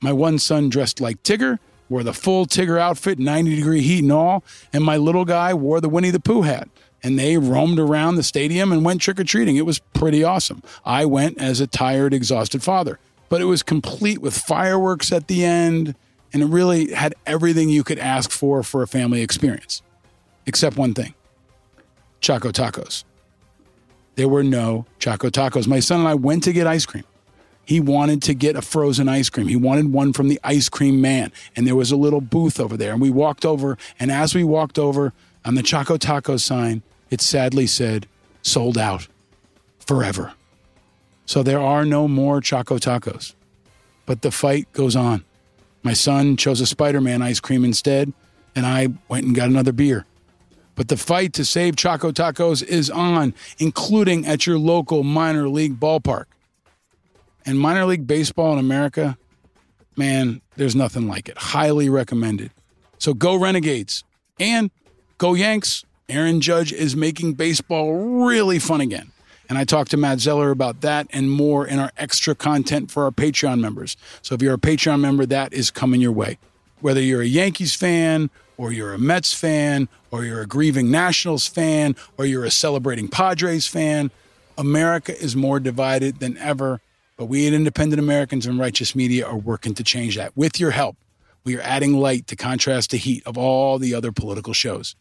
My 0.00 0.12
one 0.12 0.38
son 0.38 0.68
dressed 0.68 1.00
like 1.00 1.22
Tigger, 1.22 1.58
wore 1.88 2.02
the 2.02 2.12
full 2.12 2.46
Tigger 2.46 2.78
outfit, 2.78 3.18
90 3.18 3.56
degree 3.56 3.82
heat 3.82 4.02
and 4.02 4.12
all, 4.12 4.44
and 4.72 4.82
my 4.84 4.96
little 4.96 5.24
guy 5.24 5.52
wore 5.52 5.80
the 5.80 5.88
Winnie 5.88 6.10
the 6.10 6.20
Pooh 6.20 6.42
hat. 6.42 6.68
And 7.02 7.18
they 7.18 7.38
roamed 7.38 7.78
around 7.78 8.16
the 8.16 8.22
stadium 8.22 8.72
and 8.72 8.84
went 8.84 9.00
trick 9.00 9.18
or 9.18 9.24
treating. 9.24 9.56
It 9.56 9.64
was 9.64 9.78
pretty 9.78 10.22
awesome. 10.22 10.62
I 10.84 11.06
went 11.06 11.38
as 11.40 11.58
a 11.58 11.66
tired, 11.66 12.12
exhausted 12.12 12.62
father, 12.62 12.98
but 13.30 13.40
it 13.40 13.46
was 13.46 13.62
complete 13.62 14.20
with 14.20 14.36
fireworks 14.36 15.10
at 15.10 15.26
the 15.26 15.44
end, 15.44 15.94
and 16.32 16.42
it 16.42 16.46
really 16.46 16.92
had 16.92 17.14
everything 17.26 17.68
you 17.68 17.84
could 17.84 17.98
ask 17.98 18.30
for 18.30 18.62
for 18.62 18.82
a 18.82 18.86
family 18.86 19.22
experience, 19.22 19.82
except 20.46 20.76
one 20.76 20.94
thing 20.94 21.14
Choco 22.20 22.50
Tacos. 22.50 23.04
There 24.16 24.28
were 24.28 24.44
no 24.44 24.86
Choco 24.98 25.30
Tacos. 25.30 25.66
My 25.66 25.80
son 25.80 26.00
and 26.00 26.08
I 26.08 26.14
went 26.14 26.44
to 26.44 26.52
get 26.52 26.66
ice 26.66 26.84
cream. 26.84 27.04
He 27.64 27.80
wanted 27.80 28.22
to 28.22 28.34
get 28.34 28.56
a 28.56 28.62
frozen 28.62 29.08
ice 29.08 29.30
cream. 29.30 29.46
He 29.46 29.56
wanted 29.56 29.92
one 29.92 30.12
from 30.12 30.28
the 30.28 30.40
ice 30.42 30.68
cream 30.68 31.00
man. 31.00 31.30
And 31.54 31.66
there 31.66 31.76
was 31.76 31.92
a 31.92 31.96
little 31.96 32.20
booth 32.20 32.58
over 32.58 32.76
there. 32.76 32.92
And 32.92 33.00
we 33.00 33.10
walked 33.10 33.46
over. 33.46 33.78
And 33.98 34.10
as 34.10 34.34
we 34.34 34.42
walked 34.42 34.78
over 34.78 35.12
on 35.44 35.54
the 35.54 35.62
Choco 35.62 35.96
Taco 35.96 36.36
sign, 36.36 36.82
it 37.10 37.20
sadly 37.20 37.66
said, 37.66 38.06
sold 38.42 38.76
out 38.76 39.06
forever. 39.78 40.32
So 41.26 41.42
there 41.42 41.60
are 41.60 41.84
no 41.84 42.08
more 42.08 42.40
Choco 42.40 42.78
Tacos. 42.78 43.34
But 44.04 44.22
the 44.22 44.32
fight 44.32 44.70
goes 44.72 44.96
on. 44.96 45.24
My 45.82 45.92
son 45.92 46.36
chose 46.36 46.60
a 46.60 46.66
Spider 46.66 47.00
Man 47.00 47.22
ice 47.22 47.40
cream 47.40 47.64
instead, 47.64 48.12
and 48.54 48.66
I 48.66 48.88
went 49.08 49.26
and 49.26 49.34
got 49.34 49.48
another 49.48 49.72
beer. 49.72 50.04
But 50.74 50.88
the 50.88 50.96
fight 50.96 51.32
to 51.34 51.44
save 51.44 51.76
Choco 51.76 52.10
Tacos 52.10 52.62
is 52.62 52.90
on, 52.90 53.34
including 53.58 54.26
at 54.26 54.46
your 54.46 54.58
local 54.58 55.02
minor 55.02 55.48
league 55.48 55.78
ballpark. 55.78 56.24
And 57.44 57.58
minor 57.58 57.84
league 57.86 58.06
baseball 58.06 58.52
in 58.54 58.58
America, 58.58 59.18
man, 59.96 60.40
there's 60.56 60.76
nothing 60.76 61.08
like 61.08 61.28
it. 61.28 61.36
Highly 61.36 61.88
recommended. 61.88 62.50
So 62.98 63.14
go 63.14 63.36
Renegades 63.36 64.04
and 64.38 64.70
go 65.18 65.34
Yanks 65.34 65.84
Aaron 66.10 66.40
Judge 66.40 66.72
is 66.72 66.96
making 66.96 67.34
baseball 67.34 68.26
really 68.26 68.58
fun 68.58 68.80
again. 68.80 69.09
And 69.50 69.58
I 69.58 69.64
talked 69.64 69.90
to 69.90 69.96
Matt 69.96 70.20
Zeller 70.20 70.52
about 70.52 70.80
that 70.82 71.08
and 71.10 71.28
more 71.28 71.66
in 71.66 71.80
our 71.80 71.90
extra 71.96 72.36
content 72.36 72.88
for 72.88 73.02
our 73.02 73.10
Patreon 73.10 73.58
members. 73.58 73.96
So 74.22 74.36
if 74.36 74.42
you're 74.42 74.54
a 74.54 74.58
Patreon 74.58 75.00
member, 75.00 75.26
that 75.26 75.52
is 75.52 75.72
coming 75.72 76.00
your 76.00 76.12
way. 76.12 76.38
Whether 76.80 77.02
you're 77.02 77.20
a 77.20 77.26
Yankees 77.26 77.74
fan, 77.74 78.30
or 78.56 78.70
you're 78.70 78.94
a 78.94 78.98
Mets 78.98 79.34
fan, 79.34 79.88
or 80.12 80.24
you're 80.24 80.42
a 80.42 80.46
grieving 80.46 80.92
Nationals 80.92 81.48
fan, 81.48 81.96
or 82.16 82.26
you're 82.26 82.44
a 82.44 82.50
celebrating 82.50 83.08
Padres 83.08 83.66
fan, 83.66 84.12
America 84.56 85.20
is 85.20 85.34
more 85.34 85.58
divided 85.58 86.20
than 86.20 86.38
ever. 86.38 86.80
But 87.16 87.24
we 87.24 87.48
at 87.48 87.52
Independent 87.52 87.98
Americans 87.98 88.46
and 88.46 88.56
Righteous 88.56 88.94
Media 88.94 89.26
are 89.26 89.36
working 89.36 89.74
to 89.74 89.82
change 89.82 90.16
that. 90.16 90.36
With 90.36 90.60
your 90.60 90.70
help, 90.70 90.96
we 91.42 91.56
are 91.56 91.62
adding 91.62 91.98
light 91.98 92.28
to 92.28 92.36
contrast 92.36 92.92
the 92.92 92.98
heat 92.98 93.24
of 93.26 93.36
all 93.36 93.80
the 93.80 93.94
other 93.94 94.12
political 94.12 94.52
shows. 94.52 94.94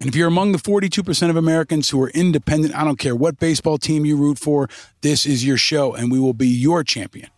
And 0.00 0.08
if 0.08 0.14
you're 0.14 0.28
among 0.28 0.52
the 0.52 0.58
42% 0.58 1.30
of 1.30 1.36
Americans 1.36 1.90
who 1.90 2.00
are 2.02 2.10
independent, 2.10 2.74
I 2.74 2.84
don't 2.84 2.98
care 2.98 3.16
what 3.16 3.38
baseball 3.38 3.78
team 3.78 4.04
you 4.04 4.16
root 4.16 4.38
for, 4.38 4.68
this 5.00 5.26
is 5.26 5.44
your 5.44 5.56
show 5.56 5.94
and 5.94 6.12
we 6.12 6.20
will 6.20 6.34
be 6.34 6.46
your 6.46 6.84
champion. 6.84 7.30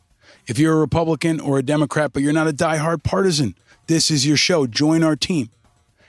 If 0.46 0.58
you're 0.58 0.74
a 0.74 0.80
Republican 0.80 1.40
or 1.40 1.58
a 1.58 1.62
Democrat, 1.62 2.12
but 2.12 2.22
you're 2.22 2.32
not 2.32 2.48
a 2.48 2.52
diehard 2.52 3.02
partisan, 3.02 3.54
this 3.86 4.10
is 4.10 4.26
your 4.26 4.36
show. 4.36 4.66
Join 4.66 5.02
our 5.02 5.16
team. 5.16 5.50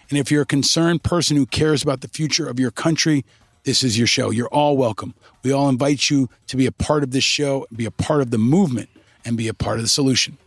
And 0.10 0.20
if 0.20 0.30
you're 0.30 0.42
a 0.42 0.48
concerned 0.48 1.04
person 1.04 1.38
who 1.38 1.46
cares 1.46 1.82
about 1.82 2.02
the 2.02 2.08
future 2.08 2.50
of 2.50 2.60
your 2.60 2.72
country, 2.72 3.24
this 3.64 3.84
is 3.84 3.98
your 3.98 4.08
show. 4.08 4.30
You're 4.30 4.50
all 4.50 4.76
welcome. 4.76 5.14
We 5.44 5.52
all 5.52 5.70
invite 5.70 6.10
you 6.10 6.30
to 6.48 6.58
be 6.58 6.66
a 6.66 6.72
part 6.72 7.04
of 7.04 7.12
this 7.12 7.24
show, 7.24 7.66
be 7.74 7.86
a 7.86 7.92
part 7.92 8.22
of 8.22 8.32
the 8.32 8.38
movement, 8.38 8.90
and 9.24 9.38
be 9.38 9.48
a 9.48 9.54
part 9.54 9.78
of 9.78 9.84
the 9.84 9.90
solution. 9.90 10.38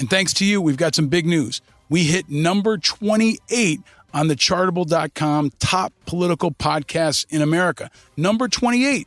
And 0.00 0.10
thanks 0.10 0.32
to 0.34 0.44
you, 0.44 0.60
we've 0.60 0.76
got 0.76 0.94
some 0.94 1.08
big 1.08 1.26
news. 1.26 1.60
We 1.88 2.04
hit 2.04 2.28
number 2.28 2.78
28 2.78 3.80
on 4.14 4.28
the 4.28 4.36
chartable.com 4.36 5.50
top 5.58 5.92
political 6.06 6.52
podcasts 6.52 7.26
in 7.28 7.42
America. 7.42 7.90
Number 8.16 8.48
28. 8.48 9.06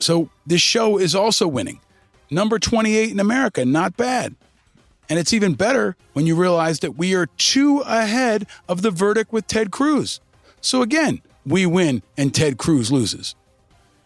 So 0.00 0.30
this 0.46 0.62
show 0.62 0.98
is 0.98 1.14
also 1.14 1.46
winning. 1.46 1.80
Number 2.30 2.58
28 2.58 3.10
in 3.10 3.20
America, 3.20 3.64
not 3.64 3.96
bad. 3.96 4.34
And 5.08 5.18
it's 5.18 5.32
even 5.32 5.54
better 5.54 5.96
when 6.14 6.26
you 6.26 6.34
realize 6.34 6.80
that 6.80 6.96
we 6.96 7.14
are 7.14 7.26
two 7.36 7.80
ahead 7.80 8.46
of 8.68 8.82
the 8.82 8.90
verdict 8.90 9.32
with 9.32 9.46
Ted 9.46 9.70
Cruz. 9.70 10.20
So 10.60 10.82
again, 10.82 11.22
we 11.46 11.64
win 11.66 12.02
and 12.16 12.34
Ted 12.34 12.58
Cruz 12.58 12.90
loses. 12.90 13.34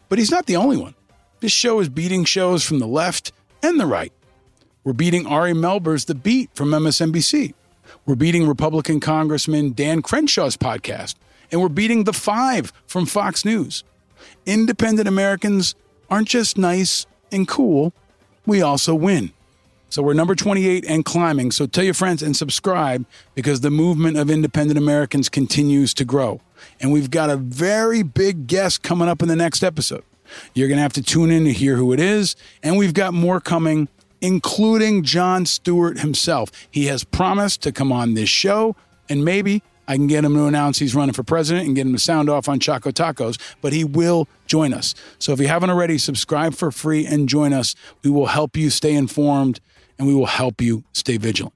But 0.09 0.19
he's 0.19 0.31
not 0.31 0.47
the 0.47 0.57
only 0.57 0.77
one. 0.77 0.95
This 1.41 1.53
show 1.53 1.81
is 1.81 1.89
beating 1.89 2.25
shows 2.25 2.65
from 2.65 2.79
the 2.79 2.87
left 2.87 3.33
and 3.63 3.81
the 3.81 3.87
right. 3.87 4.13
We're 4.85 4.93
beating 4.93 5.27
Ari 5.27 5.55
Melber's 5.55 6.05
The 6.05 6.15
Beat 6.15 6.51
from 6.55 6.71
MSNBC. 6.71 7.55
We're 8.07 8.15
beating 8.15 8.47
Republican 8.47 9.01
Congressman 9.01 9.73
Dan 9.73 10.03
Crenshaw's 10.03 10.57
podcast. 10.57 11.15
And 11.51 11.61
we're 11.61 11.69
beating 11.69 12.05
The 12.05 12.13
Five 12.13 12.73
from 12.87 13.07
Fox 13.07 13.45
News. 13.45 13.85
Independent 14.47 15.07
Americans 15.07 15.75
aren't 16.11 16.29
just 16.29 16.57
nice 16.59 17.07
and 17.31 17.49
cool, 17.49 17.93
we 18.47 18.61
also 18.63 18.95
win. 18.95 19.33
So 19.89 20.03
we're 20.03 20.15
number 20.15 20.35
28 20.35 20.87
and 20.87 21.05
climbing. 21.05 21.51
So 21.51 21.67
tell 21.67 21.85
your 21.85 21.93
friends 21.93 22.23
and 22.23 22.35
subscribe 22.35 23.05
because 23.35 23.61
the 23.61 23.71
movement 23.71 24.17
of 24.17 24.31
independent 24.31 24.79
Americans 24.79 25.29
continues 25.29 25.93
to 25.95 26.05
grow. 26.05 26.41
And 26.81 26.93
we've 26.93 27.11
got 27.11 27.29
a 27.29 27.37
very 27.37 28.03
big 28.03 28.47
guest 28.47 28.83
coming 28.83 29.09
up 29.09 29.21
in 29.21 29.29
the 29.29 29.37
next 29.37 29.63
episode. 29.63 30.03
You're 30.55 30.69
going 30.69 30.79
to 30.79 30.83
have 30.83 30.95
to 30.95 31.03
tune 31.03 31.31
in 31.31 31.45
to 31.45 31.53
hear 31.53 31.77
who 31.77 31.93
it 31.93 32.01
is. 32.01 32.37
And 32.63 32.79
we've 32.79 32.95
got 32.95 33.13
more 33.13 33.39
coming, 33.39 33.89
including 34.23 35.03
Jon 35.03 35.45
Stewart 35.45 35.99
himself. 35.99 36.51
He 36.71 36.87
has 36.87 37.05
promised 37.05 37.61
to 37.63 37.73
come 37.73 37.93
on 37.93 38.15
this 38.15 38.31
show, 38.31 38.75
and 39.09 39.25
maybe 39.25 39.63
I 39.89 39.97
can 39.97 40.07
get 40.07 40.25
him 40.25 40.35
to 40.35 40.47
announce 40.47 40.79
he's 40.79 40.95
running 40.95 41.13
for 41.13 41.25
president 41.25 41.67
and 41.67 41.75
get 41.75 41.87
him 41.87 41.93
to 41.93 41.99
sound 41.99 42.31
off 42.31 42.49
on 42.49 42.61
Choco 42.61 42.91
Tacos, 42.91 43.39
but 43.61 43.73
he 43.73 43.85
will 43.85 44.29
join 44.47 44.73
us. 44.73 44.95
So 45.19 45.33
if 45.33 45.41
you 45.41 45.49
haven't 45.49 45.71
already, 45.71 45.99
subscribe 45.99 46.55
for 46.55 46.71
free 46.71 47.05
and 47.05 47.29
join 47.29 47.53
us. 47.53 47.75
We 48.03 48.11
will 48.11 48.27
help 48.27 48.57
you 48.57 48.71
stay 48.71 48.95
informed 48.95 49.61
and 49.99 50.07
we 50.07 50.15
will 50.15 50.27
help 50.27 50.63
you 50.63 50.85
stay 50.93 51.17
vigilant. 51.17 51.55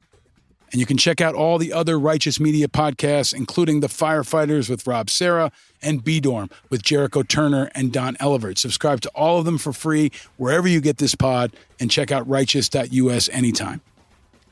And 0.72 0.80
you 0.80 0.86
can 0.86 0.97
check 0.97 1.20
out 1.20 1.34
all 1.34 1.59
the 1.59 1.72
other 1.72 1.98
Righteous 1.98 2.40
Media 2.40 2.66
podcasts, 2.68 3.32
including 3.32 3.80
The 3.80 3.86
Firefighters 3.86 4.68
with 4.68 4.86
Rob 4.86 5.09
Serra 5.09 5.52
and 5.80 6.02
B 6.02 6.20
Dorm 6.20 6.51
with 6.70 6.82
Jericho 6.82 7.22
Turner 7.22 7.70
and 7.74 7.93
Don 7.93 8.16
Elevert. 8.18 8.59
Subscribe 8.59 9.01
to 9.02 9.09
all 9.10 9.38
of 9.38 9.44
them 9.44 9.59
for 9.59 9.72
free 9.72 10.10
wherever 10.36 10.66
you 10.66 10.80
get 10.80 10.98
this 10.98 11.14
pod 11.14 11.52
and 11.78 11.90
check 11.90 12.10
out 12.10 12.28
righteous.us 12.28 13.28
anytime. 13.28 13.80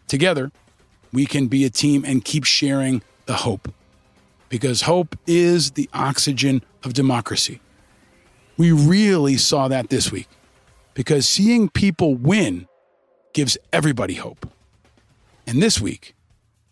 Together, 0.07 0.53
we 1.12 1.27
can 1.27 1.47
be 1.49 1.65
a 1.65 1.70
team 1.70 2.05
and 2.05 2.24
keep 2.24 2.45
sharing 2.45 3.03
the 3.27 3.35
hope 3.35 3.73
because 4.49 4.82
hope 4.82 5.16
is 5.27 5.73
the 5.73 5.89
oxygen 5.93 6.62
of 6.85 6.93
democracy. 6.93 7.61
We 8.57 8.70
really 8.70 9.36
saw 9.36 9.69
that 9.69 9.89
this 9.89 10.12
week 10.12 10.28
because 10.95 11.28
seeing 11.28 11.69
people 11.69 12.15
win 12.15 12.69
gives 13.32 13.59
everybody 13.73 14.15
hope. 14.15 14.49
And 15.47 15.62
this 15.62 15.81
week, 15.81 16.15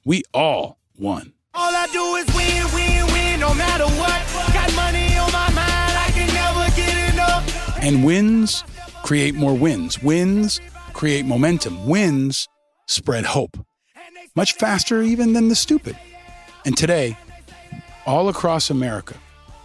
we 0.04 0.22
all 0.32 0.78
won. 0.96 1.32
All 1.54 1.74
I 1.74 1.86
do 1.92 2.16
is 2.16 2.26
win, 2.34 2.64
win, 2.74 3.12
win, 3.12 3.40
no 3.40 3.52
matter 3.54 3.84
what. 3.84 4.52
Got 4.54 4.74
money 4.74 5.16
on 5.16 5.30
my 5.30 5.50
mind, 5.50 5.96
I 5.98 6.10
can 6.12 6.26
never 6.32 6.76
get 6.76 7.12
enough. 7.12 7.78
And 7.82 8.04
wins 8.04 8.64
create 9.02 9.34
more 9.34 9.54
wins. 9.54 10.02
Wins 10.02 10.60
create 10.94 11.26
momentum. 11.26 11.86
Wins 11.86 12.48
spread 12.88 13.24
hope. 13.26 13.58
Much 14.34 14.54
faster 14.54 15.02
even 15.02 15.34
than 15.34 15.48
the 15.48 15.54
stupid. 15.54 15.98
And 16.64 16.76
today, 16.76 17.18
all 18.06 18.28
across 18.28 18.70
America, 18.70 19.16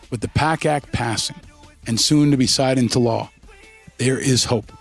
with 0.09 0.19
the 0.21 0.27
PACT 0.29 0.65
Act 0.65 0.91
passing 0.91 1.37
and 1.85 1.99
soon 1.99 2.31
to 2.31 2.37
be 2.37 2.47
signed 2.47 2.79
into 2.79 2.99
law, 2.99 3.29
there 3.97 4.19
is 4.19 4.43
hope. 4.45 4.71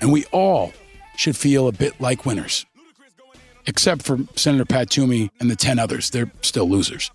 And 0.00 0.12
we 0.12 0.24
all 0.32 0.72
should 1.16 1.36
feel 1.36 1.68
a 1.68 1.72
bit 1.72 2.00
like 2.00 2.26
winners. 2.26 2.66
Except 3.68 4.00
for 4.02 4.18
Senator 4.34 4.64
Pat 4.64 4.88
Toomey 4.88 5.30
and 5.38 5.50
the 5.50 5.54
10 5.54 5.78
others. 5.78 6.08
They're 6.08 6.32
still 6.40 6.68
losers. 6.68 7.10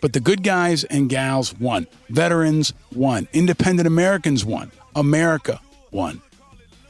But 0.00 0.14
the 0.14 0.20
good 0.20 0.42
guys 0.42 0.82
and 0.82 1.08
gals 1.08 1.54
won. 1.54 1.86
Veterans 2.08 2.74
won. 2.92 3.28
Independent 3.32 3.86
Americans 3.86 4.44
won. 4.44 4.72
America 4.96 5.60
won. 5.92 6.20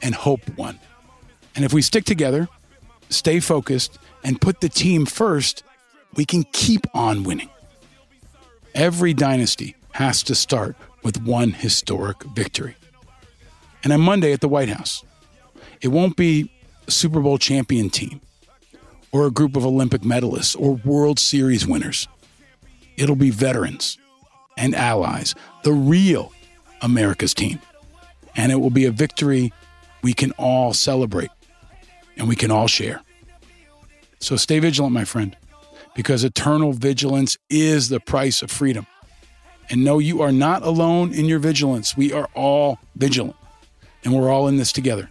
And 0.01 0.15
hope 0.15 0.41
won. 0.57 0.81
And 1.55 1.63
if 1.63 1.75
we 1.75 1.83
stick 1.83 2.07
together, 2.07 2.49
stay 3.11 3.39
focused, 3.39 3.99
and 4.25 4.41
put 4.41 4.63
the 4.63 4.69
team 4.71 5.05
first, 5.05 5.63
we 6.15 6.25
can 6.25 6.45
keep 6.53 6.87
on 6.95 7.23
winning. 7.23 7.51
Every 8.75 9.13
dynasty 9.13 9.77
has 9.93 10.23
to 10.23 10.35
start 10.35 10.75
with 11.03 11.23
one 11.23 11.51
historic 11.51 12.23
victory. 12.35 12.77
And 13.85 13.93
on 13.93 14.01
Monday 14.01 14.33
at 14.33 14.41
the 14.41 14.49
White 14.49 14.71
House, 14.71 15.05
it 15.83 15.89
won't 15.89 16.17
be 16.17 16.51
Super 16.89 17.21
Bowl 17.21 17.37
champion 17.37 17.91
team 17.91 18.23
or 19.13 19.27
a 19.27 19.31
group 19.31 19.57
of 19.57 19.65
Olympic 19.65 20.03
medalists 20.03 20.59
or 20.59 20.81
World 20.85 21.19
Series 21.19 21.67
winners. 21.67 22.09
It'll 22.97 23.17
be 23.17 23.31
veterans 23.31 23.99
and 24.57 24.75
allies, 24.75 25.35
the 25.63 25.73
real 25.73 26.33
America's 26.83 27.35
team. 27.35 27.61
And 28.37 28.53
it 28.53 28.57
will 28.57 28.71
be 28.71 28.85
a 28.85 28.91
victory 28.91 29.53
we 30.03 30.13
can 30.13 30.33
all 30.33 30.73
celebrate 30.73 31.31
and 32.17 32.29
we 32.29 32.37
can 32.37 32.51
all 32.51 32.67
share. 32.67 33.01
So 34.19 34.37
stay 34.37 34.59
vigilant, 34.59 34.95
my 34.95 35.05
friend, 35.05 35.37
because 35.95 36.25
eternal 36.25 36.73
vigilance 36.73 37.37
is 37.51 37.89
the 37.89 38.01
price 38.01 38.43
of 38.43 38.51
freedom. 38.51 38.87
And 39.69 39.85
no, 39.85 39.99
you 39.99 40.23
are 40.23 40.33
not 40.33 40.63
alone 40.63 41.13
in 41.13 41.27
your 41.27 41.39
vigilance. 41.39 41.97
We 41.97 42.13
are 42.13 42.29
all 42.35 42.79
vigilant, 42.95 43.37
and 44.05 44.15
we're 44.15 44.31
all 44.31 44.47
in 44.49 44.57
this 44.57 44.73
together 44.73 45.11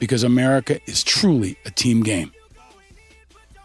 because 0.00 0.24
America 0.24 0.80
is 0.86 1.04
truly 1.04 1.56
a 1.64 1.70
team 1.70 2.02
game. 2.02 2.32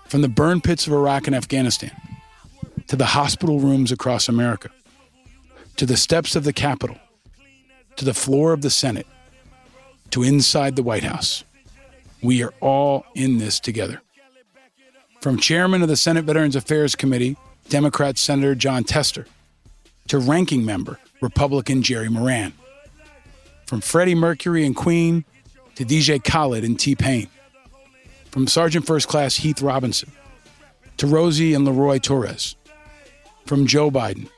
From 0.10 0.22
the 0.22 0.28
burn 0.28 0.60
pits 0.60 0.88
of 0.88 0.94
Iraq 0.94 1.28
and 1.28 1.36
Afghanistan 1.36 1.92
to 2.88 2.96
the 2.96 3.06
hospital 3.06 3.60
rooms 3.60 3.92
across 3.92 4.28
America 4.28 4.70
to 5.78 5.86
the 5.86 5.96
steps 5.98 6.36
of 6.36 6.44
the 6.44 6.52
Capitol 6.52 6.98
to 7.96 8.06
the 8.06 8.14
floor 8.14 8.54
of 8.54 8.62
the 8.62 8.70
Senate 8.70 9.06
to 10.12 10.24
inside 10.24 10.76
the 10.76 10.84
White 10.84 11.04
House, 11.04 11.44
we 12.24 12.42
are 12.42 12.54
all 12.60 13.06
in 13.14 13.38
this 13.38 13.60
together. 13.60 14.02
From 15.22 15.38
chairman 15.38 15.82
of 15.82 15.90
the 15.90 15.98
Senate 15.98 16.26
Veterans 16.26 16.56
Affairs 16.56 16.96
Committee, 16.96 17.38
Democrat 17.68 18.18
Senator 18.18 18.56
Jon 18.56 18.84
Tester, 18.84 19.28
to 20.08 20.18
ranking 20.18 20.66
member, 20.66 20.98
Republican 21.22 21.84
Jerry 21.84 22.10
Moran. 22.10 22.54
From 23.66 23.82
Freddie 23.82 24.16
Mercury 24.16 24.66
and 24.66 24.76
Queen 24.76 25.26
to 25.76 25.86
DJ 25.86 26.24
Khaled 26.24 26.64
and 26.64 26.80
T 26.80 26.96
Pain. 26.96 27.28
From 28.32 28.48
Sergeant 28.48 28.86
First 28.86 29.08
Class 29.08 29.36
Heath 29.36 29.62
Robinson 29.62 30.12
to 30.98 31.08
Rosie 31.08 31.54
and 31.54 31.66
Leroy 31.66 32.00
Torres. 32.00 32.56
From 33.46 33.66
Joe 33.66 33.90
Biden 33.90 34.30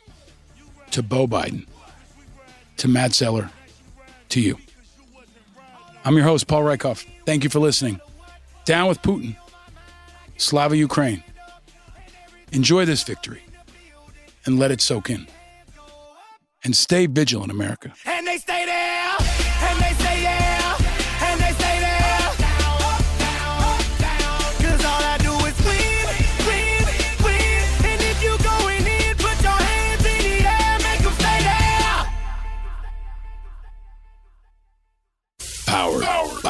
to 0.91 1.03
Beau 1.03 1.27
Biden 1.27 1.65
to 2.77 2.88
Matt 2.88 3.13
Zeller 3.13 3.49
to 4.30 4.39
you. 4.41 4.57
I'm 6.05 6.15
your 6.15 6.23
host, 6.26 6.47
Paul 6.47 6.63
Rieckhoff. 6.63 7.05
Thank 7.26 7.43
you 7.43 7.49
for 7.49 7.59
listening. 7.59 7.99
Down 8.65 8.88
with 8.88 9.01
Putin. 9.01 9.35
Slava 10.38 10.76
Ukraine. 10.77 11.23
Enjoy 12.51 12.85
this 12.85 13.03
victory. 13.03 13.43
and 14.45 14.57
let 14.57 14.72
it 14.72 14.81
soak 14.81 15.09
in. 15.09 15.27
And 16.63 16.76
stay 16.76 17.05
vigilant, 17.05 17.51
America. 17.51 17.93
And 18.05 18.26
they 18.26 18.38
stay 18.38 18.65
there, 18.65 18.90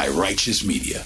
by 0.02 0.07
Righteous 0.07 0.64
Media. 0.64 1.06